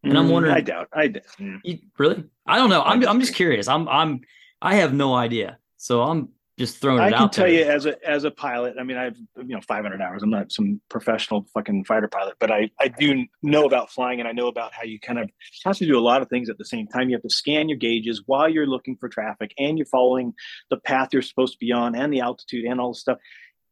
And 0.03 0.17
I'm 0.17 0.27
mm, 0.27 0.31
wondering. 0.31 0.55
I 0.55 0.61
doubt. 0.61 0.89
I 0.91 1.07
doubt. 1.07 1.23
Mm. 1.39 1.59
You, 1.63 1.79
really? 1.97 2.23
I 2.45 2.57
don't 2.57 2.69
know. 2.69 2.81
I'm. 2.81 3.07
I'm 3.07 3.19
just 3.19 3.35
curious. 3.35 3.67
I'm. 3.67 3.87
I'm. 3.87 4.21
I 4.61 4.75
have 4.75 4.93
no 4.93 5.13
idea. 5.13 5.59
So 5.77 6.01
I'm 6.01 6.29
just 6.57 6.79
throwing 6.79 7.01
it 7.01 7.05
out. 7.05 7.13
I 7.13 7.17
can 7.17 7.29
tell 7.29 7.45
there. 7.45 7.53
you 7.53 7.63
as 7.63 7.85
a 7.85 8.09
as 8.09 8.23
a 8.25 8.31
pilot. 8.31 8.75
I 8.79 8.83
mean, 8.83 8.97
I've 8.97 9.17
you 9.37 9.55
know 9.55 9.61
500 9.61 10.01
hours. 10.01 10.21
I'm 10.21 10.29
not 10.29 10.51
some 10.51 10.81
professional 10.89 11.47
fucking 11.53 11.85
fighter 11.85 12.07
pilot, 12.07 12.35
but 12.39 12.51
I 12.51 12.69
I 12.79 12.89
do 12.89 13.25
know 13.41 13.65
about 13.65 13.91
flying, 13.91 14.19
and 14.19 14.27
I 14.27 14.33
know 14.33 14.47
about 14.47 14.73
how 14.73 14.83
you 14.83 14.99
kind 14.99 15.17
of 15.17 15.29
have 15.65 15.77
to 15.77 15.85
do 15.87 15.97
a 15.97 16.01
lot 16.01 16.21
of 16.21 16.29
things 16.29 16.49
at 16.49 16.57
the 16.57 16.65
same 16.65 16.87
time. 16.87 17.09
You 17.09 17.15
have 17.15 17.23
to 17.23 17.29
scan 17.29 17.69
your 17.69 17.77
gauges 17.77 18.23
while 18.25 18.47
you're 18.47 18.67
looking 18.67 18.97
for 18.97 19.09
traffic, 19.09 19.53
and 19.57 19.77
you're 19.77 19.87
following 19.87 20.33
the 20.69 20.77
path 20.77 21.09
you're 21.11 21.23
supposed 21.23 21.53
to 21.53 21.59
be 21.59 21.71
on, 21.71 21.95
and 21.95 22.13
the 22.13 22.21
altitude, 22.21 22.65
and 22.65 22.79
all 22.79 22.93
the 22.93 22.99
stuff. 22.99 23.17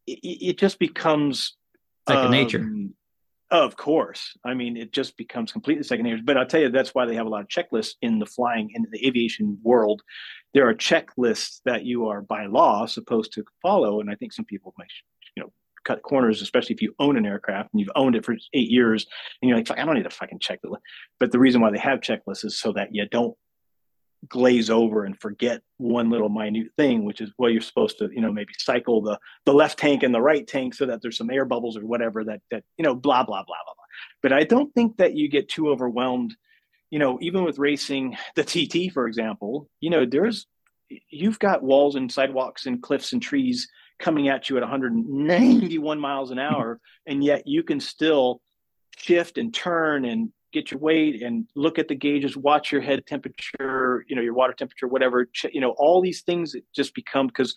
It, 0.08 0.20
it 0.24 0.58
just 0.58 0.80
becomes 0.80 1.56
second 2.08 2.26
um, 2.26 2.32
nature. 2.32 2.68
Of 3.52 3.76
course. 3.76 4.38
I 4.46 4.54
mean, 4.54 4.78
it 4.78 4.94
just 4.94 5.18
becomes 5.18 5.52
completely 5.52 5.84
second 5.84 6.06
nature. 6.06 6.22
But 6.24 6.38
I'll 6.38 6.46
tell 6.46 6.62
you, 6.62 6.70
that's 6.70 6.96
why 6.96 7.06
they 7.06 7.16
have 7.16 7.26
a 7.26 7.30
lot 7.30 7.42
of 7.42 7.50
checklists 7.50 7.96
in 8.02 8.18
the 8.18 8.26
flying, 8.26 8.72
in 8.74 8.86
the 8.90 9.06
aviation 9.06 9.60
world 9.62 10.02
there 10.54 10.68
are 10.68 10.74
checklists 10.74 11.62
that 11.66 11.86
you 11.86 12.08
are 12.08 12.22
by 12.22 12.46
law 12.46 12.86
supposed 12.86 13.34
to 13.34 13.44
follow. 13.62 14.00
And 14.00 14.10
I 14.10 14.16
think 14.16 14.34
some 14.34 14.46
people 14.46 14.74
might, 14.78 14.90
you 15.36 15.44
know, 15.44 15.52
cut 15.86 16.02
corners, 16.04 16.42
especially 16.42 16.76
if 16.76 16.82
you 16.82 16.94
own 17.00 17.18
an 17.18 17.26
aircraft 17.26 17.70
and 17.74 17.80
you've 17.80 17.92
owned 17.96 18.16
it 18.16 18.26
for 18.26 18.36
eight 18.54 18.70
years 18.70 19.06
and 19.42 19.50
you're 19.50 19.58
like, 19.58 19.72
I 19.72 19.86
don't 19.86 19.96
need 19.96 20.04
to 20.04 20.10
fucking 20.10 20.40
check 20.40 20.60
the 20.62 20.70
list. 20.70 20.84
But 21.20 21.32
the 21.32 21.40
reason 21.40 21.62
why 21.62 21.72
they 21.72 21.80
have 21.80 22.02
checklists 22.02 22.46
is 22.46 22.60
so 22.60 22.74
that 22.74 22.90
you 22.92 23.08
don't 23.10 23.36
glaze 24.28 24.70
over 24.70 25.04
and 25.04 25.20
forget 25.20 25.62
one 25.78 26.10
little 26.10 26.30
minute 26.30 26.68
thing, 26.78 27.06
which 27.06 27.22
is 27.22 27.32
well, 27.38 27.50
you're 27.50 27.62
supposed 27.62 27.98
to, 28.00 28.10
you 28.14 28.22
know, 28.22 28.32
maybe 28.32 28.54
cycle 28.58 29.02
the 29.02 29.20
the 29.46 29.54
left 29.54 29.80
tank 29.80 30.04
and 30.04 30.14
the 30.14 30.22
right 30.22 30.48
tank 30.48 30.74
so 30.74 30.86
that 30.86 31.02
there's 31.02 31.18
some 31.18 31.32
air 31.32 31.46
bubbles 31.46 31.78
or 31.78 31.86
whatever 31.86 32.24
that 32.24 32.42
that, 32.52 32.64
you 32.78 32.84
know, 32.84 32.96
blah, 32.96 33.24
blah, 33.24 33.44
blah, 33.44 33.58
blah, 33.66 33.74
blah. 33.74 33.84
But 34.22 34.34
I 34.34 34.44
don't 34.44 34.74
think 34.74 34.98
that 34.98 35.16
you 35.16 35.28
get 35.28 35.50
too 35.50 35.70
overwhelmed 35.70 36.36
you 36.92 37.00
know, 37.00 37.18
even 37.22 37.44
with 37.46 37.58
racing 37.58 38.18
the 38.36 38.44
TT, 38.44 38.94
for 38.94 39.08
example, 39.08 39.70
you 39.80 39.90
know, 39.90 40.06
there's 40.06 40.46
you've 41.10 41.40
got 41.40 41.64
walls 41.64 41.96
and 41.96 42.12
sidewalks 42.12 42.66
and 42.66 42.84
cliffs 42.84 43.14
and 43.14 43.22
trees 43.22 43.70
coming 43.98 44.28
at 44.28 44.50
you 44.50 44.58
at 44.58 44.62
191 44.62 46.00
miles 46.00 46.32
an 46.32 46.40
hour, 46.40 46.80
and 47.08 47.24
yet 47.24 47.48
you 47.48 47.64
can 47.64 47.80
still 47.80 48.42
shift 48.98 49.38
and 49.38 49.54
turn 49.54 50.04
and 50.04 50.32
get 50.52 50.72
your 50.72 50.80
weight 50.80 51.22
and 51.22 51.48
look 51.56 51.80
at 51.80 51.88
the 51.88 51.96
gauges, 51.96 52.36
watch 52.36 52.72
your 52.72 52.82
head 52.82 53.06
temperature, 53.06 54.06
you 54.08 54.16
know, 54.16 54.22
your 54.22 54.34
water 54.34 54.54
temperature, 54.54 54.88
whatever, 54.88 55.30
you 55.52 55.62
know, 55.62 55.72
all 55.78 56.02
these 56.02 56.22
things 56.22 56.56
just 56.76 56.94
become 56.94 57.28
because 57.28 57.56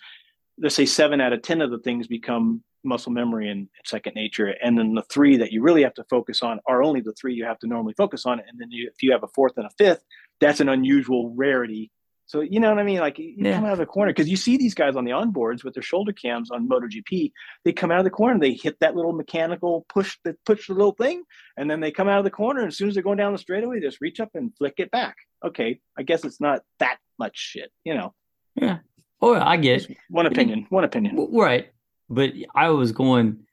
let's 0.59 0.75
say 0.75 0.87
seven 0.87 1.21
out 1.21 1.33
of 1.33 1.43
10 1.43 1.61
of 1.61 1.71
the 1.71 1.79
things 1.79 2.07
become 2.07 2.63
muscle 2.85 3.13
memory 3.13 3.49
and 3.49 3.69
second 3.85 4.15
nature. 4.15 4.55
And 4.63 4.79
then 4.79 4.95
the 4.95 5.03
three 5.03 5.37
that 5.39 5.53
you 5.53 5.63
really 5.63 5.83
have 5.83 5.95
to 5.95 6.05
focus 6.05 6.43
on 6.43 6.61
are 6.67 6.83
only 6.83 7.01
the 7.01 7.15
three 7.15 7.35
you 7.35 7.45
have 7.45 7.59
to 7.61 7.67
normally 7.67 7.95
focus 7.97 8.27
on. 8.27 8.41
And 8.41 8.59
then 8.59 8.71
you, 8.71 8.91
if 8.93 9.03
you 9.03 9.13
have 9.13 9.23
a 9.23 9.29
fourth 9.29 9.55
and 9.57 9.67
a 9.67 9.71
fifth, 9.71 10.05
that's 10.41 10.61
an 10.61 10.69
unusual 10.69 11.35
rarity. 11.35 11.91
So 12.27 12.41
you 12.41 12.59
know 12.59 12.71
what 12.71 12.79
I 12.79 12.85
mean? 12.85 13.01
Like 13.01 13.19
you 13.19 13.35
yeah. 13.37 13.55
come 13.55 13.67
out 13.67 13.73
of 13.73 13.79
the 13.79 13.87
corner 13.87 14.11
because 14.13 14.29
you 14.29 14.37
see 14.37 14.57
these 14.57 14.75
guys 14.75 14.97
on 14.97 15.05
the 15.05 15.11
onboards 15.11 15.63
with 15.63 15.75
their 15.75 15.83
shoulder 15.83 16.13
cams 16.13 16.51
on 16.51 16.69
MotoGP. 16.69 17.33
They 17.65 17.73
come 17.73 17.91
out 17.91 17.99
of 17.99 18.05
the 18.05 18.11
corner, 18.11 18.39
they 18.39 18.55
hit 18.55 18.81
that 18.81 18.97
little 18.97 19.13
mechanical 19.13 19.85
push, 19.89 20.17
that 20.25 20.37
push 20.45 20.69
the 20.69 20.75
little 20.75 20.93
thing, 20.93 21.23
and 21.57 21.71
then 21.71 21.81
they 21.81 21.91
come 21.91 22.09
out 22.09 22.19
of 22.19 22.25
the 22.25 22.31
corner. 22.31 22.61
And 22.61 22.69
as 22.69 22.77
soon 22.77 22.89
as 22.89 22.95
they're 22.95 23.03
going 23.03 23.19
down 23.19 23.33
the 23.33 23.39
straightaway, 23.39 23.79
they 23.79 23.87
just 23.87 24.01
reach 24.01 24.21
up 24.21 24.31
and 24.35 24.57
flick 24.57 24.75
it 24.79 24.91
back. 24.91 25.17
Okay, 25.45 25.81
I 25.99 26.03
guess 26.03 26.25
it's 26.25 26.41
not 26.41 26.63
that 26.79 26.99
much 27.19 27.37
shit, 27.37 27.71
you 27.85 27.95
know. 27.95 28.15
Yeah. 28.55 28.79
Oh, 29.21 29.35
I 29.35 29.57
get 29.57 29.87
one 30.09 30.27
opinion. 30.27 30.67
One 30.69 30.85
opinion. 30.85 31.29
Right. 31.33 31.71
But 32.09 32.33
I 32.55 32.71
was 32.71 32.93
going. 32.93 33.47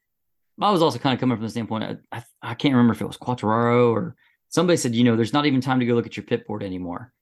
I 0.59 0.69
was 0.69 0.82
also 0.82 0.99
kind 0.99 1.13
of 1.13 1.19
coming 1.19 1.38
from 1.38 1.45
the 1.45 1.49
standpoint. 1.49 1.84
I, 2.11 2.17
I, 2.17 2.24
I 2.41 2.53
can't 2.53 2.74
remember 2.74 2.93
if 2.93 3.01
it 3.01 3.07
was 3.07 3.17
Quartararo 3.17 3.91
or 3.91 4.15
somebody 4.49 4.78
said, 4.78 4.93
you 4.93 5.03
know, 5.03 5.15
there's 5.15 5.34
not 5.34 5.45
even 5.45 5.61
time 5.61 5.80
to 5.80 5.86
go 5.86 5.95
look 5.95 6.05
at 6.05 6.17
your 6.17 6.26
pit 6.26 6.45
board 6.45 6.61
anymore. 6.61 7.13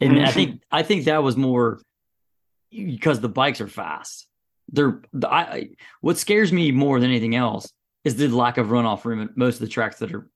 And 0.00 0.20
I 0.20 0.30
think 0.30 0.62
I 0.70 0.82
think 0.82 1.04
that 1.04 1.22
was 1.22 1.36
more 1.36 1.80
because 2.70 3.20
the 3.20 3.28
bikes 3.28 3.60
are 3.60 3.68
fast. 3.68 4.26
They're 4.72 5.02
I 5.22 5.70
what 6.00 6.18
scares 6.18 6.52
me 6.52 6.72
more 6.72 7.00
than 7.00 7.10
anything 7.10 7.34
else 7.34 7.72
is 8.04 8.16
the 8.16 8.28
lack 8.28 8.56
of 8.56 8.68
runoff 8.68 9.04
room 9.04 9.22
at 9.22 9.36
most 9.36 9.56
of 9.56 9.60
the 9.60 9.68
tracks 9.68 9.98
that 9.98 10.14
are 10.14 10.28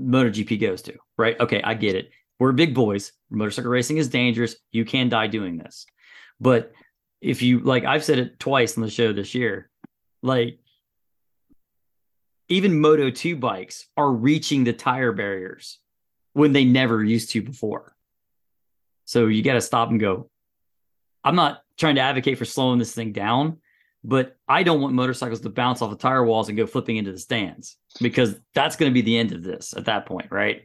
MotoGP 0.00 0.60
goes 0.60 0.82
to. 0.82 0.94
Right? 1.16 1.38
Okay, 1.38 1.62
I 1.62 1.74
get 1.74 1.94
it. 1.94 2.10
We're 2.40 2.52
big 2.52 2.74
boys. 2.74 3.12
Motorcycle 3.30 3.70
racing 3.70 3.98
is 3.98 4.08
dangerous. 4.08 4.56
You 4.72 4.84
can 4.84 5.08
die 5.08 5.28
doing 5.28 5.58
this. 5.58 5.86
But 6.40 6.72
if 7.20 7.40
you 7.40 7.60
like, 7.60 7.84
I've 7.84 8.04
said 8.04 8.18
it 8.18 8.40
twice 8.40 8.76
on 8.76 8.82
the 8.82 8.90
show 8.90 9.12
this 9.12 9.34
year, 9.34 9.70
like 10.22 10.58
even 12.48 12.80
Moto 12.80 13.10
2 13.10 13.36
bikes 13.36 13.86
are 13.96 14.10
reaching 14.10 14.64
the 14.64 14.72
tire 14.72 15.12
barriers 15.12 15.78
when 16.32 16.52
they 16.52 16.64
never 16.64 17.02
used 17.02 17.30
to 17.30 17.42
before. 17.42 17.91
So 19.12 19.26
you 19.26 19.42
got 19.42 19.52
to 19.52 19.60
stop 19.60 19.90
and 19.90 20.00
go. 20.00 20.30
I'm 21.22 21.36
not 21.36 21.60
trying 21.78 21.96
to 21.96 22.00
advocate 22.00 22.38
for 22.38 22.46
slowing 22.46 22.78
this 22.78 22.94
thing 22.94 23.12
down, 23.12 23.58
but 24.02 24.38
I 24.48 24.62
don't 24.62 24.80
want 24.80 24.94
motorcycles 24.94 25.42
to 25.42 25.50
bounce 25.50 25.82
off 25.82 25.90
the 25.90 25.98
tire 25.98 26.24
walls 26.24 26.48
and 26.48 26.56
go 26.56 26.66
flipping 26.66 26.96
into 26.96 27.12
the 27.12 27.18
stands 27.18 27.76
because 28.00 28.40
that's 28.54 28.76
going 28.76 28.90
to 28.90 28.94
be 28.94 29.02
the 29.02 29.18
end 29.18 29.32
of 29.32 29.42
this 29.42 29.74
at 29.76 29.84
that 29.84 30.06
point, 30.06 30.28
right? 30.30 30.62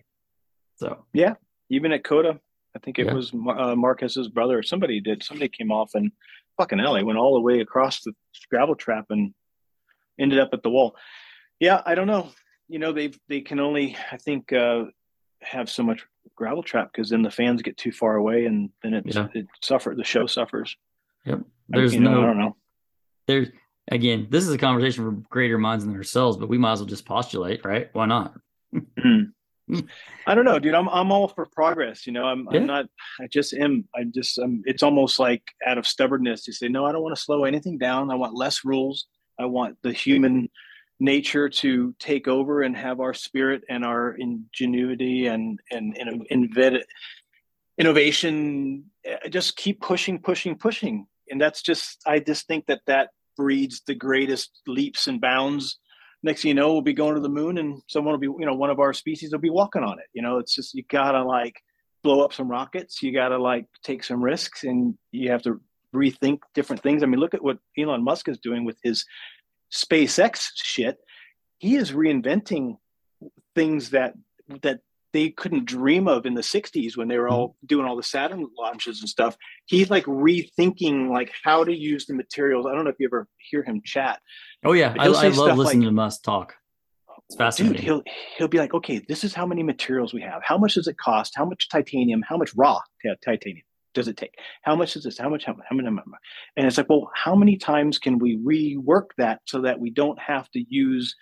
So, 0.78 1.04
yeah, 1.12 1.34
even 1.70 1.92
at 1.92 2.06
COTA, 2.06 2.40
I 2.74 2.80
think 2.80 3.00
it 3.00 3.08
yeah. 3.08 3.14
was 3.16 3.34
uh, 3.34 3.76
Marquez's 3.76 4.30
brother 4.30 4.58
or 4.58 4.64
somebody 4.64 5.02
did. 5.02 5.24
Somebody 5.24 5.50
came 5.50 5.70
off 5.70 5.92
and 5.94 6.14
fucking 6.56 6.80
hell, 6.80 6.94
went 7.04 7.20
all 7.20 7.34
the 7.34 7.42
way 7.42 7.60
across 7.60 8.02
the 8.04 8.14
gravel 8.50 8.76
trap 8.76 9.08
and 9.10 9.34
ended 10.18 10.40
up 10.40 10.52
at 10.54 10.64
the 10.64 10.70
wall. 10.70 10.96
Yeah, 11.60 11.82
I 11.86 11.96
don't 11.96 12.08
know. 12.08 12.30
You 12.70 12.80
know, 12.80 12.94
they 12.94 13.12
they 13.28 13.42
can 13.42 13.60
only 13.60 13.98
I 14.10 14.16
think 14.16 14.54
uh, 14.54 14.86
have 15.42 15.70
so 15.70 15.84
much 15.84 16.06
gravel 16.36 16.64
trap 16.64 16.92
because 16.92 17.10
then 17.10 17.22
the 17.22 17.32
fans 17.32 17.62
get 17.62 17.78
too 17.78 17.92
far 17.92 18.16
away 18.16 18.46
and 18.46 18.70
then 18.84 18.94
it 18.94 19.04
yeah. 19.06 19.28
it 19.34 19.48
suffer 19.62 19.94
the 19.96 20.04
show 20.04 20.28
suffers. 20.28 20.76
Yep. 21.26 21.42
There's 21.70 21.96
I, 21.96 21.98
no. 21.98 22.12
Know, 22.12 22.22
I 22.22 22.26
don't 22.26 22.40
know. 22.40 22.56
There's 23.28 23.50
again, 23.92 24.28
this 24.30 24.44
is 24.44 24.54
a 24.54 24.58
conversation 24.58 25.04
for 25.04 25.12
greater 25.30 25.58
minds 25.58 25.86
than 25.86 25.96
ourselves, 25.96 26.38
but 26.38 26.50
we 26.50 26.58
might 26.58 26.74
as 26.74 26.80
well 26.80 26.88
just 26.88 27.06
postulate, 27.06 27.66
right? 27.66 27.90
Why 27.94 28.06
not? 28.06 28.34
mm. 28.74 29.32
I 30.28 30.36
don't 30.36 30.46
know, 30.46 30.60
dude. 30.60 30.74
I'm 30.74 30.88
I'm 30.88 31.12
all 31.12 31.28
for 31.28 31.46
progress. 31.46 32.08
You 32.08 32.14
know, 32.14 32.24
I'm 32.24 32.48
yeah. 32.52 32.60
I'm 32.60 32.68
not. 32.68 32.86
I 33.20 33.28
just 33.28 33.54
am. 33.54 33.86
I 33.96 34.06
just. 34.06 34.38
I'm, 34.38 34.62
it's 34.66 34.84
almost 34.84 35.20
like 35.20 35.44
out 35.66 35.78
of 35.78 35.86
stubbornness. 35.86 36.48
You 36.48 36.54
say, 36.54 36.70
no, 36.70 36.86
I 36.86 36.92
don't 36.92 37.02
want 37.02 37.16
to 37.16 37.22
slow 37.22 37.44
anything 37.44 37.78
down. 37.78 38.12
I 38.12 38.16
want 38.16 38.34
less 38.34 38.64
rules. 38.64 39.08
I 39.40 39.46
want 39.46 39.78
the 39.84 39.92
human 39.92 40.50
nature 41.00 41.48
to 41.48 41.94
take 42.00 42.28
over 42.28 42.62
and 42.62 42.76
have 42.76 43.00
our 43.00 43.14
spirit 43.14 43.64
and 43.70 43.86
our 43.86 44.12
ingenuity 44.12 45.28
and 45.28 45.60
and, 45.72 45.98
and 45.98 46.26
invent 46.30 46.84
innovation. 47.78 48.86
Eh, 49.06 49.30
just 49.30 49.56
keep 49.58 49.82
pushing, 49.82 50.20
pushing, 50.20 50.58
pushing. 50.58 51.08
And 51.30 51.40
that's 51.40 51.62
just. 51.62 52.02
I 52.06 52.20
just 52.20 52.48
think 52.48 52.66
that 52.68 52.82
that 52.88 53.10
breeds 53.36 53.82
the 53.86 53.96
greatest 53.96 54.62
leaps 54.66 55.08
and 55.08 55.22
bounds 55.22 55.78
next 56.24 56.42
thing 56.42 56.50
you 56.50 56.56
know, 56.56 56.74
we'll 56.74 56.82
be 56.82 56.94
going 56.94 57.16
to 57.16 57.22
the 57.22 57.30
moon 57.30 57.58
and 57.58 57.82
someone 57.88 58.14
will 58.14 58.20
be, 58.20 58.28
you 58.28 58.46
know, 58.46 58.56
one 58.56 58.70
of 58.70 58.80
our 58.80 58.94
species 58.94 59.32
will 59.32 59.40
be 59.40 59.50
walking 59.50 59.84
on 59.84 60.00
it. 60.00 60.06
You 60.14 60.22
know, 60.22 60.40
it's 60.40 60.54
just, 60.54 60.74
you 60.74 60.84
gotta 60.90 61.24
like 61.24 61.62
blow 62.04 62.22
up 62.22 62.34
some 62.34 62.50
rockets. 62.50 63.02
You 63.02 63.12
gotta 63.14 63.38
like 63.38 63.66
take 63.84 64.04
some 64.04 64.24
risks 64.24 64.64
and 64.64 64.98
you 65.12 65.32
have 65.32 65.44
to 65.44 65.62
rethink 65.96 66.40
different 66.54 66.84
things. 66.84 67.04
I 67.04 67.06
mean, 67.06 67.20
look 67.20 67.34
at 67.34 67.44
what 67.44 67.60
Elon 67.78 68.04
Musk 68.04 68.30
is 68.30 68.40
doing 68.40 68.66
with 68.66 68.78
his 68.84 69.06
SpaceX 69.72 70.50
shit. 70.56 70.98
He 71.60 71.76
is 71.76 71.92
reinventing 71.92 72.78
things 73.56 73.92
that, 73.92 74.14
that 74.62 74.80
they 75.14 75.30
couldn't 75.30 75.66
dream 75.66 76.08
of 76.08 76.26
in 76.26 76.34
the 76.34 76.42
60s 76.42 76.96
when 76.96 77.08
they 77.08 77.18
were 77.18 77.30
all 77.30 77.50
mm-hmm. 77.50 77.66
doing 77.66 77.86
all 77.86 77.96
the 77.96 78.04
Saturn 78.04 78.48
launches 78.58 79.00
and 79.00 79.10
stuff. 79.10 79.36
He's 79.66 79.90
like 79.90 80.06
rethinking 80.06 81.10
like 81.10 81.32
how 81.44 81.64
to 81.64 81.74
use 81.74 82.06
the 82.06 82.14
materials. 82.14 82.66
I 82.66 82.76
don't 82.76 82.84
know 82.84 82.92
if 82.92 82.98
you 83.00 83.08
ever 83.08 83.28
hear 83.38 83.64
him 83.64 83.82
chat. 83.84 84.20
Oh 84.64 84.74
yeah, 84.74 84.94
I, 85.00 85.06
I, 85.06 85.28
love 85.30 85.58
listening 85.58 85.82
like, 85.82 85.88
to 85.88 85.92
Musk 85.92 86.24
talk. 86.24 86.56
It's 87.30 87.36
fascinating. 87.36 87.78
Dude, 87.78 87.84
he'll 87.84 88.04
he'll 88.38 88.48
be 88.48 88.58
like, 88.58 88.74
okay, 88.74 89.04
this 89.08 89.24
is 89.24 89.34
how 89.34 89.46
many 89.46 89.64
materials 89.64 90.14
we 90.14 90.22
have. 90.22 90.42
How 90.44 90.58
much 90.58 90.76
does 90.76 90.88
it 90.88 90.98
cost? 90.98 91.34
How 91.36 91.46
much 91.46 91.68
titanium? 91.70 92.22
How 92.22 92.38
much 92.38 92.54
raw 92.56 92.80
titanium 93.24 93.66
does 93.98 94.08
it 94.08 94.16
take? 94.16 94.36
How 94.62 94.76
much 94.76 94.96
is 94.96 95.04
this? 95.04 95.18
How 95.18 95.28
much? 95.28 95.44
How, 95.44 95.56
how 95.68 95.76
many? 95.76 95.90
And 95.90 96.68
it's 96.68 96.78
like, 96.78 96.88
well, 96.88 97.10
how 97.14 97.36
many 97.36 97.58
times 97.58 97.98
can 97.98 98.20
we 98.20 98.38
rework 98.38 99.08
that 99.18 99.42
so 99.46 99.62
that 99.62 99.80
we 99.80 99.90
don't 99.90 100.20
have 100.20 100.50
to 100.52 100.64
use 100.70 101.16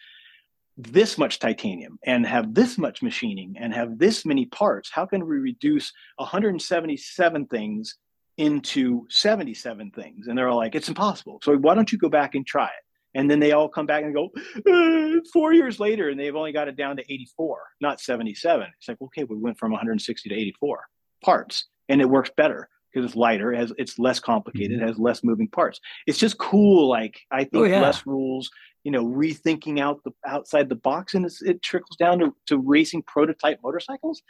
this 0.78 1.18
much 1.18 1.40
titanium 1.40 1.98
and 2.06 2.28
have 2.28 2.54
this 2.54 2.78
much 2.78 3.02
machining 3.02 3.56
and 3.58 3.74
have 3.74 3.98
this 3.98 4.26
many 4.26 4.46
parts 4.48 4.90
how 4.92 5.06
can 5.06 5.26
we 5.26 5.38
reduce 5.38 5.94
177 6.18 7.46
things 7.46 7.96
into 8.36 9.06
77 9.10 9.92
things 9.92 10.28
and 10.28 10.38
they're 10.38 10.50
all 10.50 10.58
like 10.58 10.76
it's 10.76 10.90
impossible 10.90 11.40
so 11.42 11.56
why 11.56 11.76
don't 11.76 11.94
you 11.94 11.98
go 11.98 12.10
back 12.10 12.36
and 12.36 12.46
try 12.46 12.66
it 12.66 13.18
and 13.18 13.32
then 13.32 13.40
they 13.40 13.54
all 13.54 13.70
come 13.70 13.86
back 13.86 14.04
and 14.04 14.14
go 14.14 14.30
uh, 14.70 15.22
four 15.32 15.54
years 15.54 15.80
later 15.80 16.10
and 16.10 16.20
they've 16.20 16.36
only 16.36 16.52
got 16.52 16.68
it 16.68 16.76
down 16.76 16.98
to 16.98 17.04
84 17.04 17.58
not 17.80 18.02
77 18.02 18.68
it's 18.78 18.90
like 18.90 19.02
okay 19.02 19.24
we 19.24 19.38
went 19.38 19.58
from 19.58 19.72
160 19.72 20.28
to 20.28 20.36
84 20.36 20.84
parts 21.24 21.68
and 21.90 22.02
it 22.02 22.10
works 22.10 22.32
better 22.36 22.70
because 22.92 23.06
it's 23.06 23.16
lighter 23.16 23.54
it 23.54 23.58
has 23.58 23.74
it's 23.78 24.00
less 24.00 24.20
complicated 24.20 24.78
mm-hmm. 24.78 24.88
has 24.88 24.98
less 24.98 25.24
moving 25.24 25.48
parts 25.48 25.80
it's 26.08 26.18
just 26.18 26.38
cool 26.38 26.88
like 26.88 27.20
i 27.32 27.44
think 27.44 27.56
oh, 27.56 27.64
yeah. 27.64 27.82
less 27.82 28.06
rules 28.06 28.50
you 28.84 28.92
know 28.92 29.06
rethinking 29.06 29.80
out 29.80 30.04
the 30.04 30.12
outside 30.26 30.70
the 30.70 30.76
box 30.76 31.14
and 31.14 31.30
it 31.42 31.62
trickles 31.62 31.98
down 31.98 32.20
to, 32.20 32.36
to 32.46 32.58
racing 32.58 33.04
prototype 33.04 33.60
motorcycles 33.64 34.22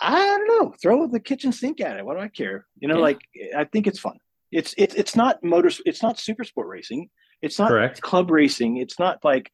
i 0.00 0.14
don't 0.14 0.46
know 0.46 0.74
throw 0.80 1.06
the 1.06 1.20
kitchen 1.20 1.52
sink 1.52 1.80
at 1.80 1.96
it 1.96 2.04
what 2.04 2.14
do 2.14 2.20
i 2.20 2.28
care 2.28 2.66
you 2.78 2.88
know 2.88 2.96
yeah. 2.96 3.02
like 3.02 3.20
i 3.56 3.64
think 3.64 3.86
it's 3.86 3.98
fun 3.98 4.16
it's 4.52 4.74
it's 4.78 4.94
it's 4.94 5.16
not 5.16 5.42
motors 5.42 5.80
it's 5.84 6.02
not 6.02 6.18
super 6.18 6.44
sport 6.44 6.68
racing 6.68 7.08
it's 7.42 7.58
not 7.58 7.68
Correct. 7.68 8.00
club 8.00 8.30
racing 8.30 8.76
it's 8.76 8.98
not 8.98 9.22
like 9.24 9.50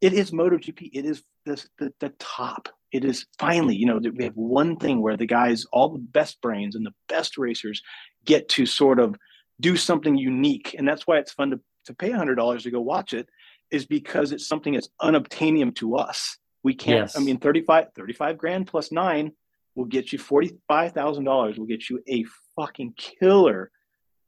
it 0.00 0.12
is 0.12 0.30
MotoGP. 0.30 0.90
It 0.92 1.04
is 1.04 1.22
the, 1.44 1.62
the, 1.78 1.92
the 2.00 2.12
top. 2.18 2.68
It 2.92 3.04
is 3.04 3.26
finally, 3.38 3.76
you 3.76 3.86
know, 3.86 4.00
we 4.16 4.24
have 4.24 4.36
one 4.36 4.76
thing 4.76 5.00
where 5.00 5.16
the 5.16 5.26
guys, 5.26 5.64
all 5.72 5.90
the 5.90 5.98
best 5.98 6.40
brains 6.40 6.74
and 6.74 6.84
the 6.84 6.94
best 7.08 7.38
racers, 7.38 7.82
get 8.24 8.48
to 8.50 8.66
sort 8.66 8.98
of 8.98 9.16
do 9.60 9.76
something 9.76 10.16
unique, 10.16 10.74
and 10.76 10.88
that's 10.88 11.06
why 11.06 11.18
it's 11.18 11.32
fun 11.32 11.50
to 11.50 11.60
to 11.86 11.94
pay 11.94 12.10
hundred 12.10 12.36
dollars 12.36 12.64
to 12.64 12.70
go 12.70 12.80
watch 12.80 13.12
it 13.12 13.28
is 13.70 13.86
because 13.86 14.32
it's 14.32 14.46
something 14.46 14.74
that's 14.74 14.88
unobtainium 15.00 15.74
to 15.76 15.96
us. 15.96 16.36
We 16.62 16.74
can't, 16.74 17.06
yes. 17.06 17.16
I 17.16 17.20
mean, 17.20 17.38
35, 17.38 17.86
35 17.96 18.36
grand 18.36 18.66
plus 18.66 18.92
nine 18.92 19.32
will 19.74 19.84
get 19.84 20.12
you 20.12 20.18
$45,000 20.18 21.58
will 21.58 21.66
get 21.66 21.88
you 21.88 22.02
a 22.08 22.24
fucking 22.56 22.94
killer 22.96 23.70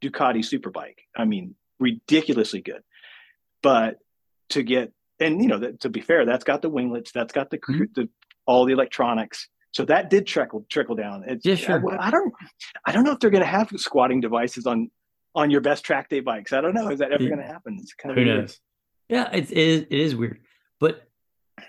Ducati 0.02 0.38
superbike. 0.38 0.98
I 1.16 1.24
mean, 1.24 1.54
ridiculously 1.78 2.60
good. 2.60 2.82
But 3.62 3.98
to 4.50 4.62
get, 4.62 4.92
and 5.20 5.42
you 5.42 5.48
know, 5.48 5.58
that, 5.58 5.80
to 5.80 5.88
be 5.88 6.00
fair, 6.00 6.24
that's 6.24 6.44
got 6.44 6.62
the 6.62 6.70
winglets, 6.70 7.12
that's 7.12 7.32
got 7.32 7.50
the, 7.50 7.58
mm-hmm. 7.58 7.84
the 7.94 8.08
all 8.46 8.64
the 8.64 8.72
electronics. 8.72 9.48
So 9.72 9.84
that 9.86 10.10
did 10.10 10.26
trickle 10.26 10.66
trickle 10.68 10.94
down. 10.94 11.24
It's, 11.26 11.46
yeah, 11.46 11.54
sure. 11.54 11.98
I, 11.98 12.08
I 12.08 12.10
don't, 12.10 12.32
I 12.86 12.92
don't 12.92 13.04
know 13.04 13.12
if 13.12 13.20
they're 13.20 13.30
going 13.30 13.44
to 13.44 13.48
have 13.48 13.70
squatting 13.76 14.20
devices 14.20 14.66
on 14.66 14.90
on 15.34 15.50
your 15.50 15.62
best 15.62 15.84
track 15.84 16.08
day 16.08 16.20
bikes. 16.20 16.52
I 16.52 16.60
don't 16.60 16.74
know. 16.74 16.88
Is 16.90 16.98
that 16.98 17.10
ever 17.12 17.24
going 17.24 17.38
to 17.38 17.46
happen? 17.46 17.78
It's 17.80 17.94
kind 17.94 18.12
of 18.12 18.18
who 18.18 18.24
knows. 18.24 18.60
Yeah, 19.08 19.30
it, 19.32 19.50
it 19.50 19.56
is. 19.56 19.80
It 19.82 20.00
is 20.00 20.16
weird, 20.16 20.40
but 20.78 21.08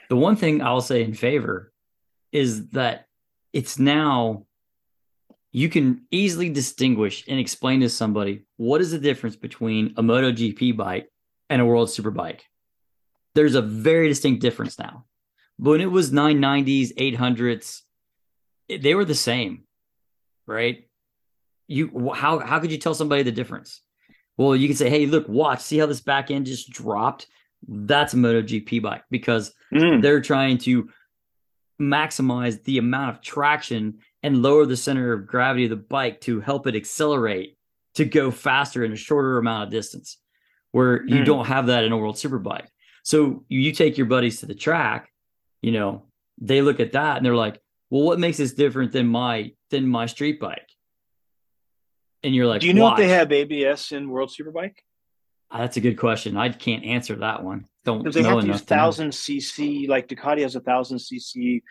the 0.10 0.18
one 0.18 0.36
thing 0.36 0.62
I'll 0.62 0.82
say 0.82 1.04
in 1.04 1.14
favor 1.14 1.72
is 2.32 2.70
that 2.70 3.08
it's 3.54 3.80
now 3.80 4.46
you 5.54 5.70
can 5.70 6.02
easily 6.12 6.50
distinguish 6.50 7.24
and 7.28 7.40
explain 7.40 7.82
to 7.82 7.90
somebody 7.90 8.44
what 8.58 8.82
is 8.82 8.92
the 8.92 8.98
difference 8.98 9.36
between 9.36 9.94
a 9.98 10.02
MotoGP 10.02 10.76
bike 10.76 11.10
and 11.50 11.62
a 11.62 11.66
World 11.66 11.90
Superbike. 11.90 12.42
There's 13.36 13.56
a 13.56 13.62
very 13.62 14.08
distinct 14.08 14.42
difference 14.42 14.78
now. 14.80 15.06
But 15.64 15.72
when 15.72 15.82
it 15.82 15.90
was 15.90 16.12
990s, 16.12 16.94
800s, 16.96 17.84
they 18.68 18.96
were 18.96 19.06
the 19.06 19.16
same, 19.16 19.64
right? 20.46 20.90
You 21.68 22.12
how 22.14 22.40
how 22.40 22.60
could 22.60 22.70
you 22.70 22.78
tell 22.78 22.94
somebody 22.94 23.24
the 23.24 23.32
difference? 23.32 23.80
Well, 24.36 24.58
you 24.58 24.68
can 24.68 24.76
say, 24.76 24.90
hey, 24.90 25.06
look, 25.06 25.30
watch, 25.30 25.62
see 25.62 25.78
how 25.78 25.86
this 25.86 26.02
back 26.02 26.32
end 26.32 26.48
just 26.48 26.70
dropped? 26.70 27.28
That's 27.66 28.14
a 28.14 28.18
MotoGP 28.18 28.82
bike 28.82 29.04
because 29.10 29.54
mm. 29.74 30.02
they're 30.02 30.20
trying 30.20 30.58
to 30.60 30.90
maximize 31.82 32.62
the 32.66 32.78
amount 32.78 33.16
of 33.16 33.22
traction 33.22 34.00
and 34.22 34.42
lower 34.42 34.66
the 34.66 34.76
center 34.76 35.14
of 35.14 35.28
gravity 35.28 35.64
of 35.64 35.70
the 35.70 35.78
bike 35.78 36.20
to 36.22 36.42
help 36.42 36.68
it 36.68 36.76
accelerate 36.76 37.58
to 37.96 38.04
go 38.04 38.32
faster 38.32 38.84
in 38.84 38.92
a 38.92 38.98
shorter 38.98 39.38
amount 39.38 39.64
of 39.64 39.70
distance, 39.70 40.18
where 40.72 41.06
you 41.06 41.20
mm. 41.22 41.26
don't 41.26 41.46
have 41.46 41.68
that 41.68 41.86
in 41.86 41.94
a 41.94 41.98
World 41.98 42.16
Superbike. 42.16 42.68
So 43.04 43.46
you 43.48 43.72
take 43.72 43.98
your 43.98 44.08
buddies 44.08 44.42
to 44.42 44.46
the 44.46 44.56
track, 44.56 45.10
you 45.64 45.72
know, 45.72 46.04
they 46.40 46.62
look 46.62 46.80
at 46.80 46.92
that 46.92 47.18
and 47.18 47.26
they're 47.26 47.36
like, 47.36 47.60
well, 47.90 48.04
what 48.04 48.20
makes 48.20 48.38
this 48.38 48.54
different 48.54 48.92
than 48.92 49.08
my 49.08 49.54
than 49.72 49.88
my 49.88 50.06
street 50.06 50.40
bike? 50.40 50.70
and 52.24 52.34
you're 52.34 52.48
like, 52.48 52.62
do 52.62 52.68
you 52.68 52.74
know 52.74 52.84
Watch. 52.84 53.00
if 53.00 53.06
they 53.06 53.14
have 53.14 53.32
ABS 53.32 53.92
in 53.92 54.10
World 54.10 54.30
Superbike? 54.30 54.76
Uh, 55.52 55.60
that's 55.60 55.78
a 55.78 55.82
good 55.82 55.98
question. 55.98 56.38
I 56.38 56.50
can't 56.50 56.84
answer 56.84 57.16
that 57.18 57.44
one. 57.44 57.66
Don't 57.86 58.12
they 58.12 58.24
have 58.24 58.42
to 58.42 58.48
use 58.48 58.62
thousand 58.62 59.10
cc. 59.10 59.88
Like 59.88 60.08
Ducati 60.08 60.42
has 60.42 60.56
a 60.56 60.62
thousand 60.62 60.98
cc 60.98 61.62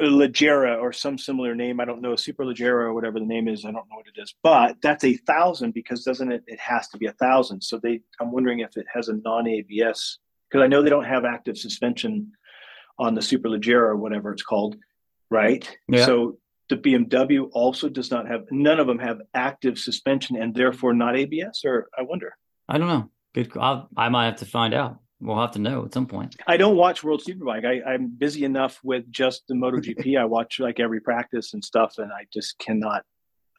Leggera 0.00 0.80
or 0.80 0.92
some 0.92 1.18
similar 1.18 1.54
name. 1.54 1.78
I 1.78 1.84
don't 1.84 2.00
know, 2.00 2.16
Super 2.16 2.44
Leggera 2.44 2.84
or 2.84 2.94
whatever 2.94 3.18
the 3.18 3.26
name 3.26 3.48
is. 3.48 3.66
I 3.66 3.70
don't 3.72 3.86
know 3.90 3.96
what 3.96 4.06
it 4.06 4.18
is, 4.18 4.34
but 4.42 4.76
that's 4.80 5.04
a 5.04 5.14
thousand 5.14 5.74
because 5.74 6.04
doesn't 6.04 6.32
it? 6.32 6.42
It 6.46 6.58
has 6.58 6.88
to 6.88 6.98
be 6.98 7.06
a 7.06 7.12
thousand. 7.12 7.62
So 7.62 7.78
they, 7.78 8.00
I'm 8.18 8.32
wondering 8.32 8.60
if 8.60 8.76
it 8.78 8.86
has 8.94 9.08
a 9.08 9.14
non 9.14 9.46
ABS 9.46 10.18
because 10.48 10.64
I 10.64 10.68
know 10.68 10.82
they 10.82 10.88
don't 10.88 11.04
have 11.04 11.26
active 11.26 11.58
suspension 11.58 12.32
on 13.00 13.14
the 13.14 13.20
Superleggera 13.20 13.88
or 13.88 13.96
whatever 13.96 14.32
it's 14.32 14.42
called, 14.42 14.76
right? 15.30 15.68
Yeah. 15.88 16.04
So 16.06 16.38
the 16.68 16.76
BMW 16.76 17.48
also 17.52 17.88
does 17.88 18.10
not 18.10 18.28
have 18.28 18.44
none 18.50 18.78
of 18.78 18.86
them 18.86 18.98
have 18.98 19.20
active 19.34 19.78
suspension 19.78 20.36
and 20.36 20.54
therefore 20.54 20.94
not 20.94 21.16
ABS 21.16 21.62
or 21.64 21.88
I 21.98 22.02
wonder. 22.02 22.36
I 22.68 22.78
don't 22.78 22.88
know. 22.88 23.10
Good 23.34 23.50
I'll, 23.58 23.88
I 23.96 24.08
might 24.10 24.26
have 24.26 24.36
to 24.36 24.46
find 24.46 24.74
out. 24.74 24.98
We'll 25.20 25.38
have 25.38 25.52
to 25.52 25.58
know 25.58 25.84
at 25.84 25.92
some 25.92 26.06
point. 26.06 26.36
I 26.46 26.56
don't 26.56 26.76
watch 26.76 27.02
World 27.04 27.22
Superbike. 27.26 27.66
I, 27.66 27.92
I'm 27.92 28.08
busy 28.08 28.44
enough 28.44 28.80
with 28.82 29.10
just 29.10 29.42
the 29.48 29.54
MotoGP. 29.54 30.18
I 30.20 30.24
watch 30.24 30.60
like 30.60 30.80
every 30.80 31.00
practice 31.00 31.52
and 31.52 31.62
stuff, 31.62 31.96
and 31.98 32.10
I 32.10 32.26
just 32.32 32.58
cannot. 32.58 33.04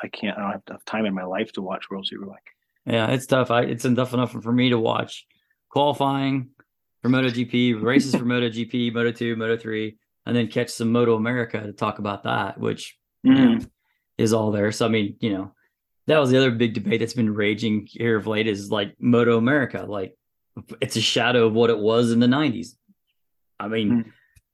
I 0.01 0.07
can't. 0.07 0.38
I 0.38 0.41
don't 0.41 0.51
have 0.51 0.63
enough 0.68 0.85
time 0.85 1.05
in 1.05 1.13
my 1.13 1.23
life 1.23 1.51
to 1.53 1.61
watch 1.61 1.85
World 1.91 2.09
Superbike. 2.11 2.47
Yeah, 2.85 3.11
it's 3.11 3.27
tough. 3.27 3.51
I, 3.51 3.61
it's 3.61 3.85
enough 3.85 4.13
enough 4.13 4.31
for 4.31 4.51
me 4.51 4.69
to 4.69 4.80
watch 4.80 5.27
qualifying 5.69 6.49
for 7.02 7.10
MotoGP, 7.10 7.82
races 7.82 8.15
for 8.15 8.26
MotoGP, 8.26 8.94
Moto 8.94 9.11
Two, 9.11 9.36
Moto 9.36 9.57
Three, 9.57 9.98
and 10.26 10.36
then 10.36 10.48
catch 10.48 10.69
some 10.69 10.91
Moto 10.91 11.15
America 11.15 11.61
to 11.61 11.73
talk 11.73 11.99
about 11.99 12.23
that, 12.23 12.60
which 12.60 12.98
mm-hmm. 13.26 13.64
is 14.18 14.34
all 14.34 14.52
there. 14.52 14.72
So 14.72 14.86
I 14.86 14.90
mean, 14.90 15.15
you 15.19 15.34
know, 15.34 15.53
that 16.07 16.19
was 16.19 16.30
the 16.30 16.38
other 16.38 16.52
big 16.52 16.73
debate 16.73 16.99
that's 16.99 17.14
been 17.14 17.34
raging 17.34 17.88
here 17.90 18.18
of 18.18 18.28
late 18.28 18.48
is 18.48 18.72
like 18.72 18.95
Moto 18.99 19.38
America. 19.38 19.86
Like 19.88 20.15
it's 20.80 20.95
a 20.95 21.02
shadow 21.02 21.48
of 21.48 21.53
what 21.53 21.69
it 21.69 21.80
was 21.80 22.11
in 22.11 22.19
the 22.19 22.28
90s. 22.28 22.76
I 23.60 23.68
mean, 23.68 23.90
mm-hmm. 23.91 24.10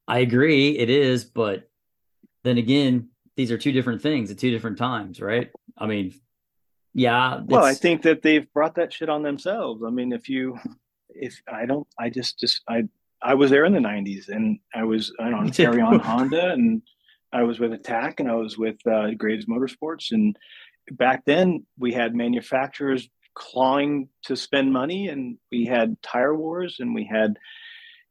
I 0.07 0.19
agree 0.19 0.77
it 0.77 0.89
is, 0.89 1.23
but 1.25 1.69
then 2.43 2.57
again, 2.57 3.09
these 3.35 3.51
are 3.51 3.57
two 3.57 3.71
different 3.71 4.01
things 4.01 4.31
at 4.31 4.37
two 4.37 4.51
different 4.51 4.77
times, 4.77 5.21
right? 5.21 5.49
I 5.77 5.85
mean, 5.85 6.13
yeah. 6.93 7.41
Well, 7.45 7.63
I 7.63 7.73
think 7.73 8.01
that 8.03 8.21
they've 8.21 8.51
brought 8.53 8.75
that 8.75 8.91
shit 8.91 9.09
on 9.09 9.21
themselves. 9.21 9.83
I 9.85 9.89
mean, 9.89 10.11
if 10.11 10.29
you, 10.29 10.57
if 11.19 11.41
I 11.51 11.65
don't, 11.65 11.87
I 11.99 12.09
just, 12.09 12.39
just, 12.39 12.61
I, 12.67 12.83
I 13.21 13.33
was 13.33 13.49
there 13.49 13.65
in 13.65 13.73
the 13.73 13.79
'90s, 13.79 14.29
and 14.29 14.59
I 14.73 14.83
was 14.83 15.13
I 15.19 15.31
on 15.31 15.49
Carry 15.51 15.81
On 15.81 15.99
Honda, 15.99 16.51
and 16.51 16.81
I 17.33 17.43
was 17.43 17.59
with 17.59 17.73
Attack, 17.73 18.19
and 18.19 18.29
I 18.29 18.35
was 18.35 18.57
with 18.57 18.77
uh, 18.87 19.11
Graves 19.11 19.45
Motorsports, 19.45 20.11
and 20.11 20.37
back 20.91 21.25
then 21.25 21.65
we 21.77 21.93
had 21.93 22.15
manufacturers 22.15 23.09
clawing 23.33 24.09
to 24.23 24.35
spend 24.35 24.71
money, 24.71 25.09
and 25.09 25.37
we 25.51 25.65
had 25.65 26.01
tire 26.01 26.35
wars, 26.35 26.77
and 26.79 26.93
we 26.93 27.05
had 27.05 27.37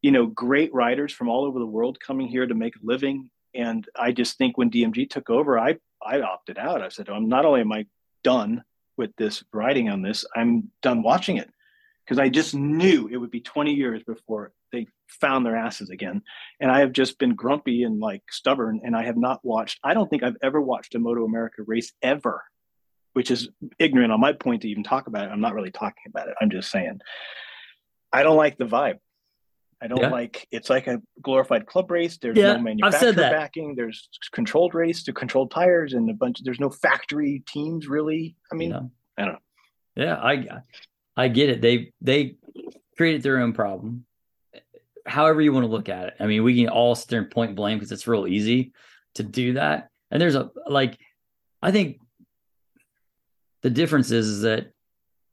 you 0.02 0.10
know 0.10 0.26
great 0.26 0.72
riders 0.74 1.12
from 1.12 1.28
all 1.28 1.44
over 1.44 1.58
the 1.58 1.66
world 1.66 2.00
coming 2.00 2.26
here 2.26 2.46
to 2.46 2.54
make 2.54 2.76
a 2.76 2.80
living. 2.82 3.30
And 3.54 3.88
I 3.98 4.12
just 4.12 4.36
think 4.36 4.58
when 4.58 4.70
DMG 4.70 5.08
took 5.08 5.30
over, 5.30 5.58
I 5.58 5.76
I 6.04 6.20
opted 6.20 6.58
out. 6.58 6.82
I 6.82 6.88
said, 6.88 7.08
I'm 7.08 7.28
not 7.28 7.44
only 7.44 7.60
am 7.60 7.72
I 7.72 7.86
done 8.22 8.64
with 8.96 9.14
this 9.16 9.44
writing 9.52 9.88
on 9.88 10.02
this, 10.02 10.24
I'm 10.34 10.70
done 10.82 11.02
watching 11.02 11.36
it 11.36 11.50
because 12.06 12.18
I 12.20 12.28
just 12.28 12.54
knew 12.54 13.08
it 13.08 13.16
would 13.16 13.32
be 13.32 13.40
20 13.40 13.74
years 13.74 14.02
before 14.04 14.52
they 14.72 14.86
found 15.08 15.44
their 15.44 15.56
asses 15.56 15.90
again. 15.90 16.22
And 16.60 16.70
I 16.70 16.80
have 16.80 16.92
just 16.92 17.18
been 17.18 17.34
grumpy 17.34 17.82
and 17.82 17.98
like 17.98 18.22
stubborn, 18.30 18.80
and 18.84 18.96
I 18.96 19.04
have 19.04 19.16
not 19.16 19.44
watched. 19.44 19.80
I 19.82 19.94
don't 19.94 20.08
think 20.08 20.22
I've 20.22 20.36
ever 20.42 20.60
watched 20.60 20.94
a 20.94 20.98
Moto 21.00 21.24
America 21.24 21.62
race 21.66 21.92
ever, 22.02 22.44
which 23.14 23.30
is 23.30 23.48
ignorant 23.78 24.12
on 24.12 24.20
my 24.20 24.32
point 24.32 24.62
to 24.62 24.68
even 24.68 24.84
talk 24.84 25.08
about 25.08 25.26
it. 25.26 25.32
I'm 25.32 25.40
not 25.40 25.54
really 25.54 25.72
talking 25.72 26.04
about 26.06 26.28
it. 26.28 26.34
I'm 26.40 26.50
just 26.50 26.70
saying 26.70 27.00
I 28.12 28.22
don't 28.22 28.36
like 28.36 28.56
the 28.56 28.66
vibe. 28.66 28.98
I 29.82 29.88
don't 29.88 30.00
yeah. 30.00 30.08
like 30.08 30.46
it's 30.50 30.70
like 30.70 30.86
a 30.86 31.02
glorified 31.20 31.66
club 31.66 31.90
race. 31.90 32.18
There's 32.18 32.36
yeah, 32.36 32.54
no 32.54 32.60
manufacturer 32.60 33.12
backing. 33.12 33.74
There's 33.74 34.08
controlled 34.32 34.74
race 34.74 35.02
to 35.04 35.12
controlled 35.12 35.50
tires 35.50 35.92
and 35.92 36.08
a 36.08 36.14
bunch. 36.14 36.38
There's 36.42 36.60
no 36.60 36.70
factory 36.70 37.42
teams 37.46 37.88
really. 37.88 38.36
I 38.50 38.54
mean, 38.54 38.70
yeah. 38.70 38.80
I 39.18 39.24
don't 39.24 39.32
know. 39.34 39.38
Yeah, 39.96 40.16
I 40.16 40.36
I 41.16 41.28
get 41.28 41.50
it. 41.50 41.60
They 41.60 41.92
they 42.00 42.36
created 42.96 43.22
their 43.22 43.38
own 43.38 43.52
problem. 43.52 44.04
However 45.06 45.40
you 45.40 45.52
want 45.52 45.64
to 45.64 45.70
look 45.70 45.88
at 45.88 46.08
it. 46.08 46.14
I 46.18 46.26
mean, 46.26 46.42
we 46.42 46.56
can 46.56 46.68
all 46.68 46.94
sit 46.94 47.08
there 47.08 47.20
and 47.20 47.30
point 47.30 47.54
blame 47.54 47.78
because 47.78 47.92
it's 47.92 48.08
real 48.08 48.26
easy 48.26 48.72
to 49.14 49.22
do 49.22 49.54
that. 49.54 49.90
And 50.10 50.20
there's 50.20 50.34
a 50.34 50.50
like, 50.66 50.98
I 51.62 51.70
think 51.70 52.00
the 53.62 53.70
difference 53.70 54.10
is, 54.10 54.26
is 54.26 54.42
that 54.42 54.72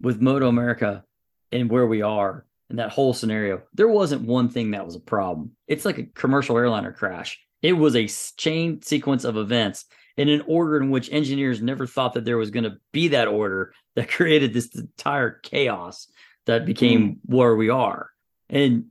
with 0.02 0.22
Moto 0.22 0.48
America 0.48 1.04
and 1.52 1.70
where 1.70 1.88
we 1.88 2.02
are 2.02 2.46
in 2.70 2.78
that 2.78 2.92
whole 2.92 3.14
scenario, 3.14 3.62
there 3.74 3.88
wasn't 3.88 4.24
one 4.24 4.50
thing 4.50 4.72
that 4.72 4.86
was 4.86 4.96
a 4.96 5.00
problem. 5.00 5.52
It's 5.68 5.86
like 5.86 5.98
a 5.98 6.04
commercial 6.04 6.58
airliner 6.58 6.92
crash. 6.92 7.40
It 7.62 7.74
was 7.74 7.96
a 7.96 8.08
chain 8.38 8.82
sequence 8.82 9.24
of 9.24 9.38
events 9.38 9.86
in 10.18 10.30
an 10.30 10.44
order 10.48 10.77
in 10.77 10.90
which 10.90 11.11
engineers 11.11 11.61
never 11.61 11.88
thought 11.88 12.14
that 12.14 12.26
there 12.26 12.38
was 12.38 12.52
going 12.52 12.65
to 12.65 12.77
be 12.91 13.10
that 13.10 13.27
order 13.27 13.73
that 13.95 14.10
created 14.10 14.53
this 14.53 14.76
entire 14.76 15.31
chaos 15.31 16.07
that 16.45 16.65
became 16.65 17.02
mm. 17.02 17.18
where 17.26 17.56
we 17.56 17.69
are. 17.69 18.10
And 18.49 18.85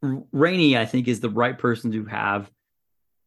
Rainey, 0.00 0.76
I 0.76 0.86
think, 0.86 1.06
is 1.06 1.20
the 1.20 1.30
right 1.30 1.56
person 1.56 1.92
to 1.92 2.04
have 2.06 2.50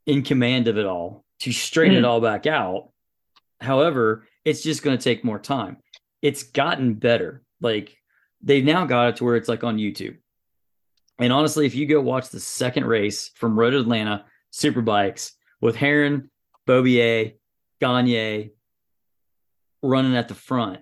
in 0.06 0.24
command 0.24 0.68
of 0.68 0.78
it 0.78 0.86
all 0.86 1.24
to 1.40 1.52
straighten 1.52 1.96
mm. 1.96 2.00
it 2.00 2.06
all 2.06 2.22
back 2.22 2.46
out. 2.46 2.90
However, 3.62 4.28
it's 4.44 4.62
just 4.62 4.84
going 4.84 4.98
to 4.98 5.04
take 5.04 5.24
more 5.24 5.40
time. 5.40 5.78
It's 6.22 6.44
gotten 6.44 6.96
better. 6.96 7.44
Like 7.62 7.98
they've 8.42 8.64
now 8.64 8.86
got 8.86 9.10
it 9.10 9.16
to 9.18 9.24
where 9.24 9.36
it's 9.36 9.50
like 9.50 9.64
on 9.64 9.78
YouTube. 9.78 10.18
And 11.20 11.32
honestly, 11.32 11.66
if 11.66 11.76
you 11.76 11.86
go 11.86 12.02
watch 12.02 12.30
the 12.30 12.40
second 12.40 12.86
race 12.86 13.32
from 13.36 13.58
Road 13.58 13.74
Atlanta 13.74 14.26
Superbikes 14.52 15.32
with 15.62 15.76
Herrin, 15.76 16.30
Beaubier, 16.68 17.34
Gagne 17.80 18.52
running 19.82 20.16
at 20.16 20.28
the 20.28 20.36
front 20.36 20.80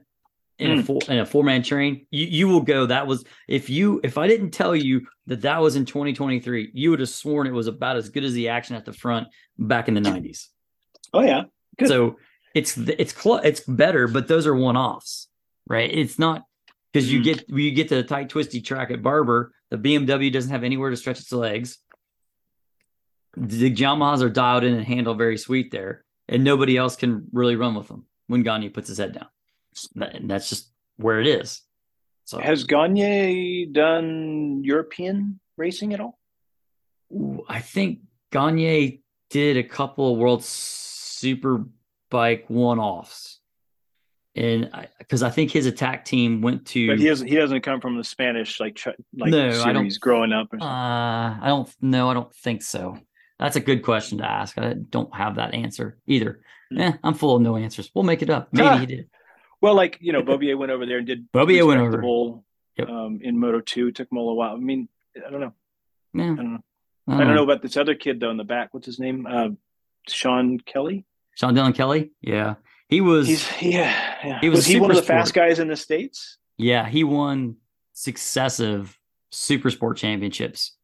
in 0.60 0.72
mm. 0.72 0.80
a 0.80 0.84
four 0.84 1.02
in 1.08 1.20
a 1.20 1.26
four 1.26 1.44
man 1.44 1.64
train, 1.64 2.06
you, 2.12 2.26
you 2.26 2.48
will 2.48 2.62
go. 2.62 2.86
That 2.86 3.08
was 3.08 3.26
if 3.48 3.70
you 3.70 4.00
if 4.04 4.18
I 4.18 4.28
didn't 4.28 4.52
tell 4.52 4.76
you 4.76 5.08
that 5.28 5.42
that 5.42 5.62
was 5.62 5.76
in 5.76 5.86
2023, 5.86 6.72
you 6.74 6.92
would 6.92 7.00
have 7.00 7.10
sworn 7.10 7.48
it 7.48 7.54
was 7.54 7.68
about 7.68 7.98
as 7.98 8.10
good 8.10 8.24
as 8.24 8.34
the 8.34 8.50
action 8.50 8.76
at 8.76 8.86
the 8.86 8.94
front 8.94 9.28
back 9.58 9.88
in 9.88 9.94
the 9.94 10.02
90s. 10.02 10.48
Oh 11.14 11.22
yeah, 11.22 11.44
good. 11.78 11.88
so 11.88 12.18
it's 12.54 12.78
it's 12.78 13.20
cl- 13.20 13.42
it's 13.44 13.62
better, 13.62 14.08
but 14.08 14.28
those 14.28 14.48
are 14.48 14.56
one 14.56 14.78
offs, 14.78 15.28
right? 15.68 15.90
It's 15.92 16.20
not 16.20 16.46
because 16.92 17.10
mm. 17.10 17.14
you 17.14 17.24
get 17.24 17.50
you 17.50 17.72
get 17.72 17.90
to 17.90 17.96
the 17.96 18.04
tight 18.04 18.30
twisty 18.30 18.62
track 18.62 18.92
at 18.92 19.02
Barber, 19.02 19.54
the 19.70 19.78
BMW 19.78 20.32
doesn't 20.32 20.52
have 20.52 20.64
anywhere 20.64 20.92
to 20.92 20.98
stretch 20.98 21.20
its 21.20 21.32
legs. 21.32 21.80
The 23.36 23.74
Yamahas 23.74 24.22
are 24.22 24.30
dialed 24.30 24.64
in 24.64 24.76
and 24.76 24.86
handle 24.86 25.16
very 25.16 25.38
sweet 25.38 25.72
there, 25.72 26.06
and 26.28 26.44
nobody 26.44 26.78
else 26.78 26.96
can 26.96 27.28
really 27.32 27.56
run 27.56 27.76
with 27.76 27.88
them 27.88 28.06
when 28.28 28.44
Gagne 28.44 28.70
puts 28.70 28.88
his 28.88 28.98
head 29.00 29.14
down. 29.14 29.28
And 30.14 30.30
that's 30.30 30.50
just 30.50 30.72
where 30.98 31.20
it 31.20 31.28
is. 31.28 31.62
So 32.26 32.40
has 32.40 32.64
Gagne 32.64 33.68
done 33.72 34.62
European 34.64 35.40
racing 35.58 35.94
at 35.94 36.00
all? 36.00 36.20
I 37.48 37.60
think 37.60 38.00
Gagne 38.32 39.02
did 39.30 39.58
a 39.58 39.64
couple 39.64 40.14
of 40.14 40.20
World 40.20 40.42
Superbike 40.42 41.70
one-offs, 42.50 43.40
and 44.36 44.70
because 45.00 45.22
I, 45.22 45.28
I, 45.28 45.32
think 45.32 45.52
his 45.52 45.66
attack 45.66 46.06
team 46.06 46.42
went 46.42 46.66
to. 46.68 46.88
But 46.88 47.00
he 47.00 47.08
doesn't. 47.08 47.28
He 47.28 47.36
doesn't 47.36 47.62
come 47.62 47.82
from 47.82 47.98
the 47.98 48.04
Spanish 48.04 48.60
like 48.60 48.80
like 49.16 49.32
no, 49.32 49.52
series 49.52 49.98
growing 49.98 50.32
up. 50.32 50.48
Uh, 50.54 50.66
I 50.66 51.44
don't. 51.46 51.70
No, 51.82 52.10
I 52.10 52.14
don't 52.14 52.34
think 52.34 52.64
so. 52.64 52.98
That's 53.44 53.58
a 53.58 53.60
good 53.60 53.84
question 53.84 54.20
to 54.20 54.24
ask. 54.26 54.58
I 54.58 54.74
don't 54.74 55.14
have 55.14 55.36
that 55.36 55.54
answer 55.54 55.98
either. 56.08 56.40
Mm. 56.72 56.80
Eh, 56.80 56.94
I'm 57.04 57.14
full 57.14 57.36
of 57.36 57.42
no 57.42 57.58
answers. 57.58 57.92
We'll 57.94 58.06
make 58.06 58.22
it 58.22 58.30
up. 58.30 58.48
Maybe 58.54 58.68
ah. 58.70 58.78
he 58.78 58.86
did. 58.86 59.10
Well, 59.60 59.76
like 59.76 59.98
you 60.00 60.14
know, 60.14 60.24
Beaubier 60.24 60.58
went 60.58 60.72
over 60.72 60.86
there 60.86 61.00
and 61.00 61.08
did 61.08 61.30
Beaubier 61.34 61.68
went 61.68 61.82
over 61.82 61.98
bowl, 61.98 62.46
yep. 62.78 62.88
um, 62.88 63.20
in 63.22 63.38
Moto 63.38 63.60
Two. 63.60 63.92
Took 63.92 64.10
him 64.10 64.18
a 64.18 64.22
little 64.22 64.38
while. 64.38 64.54
I 64.54 64.60
mean, 64.60 64.88
I 65.18 65.30
don't 65.30 65.42
know. 65.42 65.54
Yeah. 66.14 66.24
I 66.24 66.36
don't 66.36 66.54
know. 66.54 66.60
I 67.06 67.12
don't, 67.12 67.22
I 67.22 67.24
don't 67.26 67.36
know. 67.36 67.44
about 67.44 67.62
this 67.62 67.76
other 67.76 67.96
kid 67.96 68.22
though 68.22 68.32
in 68.32 68.38
the 68.38 68.46
back. 68.46 68.74
What's 68.74 68.86
his 68.86 68.98
name? 68.98 69.28
Uh, 69.30 69.50
Sean 70.08 70.58
Kelly. 70.62 71.06
Sean 71.36 71.54
Dylan 71.54 71.76
Kelly. 71.76 72.12
Yeah, 72.22 72.56
he 72.88 73.02
was. 73.02 73.28
He's 73.28 73.62
yeah. 73.62 74.16
yeah. 74.24 74.40
He 74.40 74.48
was, 74.48 74.60
was 74.60 74.66
he 74.68 74.80
one 74.80 74.90
of 74.90 74.96
the 74.96 75.04
sport. 75.04 75.20
fast 75.20 75.34
guys 75.34 75.60
in 75.60 75.68
the 75.68 75.76
states? 75.76 76.38
Yeah, 76.56 76.88
he 76.88 77.04
won 77.04 77.58
successive 77.92 78.98
super 79.32 79.70
sport 79.70 79.98
championships, 79.98 80.78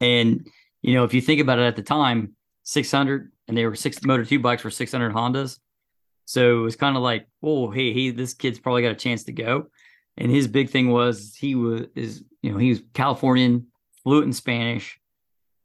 and 0.00 0.46
you 0.82 0.94
know, 0.94 1.04
if 1.04 1.14
you 1.14 1.20
think 1.20 1.40
about 1.40 1.58
it 1.58 1.62
at 1.62 1.76
the 1.76 1.82
time, 1.82 2.34
600 2.64 3.32
and 3.48 3.56
they 3.56 3.66
were 3.66 3.74
six 3.74 4.02
Moto 4.04 4.24
Two 4.24 4.38
bikes 4.38 4.62
for 4.62 4.70
600 4.70 5.12
Hondas. 5.12 5.58
So 6.24 6.60
it 6.60 6.62
was 6.62 6.76
kind 6.76 6.96
of 6.96 7.02
like, 7.02 7.26
oh, 7.42 7.70
hey, 7.70 7.92
he, 7.92 8.10
this 8.10 8.34
kid's 8.34 8.60
probably 8.60 8.82
got 8.82 8.92
a 8.92 8.96
chance 8.96 9.24
to 9.24 9.32
go. 9.32 9.66
And 10.16 10.30
his 10.30 10.46
big 10.46 10.70
thing 10.70 10.90
was 10.90 11.34
he 11.34 11.54
was, 11.54 11.86
is, 11.96 12.22
you 12.42 12.52
know, 12.52 12.58
he 12.58 12.68
was 12.70 12.82
Californian, 12.94 13.66
fluent 14.04 14.26
in 14.26 14.32
Spanish. 14.32 15.00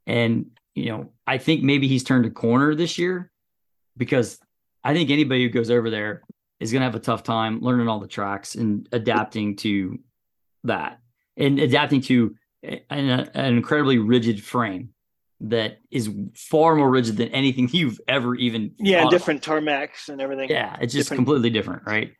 And, 0.06 0.46
you 0.74 0.86
know, 0.86 1.12
I 1.26 1.38
think 1.38 1.62
maybe 1.62 1.86
he's 1.86 2.02
turned 2.02 2.26
a 2.26 2.30
corner 2.30 2.74
this 2.74 2.98
year 2.98 3.30
because 3.96 4.40
I 4.82 4.92
think 4.92 5.10
anybody 5.10 5.44
who 5.44 5.50
goes 5.50 5.70
over 5.70 5.90
there 5.90 6.22
is 6.58 6.72
going 6.72 6.80
to 6.80 6.86
have 6.86 6.94
a 6.94 7.00
tough 7.00 7.22
time 7.22 7.60
learning 7.60 7.88
all 7.88 8.00
the 8.00 8.08
tracks 8.08 8.54
and 8.56 8.88
adapting 8.92 9.56
to 9.56 10.00
that 10.64 10.98
and 11.36 11.60
adapting 11.60 12.00
to 12.02 12.34
an, 12.62 13.08
an 13.10 13.56
incredibly 13.56 13.98
rigid 13.98 14.42
frame 14.42 14.90
that 15.40 15.78
is 15.90 16.10
far 16.34 16.74
more 16.74 16.90
rigid 16.90 17.16
than 17.16 17.28
anything 17.28 17.68
you've 17.72 18.00
ever 18.08 18.34
even 18.34 18.72
yeah 18.78 19.08
different 19.08 19.46
of. 19.46 19.54
tarmacs 19.54 20.08
and 20.08 20.20
everything. 20.20 20.48
Yeah 20.48 20.76
it's 20.80 20.92
just 20.92 21.10
different. 21.10 21.26
completely 21.26 21.50
different 21.50 21.82
right? 21.86 22.12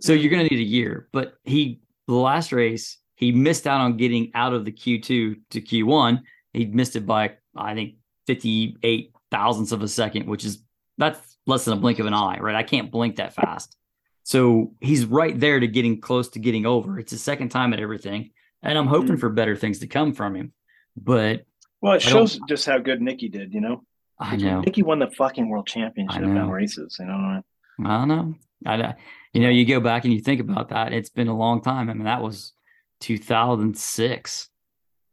So 0.00 0.12
you're 0.12 0.30
going 0.30 0.46
to 0.46 0.54
need 0.54 0.60
a 0.60 0.66
year 0.66 1.08
but 1.12 1.34
he 1.44 1.80
the 2.06 2.14
last 2.14 2.52
race 2.52 2.98
he 3.14 3.32
missed 3.32 3.66
out 3.66 3.80
on 3.80 3.96
getting 3.96 4.30
out 4.34 4.52
of 4.52 4.64
the 4.64 4.72
q2 4.72 5.02
to 5.02 5.40
q1 5.52 6.20
he 6.52 6.66
missed 6.66 6.96
it 6.96 7.06
by 7.06 7.32
i 7.56 7.74
think 7.74 7.94
58 8.26 9.12
thousandths 9.30 9.72
of 9.72 9.82
a 9.82 9.88
second 9.88 10.26
which 10.26 10.44
is 10.44 10.62
that's 10.98 11.36
less 11.46 11.64
than 11.64 11.74
a 11.74 11.80
blink 11.80 11.98
of 11.98 12.06
an 12.06 12.14
eye 12.14 12.38
right? 12.40 12.54
I 12.54 12.62
can't 12.62 12.90
blink 12.90 13.16
that 13.16 13.34
fast. 13.34 13.76
So 14.24 14.74
he's 14.80 15.04
right 15.04 15.38
there 15.38 15.60
to 15.60 15.68
getting 15.68 16.00
close 16.00 16.30
to 16.30 16.40
getting 16.40 16.66
over. 16.66 16.98
It's 16.98 17.12
his 17.12 17.22
second 17.22 17.50
time 17.50 17.72
at 17.72 17.80
everything 17.80 18.30
and 18.62 18.76
i'm 18.76 18.86
hoping 18.86 19.10
mm-hmm. 19.10 19.18
for 19.18 19.28
better 19.30 19.56
things 19.56 19.80
to 19.80 19.86
come 19.86 20.12
from 20.12 20.34
him. 20.34 20.52
But 20.96 21.44
well, 21.80 21.94
it 21.94 22.02
shows 22.02 22.38
just 22.48 22.66
how 22.66 22.78
good 22.78 23.00
Nicky 23.00 23.28
did, 23.28 23.52
you 23.52 23.60
know. 23.60 23.82
I 24.18 24.36
know. 24.36 24.60
Nicky 24.60 24.82
won 24.82 24.98
the 24.98 25.10
fucking 25.10 25.48
world 25.48 25.66
championship 25.66 26.22
in 26.22 26.48
races. 26.48 26.96
You 26.98 27.06
know. 27.06 27.42
I 27.84 27.98
don't 27.98 28.08
know. 28.08 28.34
I, 28.64 28.94
you 29.32 29.42
know, 29.42 29.50
you 29.50 29.66
go 29.66 29.80
back 29.80 30.04
and 30.04 30.14
you 30.14 30.20
think 30.20 30.40
about 30.40 30.70
that. 30.70 30.92
It's 30.92 31.10
been 31.10 31.28
a 31.28 31.36
long 31.36 31.60
time. 31.60 31.90
I 31.90 31.94
mean, 31.94 32.04
that 32.04 32.22
was 32.22 32.52
2006. 33.00 34.48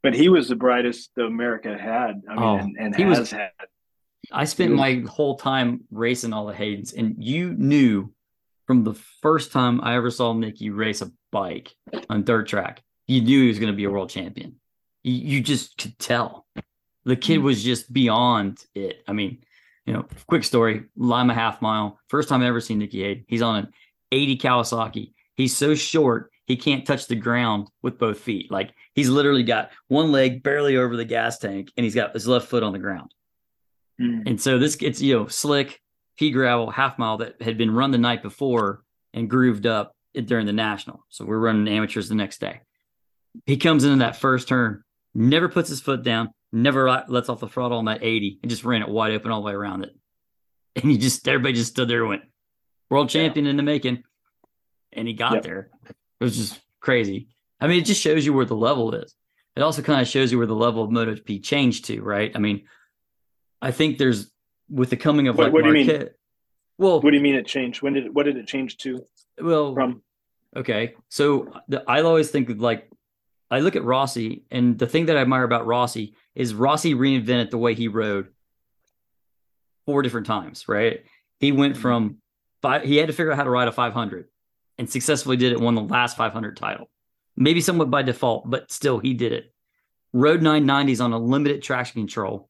But 0.02 0.14
he 0.14 0.30
was 0.30 0.48
the 0.48 0.56
brightest 0.56 1.12
America 1.18 1.78
had. 1.78 2.22
I 2.30 2.34
mean, 2.34 2.44
oh, 2.44 2.58
and, 2.58 2.78
and 2.80 2.96
he 2.96 3.06
was 3.06 3.32
had. 3.32 3.52
I 4.32 4.46
spent 4.46 4.72
was, 4.72 4.80
my 4.80 5.04
whole 5.10 5.38
time 5.38 5.82
racing 5.92 6.32
all 6.32 6.46
the 6.46 6.54
Haydens, 6.54 6.94
and 6.98 7.16
you 7.18 7.54
knew 7.54 8.14
from 8.68 8.86
the 8.86 8.94
first 9.22 9.52
time 9.52 9.82
I 9.82 9.96
ever 9.96 10.10
saw 10.10 10.34
Nicky 10.34 10.70
race 10.70 11.02
a 11.02 11.12
bike 11.32 11.74
on 12.10 12.24
dirt 12.24 12.48
track, 12.48 12.82
you 13.08 13.22
knew 13.22 13.42
he 13.42 13.48
was 13.50 13.60
going 13.60 13.72
to 13.72 13.76
be 13.76 13.84
a 13.84 13.92
world 13.92 14.10
champion 14.10 14.56
you, 15.04 15.14
you 15.14 15.42
just 15.42 15.78
could 15.78 15.98
tell 16.00 16.46
the 17.06 17.16
kid 17.16 17.40
mm. 17.40 17.44
was 17.44 17.64
just 17.64 17.92
beyond 17.92 18.64
it. 18.76 19.04
I 19.08 19.14
mean, 19.14 19.44
you 19.86 19.94
know, 19.94 20.06
quick 20.28 20.44
story: 20.44 20.86
Lima 20.96 21.34
half 21.34 21.62
mile. 21.62 22.00
First 22.08 22.30
time 22.30 22.42
I 22.42 22.48
ever 22.48 22.62
seen 22.62 22.80
Nicky 22.80 23.04
Hayden. 23.04 23.26
He's 23.28 23.42
on 23.42 23.58
an 23.58 23.74
80 24.12 24.38
Kawasaki. 24.38 25.14
He's 25.36 25.56
so 25.56 25.76
short. 25.76 26.32
he 26.46 26.58
can't 26.58 26.86
touch 26.86 27.08
the 27.08 27.16
ground 27.16 27.68
with 27.82 27.98
both 27.98 28.20
feet. 28.20 28.52
Like 28.52 28.74
he's 28.94 29.10
literally 29.10 29.44
got 29.44 29.72
one 29.88 30.12
leg 30.12 30.44
barely 30.44 30.78
over 30.78 30.96
the 30.96 31.06
gas 31.06 31.40
tank 31.40 31.72
and 31.76 31.84
he's 31.84 31.96
got 31.96 32.14
his 32.14 32.28
left 32.28 32.48
foot 32.48 32.64
on 32.64 32.74
the 32.74 32.80
ground. 32.80 33.14
Mm. 34.00 34.28
And 34.28 34.42
so 34.42 34.60
this 34.60 34.76
gets, 34.76 35.02
you 35.02 35.18
know, 35.18 35.28
slick 35.28 35.82
pea 36.18 36.32
gravel 36.32 36.70
half 36.70 37.00
mile 37.00 37.18
that 37.18 37.42
had 37.42 37.58
been 37.58 37.72
run 37.72 37.92
the 37.92 37.98
night 37.98 38.22
before 38.22 38.84
and 39.14 39.30
grooved 39.30 39.66
up 39.66 39.96
during 40.26 40.46
the 40.46 40.54
national. 40.54 41.06
So 41.10 41.26
we're 41.26 41.40
running 41.40 41.74
amateurs 41.74 42.10
the 42.10 42.16
next 42.16 42.40
day. 42.40 42.62
He 43.46 43.58
comes 43.58 43.84
into 43.84 43.98
that 43.98 44.18
first 44.18 44.48
turn, 44.48 44.84
never 45.14 45.50
puts 45.50 45.70
his 45.70 45.82
foot 45.82 46.04
down, 46.04 46.30
never 46.52 47.04
lets 47.08 47.30
off 47.30 47.40
the 47.40 47.48
throttle 47.48 47.78
on 47.78 47.86
that 47.86 48.04
80 48.04 48.40
and 48.42 48.50
just 48.50 48.64
ran 48.64 48.82
it 48.82 48.90
wide 48.90 49.14
open 49.14 49.32
all 49.32 49.42
the 49.42 49.48
way 49.48 49.54
around 49.54 49.84
it. 49.84 49.92
And 50.76 50.90
he 50.90 50.98
just, 50.98 51.28
everybody 51.28 51.54
just 51.54 51.70
stood 51.70 51.88
there 51.88 52.00
and 52.00 52.10
went, 52.10 52.24
world 52.90 53.08
champion 53.08 53.46
yeah. 53.46 53.52
in 53.52 53.58
the 53.58 53.64
making. 53.64 54.04
And 54.92 55.08
he 55.08 55.14
got 55.14 55.34
yep. 55.34 55.44
there. 55.44 55.70
It 56.20 56.24
was 56.24 56.36
just 56.36 56.60
crazy. 56.80 57.28
I 57.62 57.68
mean, 57.68 57.80
it 57.80 57.86
just 57.86 58.02
shows 58.02 58.26
you 58.26 58.34
where 58.34 58.46
the 58.46 58.56
level 58.56 58.96
is. 58.96 59.14
It 59.56 59.62
also 59.62 59.84
kind 59.84 60.02
of 60.02 60.08
shows 60.08 60.32
you 60.32 60.40
where 60.40 60.48
the 60.48 60.56
level 60.56 60.84
of 60.84 60.90
MotoGP 60.90 61.44
changed 61.44 61.86
to, 61.86 62.02
right? 62.02 62.32
I 62.34 62.40
mean, 62.40 62.66
I 63.62 63.70
think 63.70 64.00
there's 64.00 64.32
with 64.70 64.90
the 64.90 64.98
coming 64.98 65.28
of 65.28 65.38
what, 65.38 65.46
like 65.46 65.54
what 65.54 65.64
do 65.64 65.68
you 65.68 65.86
mean? 65.86 66.10
Well, 66.78 67.02
what 67.02 67.12
do 67.12 67.18
you 67.18 67.24
mean 67.24 67.36
it 67.36 67.46
changed? 67.46 67.82
When 67.82 67.94
did 67.94 68.08
it, 68.08 68.14
what 68.14 68.24
did 68.24 68.38
it 68.38 68.48
change 68.48 68.78
to? 68.78 69.06
Well, 69.40 69.74
from 69.74 70.02
okay, 70.56 70.96
so 71.10 71.54
the, 71.68 71.84
I 71.88 72.02
always 72.02 72.32
think 72.32 72.50
of 72.50 72.60
like 72.60 72.90
I 73.54 73.60
look 73.60 73.76
at 73.76 73.84
Rossi, 73.84 74.46
and 74.50 74.80
the 74.80 74.88
thing 74.88 75.06
that 75.06 75.16
I 75.16 75.22
admire 75.22 75.44
about 75.44 75.68
Rossi 75.68 76.16
is 76.34 76.56
Rossi 76.56 76.96
reinvented 76.96 77.52
the 77.52 77.60
way 77.60 77.76
he 77.76 77.88
rode 77.88 78.30
four 79.86 80.02
different 80.02 80.26
times, 80.26 80.68
right? 80.68 81.04
He 81.40 81.52
went 81.52 81.74
mm-hmm. 81.74 81.82
from 81.84 82.18
five, 82.64 82.82
he 82.82 82.98
had 82.98 83.08
to 83.08 83.14
figure 83.14 83.32
out 83.32 83.38
how 83.38 83.44
to 83.44 83.52
ride 83.52 83.68
a 83.68 83.72
500 83.72 84.28
and 84.80 84.90
successfully 84.90 85.38
did 85.38 85.52
it, 85.52 85.62
won 85.62 85.76
the 85.76 85.84
last 85.84 86.18
500 86.18 86.58
title. 86.58 86.90
Maybe 87.38 87.62
somewhat 87.62 87.92
by 87.92 88.02
default, 88.02 88.50
but 88.50 88.72
still 88.72 88.98
he 88.98 89.14
did 89.14 89.34
it. 89.34 89.54
Rode 90.14 90.42
990s 90.42 91.00
on 91.00 91.14
a 91.14 91.20
limited 91.20 91.62
traction 91.62 92.02
control. 92.02 92.50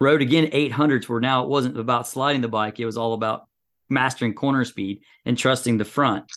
Rode 0.00 0.22
again 0.22 0.52
800s 0.52 1.08
where 1.08 1.18
now 1.18 1.42
it 1.42 1.48
wasn't 1.48 1.80
about 1.80 2.06
sliding 2.06 2.42
the 2.42 2.48
bike, 2.48 2.78
it 2.78 2.86
was 2.86 2.96
all 2.96 3.14
about 3.14 3.48
mastering 3.88 4.34
corner 4.34 4.64
speed 4.64 5.00
and 5.24 5.36
trusting 5.36 5.78
the 5.78 5.84
front. 5.84 6.30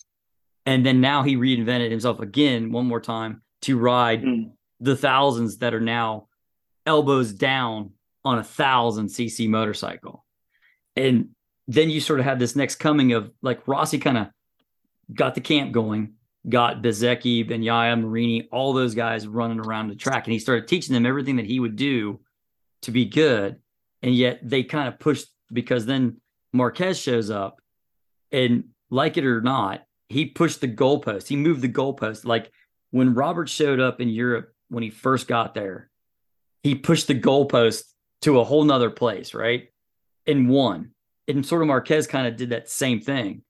And 0.66 0.84
then 0.84 1.02
now 1.02 1.22
he 1.22 1.36
reinvented 1.36 1.92
himself 1.92 2.20
again 2.20 2.72
one 2.72 2.88
more 2.88 3.00
time 3.00 3.44
to 3.64 3.78
ride 3.78 4.24
mm. 4.24 4.52
the 4.80 4.96
thousands 4.96 5.58
that 5.58 5.74
are 5.74 5.82
now 5.82 6.28
elbows 6.86 7.34
down 7.34 7.92
on 8.26 8.40
a 8.40 8.44
thousand 8.44 9.08
cc 9.08 9.48
motorcycle. 9.48 10.26
And 10.96 11.30
then 11.68 11.90
you 11.90 12.02
sort 12.02 12.20
of 12.20 12.26
have 12.26 12.40
this 12.40 12.56
next 12.56 12.76
coming 12.76 13.14
of 13.14 13.32
like 13.42 13.68
Rossi 13.68 14.00
kind 14.00 14.18
of 14.18 14.28
got 15.14 15.36
the 15.36 15.42
camp 15.42 15.72
going, 15.72 16.14
got 16.48 16.82
Bezzecchi, 16.82 17.48
Bagnaia, 17.48 18.00
Marini, 18.00 18.48
all 18.52 18.74
those 18.74 18.96
guys 18.96 19.28
running 19.28 19.60
around 19.60 19.88
the 19.88 19.96
track. 19.96 20.26
And 20.26 20.34
he 20.34 20.40
started 20.40 20.68
teaching 20.68 20.94
them 20.94 21.06
everything 21.06 21.36
that 21.38 21.46
he 21.46 21.60
would 21.60 21.76
do 21.76 22.20
to 22.84 22.92
be 22.92 23.06
good. 23.06 23.58
And 24.02 24.16
yet 24.16 24.40
they 24.44 24.64
kind 24.64 24.88
of 24.88 25.00
pushed 25.00 25.28
because 25.52 25.86
then 25.86 26.22
Marquez 26.54 27.00
shows 27.00 27.30
up 27.30 27.62
and 28.32 28.66
like 28.90 29.18
it 29.18 29.26
or 29.26 29.42
not, 29.42 29.84
he 30.08 30.26
pushed 30.26 30.62
the 30.62 30.68
goalpost. 30.68 31.28
He 31.28 31.36
moved 31.36 31.62
the 31.62 31.70
goalpost. 31.70 32.26
Like 32.26 32.52
when 32.92 33.14
Robert 33.14 33.50
showed 33.50 33.80
up 33.80 34.02
in 34.02 34.10
Europe 34.10 34.54
when 34.70 34.84
he 34.84 34.90
first 34.90 35.28
got 35.28 35.54
there, 35.54 35.90
he 36.64 36.76
pushed 36.76 37.08
the 37.08 37.20
goalpost 37.20 37.84
to 38.22 38.40
a 38.40 38.44
whole 38.44 38.64
nother 38.64 38.90
place, 38.90 39.34
right? 39.34 39.70
And 40.28 40.50
won. 40.50 40.92
And 41.28 41.46
sort 41.46 41.62
of 41.62 41.68
Marquez 41.68 42.08
kind 42.08 42.28
of 42.28 42.36
did 42.36 42.50
that 42.50 42.70
same 42.70 43.00
thing. 43.00 43.44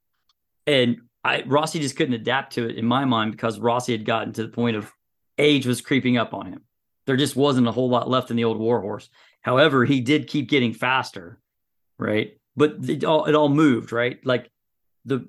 And 0.67 1.01
I 1.23 1.43
Rossi 1.45 1.79
just 1.79 1.95
couldn't 1.95 2.13
adapt 2.13 2.53
to 2.53 2.67
it 2.67 2.77
in 2.77 2.85
my 2.85 3.05
mind 3.05 3.31
because 3.31 3.59
Rossi 3.59 3.91
had 3.91 4.05
gotten 4.05 4.33
to 4.33 4.43
the 4.43 4.49
point 4.49 4.77
of 4.77 4.91
age 5.37 5.65
was 5.65 5.81
creeping 5.81 6.17
up 6.17 6.33
on 6.33 6.45
him. 6.47 6.61
There 7.05 7.17
just 7.17 7.35
wasn't 7.35 7.67
a 7.67 7.71
whole 7.71 7.89
lot 7.89 8.09
left 8.09 8.29
in 8.29 8.37
the 8.37 8.43
old 8.43 8.59
warhorse. 8.59 9.09
However, 9.41 9.85
he 9.85 10.01
did 10.01 10.27
keep 10.27 10.49
getting 10.49 10.73
faster, 10.73 11.39
right? 11.97 12.37
But 12.55 12.77
it 12.87 13.03
all 13.03 13.25
it 13.25 13.35
all 13.35 13.49
moved, 13.49 13.91
right? 13.91 14.23
Like 14.25 14.49
the 15.05 15.27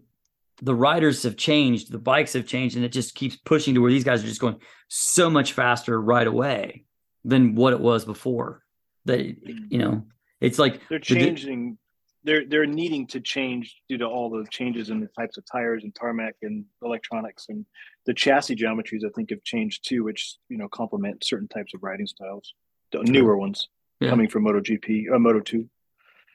the 0.62 0.74
riders 0.74 1.22
have 1.22 1.36
changed, 1.36 1.90
the 1.90 1.98
bikes 1.98 2.32
have 2.34 2.46
changed, 2.46 2.76
and 2.76 2.84
it 2.84 2.92
just 2.92 3.14
keeps 3.14 3.36
pushing 3.36 3.74
to 3.74 3.80
where 3.80 3.90
these 3.90 4.04
guys 4.04 4.22
are 4.22 4.28
just 4.28 4.40
going 4.40 4.58
so 4.88 5.30
much 5.30 5.52
faster 5.52 6.00
right 6.00 6.26
away 6.26 6.84
than 7.24 7.54
what 7.54 7.72
it 7.72 7.80
was 7.80 8.04
before. 8.04 8.62
That 9.06 9.20
you 9.20 9.78
know, 9.78 10.06
it's 10.40 10.58
like 10.58 10.80
they're 10.88 10.98
changing. 10.98 11.78
they're 12.24 12.46
they're 12.46 12.66
needing 12.66 13.06
to 13.08 13.20
change 13.20 13.76
due 13.88 13.98
to 13.98 14.06
all 14.06 14.30
the 14.30 14.46
changes 14.50 14.90
in 14.90 15.00
the 15.00 15.08
types 15.18 15.38
of 15.38 15.44
tires 15.50 15.84
and 15.84 15.94
tarmac 15.94 16.34
and 16.42 16.64
electronics 16.82 17.46
and 17.48 17.64
the 18.06 18.14
chassis 18.14 18.56
geometries. 18.56 19.04
I 19.04 19.10
think 19.14 19.30
have 19.30 19.42
changed 19.42 19.88
too, 19.88 20.04
which 20.04 20.36
you 20.48 20.58
know 20.58 20.68
complement 20.68 21.24
certain 21.24 21.48
types 21.48 21.72
of 21.74 21.82
riding 21.82 22.06
styles, 22.06 22.54
the 22.92 23.02
newer 23.02 23.36
ones 23.36 23.68
yeah. 24.00 24.10
coming 24.10 24.28
from 24.28 24.44
MotoGP, 24.44 25.12
uh, 25.14 25.18
Moto 25.18 25.40
Two. 25.40 25.68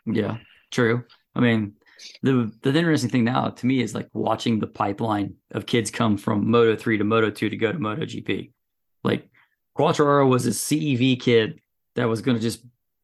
Yeah, 0.05 0.37
true. 0.71 1.03
I 1.35 1.41
mean, 1.41 1.73
the 2.21 2.51
the 2.61 2.69
interesting 2.77 3.09
thing 3.09 3.23
now 3.23 3.49
to 3.49 3.65
me 3.65 3.81
is 3.81 3.95
like 3.95 4.09
watching 4.13 4.59
the 4.59 4.67
pipeline 4.67 5.35
of 5.51 5.65
kids 5.65 5.91
come 5.91 6.17
from 6.17 6.49
Moto 6.49 6.75
3 6.75 6.97
to 6.97 7.03
Moto 7.03 7.29
2 7.29 7.49
to 7.49 7.57
go 7.57 7.71
to 7.71 7.79
Moto 7.79 8.03
GP. 8.03 8.51
Like 9.03 9.29
Quartararo 9.77 10.27
was 10.27 10.45
a 10.45 10.51
CEV 10.51 11.19
kid 11.19 11.59
that 11.95 12.09
was 12.09 12.21
going 12.21 12.37
to 12.37 12.41
just 12.41 12.63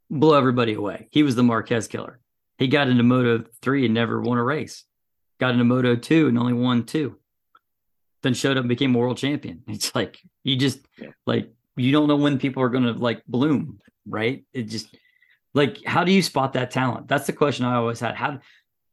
blow 0.09 0.37
everybody 0.37 0.73
away. 0.73 1.07
He 1.11 1.23
was 1.23 1.35
the 1.35 1.43
Marquez 1.43 1.87
killer. 1.87 2.19
He 2.57 2.67
got 2.67 2.89
into 2.89 3.03
Moto 3.03 3.45
3 3.61 3.85
and 3.85 3.93
never 3.93 4.21
won 4.21 4.37
a 4.37 4.43
race. 4.43 4.83
Got 5.39 5.53
into 5.53 5.63
Moto 5.63 5.95
2 5.95 6.27
and 6.27 6.37
only 6.37 6.53
won 6.53 6.85
two. 6.85 7.17
Then 8.21 8.35
showed 8.35 8.57
up 8.57 8.61
and 8.61 8.69
became 8.69 8.93
a 8.93 8.99
world 8.99 9.17
champion. 9.17 9.63
It's 9.67 9.95
like 9.95 10.19
you 10.43 10.55
just 10.55 10.79
yeah. 10.97 11.09
like 11.25 11.51
you 11.75 11.91
don't 11.91 12.07
know 12.07 12.17
when 12.17 12.37
people 12.37 12.61
are 12.61 12.69
going 12.69 12.83
to 12.83 12.93
like 12.93 13.25
bloom, 13.25 13.79
right? 14.05 14.45
It 14.53 14.63
just 14.63 14.95
like 15.53 15.83
how 15.85 16.03
do 16.03 16.11
you 16.11 16.21
spot 16.21 16.53
that 16.53 16.71
talent? 16.71 17.07
That's 17.07 17.25
the 17.25 17.33
question 17.33 17.65
I 17.65 17.75
always 17.75 17.99
had. 17.99 18.15
How 18.15 18.39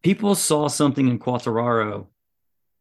people 0.02 0.34
saw 0.34 0.68
something 0.68 1.08
in 1.08 1.18
Quartararo, 1.18 2.06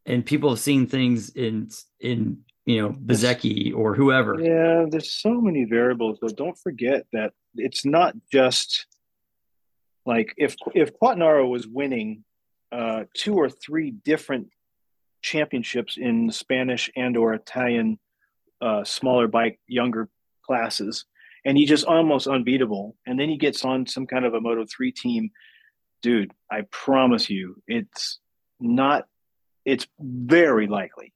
and 0.06 0.26
people 0.26 0.49
have 0.49 0.60
seen 0.60 0.88
things 0.88 1.30
in 1.30 1.69
in 1.99 2.39
you 2.65 2.81
know 2.81 2.89
Bezzecchi 2.89 3.76
or 3.76 3.95
whoever. 3.95 4.39
Yeah, 4.39 4.85
there's 4.89 5.11
so 5.11 5.41
many 5.41 5.65
variables, 5.65 6.19
but 6.22 6.35
don't 6.35 6.57
forget 6.57 7.06
that 7.14 7.34
it's 7.56 7.85
not 7.85 8.15
just 8.31 8.85
like 10.06 10.34
if 10.38 10.56
if 10.73 10.98
Quartararo 10.99 11.49
was 11.49 11.68
winning 11.68 12.23
uh, 12.72 13.06
two 13.14 13.35
or 13.35 13.49
three 13.49 13.91
different 13.91 14.49
championships 15.22 15.98
in 15.98 16.31
Spanish 16.31 16.89
and 16.95 17.18
or 17.18 17.34
Italian 17.34 17.99
uh, 18.61 18.84
smaller 18.84 19.27
bike 19.27 19.60
younger 19.68 20.10
classes, 20.45 21.06
and 21.45 21.57
he's 21.57 21.69
just 21.69 21.85
almost 21.85 22.27
unbeatable. 22.27 22.95
And 23.06 23.19
then 23.19 23.30
he 23.30 23.38
gets 23.38 23.65
on 23.65 23.85
some 23.88 24.07
kind 24.07 24.26
of 24.26 24.34
a 24.34 24.41
Moto 24.41 24.65
three 24.65 24.91
team 24.91 25.31
dude, 26.02 26.32
I 26.52 26.61
promise 26.72 27.30
you, 27.30 27.61
it's 27.68 28.19
not, 28.60 29.07
it's 29.65 29.88
very 29.99 30.68
likely 30.68 31.14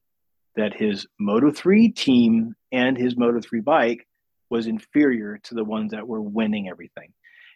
that 0.56 0.74
his 0.74 1.06
Moto 1.18 1.50
3 1.50 1.90
team 1.90 2.54
and 2.70 2.96
his 2.96 3.16
Moto 3.16 3.40
3 3.40 3.60
bike 3.60 4.06
was 4.50 4.66
inferior 4.66 5.38
to 5.44 5.54
the 5.54 5.64
ones 5.64 5.92
that 5.92 6.06
were 6.06 6.20
winning 6.20 6.68
everything. 6.68 7.12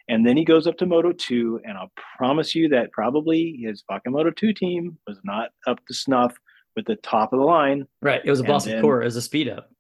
And 0.09 0.27
then 0.27 0.37
he 0.37 0.45
goes 0.45 0.67
up 0.67 0.79
to 0.79 0.87
Moto 0.87 1.13
2, 1.13 1.61
and 1.65 1.77
I'll 1.77 1.93
promise 2.17 2.55
you 2.55 2.69
that 2.69 2.93
probably 2.93 3.59
his 3.63 3.83
fucking 3.89 4.13
Moto 4.13 4.31
2 4.31 4.53
team 4.53 4.99
was 5.07 5.19
not 5.25 5.51
up 5.67 5.85
to 5.87 5.95
snuff 5.95 6.37
with 6.77 6.87
the 6.87 6.97
top 6.97 7.33
of 7.33 7.41
the 7.41 7.45
line. 7.45 7.87
Right. 8.01 8.21
It 8.25 8.31
was 8.31 8.41
a 8.41 8.45
Boss 8.45 8.67
of 8.67 8.81
Core 8.81 9.03
as 9.03 9.17
a 9.17 9.23
speed 9.23 9.49
up. 9.49 9.71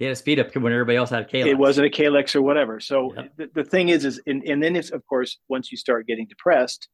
He 0.00 0.06
had 0.06 0.12
a 0.12 0.16
speed 0.16 0.40
up 0.40 0.56
when 0.56 0.72
everybody 0.72 0.96
else 0.96 1.10
had 1.10 1.22
a 1.22 1.26
Kalex. 1.26 1.46
It 1.46 1.58
wasn't 1.58 1.86
a 1.86 1.90
Kalex 1.90 2.34
or 2.34 2.40
whatever. 2.40 2.80
So 2.80 3.12
yeah. 3.14 3.24
the, 3.36 3.50
the 3.54 3.64
thing 3.64 3.90
is, 3.90 4.06
is 4.06 4.18
and, 4.26 4.42
and 4.44 4.62
then 4.62 4.74
it's 4.74 4.90
of 4.90 5.06
course 5.06 5.36
once 5.48 5.70
you 5.70 5.76
start 5.76 6.06
getting 6.06 6.26
depressed 6.26 6.88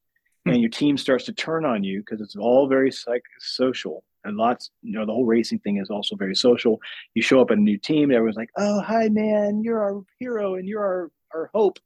hmm. 0.44 0.50
and 0.50 0.60
your 0.60 0.70
team 0.70 0.98
starts 0.98 1.24
to 1.26 1.32
turn 1.32 1.64
on 1.64 1.84
you 1.84 2.00
because 2.00 2.20
it's 2.20 2.34
all 2.34 2.66
very 2.66 2.90
psych 2.90 3.22
social 3.38 4.02
and 4.24 4.36
lots, 4.36 4.70
you 4.82 4.92
know, 4.92 5.06
the 5.06 5.12
whole 5.12 5.24
racing 5.24 5.60
thing 5.60 5.76
is 5.76 5.88
also 5.88 6.16
very 6.16 6.34
social. 6.34 6.80
You 7.14 7.22
show 7.22 7.40
up 7.40 7.52
at 7.52 7.58
a 7.58 7.60
new 7.60 7.78
team, 7.78 8.10
everyone's 8.10 8.36
like, 8.36 8.50
"Oh, 8.56 8.80
hi, 8.80 9.08
man, 9.08 9.62
you're 9.62 9.80
our 9.80 10.02
hero 10.18 10.56
and 10.56 10.66
you're 10.66 10.82
our 10.82 11.12
our 11.32 11.50
hope," 11.54 11.78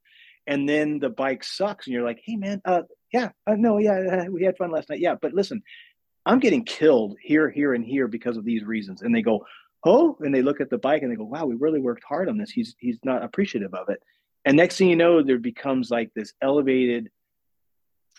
and 0.47 0.67
then 0.67 0.97
the 0.97 1.09
bike 1.09 1.43
sucks, 1.43 1.85
and 1.85 1.93
you're 1.93 2.03
like, 2.03 2.19
"Hey, 2.25 2.35
man, 2.35 2.63
uh, 2.65 2.81
yeah, 3.13 3.29
uh, 3.45 3.55
no, 3.55 3.77
yeah, 3.77 4.25
uh, 4.25 4.25
we 4.31 4.43
had 4.43 4.57
fun 4.57 4.71
last 4.71 4.89
night, 4.89 4.99
yeah, 4.99 5.15
but 5.21 5.33
listen." 5.33 5.61
I'm 6.23 6.37
getting 6.37 6.63
killed 6.63 7.17
here, 7.19 7.49
here, 7.49 7.73
and 7.73 7.83
here 7.83 8.07
because 8.07 8.37
of 8.37 8.45
these 8.45 8.63
reasons. 8.63 9.01
And 9.01 9.15
they 9.15 9.23
go, 9.23 9.43
oh, 9.83 10.17
and 10.19 10.33
they 10.33 10.41
look 10.41 10.61
at 10.61 10.69
the 10.69 10.77
bike 10.77 11.01
and 11.01 11.11
they 11.11 11.15
go, 11.15 11.23
wow, 11.23 11.45
we 11.45 11.55
really 11.55 11.79
worked 11.79 12.03
hard 12.03 12.29
on 12.29 12.37
this. 12.37 12.51
He's 12.51 12.75
he's 12.79 12.99
not 13.03 13.23
appreciative 13.23 13.73
of 13.73 13.89
it. 13.89 14.01
And 14.45 14.57
next 14.57 14.77
thing 14.77 14.89
you 14.89 14.95
know, 14.95 15.21
there 15.21 15.37
becomes 15.37 15.91
like 15.91 16.11
this 16.15 16.33
elevated 16.41 17.09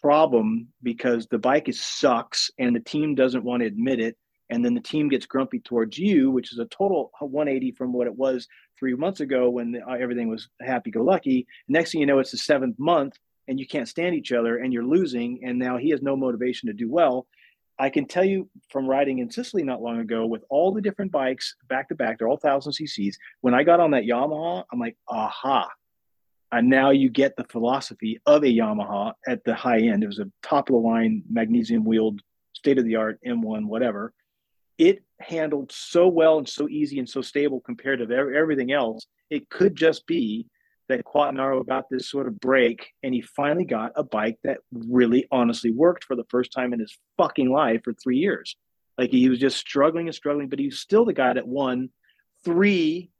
problem 0.00 0.68
because 0.82 1.26
the 1.26 1.38
bike 1.38 1.68
is 1.68 1.80
sucks 1.80 2.50
and 2.58 2.74
the 2.74 2.80
team 2.80 3.14
doesn't 3.14 3.44
want 3.44 3.60
to 3.60 3.66
admit 3.66 4.00
it. 4.00 4.16
And 4.50 4.64
then 4.64 4.74
the 4.74 4.80
team 4.80 5.08
gets 5.08 5.24
grumpy 5.24 5.60
towards 5.60 5.96
you, 5.96 6.30
which 6.30 6.52
is 6.52 6.58
a 6.58 6.66
total 6.66 7.10
180 7.20 7.72
from 7.72 7.92
what 7.92 8.06
it 8.06 8.14
was 8.14 8.46
three 8.78 8.94
months 8.94 9.20
ago 9.20 9.48
when 9.48 9.80
uh, 9.88 9.92
everything 9.92 10.28
was 10.28 10.48
happy 10.60 10.90
go 10.90 11.02
lucky. 11.02 11.46
Next 11.68 11.92
thing 11.92 12.00
you 12.00 12.06
know, 12.06 12.18
it's 12.18 12.32
the 12.32 12.38
seventh 12.38 12.78
month 12.78 13.14
and 13.48 13.58
you 13.58 13.66
can't 13.66 13.88
stand 13.88 14.14
each 14.14 14.32
other 14.32 14.58
and 14.58 14.72
you're 14.72 14.84
losing. 14.84 15.40
And 15.44 15.58
now 15.58 15.78
he 15.78 15.90
has 15.90 16.02
no 16.02 16.16
motivation 16.16 16.66
to 16.66 16.74
do 16.74 16.90
well 16.90 17.26
I 17.78 17.90
can 17.90 18.06
tell 18.06 18.24
you 18.24 18.48
from 18.70 18.86
riding 18.86 19.18
in 19.18 19.30
Sicily 19.30 19.62
not 19.62 19.82
long 19.82 19.98
ago 19.98 20.26
with 20.26 20.44
all 20.50 20.72
the 20.72 20.80
different 20.80 21.10
bikes 21.10 21.56
back 21.68 21.88
to 21.88 21.94
back, 21.94 22.18
they're 22.18 22.28
all 22.28 22.36
thousand 22.36 22.72
cc's. 22.72 23.16
When 23.40 23.54
I 23.54 23.64
got 23.64 23.80
on 23.80 23.92
that 23.92 24.04
Yamaha, 24.04 24.64
I'm 24.72 24.78
like, 24.78 24.96
aha. 25.08 25.68
And 26.52 26.68
now 26.68 26.90
you 26.90 27.08
get 27.08 27.34
the 27.36 27.44
philosophy 27.44 28.20
of 28.26 28.44
a 28.44 28.46
Yamaha 28.46 29.14
at 29.26 29.42
the 29.44 29.54
high 29.54 29.80
end. 29.80 30.04
It 30.04 30.08
was 30.08 30.18
a 30.18 30.30
top 30.42 30.68
of 30.68 30.74
the 30.74 30.80
line, 30.80 31.22
magnesium 31.30 31.84
wheeled, 31.84 32.20
state 32.52 32.78
of 32.78 32.84
the 32.84 32.96
art 32.96 33.18
M1, 33.26 33.64
whatever. 33.64 34.12
It 34.76 35.02
handled 35.20 35.72
so 35.72 36.08
well 36.08 36.38
and 36.38 36.48
so 36.48 36.68
easy 36.68 36.98
and 36.98 37.08
so 37.08 37.22
stable 37.22 37.60
compared 37.60 38.00
to 38.00 38.14
everything 38.14 38.70
else. 38.70 39.06
It 39.30 39.48
could 39.48 39.74
just 39.74 40.06
be 40.06 40.46
that 40.88 41.04
Quartararo 41.04 41.66
got 41.66 41.88
this 41.90 42.10
sort 42.10 42.26
of 42.26 42.40
break 42.40 42.88
and 43.02 43.14
he 43.14 43.20
finally 43.20 43.64
got 43.64 43.92
a 43.96 44.02
bike 44.02 44.38
that 44.44 44.58
really 44.72 45.26
honestly 45.30 45.70
worked 45.70 46.04
for 46.04 46.16
the 46.16 46.24
first 46.28 46.52
time 46.52 46.72
in 46.72 46.80
his 46.80 46.96
fucking 47.16 47.50
life 47.50 47.82
for 47.84 47.92
three 47.92 48.18
years. 48.18 48.56
Like 48.98 49.10
he 49.10 49.28
was 49.28 49.38
just 49.38 49.56
struggling 49.56 50.08
and 50.08 50.14
struggling, 50.14 50.48
but 50.48 50.58
he 50.58 50.66
was 50.66 50.80
still 50.80 51.04
the 51.04 51.12
guy 51.12 51.32
that 51.32 51.46
won 51.46 51.90
three 52.44 53.10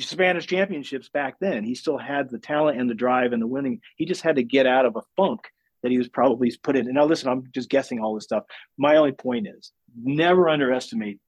Spanish 0.00 0.46
championships 0.46 1.08
back 1.08 1.36
then. 1.40 1.64
He 1.64 1.74
still 1.74 1.98
had 1.98 2.30
the 2.30 2.38
talent 2.38 2.80
and 2.80 2.88
the 2.88 2.94
drive 2.94 3.32
and 3.32 3.42
the 3.42 3.46
winning. 3.46 3.80
He 3.96 4.06
just 4.06 4.22
had 4.22 4.36
to 4.36 4.42
get 4.42 4.66
out 4.66 4.86
of 4.86 4.96
a 4.96 5.02
funk 5.16 5.40
that 5.82 5.92
he 5.92 5.98
was 5.98 6.08
probably 6.08 6.50
put 6.62 6.76
in. 6.76 6.86
And 6.86 6.94
now 6.94 7.04
listen, 7.04 7.28
I'm 7.28 7.44
just 7.52 7.68
guessing 7.68 8.00
all 8.00 8.14
this 8.14 8.24
stuff. 8.24 8.44
My 8.78 8.96
only 8.96 9.12
point 9.12 9.46
is 9.46 9.72
never 9.94 10.48
underestimate 10.48 11.20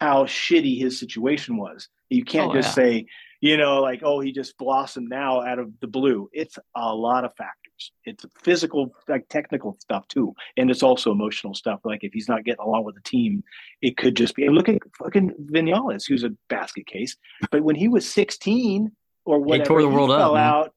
how 0.00 0.24
shitty 0.24 0.78
his 0.78 0.98
situation 0.98 1.56
was. 1.56 1.88
You 2.10 2.24
can't 2.24 2.50
oh, 2.50 2.54
just 2.54 2.68
yeah. 2.68 2.84
say, 2.84 3.06
you 3.40 3.56
know, 3.56 3.80
like, 3.80 4.00
oh, 4.02 4.20
he 4.20 4.32
just 4.32 4.58
blossomed 4.58 5.08
now 5.08 5.42
out 5.42 5.58
of 5.58 5.72
the 5.80 5.86
blue. 5.86 6.28
It's 6.32 6.58
a 6.74 6.94
lot 6.94 7.24
of 7.24 7.34
factors. 7.36 7.92
It's 8.04 8.24
physical, 8.42 8.92
like 9.06 9.28
technical 9.28 9.76
stuff 9.80 10.08
too. 10.08 10.34
And 10.56 10.70
it's 10.70 10.82
also 10.82 11.12
emotional 11.12 11.54
stuff. 11.54 11.80
Like 11.84 12.02
if 12.02 12.12
he's 12.12 12.28
not 12.28 12.44
getting 12.44 12.64
along 12.64 12.84
with 12.84 12.96
the 12.96 13.00
team, 13.02 13.44
it 13.80 13.96
could 13.96 14.16
just 14.16 14.34
be 14.34 14.48
look 14.48 14.68
at 14.68 14.78
fucking 14.98 15.34
Vinales, 15.52 16.04
who's 16.08 16.24
a 16.24 16.30
basket 16.48 16.86
case. 16.86 17.16
But 17.52 17.62
when 17.62 17.76
he 17.76 17.86
was 17.86 18.10
16 18.10 18.90
or 19.24 19.38
whatever, 19.38 19.62
he 19.62 19.68
tore 19.68 19.82
the 19.82 19.88
world 19.88 20.10
fell 20.10 20.34
up, 20.34 20.38
out. 20.38 20.74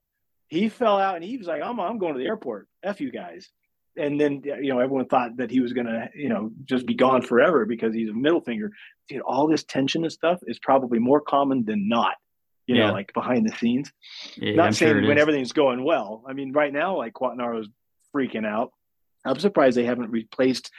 He 0.48 0.70
fell 0.70 1.00
out 1.00 1.16
and 1.16 1.24
he 1.24 1.38
was 1.38 1.48
like, 1.48 1.64
I'm 1.64 1.80
I'm 1.80 1.98
going 1.98 2.14
to 2.14 2.20
the 2.20 2.28
airport. 2.28 2.68
F 2.84 3.02
you 3.02 3.12
guys 3.12 3.50
and 3.98 4.20
then 4.20 4.42
you 4.46 4.74
know 4.74 4.80
everyone 4.80 5.06
thought 5.06 5.36
that 5.36 5.52
he 5.52 5.60
was 5.60 5.74
going 5.74 5.86
to 5.86 6.10
you 6.16 6.30
know 6.30 6.50
just 6.64 6.86
be 6.86 6.94
gone 6.94 7.22
forever 7.22 7.66
because 7.66 7.94
he's 7.94 8.10
a 8.10 8.14
middle 8.14 8.40
finger 8.40 8.72
Dude, 9.10 9.20
all 9.22 9.48
this 9.48 9.66
tension 9.66 10.04
and 10.04 10.14
stuff 10.14 10.40
is 10.48 10.60
probably 10.60 10.98
more 11.00 11.20
common 11.20 11.66
than 11.66 11.90
not 11.90 12.14
you 12.72 12.78
yeah. 12.78 12.88
know, 12.88 12.94
like 12.94 13.14
behind 13.14 13.48
the 13.48 13.56
scenes. 13.58 13.92
Yeah, 14.38 14.56
Not 14.56 14.68
I'm 14.68 14.74
saying 14.74 14.94
sure 14.94 15.08
when 15.08 15.18
is. 15.18 15.22
everything's 15.22 15.52
going 15.52 15.84
well. 15.84 16.24
I 16.26 16.32
mean, 16.32 16.54
right 16.54 16.72
now, 16.72 16.98
like 16.98 17.14
is 17.22 17.68
freaking 18.16 18.46
out. 18.46 18.72
I'm 19.26 19.40
surprised 19.40 19.76
they 19.76 19.84
haven't 19.84 20.10
replaced 20.10 20.72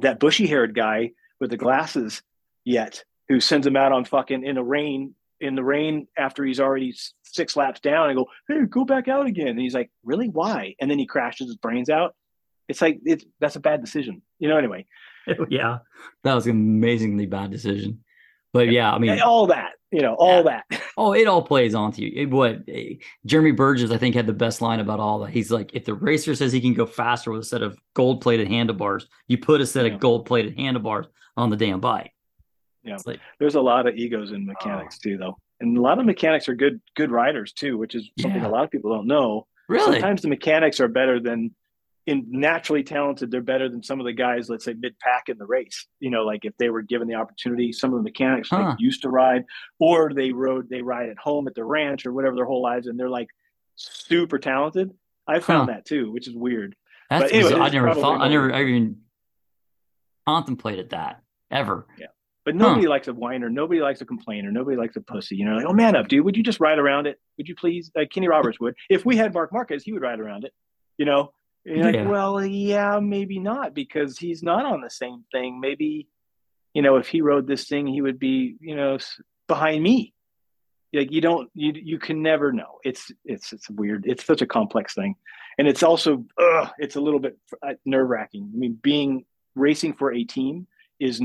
that 0.00 0.18
bushy 0.18 0.46
haired 0.46 0.74
guy 0.74 1.12
with 1.40 1.50
the 1.50 1.56
glasses 1.56 2.22
yet, 2.64 3.04
who 3.28 3.40
sends 3.40 3.66
him 3.66 3.76
out 3.76 3.92
on 3.92 4.04
fucking 4.04 4.44
in 4.44 4.56
the 4.56 4.64
rain 4.64 5.14
in 5.40 5.54
the 5.54 5.62
rain 5.62 6.08
after 6.16 6.44
he's 6.44 6.58
already 6.58 6.94
six 7.22 7.56
laps 7.56 7.78
down 7.80 8.08
and 8.08 8.16
go, 8.16 8.26
hey, 8.48 8.64
go 8.64 8.84
back 8.84 9.06
out 9.06 9.26
again. 9.26 9.48
And 9.48 9.60
he's 9.60 9.74
like, 9.74 9.90
really? 10.02 10.28
Why? 10.28 10.74
And 10.80 10.90
then 10.90 10.98
he 10.98 11.06
crashes 11.06 11.46
his 11.46 11.56
brains 11.56 11.90
out. 11.90 12.14
It's 12.68 12.80
like 12.80 13.00
it's 13.04 13.24
that's 13.38 13.56
a 13.56 13.60
bad 13.60 13.80
decision. 13.80 14.22
You 14.40 14.48
know, 14.48 14.56
anyway. 14.56 14.86
yeah. 15.48 15.78
That 16.24 16.34
was 16.34 16.46
an 16.46 16.52
amazingly 16.52 17.26
bad 17.26 17.50
decision. 17.52 18.02
But 18.56 18.72
yeah, 18.72 18.92
I 18.92 18.98
mean 18.98 19.20
all 19.20 19.46
that 19.48 19.72
you 19.92 20.00
know, 20.02 20.14
all 20.14 20.44
yeah. 20.44 20.60
that. 20.70 20.82
oh, 20.96 21.12
it 21.12 21.26
all 21.26 21.42
plays 21.42 21.74
onto 21.74 22.02
you. 22.02 22.12
It, 22.14 22.30
what 22.30 22.68
Jeremy 23.24 23.52
Burgess, 23.52 23.90
I 23.90 23.96
think, 23.96 24.14
had 24.14 24.26
the 24.26 24.32
best 24.32 24.60
line 24.60 24.80
about 24.80 25.00
all 25.00 25.20
that. 25.20 25.30
He's 25.30 25.50
like, 25.50 25.74
if 25.74 25.84
the 25.84 25.94
racer 25.94 26.34
says 26.34 26.52
he 26.52 26.60
can 26.60 26.74
go 26.74 26.86
faster 26.86 27.30
with 27.30 27.40
a 27.40 27.44
set 27.44 27.62
of 27.62 27.78
gold 27.94 28.20
plated 28.20 28.48
handlebars, 28.48 29.06
you 29.28 29.38
put 29.38 29.60
a 29.60 29.66
set 29.66 29.86
yeah. 29.86 29.94
of 29.94 30.00
gold 30.00 30.26
plated 30.26 30.58
handlebars 30.58 31.06
on 31.36 31.50
the 31.50 31.56
damn 31.56 31.80
bike. 31.80 32.12
Yeah, 32.82 32.98
like, 33.04 33.20
there's 33.40 33.56
a 33.56 33.60
lot 33.60 33.86
of 33.86 33.96
egos 33.96 34.32
in 34.32 34.46
mechanics 34.46 34.98
oh. 35.00 35.02
too, 35.02 35.18
though, 35.18 35.36
and 35.60 35.76
a 35.76 35.80
lot 35.80 35.98
of 35.98 36.06
mechanics 36.06 36.48
are 36.48 36.54
good 36.54 36.80
good 36.94 37.10
riders 37.10 37.52
too, 37.52 37.76
which 37.78 37.96
is 37.96 38.08
something 38.20 38.42
yeah. 38.42 38.46
a 38.46 38.50
lot 38.50 38.64
of 38.64 38.70
people 38.70 38.94
don't 38.94 39.08
know. 39.08 39.46
Really, 39.68 39.94
sometimes 39.94 40.22
the 40.22 40.28
mechanics 40.28 40.78
are 40.78 40.86
better 40.86 41.18
than 41.18 41.52
in 42.06 42.24
naturally 42.28 42.84
talented, 42.84 43.30
they're 43.30 43.42
better 43.42 43.68
than 43.68 43.82
some 43.82 43.98
of 43.98 44.06
the 44.06 44.12
guys, 44.12 44.48
let's 44.48 44.64
say 44.64 44.74
mid 44.78 44.98
pack 45.00 45.28
in 45.28 45.38
the 45.38 45.46
race. 45.46 45.86
You 45.98 46.10
know, 46.10 46.22
like 46.24 46.44
if 46.44 46.56
they 46.56 46.70
were 46.70 46.82
given 46.82 47.08
the 47.08 47.14
opportunity, 47.14 47.72
some 47.72 47.92
of 47.92 47.98
the 47.98 48.04
mechanics 48.04 48.48
huh. 48.50 48.60
like 48.60 48.80
used 48.80 49.02
to 49.02 49.08
ride, 49.08 49.44
or 49.80 50.12
they 50.14 50.32
rode, 50.32 50.70
they 50.70 50.82
ride 50.82 51.08
at 51.08 51.18
home 51.18 51.48
at 51.48 51.54
the 51.54 51.64
ranch 51.64 52.06
or 52.06 52.12
whatever 52.12 52.36
their 52.36 52.44
whole 52.44 52.62
lives, 52.62 52.86
and 52.86 52.98
they're 52.98 53.10
like 53.10 53.28
super 53.74 54.38
talented. 54.38 54.92
I 55.26 55.40
found 55.40 55.68
huh. 55.68 55.76
that 55.76 55.84
too, 55.84 56.12
which 56.12 56.28
is 56.28 56.34
weird. 56.34 56.76
That's 57.10 57.24
but 57.24 57.32
anyway, 57.32 57.60
I 57.60 57.68
never 57.70 57.94
thought, 57.94 58.20
I 58.20 58.28
never, 58.28 58.52
I 58.52 58.62
even 58.62 58.98
contemplated 60.26 60.90
that 60.90 61.22
ever. 61.50 61.86
Yeah. 61.98 62.06
But 62.44 62.54
nobody 62.54 62.84
huh. 62.84 62.90
likes 62.90 63.08
a 63.08 63.12
whiner. 63.12 63.50
Nobody 63.50 63.80
likes 63.80 64.00
a 64.00 64.04
complainer. 64.04 64.52
Nobody 64.52 64.76
likes 64.76 64.94
a 64.94 65.00
pussy. 65.00 65.34
You 65.34 65.46
know, 65.46 65.56
like, 65.56 65.66
oh 65.66 65.72
man 65.72 65.96
up, 65.96 66.06
dude. 66.06 66.24
Would 66.24 66.36
you 66.36 66.44
just 66.44 66.60
ride 66.60 66.78
around 66.78 67.08
it? 67.08 67.18
Would 67.38 67.48
you 67.48 67.56
please? 67.56 67.90
Like 67.96 68.10
Kenny 68.10 68.28
Roberts 68.28 68.60
would. 68.60 68.76
If 68.88 69.04
we 69.04 69.16
had 69.16 69.34
Marc 69.34 69.52
Marquez, 69.52 69.82
he 69.82 69.92
would 69.92 70.02
ride 70.02 70.20
around 70.20 70.44
it. 70.44 70.52
You 70.96 71.06
know, 71.06 71.32
you're 71.66 71.90
yeah. 71.90 72.02
like, 72.02 72.08
well, 72.08 72.44
yeah, 72.44 73.00
maybe 73.00 73.40
not 73.40 73.74
because 73.74 74.18
he's 74.18 74.42
not 74.42 74.64
on 74.64 74.80
the 74.80 74.90
same 74.90 75.24
thing. 75.32 75.58
Maybe, 75.58 76.08
you 76.74 76.82
know, 76.82 76.96
if 76.96 77.08
he 77.08 77.22
rode 77.22 77.48
this 77.48 77.66
thing, 77.66 77.88
he 77.88 78.00
would 78.00 78.20
be, 78.20 78.56
you 78.60 78.76
know, 78.76 78.98
behind 79.48 79.82
me. 79.82 80.14
Like 80.94 81.10
you 81.10 81.20
don't, 81.20 81.50
you 81.54 81.72
you 81.74 81.98
can 81.98 82.22
never 82.22 82.52
know. 82.52 82.78
It's 82.84 83.10
it's 83.24 83.52
it's 83.52 83.68
weird. 83.68 84.04
It's 84.06 84.24
such 84.24 84.40
a 84.42 84.46
complex 84.46 84.94
thing, 84.94 85.16
and 85.58 85.66
it's 85.66 85.82
also, 85.82 86.24
uh, 86.40 86.68
it's 86.78 86.94
a 86.94 87.00
little 87.00 87.20
bit 87.20 87.36
uh, 87.62 87.74
nerve 87.84 88.08
wracking. 88.08 88.50
I 88.54 88.56
mean, 88.56 88.78
being 88.80 89.26
racing 89.56 89.94
for 89.94 90.12
a 90.12 90.22
team 90.22 90.68
is 91.00 91.20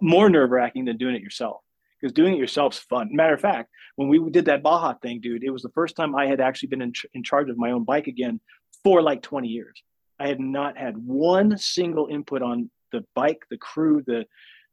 more 0.00 0.30
nerve 0.30 0.50
wracking 0.50 0.84
than 0.84 0.96
doing 0.96 1.16
it 1.16 1.22
yourself 1.22 1.60
because 2.00 2.14
doing 2.14 2.34
it 2.34 2.38
yourself's 2.38 2.78
fun. 2.78 3.10
Matter 3.12 3.34
of 3.34 3.40
fact, 3.40 3.70
when 3.96 4.08
we 4.08 4.30
did 4.30 4.46
that 4.46 4.62
Baja 4.62 4.94
thing, 4.94 5.20
dude, 5.20 5.44
it 5.44 5.50
was 5.50 5.62
the 5.62 5.70
first 5.70 5.96
time 5.96 6.14
I 6.14 6.26
had 6.26 6.40
actually 6.40 6.68
been 6.68 6.80
in, 6.80 6.92
in 7.12 7.22
charge 7.22 7.50
of 7.50 7.58
my 7.58 7.72
own 7.72 7.84
bike 7.84 8.06
again 8.06 8.40
for 8.84 9.02
like 9.02 9.22
20 9.22 9.48
years. 9.48 9.82
I 10.18 10.28
had 10.28 10.40
not 10.40 10.76
had 10.76 10.98
one 10.98 11.56
single 11.56 12.06
input 12.08 12.42
on 12.42 12.70
the 12.92 13.04
bike, 13.14 13.44
the 13.50 13.56
crew, 13.56 14.02
the 14.06 14.26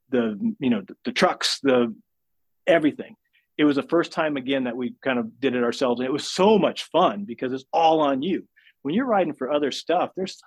the 0.09 0.55
you 0.59 0.69
know 0.69 0.81
the, 0.81 0.95
the 1.05 1.11
trucks, 1.11 1.59
the 1.61 1.93
everything. 2.65 3.15
It 3.57 3.63
was 3.63 3.77
the 3.77 3.83
first 3.83 4.11
time 4.11 4.37
again 4.37 4.65
that 4.65 4.77
we 4.77 4.95
kind 5.01 5.17
of 5.19 5.39
did 5.39 5.55
it 5.55 5.63
ourselves, 5.63 5.99
and 5.99 6.07
it 6.07 6.11
was 6.11 6.29
so 6.29 6.57
much 6.59 6.83
fun 6.85 7.25
because 7.25 7.53
it's 7.53 7.65
all 7.73 8.01
on 8.01 8.21
you. 8.21 8.47
When 8.81 8.93
you're 8.93 9.05
riding 9.05 9.33
for 9.33 9.51
other 9.51 9.71
stuff, 9.71 10.11
there's 10.15 10.41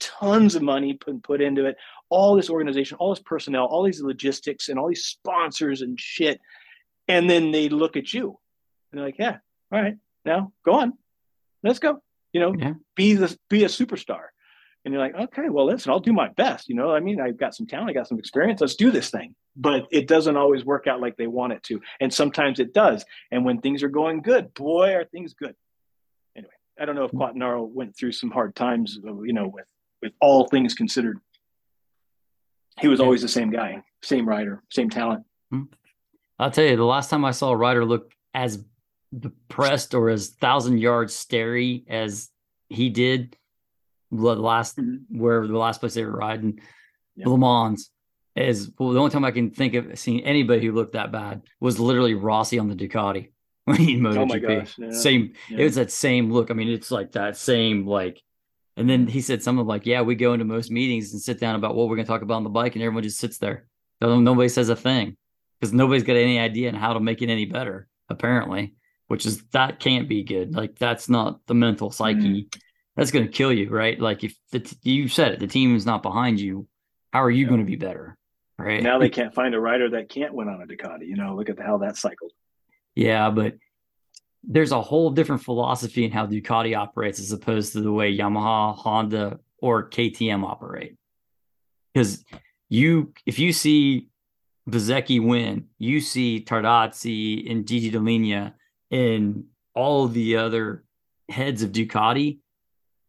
tons 0.00 0.54
of 0.54 0.62
money 0.62 0.94
put, 0.94 1.22
put 1.22 1.40
into 1.40 1.64
it, 1.64 1.76
all 2.10 2.36
this 2.36 2.50
organization, 2.50 2.96
all 2.98 3.10
this 3.10 3.22
personnel, 3.24 3.64
all 3.64 3.82
these 3.82 4.02
logistics, 4.02 4.68
and 4.68 4.78
all 4.78 4.88
these 4.88 5.06
sponsors 5.06 5.80
and 5.80 5.98
shit. 5.98 6.40
And 7.08 7.28
then 7.28 7.50
they 7.50 7.68
look 7.68 7.96
at 7.96 8.12
you 8.12 8.38
and 8.92 8.98
they're 8.98 9.06
like, 9.06 9.18
"Yeah, 9.18 9.38
all 9.72 9.82
right, 9.82 9.96
now 10.24 10.52
go 10.64 10.74
on, 10.74 10.94
let's 11.62 11.78
go." 11.78 12.02
You 12.34 12.40
know, 12.40 12.54
yeah. 12.58 12.74
be 12.94 13.14
the 13.14 13.34
be 13.48 13.64
a 13.64 13.68
superstar. 13.68 14.24
And 14.84 14.92
you're 14.92 15.02
like, 15.02 15.14
okay, 15.14 15.48
well, 15.48 15.64
listen, 15.64 15.90
I'll 15.90 16.00
do 16.00 16.12
my 16.12 16.28
best. 16.28 16.68
You 16.68 16.74
know, 16.74 16.94
I 16.94 17.00
mean, 17.00 17.18
I've 17.18 17.38
got 17.38 17.54
some 17.54 17.66
talent, 17.66 17.88
I 17.88 17.94
got 17.94 18.06
some 18.06 18.18
experience. 18.18 18.60
Let's 18.60 18.74
do 18.74 18.90
this 18.90 19.08
thing. 19.08 19.34
But 19.56 19.86
it 19.90 20.06
doesn't 20.06 20.36
always 20.36 20.62
work 20.62 20.86
out 20.86 21.00
like 21.00 21.16
they 21.16 21.28
want 21.28 21.54
it 21.54 21.62
to, 21.64 21.80
and 22.00 22.12
sometimes 22.12 22.58
it 22.58 22.74
does. 22.74 23.04
And 23.30 23.46
when 23.46 23.60
things 23.60 23.82
are 23.82 23.88
going 23.88 24.20
good, 24.20 24.52
boy, 24.52 24.94
are 24.94 25.04
things 25.04 25.32
good. 25.32 25.54
Anyway, 26.36 26.52
I 26.78 26.84
don't 26.84 26.96
know 26.96 27.04
if 27.04 27.12
Quartararo 27.12 27.66
went 27.66 27.96
through 27.96 28.12
some 28.12 28.30
hard 28.30 28.54
times, 28.54 28.98
you 29.02 29.32
know, 29.32 29.46
with 29.46 29.64
with 30.02 30.12
all 30.20 30.48
things 30.48 30.74
considered. 30.74 31.18
He 32.80 32.88
was 32.88 33.00
always 33.00 33.22
the 33.22 33.28
same 33.28 33.50
guy, 33.50 33.84
same 34.02 34.28
rider, 34.28 34.60
same 34.70 34.90
talent. 34.90 35.24
Hmm. 35.52 35.62
I'll 36.38 36.50
tell 36.50 36.64
you, 36.64 36.76
the 36.76 36.84
last 36.84 37.08
time 37.08 37.24
I 37.24 37.30
saw 37.30 37.50
a 37.50 37.56
rider 37.56 37.84
look 37.84 38.12
as 38.34 38.62
depressed 39.18 39.94
or 39.94 40.08
as 40.08 40.30
thousand 40.30 40.78
yards 40.78 41.14
starry 41.14 41.84
as 41.88 42.30
he 42.68 42.90
did 42.90 43.36
the 44.10 44.16
last 44.16 44.76
mm-hmm. 44.76 45.18
wherever 45.18 45.46
the 45.46 45.58
last 45.58 45.80
place 45.80 45.94
they 45.94 46.04
were 46.04 46.16
riding 46.16 46.60
yeah. 47.16 47.28
Le 47.28 47.38
Mans 47.38 47.90
is 48.36 48.70
well 48.78 48.90
the 48.90 48.98
only 48.98 49.10
time 49.10 49.24
I 49.24 49.30
can 49.30 49.50
think 49.50 49.74
of 49.74 49.98
seeing 49.98 50.24
anybody 50.24 50.66
who 50.66 50.72
looked 50.72 50.94
that 50.94 51.12
bad 51.12 51.42
was 51.60 51.78
literally 51.78 52.14
Rossi 52.14 52.58
on 52.58 52.68
the 52.68 52.74
Ducati 52.74 53.30
when 53.64 53.78
he 53.78 53.96
MotoGP. 53.96 54.18
Oh 54.18 54.26
my 54.26 54.38
gosh, 54.38 54.74
yeah. 54.78 54.90
Same 54.90 55.32
yeah. 55.48 55.58
it 55.58 55.64
was 55.64 55.76
that 55.76 55.90
same 55.90 56.30
look. 56.30 56.50
I 56.50 56.54
mean, 56.54 56.68
it's 56.68 56.90
like 56.90 57.12
that 57.12 57.36
same 57.36 57.86
like 57.86 58.20
and 58.76 58.90
then 58.90 59.06
he 59.06 59.20
said 59.20 59.42
something 59.42 59.64
like, 59.64 59.86
Yeah, 59.86 60.02
we 60.02 60.16
go 60.16 60.32
into 60.32 60.44
most 60.44 60.70
meetings 60.70 61.12
and 61.12 61.22
sit 61.22 61.38
down 61.38 61.54
about 61.54 61.76
what 61.76 61.88
we're 61.88 61.96
gonna 61.96 62.06
talk 62.06 62.22
about 62.22 62.34
on 62.34 62.44
the 62.44 62.50
bike, 62.50 62.74
and 62.74 62.82
everyone 62.82 63.04
just 63.04 63.18
sits 63.18 63.38
there. 63.38 63.66
Nobody 64.00 64.48
says 64.48 64.68
a 64.68 64.76
thing 64.76 65.16
because 65.60 65.72
nobody's 65.72 66.02
got 66.02 66.16
any 66.16 66.38
idea 66.38 66.68
on 66.68 66.74
how 66.74 66.92
to 66.92 67.00
make 67.00 67.22
it 67.22 67.30
any 67.30 67.46
better, 67.46 67.88
apparently 68.10 68.74
which 69.08 69.26
is 69.26 69.42
that 69.52 69.80
can't 69.80 70.08
be 70.08 70.22
good. 70.22 70.54
Like 70.54 70.78
that's 70.78 71.08
not 71.08 71.40
the 71.46 71.54
mental 71.54 71.90
psyche. 71.90 72.44
Mm. 72.44 72.54
That's 72.96 73.10
going 73.10 73.26
to 73.26 73.32
kill 73.32 73.52
you, 73.52 73.70
right? 73.70 73.98
Like 73.98 74.24
if 74.24 74.36
the 74.50 74.60
t- 74.60 74.76
you 74.82 75.08
said 75.08 75.32
it, 75.32 75.40
the 75.40 75.46
team 75.46 75.74
is 75.74 75.84
not 75.84 76.02
behind 76.02 76.40
you. 76.40 76.68
How 77.12 77.22
are 77.22 77.30
you 77.30 77.44
yeah. 77.44 77.48
going 77.48 77.60
to 77.60 77.66
be 77.66 77.76
better? 77.76 78.16
Right 78.56 78.82
now, 78.82 78.98
they 78.98 79.08
can't 79.08 79.34
find 79.34 79.52
a 79.54 79.60
rider 79.60 79.90
that 79.90 80.08
can't 80.08 80.32
win 80.32 80.48
on 80.48 80.62
a 80.62 80.66
Ducati. 80.66 81.06
You 81.06 81.16
know, 81.16 81.34
look 81.34 81.48
at 81.48 81.58
how 81.58 81.78
that 81.78 81.96
cycled. 81.96 82.30
Yeah, 82.94 83.30
but 83.30 83.54
there's 84.44 84.70
a 84.70 84.80
whole 84.80 85.10
different 85.10 85.42
philosophy 85.42 86.04
in 86.04 86.12
how 86.12 86.26
Ducati 86.26 86.76
operates 86.76 87.18
as 87.18 87.32
opposed 87.32 87.72
to 87.72 87.80
the 87.80 87.92
way 87.92 88.16
Yamaha, 88.16 88.76
Honda, 88.76 89.40
or 89.58 89.88
KTM 89.88 90.44
operate. 90.44 90.96
because 91.92 92.24
you 92.68 93.12
if 93.26 93.38
you 93.38 93.52
see 93.52 94.08
Bezzecchi 94.68 95.24
win, 95.24 95.66
you 95.78 96.00
see 96.00 96.44
Tardozzi 96.46 97.50
and 97.50 97.66
Gigi 97.66 97.90
Dall'Igna 97.90 98.54
and 98.94 99.44
all 99.74 100.06
the 100.06 100.36
other 100.36 100.84
heads 101.28 101.64
of 101.64 101.72
Ducati 101.72 102.38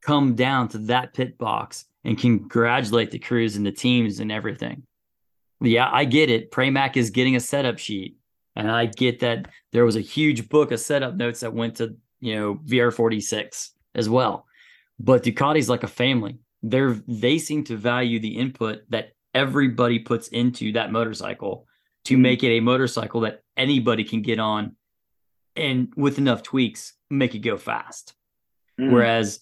come 0.01 0.33
down 0.33 0.67
to 0.69 0.79
that 0.79 1.13
pit 1.13 1.37
box 1.37 1.85
and 2.03 2.17
congratulate 2.17 3.11
the 3.11 3.19
crews 3.19 3.55
and 3.55 3.63
the 3.63 3.71
teams 3.71 4.19
and 4.19 4.31
everything. 4.31 4.81
Yeah, 5.61 5.87
I 5.91 6.05
get 6.05 6.31
it. 6.31 6.49
Pramac 6.49 6.97
is 6.97 7.11
getting 7.11 7.35
a 7.35 7.39
setup 7.39 7.77
sheet. 7.77 8.17
And 8.55 8.71
I 8.71 8.87
get 8.87 9.19
that 9.19 9.47
there 9.73 9.85
was 9.85 9.95
a 9.95 10.01
huge 10.01 10.49
book 10.49 10.71
of 10.71 10.79
setup 10.79 11.15
notes 11.15 11.41
that 11.41 11.53
went 11.53 11.75
to, 11.77 11.95
you 12.19 12.35
know, 12.35 12.55
VR46 12.65 13.69
as 13.93 14.09
well. 14.09 14.47
But 14.99 15.23
Ducati's 15.23 15.69
like 15.69 15.83
a 15.83 15.87
family. 15.87 16.39
They're 16.63 16.97
they 17.07 17.37
seem 17.37 17.63
to 17.65 17.77
value 17.77 18.19
the 18.19 18.37
input 18.37 18.89
that 18.89 19.11
everybody 19.35 19.99
puts 19.99 20.29
into 20.29 20.71
that 20.71 20.91
motorcycle 20.91 21.67
to 22.05 22.13
mm-hmm. 22.13 22.23
make 22.23 22.43
it 22.43 22.57
a 22.57 22.59
motorcycle 22.61 23.21
that 23.21 23.41
anybody 23.55 24.03
can 24.03 24.21
get 24.21 24.39
on 24.39 24.75
and 25.55 25.93
with 25.95 26.17
enough 26.17 26.43
tweaks 26.43 26.93
make 27.09 27.35
it 27.35 27.39
go 27.39 27.57
fast. 27.57 28.13
Mm. 28.79 28.91
Whereas 28.91 29.39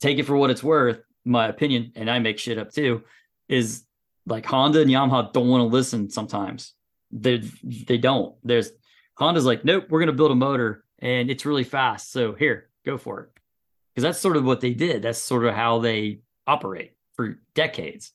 take 0.00 0.18
it 0.18 0.24
for 0.24 0.36
what 0.36 0.50
it's 0.50 0.62
worth, 0.62 1.00
my 1.24 1.48
opinion, 1.48 1.92
and 1.96 2.10
I 2.10 2.18
make 2.18 2.38
shit 2.38 2.58
up 2.58 2.72
too, 2.72 3.02
is 3.48 3.84
like 4.26 4.46
Honda 4.46 4.80
and 4.80 4.90
Yamaha 4.90 5.32
don't 5.32 5.48
want 5.48 5.60
to 5.62 5.74
listen 5.74 6.10
sometimes. 6.10 6.72
They 7.10 7.38
they 7.62 7.98
don't. 7.98 8.34
There's 8.42 8.70
Honda's 9.16 9.46
like, 9.46 9.64
nope, 9.64 9.86
we're 9.88 10.00
gonna 10.00 10.12
build 10.12 10.32
a 10.32 10.36
motor 10.36 10.84
and 10.98 11.30
it's 11.30 11.46
really 11.46 11.64
fast. 11.64 12.10
So 12.10 12.32
here, 12.32 12.68
go 12.84 12.98
for 12.98 13.20
it. 13.20 13.30
Because 13.94 14.02
that's 14.02 14.18
sort 14.18 14.36
of 14.36 14.44
what 14.44 14.60
they 14.60 14.74
did. 14.74 15.02
That's 15.02 15.18
sort 15.18 15.44
of 15.44 15.54
how 15.54 15.78
they 15.78 16.20
operate 16.46 16.92
for 17.14 17.38
decades. 17.54 18.12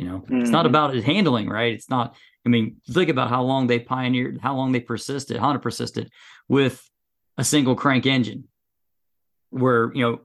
You 0.00 0.06
know, 0.06 0.18
mm-hmm. 0.20 0.40
it's 0.40 0.48
not 0.48 0.60
mm-hmm. 0.60 0.70
about 0.70 0.96
it 0.96 1.04
handling, 1.04 1.46
right? 1.50 1.74
It's 1.74 1.90
not, 1.90 2.16
I 2.46 2.48
mean, 2.48 2.76
think 2.90 3.10
about 3.10 3.28
how 3.28 3.42
long 3.42 3.66
they 3.66 3.78
pioneered, 3.78 4.40
how 4.40 4.56
long 4.56 4.72
they 4.72 4.80
persisted, 4.80 5.36
Honda 5.36 5.58
persisted 5.58 6.10
with 6.48 6.82
a 7.36 7.44
single 7.44 7.74
crank 7.74 8.06
engine 8.06 8.44
where, 9.50 9.92
you 9.94 10.02
know, 10.02 10.20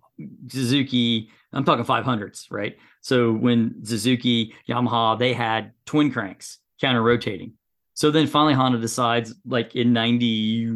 Suzuki, 0.47 1.29
I'm 1.51 1.65
talking 1.65 1.83
500s, 1.83 2.45
right? 2.49 2.77
So 3.01 3.33
when 3.33 3.83
Suzuki, 3.83 4.55
Yamaha, 4.69 5.19
they 5.19 5.33
had 5.33 5.73
twin 5.85 6.09
cranks 6.09 6.59
counter 6.79 7.01
rotating. 7.01 7.55
So 7.95 8.11
then 8.11 8.27
finally 8.27 8.53
Honda 8.53 8.79
decides, 8.79 9.33
like 9.45 9.75
in 9.75 9.91
90, 9.91 10.67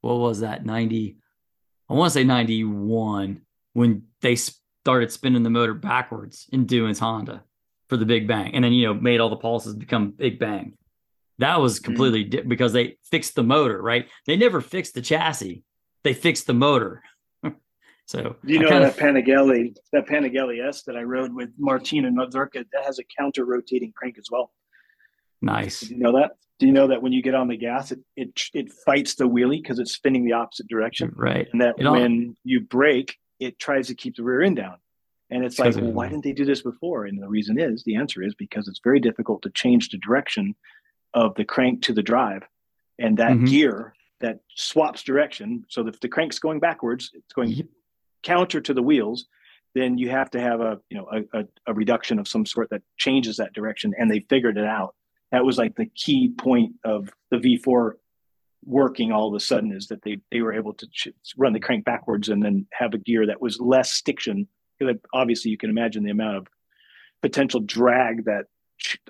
what 0.00 0.14
was 0.14 0.40
that? 0.40 0.64
90, 0.64 1.18
I 1.90 1.92
want 1.92 2.10
to 2.10 2.18
say 2.18 2.24
91, 2.24 3.42
when 3.74 4.04
they 4.22 4.36
started 4.36 5.12
spinning 5.12 5.42
the 5.42 5.50
motor 5.50 5.74
backwards 5.74 6.46
in 6.52 6.64
Doohan's 6.66 7.00
Honda 7.00 7.42
for 7.88 7.96
the 7.96 8.06
Big 8.06 8.26
Bang, 8.26 8.54
and 8.54 8.64
then 8.64 8.72
you 8.72 8.86
know 8.86 8.94
made 8.94 9.20
all 9.20 9.30
the 9.30 9.36
pulses 9.36 9.74
become 9.74 10.10
Big 10.10 10.38
Bang. 10.38 10.74
That 11.38 11.60
was 11.60 11.76
mm-hmm. 11.76 11.84
completely 11.84 12.24
mm. 12.24 12.30
di- 12.30 12.42
because 12.42 12.72
they 12.72 12.98
fixed 13.04 13.34
the 13.34 13.42
motor, 13.42 13.80
right? 13.80 14.08
They 14.26 14.36
never 14.36 14.60
fixed 14.60 14.94
the 14.94 15.02
chassis; 15.02 15.62
they 16.02 16.14
fixed 16.14 16.46
the 16.46 16.54
motor. 16.54 17.02
so 18.06 18.36
you 18.42 18.58
know 18.58 18.68
that 18.68 18.96
Panigale, 18.96 19.76
that 19.92 20.06
Panigale 20.06 20.66
S 20.66 20.82
that 20.84 20.96
I 20.96 21.02
rode 21.02 21.34
with 21.34 21.50
Martina 21.58 22.10
Mazurka, 22.10 22.64
that 22.72 22.84
has 22.84 22.98
a 22.98 23.04
counter 23.18 23.44
rotating 23.44 23.92
crank 23.94 24.18
as 24.18 24.26
well. 24.30 24.50
Nice. 25.42 25.80
Did 25.80 25.90
you 25.90 25.98
know 25.98 26.12
that? 26.12 26.32
Do 26.58 26.66
you 26.66 26.72
know 26.72 26.86
that 26.86 27.02
when 27.02 27.12
you 27.12 27.22
get 27.22 27.34
on 27.34 27.48
the 27.48 27.56
gas, 27.56 27.92
it 27.92 28.00
it, 28.16 28.40
it 28.54 28.72
fights 28.72 29.14
the 29.14 29.28
wheelie 29.28 29.62
because 29.62 29.78
it's 29.78 29.92
spinning 29.92 30.24
the 30.24 30.32
opposite 30.32 30.68
direction, 30.68 31.12
right? 31.14 31.46
And 31.52 31.60
that 31.60 31.74
it 31.78 31.88
when 31.88 32.36
you 32.44 32.60
brake, 32.60 33.16
it 33.38 33.58
tries 33.58 33.88
to 33.88 33.94
keep 33.94 34.16
the 34.16 34.24
rear 34.24 34.42
end 34.42 34.56
down. 34.56 34.76
And 35.30 35.44
it's 35.44 35.58
like, 35.58 35.74
well, 35.74 35.92
why 35.92 36.08
didn't 36.08 36.24
they 36.24 36.32
do 36.32 36.44
this 36.44 36.62
before? 36.62 37.06
And 37.06 37.20
the 37.20 37.28
reason 37.28 37.58
is, 37.58 37.82
the 37.82 37.96
answer 37.96 38.22
is 38.22 38.34
because 38.34 38.68
it's 38.68 38.80
very 38.82 39.00
difficult 39.00 39.42
to 39.42 39.50
change 39.50 39.88
the 39.88 39.98
direction 39.98 40.54
of 41.14 41.34
the 41.34 41.44
crank 41.44 41.82
to 41.82 41.92
the 41.92 42.02
drive. 42.02 42.42
And 42.98 43.16
that 43.18 43.32
mm-hmm. 43.32 43.46
gear 43.46 43.94
that 44.20 44.40
swaps 44.54 45.02
direction. 45.02 45.64
So 45.68 45.86
if 45.86 46.00
the 46.00 46.08
crank's 46.08 46.38
going 46.38 46.60
backwards, 46.60 47.10
it's 47.12 47.32
going 47.34 47.50
yep. 47.50 47.66
counter 48.22 48.60
to 48.60 48.72
the 48.72 48.82
wheels, 48.82 49.26
then 49.74 49.98
you 49.98 50.08
have 50.10 50.30
to 50.30 50.40
have 50.40 50.60
a, 50.60 50.80
you 50.88 50.96
know, 50.96 51.08
a, 51.12 51.40
a, 51.40 51.44
a 51.66 51.74
reduction 51.74 52.18
of 52.18 52.28
some 52.28 52.46
sort 52.46 52.70
that 52.70 52.82
changes 52.96 53.36
that 53.36 53.52
direction. 53.52 53.92
And 53.98 54.10
they 54.10 54.20
figured 54.30 54.56
it 54.56 54.64
out. 54.64 54.94
That 55.32 55.44
was 55.44 55.58
like 55.58 55.74
the 55.76 55.86
key 55.86 56.32
point 56.38 56.76
of 56.84 57.10
the 57.30 57.36
V4 57.36 57.92
working 58.64 59.12
all 59.12 59.28
of 59.28 59.34
a 59.34 59.40
sudden 59.40 59.72
is 59.72 59.88
that 59.88 60.02
they, 60.02 60.18
they 60.30 60.40
were 60.40 60.52
able 60.52 60.72
to 60.74 60.86
ch- 60.90 61.08
run 61.36 61.52
the 61.52 61.60
crank 61.60 61.84
backwards 61.84 62.28
and 62.28 62.42
then 62.42 62.66
have 62.72 62.94
a 62.94 62.98
gear 62.98 63.26
that 63.26 63.40
was 63.40 63.60
less 63.60 63.92
stiction 63.92 64.48
obviously 65.12 65.50
you 65.50 65.58
can 65.58 65.70
imagine 65.70 66.04
the 66.04 66.10
amount 66.10 66.36
of 66.36 66.48
potential 67.22 67.60
drag 67.60 68.24
that 68.24 68.46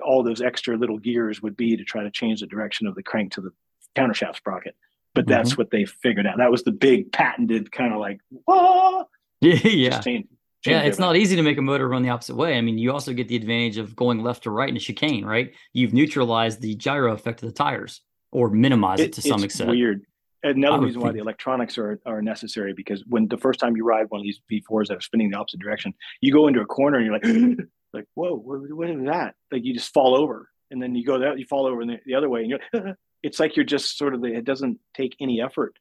all 0.03 0.23
those 0.23 0.41
extra 0.41 0.77
little 0.77 0.99
gears 0.99 1.43
would 1.43 1.57
be 1.57 1.77
to 1.77 1.85
try 1.85 2.03
to 2.03 2.11
change 2.11 2.41
the 2.41 2.47
direction 2.47 2.87
of 2.87 2.95
the 2.95 3.03
crank 3.03 3.33
to 3.33 3.41
the 3.41 3.51
countershaft 3.97 4.37
sprocket. 4.37 4.77
But 5.15 5.27
that's 5.27 5.51
mm-hmm. 5.51 5.63
what 5.63 5.71
they 5.71 5.87
figured 5.87 6.27
out. 6.27 6.39
That 6.39 6.51
was 6.51 6.63
the 6.63 6.73
big 6.73 7.11
patented 7.11 7.73
kind 7.73 7.93
of 7.93 8.01
like, 8.01 8.21
whoa. 8.47 9.09
Yeah. 9.41 9.55
yeah. 9.65 10.01
Change, 10.01 10.27
yeah, 10.65 10.83
it's 10.83 10.99
not 10.99 11.17
easy 11.17 11.37
to 11.37 11.43
make 11.43 11.59
a 11.59 11.63
motor 11.63 11.89
run 11.89 12.03
the 12.03 12.09
opposite 12.09 12.37
way. 12.37 12.57
I 12.57 12.61
mean, 12.61 12.79
you 12.79 12.93
also 12.93 13.13
get 13.13 13.29
the 13.29 13.37
advantage 13.37 13.77
of 13.77 13.95
going 13.95 14.23
left 14.23 14.45
to 14.45 14.51
right 14.51 14.69
in 14.69 14.77
a 14.77 14.81
chicane, 14.81 15.25
right? 15.25 15.53
You've 15.73 15.93
neutralized 15.93 16.61
the 16.61 16.75
gyro 16.75 17.13
effect 17.13 17.43
of 17.43 17.49
the 17.49 17.55
tires 17.55 18.01
or 18.33 18.51
minimize 18.51 19.01
it, 19.01 19.05
it 19.05 19.13
to 19.15 19.23
some 19.23 19.45
extent. 19.45 19.71
Weird 19.71 20.07
another 20.47 20.85
reason 20.85 21.01
why 21.01 21.13
the 21.13 21.19
electronics 21.19 21.79
are, 21.79 22.01
are 22.07 22.23
necessary 22.23 22.73
because 22.73 23.05
when 23.07 23.29
the 23.29 23.39
first 23.39 23.61
time 23.61 23.77
you 23.77 23.85
ride 23.85 24.07
one 24.09 24.21
of 24.21 24.25
these 24.25 24.41
V4s 24.51 24.89
that 24.89 24.99
are 24.99 25.01
spinning 25.01 25.31
the 25.31 25.39
opposite 25.39 25.61
direction, 25.61 25.95
you 26.21 26.33
go 26.33 26.49
into 26.49 26.61
a 26.61 26.67
corner 26.67 26.99
and 26.99 27.07
you're 27.07 27.15
like, 27.15 27.69
like, 27.93 28.07
whoa, 28.15 28.37
what, 28.37 28.61
what 28.71 28.91
is 28.91 29.05
that? 29.07 29.35
Like 29.51 29.65
you 29.65 29.75
just 29.75 29.93
fall 29.93 30.17
over, 30.17 30.49
and 30.71 30.83
then 30.83 30.95
you 30.95 31.05
go 31.05 31.19
that 31.21 31.39
you 31.39 31.47
fall 31.47 31.67
over 31.67 31.85
the, 31.85 31.99
the 32.07 32.15
other 32.15 32.29
way, 32.29 32.43
and 32.43 32.51
you're, 32.51 32.97
it's 33.23 33.41
like 33.41 33.57
you're 33.57 33.65
just 33.65 33.99
sort 33.99 34.15
of 34.15 34.21
the, 34.21 34.29
it 34.29 34.45
doesn't 34.45 34.79
take 34.95 35.17
any 35.21 35.41
effort, 35.41 35.77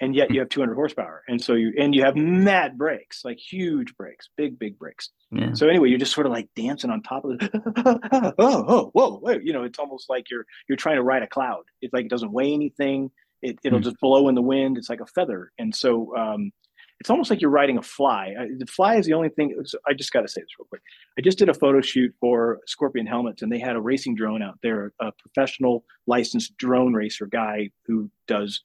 and 0.00 0.14
yet 0.14 0.30
you 0.30 0.40
have 0.40 0.48
200 0.48 0.74
horsepower, 0.74 1.22
and 1.28 1.42
so 1.42 1.54
you 1.54 1.72
and 1.78 1.94
you 1.94 2.04
have 2.04 2.16
mad 2.16 2.76
brakes, 2.76 3.22
like 3.24 3.38
huge 3.38 3.96
brakes, 3.96 4.28
big 4.36 4.58
big 4.58 4.78
brakes. 4.78 5.10
Yeah. 5.30 5.52
So 5.54 5.68
anyway, 5.68 5.88
you're 5.88 5.98
just 5.98 6.14
sort 6.14 6.26
of 6.26 6.32
like 6.32 6.48
dancing 6.56 6.90
on 6.90 7.02
top 7.02 7.24
of 7.24 7.38
it. 7.40 7.50
oh, 8.38 8.38
oh, 8.38 8.90
whoa, 8.92 9.18
whoa, 9.18 9.38
you 9.42 9.52
know, 9.52 9.64
it's 9.64 9.78
almost 9.78 10.10
like 10.10 10.30
you're 10.30 10.46
you're 10.68 10.76
trying 10.76 10.96
to 10.96 11.02
ride 11.02 11.22
a 11.22 11.28
cloud. 11.28 11.64
It's 11.80 11.92
like 11.92 12.06
it 12.06 12.10
doesn't 12.10 12.32
weigh 12.32 12.52
anything 12.52 13.10
it, 13.42 13.58
it'll 13.64 13.80
mm. 13.80 13.84
just 13.84 14.00
blow 14.00 14.28
in 14.28 14.34
the 14.34 14.42
wind. 14.42 14.78
It's 14.78 14.90
like 14.90 15.00
a 15.00 15.06
feather. 15.06 15.52
And 15.58 15.74
so 15.74 16.16
um, 16.16 16.52
it's 17.00 17.10
almost 17.10 17.30
like 17.30 17.40
you're 17.40 17.50
riding 17.50 17.78
a 17.78 17.82
fly. 17.82 18.34
the 18.58 18.66
fly 18.66 18.96
is 18.96 19.06
the 19.06 19.14
only 19.14 19.30
thing. 19.30 19.54
I 19.86 19.94
just 19.94 20.12
got 20.12 20.20
to 20.20 20.28
say 20.28 20.42
this 20.42 20.50
real 20.58 20.66
quick. 20.68 20.82
I 21.18 21.22
just 21.22 21.38
did 21.38 21.48
a 21.48 21.54
photo 21.54 21.80
shoot 21.80 22.14
for 22.20 22.60
Scorpion 22.66 23.06
Helmets, 23.06 23.42
and 23.42 23.50
they 23.50 23.58
had 23.58 23.76
a 23.76 23.80
racing 23.80 24.14
drone 24.14 24.42
out 24.42 24.58
there, 24.62 24.92
a 25.00 25.10
professional 25.12 25.84
licensed 26.06 26.56
drone 26.58 26.92
racer 26.92 27.26
guy 27.26 27.70
who 27.86 28.10
does 28.28 28.62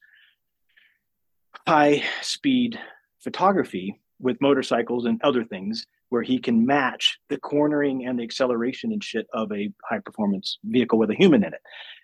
high 1.65 2.03
speed 2.21 2.77
photography 3.19 3.99
with 4.19 4.41
motorcycles 4.41 5.05
and 5.05 5.21
other 5.23 5.43
things 5.43 5.87
where 6.09 6.23
he 6.23 6.39
can 6.39 6.65
match 6.65 7.19
the 7.29 7.37
cornering 7.37 8.05
and 8.05 8.19
the 8.19 8.23
acceleration 8.23 8.91
and 8.91 9.03
shit 9.03 9.27
of 9.33 9.51
a 9.51 9.69
high 9.83 9.99
performance 9.99 10.59
vehicle 10.63 10.99
with 10.99 11.09
a 11.09 11.15
human 11.15 11.43
in 11.43 11.53
it. 11.53 11.61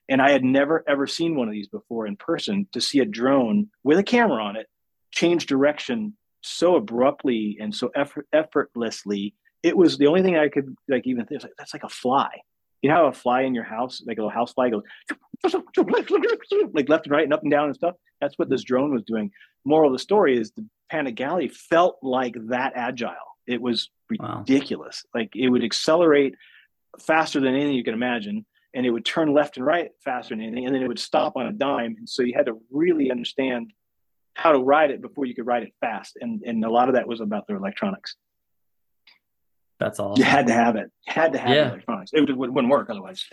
And 0.10 0.22
I 0.22 0.32
had 0.32 0.44
never 0.44 0.84
ever 0.88 1.08
seen 1.08 1.36
one 1.36 1.48
of 1.48 1.54
these 1.54 1.68
before 1.68 2.08
in 2.08 2.18
person 2.18 2.68
to 2.74 2.82
see 2.82 3.00
a 3.00 3.06
drone 3.06 3.70
with 3.84 4.00
a 4.00 4.04
camera 4.04 4.44
on 4.44 4.56
it 4.56 4.68
change 5.12 5.46
direction 5.46 6.16
so 6.42 6.76
abruptly 6.76 7.58
and 7.62 7.74
so 7.74 7.92
effort, 7.96 8.28
effortlessly. 8.34 9.36
It 9.64 9.78
was 9.78 9.98
the 9.98 10.08
only 10.08 10.24
thing 10.24 10.38
I 10.38 10.50
could 10.50 10.76
like 10.90 11.06
even 11.06 11.26
think 11.26 11.44
like, 11.44 11.54
that's 11.58 11.74
like 11.74 11.84
a 11.84 11.90
fly. 11.90 12.30
You 12.82 12.90
know 12.90 12.96
how 12.96 13.06
a 13.08 13.14
fly 13.14 13.42
in 13.42 13.54
your 13.54 13.64
house, 13.64 14.02
like 14.08 14.18
a 14.18 14.22
little 14.22 14.32
house 14.32 14.54
fly 14.54 14.72
goes 14.72 14.82
like 15.44 16.90
left 16.90 17.06
and 17.06 17.12
right 17.12 17.24
and 17.24 17.34
up 17.34 17.44
and 17.44 17.52
down 17.52 17.66
and 17.66 17.76
stuff? 17.76 17.96
That's 18.20 18.38
what 18.40 18.50
this 18.50 18.64
drone 18.64 18.92
was 18.94 19.04
doing. 19.04 19.32
Moral 19.66 19.92
of 19.92 19.94
the 19.94 20.00
story 20.00 20.38
is 20.38 20.52
the 20.52 20.66
Panigale 20.92 21.52
felt 21.52 21.98
like 22.02 22.36
that 22.48 22.74
agile. 22.76 23.31
It 23.52 23.62
was 23.62 23.90
ridiculous. 24.10 25.04
Wow. 25.14 25.22
Like 25.22 25.36
it 25.36 25.50
would 25.50 25.64
accelerate 25.64 26.36
faster 27.00 27.40
than 27.40 27.54
anything 27.56 27.74
you 27.74 27.84
can 27.84 27.94
imagine 27.94 28.46
and 28.74 28.86
it 28.86 28.92
would 28.92 29.06
turn 29.06 29.34
left 29.34 29.58
and 29.58 29.66
right 29.66 29.92
faster 30.04 30.36
than 30.36 30.44
anything, 30.44 30.66
and 30.66 30.74
then 30.74 30.82
it 30.82 30.88
would 30.88 31.00
stop 31.00 31.36
on 31.36 31.48
a 31.48 31.52
dime. 31.52 31.96
And 31.98 32.08
so 32.08 32.24
you 32.24 32.34
had 32.36 32.46
to 32.46 32.60
really 32.72 33.12
understand 33.12 33.74
how 34.34 34.54
to 34.54 34.60
ride 34.60 34.92
it 34.92 35.02
before 35.02 35.26
you 35.26 35.36
could 35.36 35.46
ride 35.46 35.64
it 35.64 35.74
fast. 35.82 36.18
And 36.22 36.42
and 36.44 36.64
a 36.64 36.70
lot 36.70 36.88
of 36.88 36.96
that 36.96 37.08
was 37.08 37.22
about 37.22 37.48
the 37.48 37.56
electronics. 37.56 38.16
That's 39.80 40.00
awesome. 40.00 40.22
You 40.22 40.30
had 40.30 40.48
to 40.48 40.54
have 40.54 40.76
it. 40.76 40.92
You 41.08 41.14
had 41.14 41.34
to 41.34 41.40
have 41.40 41.50
yeah. 41.50 41.70
electronics. 41.70 42.12
It, 42.14 42.38
would, 42.38 42.54
not 42.54 42.70
work 42.70 42.90
otherwise. 42.90 43.26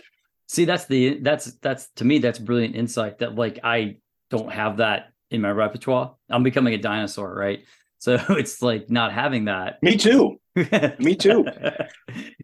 See, 0.47 0.65
that's 0.65 0.85
the 0.85 1.19
that's 1.19 1.45
that's 1.61 1.89
to 1.97 2.05
me 2.05 2.19
that's 2.19 2.39
brilliant 2.39 2.75
insight. 2.75 3.19
That 3.19 3.35
like 3.35 3.59
I 3.63 3.97
don't 4.29 4.51
have 4.51 4.77
that 4.77 5.13
in 5.31 5.41
my 5.41 5.51
repertoire. 5.51 6.15
I'm 6.29 6.43
becoming 6.43 6.73
a 6.73 6.77
dinosaur, 6.77 7.33
right? 7.33 7.63
So 7.99 8.17
it's 8.29 8.61
like 8.61 8.89
not 8.89 9.13
having 9.13 9.45
that. 9.45 9.81
Me 9.83 9.95
too. 9.95 10.39
me 10.99 11.15
too. 11.15 11.45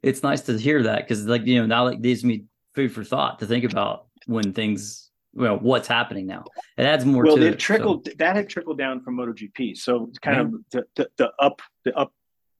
it's 0.03 0.23
nice 0.23 0.41
to 0.41 0.57
hear 0.57 0.83
that 0.83 0.99
because 0.99 1.25
like 1.25 1.45
you 1.45 1.59
know 1.59 1.65
now 1.65 1.85
like 1.85 2.01
gives 2.01 2.23
me 2.23 2.45
food 2.73 2.91
for 2.93 3.03
thought 3.03 3.39
to 3.39 3.45
think 3.45 3.63
about 3.63 4.07
when 4.25 4.53
things 4.53 5.09
well 5.33 5.57
what's 5.57 5.87
happening 5.87 6.25
now 6.25 6.45
it 6.77 6.83
adds 6.83 7.03
more 7.03 7.25
well 7.25 7.35
to 7.35 7.47
it, 7.47 7.59
trickled 7.59 8.05
so. 8.07 8.13
that 8.19 8.37
had 8.37 8.47
trickled 8.47 8.77
down 8.77 9.01
from 9.01 9.17
MotoGP 9.17 9.75
so 9.75 10.09
kind 10.21 10.37
yeah. 10.37 10.43
of 10.43 10.53
the, 10.71 10.85
the, 10.95 11.09
the 11.17 11.31
up 11.39 11.61
the 11.83 11.93
up 11.97 12.13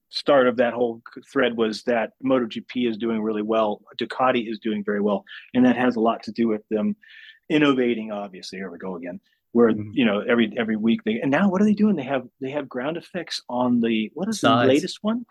start 0.10 0.48
of 0.48 0.58
that 0.58 0.74
whole 0.74 1.02
thread 1.32 1.58
was 1.58 1.84
that 1.84 2.12
MotoGP 2.24 2.90
is 2.90 2.98
doing 2.98 3.22
really 3.22 3.42
well, 3.42 3.82
Ducati 4.00 4.50
is 4.50 4.60
doing 4.60 4.84
very 4.84 5.02
well, 5.02 5.26
and 5.54 5.66
that 5.66 5.76
has 5.76 5.98
a 5.98 6.00
lot 6.00 6.24
to 6.24 6.32
do 6.32 6.48
with 6.48 6.62
them 6.70 6.96
innovating. 7.50 8.12
Obviously, 8.12 8.60
here 8.60 8.72
we 8.72 8.78
go 8.78 8.96
again. 8.96 9.20
Where 9.56 9.72
mm-hmm. 9.72 9.92
you 9.94 10.04
know 10.04 10.20
every 10.20 10.52
every 10.58 10.76
week 10.76 11.06
they 11.06 11.22
and 11.22 11.32
now 11.32 11.50
what 11.50 11.62
are 11.62 11.66
they 11.66 11.74
doing? 11.74 11.96
They 11.96 12.04
have 12.04 12.24
they 12.42 12.50
have 12.50 12.68
ground 12.68 12.98
effects 12.98 13.42
on 13.48 13.80
the 13.80 14.12
what 14.14 14.28
is 14.28 14.42
Sides. 14.42 14.68
the 14.68 14.74
latest 14.74 14.98
one? 15.02 15.26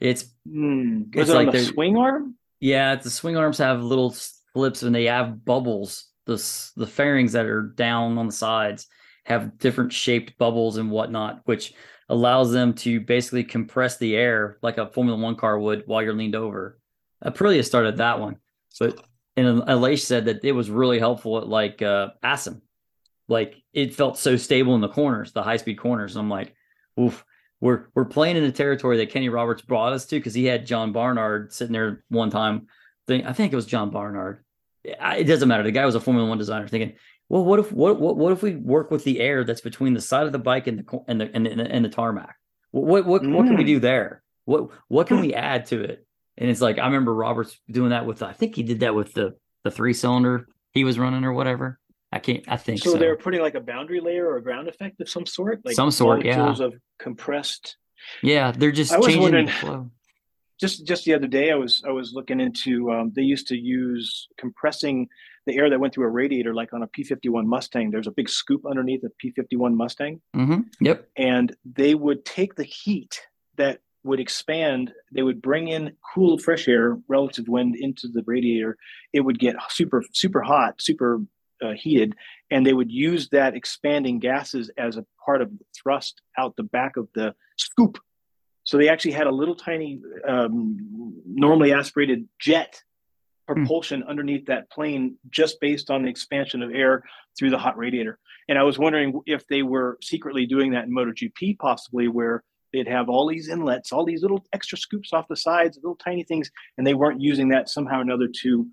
It's 0.00 0.24
mm, 0.44 1.14
it's 1.14 1.30
it 1.30 1.34
like 1.34 1.52
the 1.52 1.62
swing 1.62 1.96
arm. 1.96 2.34
Yeah, 2.58 2.96
the 2.96 3.10
swing 3.10 3.36
arms 3.36 3.58
have 3.58 3.80
little 3.80 4.12
flips 4.54 4.82
and 4.82 4.92
they 4.92 5.04
have 5.04 5.44
bubbles. 5.44 6.08
The 6.26 6.34
the 6.76 6.86
fairings 6.88 7.30
that 7.34 7.46
are 7.46 7.62
down 7.62 8.18
on 8.18 8.26
the 8.26 8.32
sides 8.32 8.88
have 9.24 9.56
different 9.58 9.92
shaped 9.92 10.36
bubbles 10.36 10.76
and 10.76 10.90
whatnot, 10.90 11.42
which 11.44 11.72
allows 12.08 12.50
them 12.50 12.74
to 12.74 12.98
basically 12.98 13.44
compress 13.44 13.98
the 13.98 14.16
air 14.16 14.58
like 14.62 14.78
a 14.78 14.90
Formula 14.90 15.16
One 15.16 15.36
car 15.36 15.56
would 15.60 15.84
while 15.86 16.02
you're 16.02 16.12
leaned 16.12 16.34
over. 16.34 16.80
Aprilia 17.24 17.64
started 17.64 17.98
that 17.98 18.18
one, 18.18 18.38
but 18.80 19.00
and 19.36 19.62
Aleix 19.62 20.00
said 20.00 20.24
that 20.24 20.44
it 20.44 20.50
was 20.50 20.70
really 20.70 20.98
helpful 20.98 21.38
at 21.38 21.46
like 21.46 21.82
uh 21.82 22.08
Assen. 22.20 22.62
Like 23.30 23.62
it 23.72 23.94
felt 23.94 24.18
so 24.18 24.36
stable 24.36 24.74
in 24.74 24.80
the 24.80 24.88
corners, 24.88 25.32
the 25.32 25.42
high 25.42 25.56
speed 25.56 25.78
corners. 25.78 26.16
I'm 26.16 26.28
like, 26.28 26.54
oof, 26.98 27.24
we're 27.60 27.86
we're 27.94 28.04
playing 28.04 28.36
in 28.36 28.42
the 28.42 28.52
territory 28.52 28.98
that 28.98 29.10
Kenny 29.10 29.28
Roberts 29.28 29.62
brought 29.62 29.92
us 29.92 30.04
to 30.06 30.16
because 30.16 30.34
he 30.34 30.44
had 30.44 30.66
John 30.66 30.92
Barnard 30.92 31.52
sitting 31.52 31.72
there 31.72 32.04
one 32.08 32.30
time. 32.30 32.66
I 33.08 33.32
think 33.32 33.52
it 33.52 33.56
was 33.56 33.66
John 33.66 33.90
Barnard. 33.90 34.44
It 34.84 35.24
doesn't 35.24 35.48
matter. 35.48 35.62
The 35.62 35.72
guy 35.72 35.86
was 35.86 35.94
a 35.94 36.00
Formula 36.00 36.28
One 36.28 36.38
designer, 36.38 36.68
thinking 36.68 36.94
well, 37.30 37.44
what 37.44 37.60
if 37.60 37.70
what 37.70 38.00
what 38.00 38.16
what 38.16 38.32
if 38.32 38.42
we 38.42 38.56
work 38.56 38.90
with 38.90 39.04
the 39.04 39.20
air 39.20 39.44
that's 39.44 39.60
between 39.60 39.94
the 39.94 40.00
side 40.00 40.26
of 40.26 40.32
the 40.32 40.38
bike 40.38 40.66
and 40.66 40.80
the 40.80 41.04
and 41.06 41.20
the 41.20 41.30
and 41.32 41.46
the, 41.46 41.70
and 41.70 41.84
the 41.84 41.88
tarmac? 41.88 42.34
What 42.72 43.06
what 43.06 43.22
mm. 43.22 43.32
what 43.32 43.46
can 43.46 43.56
we 43.56 43.64
do 43.64 43.78
mm. 43.78 43.82
there? 43.82 44.22
What 44.44 44.70
what 44.88 45.06
can 45.06 45.20
we 45.20 45.32
add 45.34 45.66
to 45.66 45.80
it? 45.80 46.04
And 46.36 46.50
it's 46.50 46.60
like 46.60 46.80
I 46.80 46.86
remember 46.86 47.14
Roberts 47.14 47.56
doing 47.70 47.90
that 47.90 48.06
with 48.06 48.22
I 48.24 48.32
think 48.32 48.56
he 48.56 48.64
did 48.64 48.80
that 48.80 48.96
with 48.96 49.14
the 49.14 49.36
the 49.62 49.70
three 49.70 49.92
cylinder 49.92 50.48
he 50.72 50.82
was 50.82 50.98
running 50.98 51.24
or 51.24 51.32
whatever. 51.32 51.79
I 52.12 52.18
can't. 52.18 52.44
I 52.48 52.56
think 52.56 52.82
so. 52.82 52.92
so. 52.92 52.98
They're 52.98 53.16
putting 53.16 53.40
like 53.40 53.54
a 53.54 53.60
boundary 53.60 54.00
layer 54.00 54.26
or 54.28 54.36
a 54.36 54.42
ground 54.42 54.68
effect 54.68 55.00
of 55.00 55.08
some 55.08 55.26
sort, 55.26 55.64
like 55.64 55.74
some 55.74 55.90
sort, 55.90 56.24
yeah, 56.24 56.54
of 56.58 56.74
compressed. 56.98 57.76
Yeah, 58.22 58.50
they're 58.50 58.72
just 58.72 58.92
I 58.92 58.98
was 58.98 59.06
changing 59.06 59.46
the 59.46 59.52
flow. 59.52 59.90
Just 60.58 60.86
just 60.86 61.04
the 61.04 61.14
other 61.14 61.28
day, 61.28 61.50
I 61.50 61.54
was 61.54 61.82
I 61.86 61.90
was 61.90 62.12
looking 62.12 62.40
into. 62.40 62.90
Um, 62.90 63.12
they 63.14 63.22
used 63.22 63.48
to 63.48 63.56
use 63.56 64.28
compressing 64.38 65.08
the 65.46 65.56
air 65.56 65.70
that 65.70 65.80
went 65.80 65.94
through 65.94 66.06
a 66.06 66.10
radiator, 66.10 66.54
like 66.54 66.72
on 66.72 66.82
a 66.82 66.88
P51 66.88 67.44
Mustang, 67.46 67.90
there's 67.90 68.06
a 68.06 68.12
big 68.12 68.28
scoop 68.28 68.66
underneath 68.66 69.02
a 69.04 69.26
P51 69.26 69.74
Mustang. 69.74 70.20
Mm-hmm. 70.36 70.60
Yep. 70.80 71.08
And 71.16 71.56
they 71.64 71.94
would 71.94 72.24
take 72.24 72.54
the 72.54 72.64
heat 72.64 73.22
that 73.56 73.80
would 74.02 74.20
expand, 74.20 74.92
they 75.12 75.22
would 75.22 75.42
bring 75.42 75.68
in 75.68 75.96
cool, 76.14 76.38
fresh 76.38 76.68
air, 76.68 76.98
relative 77.08 77.48
wind 77.48 77.76
into 77.76 78.08
the 78.08 78.22
radiator. 78.26 78.76
It 79.12 79.20
would 79.20 79.38
get 79.38 79.56
super, 79.68 80.02
super 80.12 80.40
hot, 80.40 80.80
super 80.80 81.20
uh, 81.62 81.72
heated, 81.72 82.14
and 82.50 82.66
they 82.66 82.72
would 82.72 82.90
use 82.90 83.28
that 83.30 83.54
expanding 83.54 84.18
gases 84.18 84.70
as 84.76 84.96
a 84.96 85.06
part 85.24 85.42
of 85.42 85.50
the 85.50 85.64
thrust 85.74 86.22
out 86.38 86.56
the 86.56 86.62
back 86.62 86.96
of 86.96 87.08
the 87.14 87.34
scoop. 87.58 87.98
So 88.64 88.76
they 88.76 88.88
actually 88.88 89.12
had 89.12 89.26
a 89.26 89.32
little 89.32 89.54
tiny, 89.54 90.00
um, 90.26 91.14
normally 91.24 91.72
aspirated 91.72 92.28
jet 92.38 92.82
Hmm. 93.50 93.62
propulsion 93.62 94.02
mm. 94.02 94.08
underneath 94.08 94.46
that 94.46 94.70
plane 94.70 95.16
just 95.30 95.60
based 95.60 95.90
on 95.90 96.02
the 96.02 96.08
expansion 96.08 96.62
of 96.62 96.70
air 96.72 97.02
through 97.38 97.50
the 97.50 97.58
hot 97.58 97.76
radiator. 97.76 98.18
And 98.48 98.58
I 98.58 98.62
was 98.62 98.78
wondering 98.78 99.20
if 99.26 99.46
they 99.48 99.62
were 99.62 99.98
secretly 100.02 100.46
doing 100.46 100.72
that 100.72 100.84
in 100.84 100.94
MotoGP, 100.94 101.58
possibly 101.58 102.08
where 102.08 102.42
they'd 102.72 102.88
have 102.88 103.08
all 103.08 103.26
these 103.26 103.48
inlets, 103.48 103.92
all 103.92 104.04
these 104.04 104.22
little 104.22 104.44
extra 104.52 104.78
scoops 104.78 105.12
off 105.12 105.28
the 105.28 105.36
sides, 105.36 105.76
little 105.76 105.96
tiny 105.96 106.22
things, 106.22 106.50
and 106.78 106.86
they 106.86 106.94
weren't 106.94 107.20
using 107.20 107.48
that 107.48 107.68
somehow 107.68 107.98
or 107.98 108.02
another 108.02 108.28
to 108.42 108.66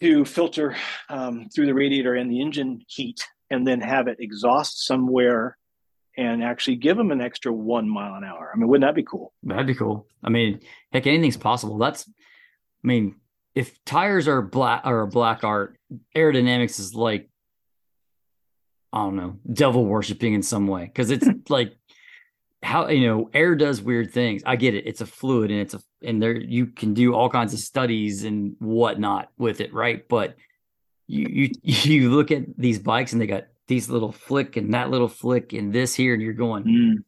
to 0.00 0.24
filter 0.24 0.76
um, 1.08 1.48
through 1.54 1.66
the 1.66 1.74
radiator 1.74 2.14
and 2.14 2.30
the 2.30 2.40
engine 2.40 2.82
heat, 2.88 3.26
and 3.50 3.66
then 3.66 3.80
have 3.80 4.08
it 4.08 4.18
exhaust 4.20 4.84
somewhere 4.86 5.56
and 6.16 6.44
actually 6.44 6.76
give 6.76 6.96
them 6.96 7.10
an 7.10 7.20
extra 7.20 7.52
one 7.52 7.88
mile 7.88 8.14
an 8.14 8.24
hour. 8.24 8.50
I 8.52 8.56
mean, 8.56 8.68
wouldn't 8.68 8.88
that 8.88 8.94
be 8.94 9.02
cool? 9.02 9.32
That'd 9.42 9.66
be 9.66 9.74
cool. 9.74 10.06
I 10.22 10.30
mean, 10.30 10.60
heck, 10.92 11.06
anything's 11.06 11.36
possible. 11.36 11.76
That's, 11.76 12.08
I 12.08 12.86
mean, 12.86 13.16
if 13.54 13.82
tires 13.84 14.28
are 14.28 14.42
black 14.42 14.82
or 14.84 15.02
a 15.02 15.08
black 15.08 15.44
art, 15.44 15.76
aerodynamics 16.16 16.78
is 16.78 16.94
like 16.94 17.28
I 18.94 18.98
don't 18.98 19.16
know, 19.16 19.40
devil 19.52 19.84
worshiping 19.84 20.34
in 20.34 20.44
some 20.44 20.68
way 20.68 20.84
because 20.84 21.10
it's 21.10 21.26
like 21.48 21.76
how 22.64 22.88
you 22.88 23.06
know 23.06 23.30
air 23.34 23.54
does 23.54 23.82
weird 23.82 24.12
things. 24.12 24.42
I 24.46 24.56
get 24.56 24.74
it; 24.74 24.86
it's 24.86 25.00
a 25.00 25.06
fluid 25.06 25.50
and 25.50 25.60
it's 25.60 25.74
a 25.74 25.80
and 26.02 26.22
there 26.22 26.36
you 26.36 26.66
can 26.66 26.94
do 26.94 27.14
all 27.14 27.28
kinds 27.28 27.52
of 27.52 27.60
studies 27.60 28.24
and 28.24 28.56
whatnot 28.58 29.28
with 29.36 29.60
it, 29.60 29.72
right? 29.72 30.06
But 30.08 30.36
you 31.06 31.26
you 31.30 31.50
you 31.62 32.10
look 32.10 32.30
at 32.30 32.56
these 32.56 32.78
bikes 32.78 33.12
and 33.12 33.20
they 33.20 33.26
got 33.26 33.44
these 33.66 33.88
little 33.88 34.12
flick 34.12 34.56
and 34.56 34.74
that 34.74 34.90
little 34.90 35.08
flick 35.08 35.52
and 35.52 35.72
this 35.72 35.94
here, 35.94 36.14
and 36.14 36.22
you're 36.22 36.32
going, 36.32 36.64
mm. 36.64 37.04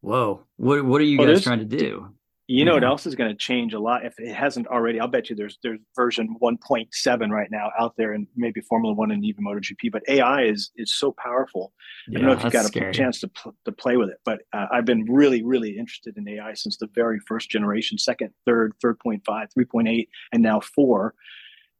"Whoa, 0.00 0.44
what 0.56 0.84
what 0.84 1.00
are 1.00 1.04
you 1.04 1.18
guys 1.18 1.42
trying 1.42 1.58
to 1.58 1.64
do?" 1.64 2.14
You 2.52 2.64
know 2.64 2.74
what 2.74 2.82
else 2.82 3.06
is 3.06 3.14
going 3.14 3.30
to 3.30 3.36
change 3.36 3.74
a 3.74 3.78
lot 3.78 4.04
if 4.04 4.18
it 4.18 4.34
hasn't 4.34 4.66
already? 4.66 4.98
I'll 4.98 5.06
bet 5.06 5.30
you 5.30 5.36
there's 5.36 5.60
there's 5.62 5.78
version 5.94 6.34
1.7 6.42 7.30
right 7.30 7.48
now 7.48 7.70
out 7.78 7.94
there, 7.96 8.12
and 8.12 8.26
maybe 8.34 8.60
Formula 8.62 8.92
One 8.92 9.12
and 9.12 9.24
even 9.24 9.44
MotoGP. 9.44 9.92
But 9.92 10.02
AI 10.08 10.42
is 10.46 10.72
is 10.74 10.92
so 10.92 11.12
powerful. 11.12 11.72
Yeah, 12.08 12.18
I 12.18 12.22
don't 12.22 12.30
know 12.30 12.36
if 12.36 12.42
you've 12.42 12.52
got 12.52 12.64
scary. 12.66 12.90
a 12.90 12.92
chance 12.92 13.20
to 13.20 13.28
pl- 13.28 13.54
to 13.66 13.72
play 13.72 13.96
with 13.96 14.08
it, 14.08 14.16
but 14.24 14.40
uh, 14.52 14.66
I've 14.72 14.84
been 14.84 15.04
really 15.04 15.44
really 15.44 15.78
interested 15.78 16.16
in 16.16 16.28
AI 16.28 16.54
since 16.54 16.76
the 16.76 16.88
very 16.92 17.20
first 17.20 17.50
generation, 17.50 17.98
second, 17.98 18.30
third, 18.44 18.74
third 18.82 18.98
point 18.98 19.22
five, 19.24 19.48
three 19.54 19.64
point 19.64 19.86
eight, 19.86 20.08
and 20.32 20.42
now 20.42 20.58
four. 20.58 21.14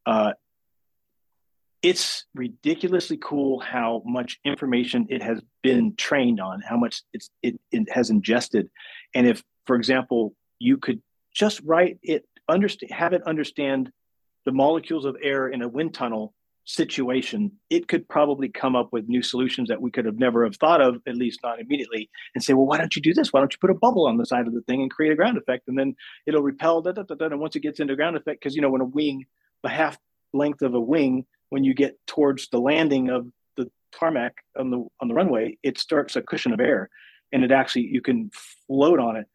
Uh, 0.06 0.34
it's 1.82 2.26
ridiculously 2.32 3.16
cool 3.16 3.58
how 3.58 4.02
much 4.06 4.38
information 4.44 5.08
it 5.10 5.20
has 5.20 5.40
been 5.64 5.96
trained 5.96 6.38
on, 6.38 6.60
how 6.60 6.76
much 6.76 7.02
it's 7.12 7.28
it, 7.42 7.60
it 7.72 7.90
has 7.90 8.08
ingested, 8.08 8.70
and 9.16 9.26
if, 9.26 9.42
for 9.66 9.74
example, 9.74 10.36
you 10.60 10.76
could 10.76 11.02
just 11.34 11.60
write 11.64 11.98
it, 12.02 12.24
understand, 12.48 12.92
have 12.92 13.12
it 13.12 13.22
understand 13.26 13.90
the 14.44 14.52
molecules 14.52 15.04
of 15.04 15.16
air 15.20 15.48
in 15.48 15.62
a 15.62 15.68
wind 15.68 15.94
tunnel 15.94 16.32
situation, 16.64 17.50
it 17.68 17.88
could 17.88 18.08
probably 18.08 18.48
come 18.48 18.76
up 18.76 18.92
with 18.92 19.08
new 19.08 19.22
solutions 19.22 19.68
that 19.68 19.80
we 19.80 19.90
could 19.90 20.04
have 20.04 20.18
never 20.18 20.44
have 20.44 20.56
thought 20.56 20.80
of, 20.80 21.00
at 21.06 21.16
least 21.16 21.40
not 21.42 21.60
immediately, 21.60 22.08
and 22.34 22.44
say, 22.44 22.52
well, 22.52 22.66
why 22.66 22.78
don't 22.78 22.94
you 22.94 23.02
do 23.02 23.12
this? 23.12 23.32
Why 23.32 23.40
don't 23.40 23.52
you 23.52 23.58
put 23.60 23.70
a 23.70 23.74
bubble 23.74 24.06
on 24.06 24.16
the 24.16 24.26
side 24.26 24.46
of 24.46 24.54
the 24.54 24.60
thing 24.62 24.82
and 24.82 24.90
create 24.90 25.12
a 25.12 25.16
ground 25.16 25.36
effect? 25.36 25.66
And 25.68 25.78
then 25.78 25.96
it'll 26.26 26.42
repel, 26.42 26.80
da, 26.80 26.92
da, 26.92 27.02
da, 27.02 27.14
da, 27.14 27.26
and 27.26 27.40
once 27.40 27.56
it 27.56 27.60
gets 27.60 27.80
into 27.80 27.96
ground 27.96 28.16
effect, 28.16 28.40
because, 28.40 28.54
you 28.54 28.62
know, 28.62 28.70
when 28.70 28.82
a 28.82 28.86
wing, 28.86 29.26
the 29.62 29.68
half 29.68 29.98
length 30.32 30.62
of 30.62 30.74
a 30.74 30.80
wing, 30.80 31.26
when 31.48 31.64
you 31.64 31.74
get 31.74 31.98
towards 32.06 32.48
the 32.48 32.60
landing 32.60 33.10
of 33.10 33.26
the 33.56 33.70
tarmac 33.92 34.36
on 34.56 34.70
the 34.70 34.86
on 35.00 35.08
the 35.08 35.14
runway, 35.14 35.58
it 35.62 35.78
starts 35.78 36.14
a 36.14 36.22
cushion 36.22 36.52
of 36.52 36.60
air, 36.60 36.88
and 37.32 37.42
it 37.42 37.50
actually 37.50 37.86
you 37.86 38.00
can 38.00 38.30
float 38.68 39.00
on 39.00 39.16
it 39.16 39.26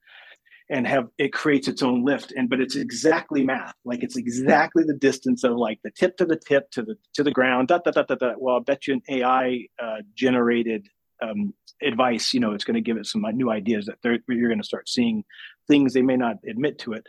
and 0.70 0.88
have 0.88 1.08
it 1.18 1.32
creates 1.32 1.68
its 1.68 1.84
own 1.84 2.04
lift. 2.04 2.34
And 2.36 2.50
but 2.50 2.60
it's 2.60 2.76
exactly 2.76 3.44
math. 3.44 3.76
Like 3.84 4.04
it's 4.04 4.18
exactly 4.18 4.84
the 4.84 4.96
distance 4.96 5.44
of 5.44 5.56
like 5.58 5.80
the 5.84 5.92
tip 5.92 6.18
to 6.18 6.26
the 6.26 6.38
tip 6.38 6.72
to 6.72 6.84
the 6.84 6.96
to 7.14 7.24
the 7.24 7.32
ground 7.32 7.68
da, 7.70 7.80
da, 7.80 7.92
da, 7.92 8.04
da, 8.04 8.16
da. 8.16 8.34
well 8.38 8.58
i 8.58 8.60
bet 8.60 8.88
you 8.88 8.96
an 8.96 9.02
ai 9.10 9.68
uh, 9.82 9.98
generated 10.16 10.88
um, 11.22 11.54
advice 11.82 12.34
you 12.34 12.40
know 12.40 12.54
it's 12.54 12.64
going 12.64 12.76
to 12.76 12.82
give 12.82 12.98
it 12.98 13.06
some 13.06 13.26
new 13.34 13.50
ideas 13.50 13.86
that 13.86 13.98
you're 14.28 14.50
going 14.50 14.62
to 14.62 14.66
start 14.66 14.90
seeing 14.90 15.24
things 15.68 15.94
they 15.94 16.02
may 16.02 16.18
not 16.18 16.38
admit 16.48 16.80
to 16.80 16.94
it. 16.94 17.08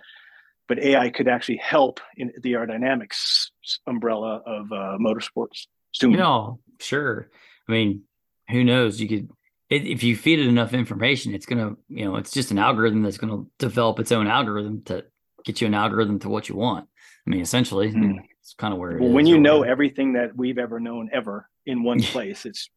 But 0.68 0.80
ai 0.80 1.10
could 1.10 1.28
actually 1.28 1.58
help 1.58 2.00
in 2.16 2.32
the 2.42 2.54
aerodynamics 2.54 3.50
umbrella 3.86 4.42
of 4.44 4.72
uh, 4.72 4.98
motorsports. 5.00 5.66
Soon 5.92 6.12
you 6.12 6.16
know 6.18 6.60
sure. 6.80 7.28
I 7.68 7.72
mean 7.72 8.02
who 8.50 8.64
knows? 8.64 9.00
You 9.00 9.08
could 9.08 9.30
it, 9.68 9.86
if 9.86 10.02
you 10.02 10.16
feed 10.16 10.38
it 10.38 10.46
enough 10.46 10.72
information, 10.72 11.34
it's 11.34 11.46
gonna, 11.46 11.76
you 11.88 12.04
know, 12.04 12.16
it's 12.16 12.30
just 12.30 12.50
an 12.50 12.58
algorithm 12.58 13.02
that's 13.02 13.18
gonna 13.18 13.44
develop 13.58 13.98
its 13.98 14.12
own 14.12 14.26
algorithm 14.26 14.82
to 14.82 15.04
get 15.44 15.60
you 15.60 15.66
an 15.66 15.74
algorithm 15.74 16.18
to 16.20 16.28
what 16.28 16.48
you 16.48 16.56
want. 16.56 16.88
I 17.26 17.30
mean, 17.30 17.40
essentially, 17.40 17.92
mm. 17.92 18.20
it's 18.40 18.54
kind 18.54 18.72
of 18.72 18.78
where. 18.78 18.98
well, 18.98 19.10
when 19.10 19.26
you 19.26 19.38
know 19.38 19.62
everything 19.62 20.12
that 20.12 20.36
we've 20.36 20.58
ever 20.58 20.78
known 20.78 21.10
ever 21.12 21.48
in 21.64 21.82
one 21.82 22.00
place, 22.02 22.46
it's, 22.46 22.70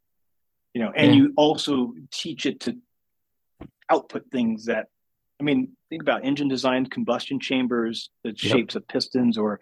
you 0.73 0.81
know, 0.81 0.91
and 0.95 1.13
yeah. 1.13 1.21
you 1.21 1.33
also 1.37 1.93
teach 2.11 2.45
it 2.45 2.61
to 2.61 2.77
output 3.89 4.25
things 4.31 4.65
that, 4.65 4.87
I 5.39 5.43
mean, 5.43 5.75
think 5.89 6.01
about 6.01 6.25
engine 6.25 6.47
design, 6.47 6.85
combustion 6.85 7.39
chambers, 7.39 8.09
the 8.23 8.29
yep. 8.29 8.37
shapes 8.37 8.75
of 8.75 8.87
pistons, 8.87 9.37
or 9.37 9.59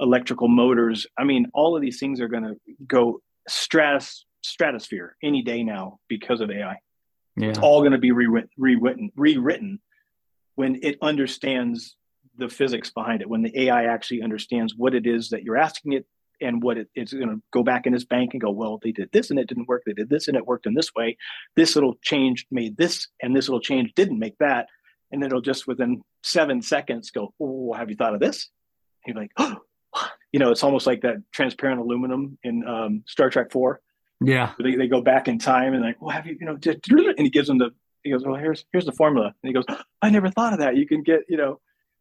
electrical 0.00 0.48
motors. 0.48 1.06
I 1.18 1.24
mean, 1.24 1.46
all 1.54 1.76
of 1.76 1.82
these 1.82 1.98
things 1.98 2.20
are 2.20 2.28
going 2.28 2.44
to 2.44 2.56
go 2.86 3.20
stratus 3.48 4.24
stratosphere 4.42 5.16
any 5.22 5.42
day 5.42 5.62
now 5.62 5.98
because 6.08 6.40
of 6.40 6.50
AI. 6.50 6.76
Yeah. 7.36 7.48
It's 7.48 7.58
all 7.58 7.80
going 7.80 7.92
to 7.92 7.98
be 7.98 8.12
rewritten, 8.12 8.50
rewritten, 8.58 9.10
rewritten 9.16 9.80
when 10.54 10.80
it 10.82 10.98
understands 11.00 11.96
the 12.36 12.48
physics 12.48 12.90
behind 12.90 13.22
it. 13.22 13.28
When 13.28 13.42
the 13.42 13.62
AI 13.62 13.84
actually 13.84 14.22
understands 14.22 14.74
what 14.76 14.94
it 14.94 15.06
is 15.06 15.30
that 15.30 15.42
you're 15.42 15.56
asking 15.56 15.94
it 15.94 16.06
and 16.40 16.62
what 16.62 16.76
it, 16.76 16.88
it's 16.94 17.12
going 17.12 17.28
to 17.28 17.40
go 17.52 17.62
back 17.62 17.86
in 17.86 17.94
its 17.94 18.04
bank 18.04 18.34
and 18.34 18.40
go, 18.40 18.50
well, 18.50 18.78
they 18.82 18.92
did 18.92 19.10
this 19.12 19.30
and 19.30 19.38
it 19.38 19.46
didn't 19.48 19.68
work. 19.68 19.82
They 19.86 19.92
did 19.92 20.10
this 20.10 20.28
and 20.28 20.36
it 20.36 20.46
worked 20.46 20.66
in 20.66 20.74
this 20.74 20.94
way. 20.94 21.16
This 21.56 21.74
little 21.74 21.94
change 22.02 22.46
made 22.50 22.76
this, 22.76 23.08
and 23.22 23.34
this 23.34 23.48
little 23.48 23.60
change 23.60 23.94
didn't 23.94 24.18
make 24.18 24.36
that. 24.38 24.68
and 25.12 25.22
it'll 25.22 25.42
just 25.42 25.66
within 25.66 26.02
seven 26.22 26.62
seconds 26.62 27.10
go, 27.10 27.34
"Oh, 27.38 27.74
have 27.74 27.90
you 27.90 27.96
thought 27.96 28.14
of 28.14 28.20
this?" 28.20 28.48
And 29.04 29.14
you're 29.14 29.22
like, 29.22 29.32
"Oh." 29.38 29.58
You 30.32 30.40
know, 30.40 30.50
it's 30.50 30.64
almost 30.64 30.86
like 30.86 31.02
that 31.02 31.16
transparent 31.32 31.78
aluminum 31.78 32.38
in 32.42 32.66
um, 32.66 33.04
Star 33.06 33.28
Trek 33.28 33.52
Four. 33.52 33.82
Yeah, 34.24 34.52
they, 34.58 34.74
they 34.76 34.88
go 34.88 35.00
back 35.00 35.28
in 35.28 35.38
time 35.38 35.74
and 35.74 35.82
like, 35.82 36.00
well, 36.00 36.10
have 36.10 36.26
you, 36.26 36.36
you 36.38 36.46
know, 36.46 36.56
just, 36.56 36.78
and 36.90 37.18
he 37.18 37.30
gives 37.30 37.48
them 37.48 37.58
the, 37.58 37.70
he 38.02 38.10
goes, 38.10 38.24
well, 38.24 38.36
here's 38.36 38.64
here's 38.72 38.86
the 38.86 38.92
formula, 38.92 39.34
and 39.42 39.48
he 39.48 39.52
goes, 39.52 39.64
I 40.00 40.10
never 40.10 40.30
thought 40.30 40.52
of 40.52 40.58
that. 40.60 40.76
You 40.76 40.86
can 40.86 41.02
get, 41.02 41.20
you 41.28 41.36
know, 41.36 41.60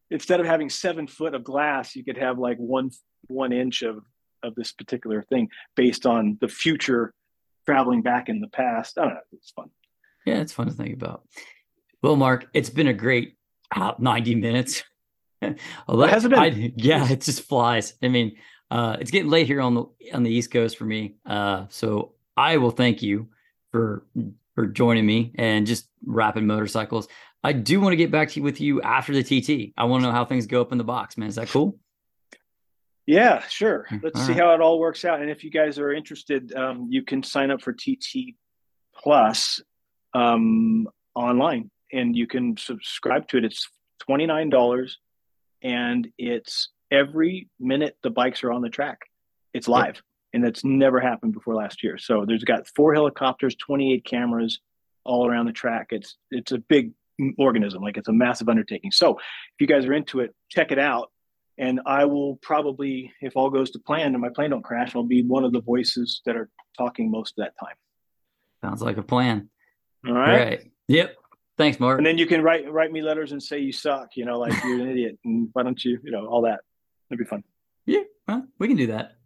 instead 0.10 0.39
of 0.39 0.45
having 0.45 0.69
seven 0.69 1.07
foot 1.07 1.35
of 1.35 1.43
glass, 1.43 1.95
you 1.95 2.03
could 2.03 2.18
have 2.18 2.39
like 2.39 2.57
one 2.57 2.91
one 3.27 3.52
inch 3.53 3.81
of 3.81 4.03
of 4.43 4.56
this 4.56 4.72
particular 4.72 5.22
thing 5.22 5.49
based 5.76 6.06
on 6.06 6.38
the 6.41 6.48
future 6.48 7.14
traveling 7.65 8.02
back 8.02 8.30
in 8.30 8.41
the 8.41 8.48
past. 8.48 8.98
I 8.98 9.03
don't 9.03 9.14
know. 9.14 9.19
It's 9.34 9.52
fun. 9.52 9.69
Yeah, 10.26 10.41
it's 10.41 10.53
fun 10.53 10.68
to 10.68 10.73
think 10.73 10.93
about. 10.93 11.23
Well, 12.02 12.15
Mark, 12.15 12.48
it's 12.53 12.69
been 12.69 12.88
a 12.88 12.93
great 12.93 13.38
uh, 13.76 13.93
90 13.98 14.35
minutes. 14.35 14.84
Although, 15.88 16.07
has 16.07 16.26
it 16.26 16.30
been? 16.30 16.39
I, 16.39 16.73
yeah, 16.76 17.10
it 17.10 17.22
just 17.22 17.41
flies. 17.43 17.93
I 18.02 18.07
mean, 18.07 18.35
uh, 18.72 18.95
it's 19.02 19.11
getting 19.11 19.30
late 19.30 19.48
here 19.48 19.60
on 19.60 19.76
the 19.76 19.85
on 20.14 20.23
the 20.23 20.31
East 20.31 20.49
Coast 20.49 20.77
for 20.77 20.85
me. 20.85 21.15
Uh, 21.26 21.65
so 21.69 22.14
I 22.38 22.56
will 22.57 22.72
thank 22.72 23.02
you 23.02 23.27
for 23.72 24.06
for 24.56 24.65
joining 24.65 25.06
me 25.06 25.34
and 25.35 25.68
just 25.68 25.89
rapid 26.06 26.43
motorcycles. 26.45 27.10
I 27.43 27.52
do 27.52 27.81
want 27.81 27.91
to 27.91 27.98
get 27.98 28.11
back 28.11 28.30
to 28.30 28.39
you 28.39 28.43
with 28.43 28.61
you 28.61 28.81
after 28.81 29.14
the 29.14 29.23
TT. 29.23 29.73
I 29.77 29.84
want 29.85 30.03
to 30.03 30.07
know 30.07 30.14
how 30.14 30.23
things 30.23 30.48
go 30.48 30.61
up 30.61 30.72
in 30.72 30.77
the 30.77 30.84
box, 30.85 31.18
man. 31.18 31.27
Is 31.27 31.35
that 31.35 31.49
cool? 31.49 31.77
Yeah, 33.06 33.43
sure. 33.49 33.88
Hmm, 33.89 33.98
Let's 34.03 34.19
all 34.19 34.26
see 34.26 34.31
right. 34.34 34.41
how 34.41 34.53
it 34.53 34.61
all 34.61 34.80
works 34.80 35.03
out. 35.03 35.22
And 35.22 35.30
if 35.30 35.43
you 35.43 35.52
guys 35.52 35.77
are 35.77 35.91
interested, 35.91 36.53
um, 36.53 36.88
you 36.89 37.03
can 37.03 37.23
sign 37.23 37.52
up 37.52 37.61
for 37.61 37.73
TT 37.73 38.35
Plus 38.95 39.60
um, 40.14 40.88
online, 41.14 41.72
and 41.91 42.15
you 42.15 42.26
can 42.26 42.56
subscribe 42.56 43.27
to 43.30 43.38
it. 43.38 43.43
It's 43.43 43.68
twenty 43.99 44.27
nine 44.27 44.49
dollars, 44.49 44.98
and 45.61 46.07
it's 46.18 46.69
every 46.91 47.49
minute 47.59 47.97
the 48.03 48.09
bikes 48.09 48.43
are 48.43 48.51
on 48.51 48.61
the 48.61 48.69
track. 48.69 48.99
It's 49.53 49.68
live, 49.68 49.95
yep. 49.95 50.03
and 50.34 50.43
that's 50.43 50.63
never 50.63 50.99
happened 50.99 51.34
before 51.34 51.55
last 51.55 51.84
year. 51.84 51.97
So 51.97 52.26
there's 52.26 52.43
got 52.43 52.68
four 52.76 52.93
helicopters, 52.93 53.55
twenty 53.55 53.93
eight 53.93 54.05
cameras 54.05 54.59
all 55.03 55.27
around 55.27 55.45
the 55.47 55.53
track. 55.53 55.88
It's 55.91 56.15
it's 56.30 56.51
a 56.51 56.57
big 56.57 56.91
organism, 57.38 57.81
like 57.81 57.97
it's 57.97 58.07
a 58.07 58.13
massive 58.13 58.49
undertaking. 58.49 58.91
So 58.91 59.18
if 59.18 59.59
you 59.59 59.68
guys 59.68 59.85
are 59.85 59.93
into 59.93 60.19
it, 60.22 60.34
check 60.49 60.72
it 60.72 60.80
out 60.80 61.11
and 61.61 61.80
I 61.85 62.05
will 62.05 62.38
probably, 62.38 63.13
if 63.22 63.34
all 63.35 63.51
goes 63.51 63.69
to 63.72 63.80
plan 63.80 64.13
and 64.13 64.22
my 64.22 64.30
plane 64.30 64.49
don't 64.49 64.63
crash, 64.63 64.95
I'll 64.95 65.03
be 65.03 65.22
one 65.22 65.43
of 65.43 65.51
the 65.51 65.61
voices 65.61 66.22
that 66.26 66.35
are 66.35 66.49
talking 66.76 67.11
most 67.11 67.35
of 67.38 67.43
that 67.43 67.53
time. 67.59 67.76
Sounds 68.61 68.81
like 68.81 68.97
a 68.97 69.03
plan. 69.03 69.49
All 70.07 70.13
right. 70.13 70.30
All 70.30 70.38
right. 70.38 70.72
Yep. 70.88 71.15
Thanks, 71.59 71.80
Mark. 71.80 71.99
And 71.99 72.05
then 72.05 72.18
you 72.18 72.26
can 72.26 72.41
write 72.41 72.72
write 72.72 72.91
me 72.91 73.03
letters 73.03 73.31
and 73.31 73.41
say 73.41 73.59
you 73.59 73.72
suck, 73.72 74.09
you 74.15 74.26
know, 74.26 74.39
like 74.39 74.53
you're 74.63 74.81
an 74.81 74.89
idiot, 74.91 75.19
and 75.23 75.49
why 75.53 75.61
don't 75.61 75.84
you, 75.84 75.99
you 76.03 76.11
know, 76.11 76.26
all 76.26 76.41
that. 76.43 76.61
It'd 77.11 77.19
be 77.19 77.25
fun. 77.25 77.43
Yeah, 77.85 78.03
well, 78.25 78.47
we 78.57 78.69
can 78.69 78.77
do 78.77 78.88
that. 78.88 79.17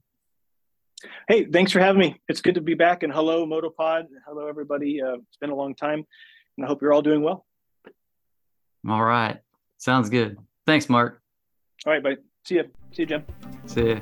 Hey, 1.27 1.45
thanks 1.45 1.71
for 1.71 1.79
having 1.79 1.99
me. 1.99 2.19
It's 2.27 2.41
good 2.41 2.55
to 2.55 2.61
be 2.61 2.73
back. 2.73 3.03
And 3.03 3.13
hello, 3.13 3.45
Motopod. 3.45 4.05
Hello, 4.27 4.47
everybody. 4.47 5.01
Uh, 5.01 5.15
it's 5.15 5.37
been 5.39 5.51
a 5.51 5.55
long 5.55 5.75
time, 5.75 6.03
and 6.57 6.65
I 6.65 6.67
hope 6.67 6.81
you're 6.81 6.93
all 6.93 7.03
doing 7.03 7.21
well. 7.21 7.45
All 8.89 9.03
right. 9.03 9.39
Sounds 9.77 10.09
good. 10.09 10.37
Thanks, 10.65 10.89
Mark. 10.89 11.21
All 11.85 11.93
right, 11.93 12.01
buddy. 12.01 12.17
See 12.43 12.55
you. 12.55 12.63
See 12.91 13.03
you, 13.03 13.05
Jim. 13.05 13.23
See 13.67 13.81
you. 13.81 14.01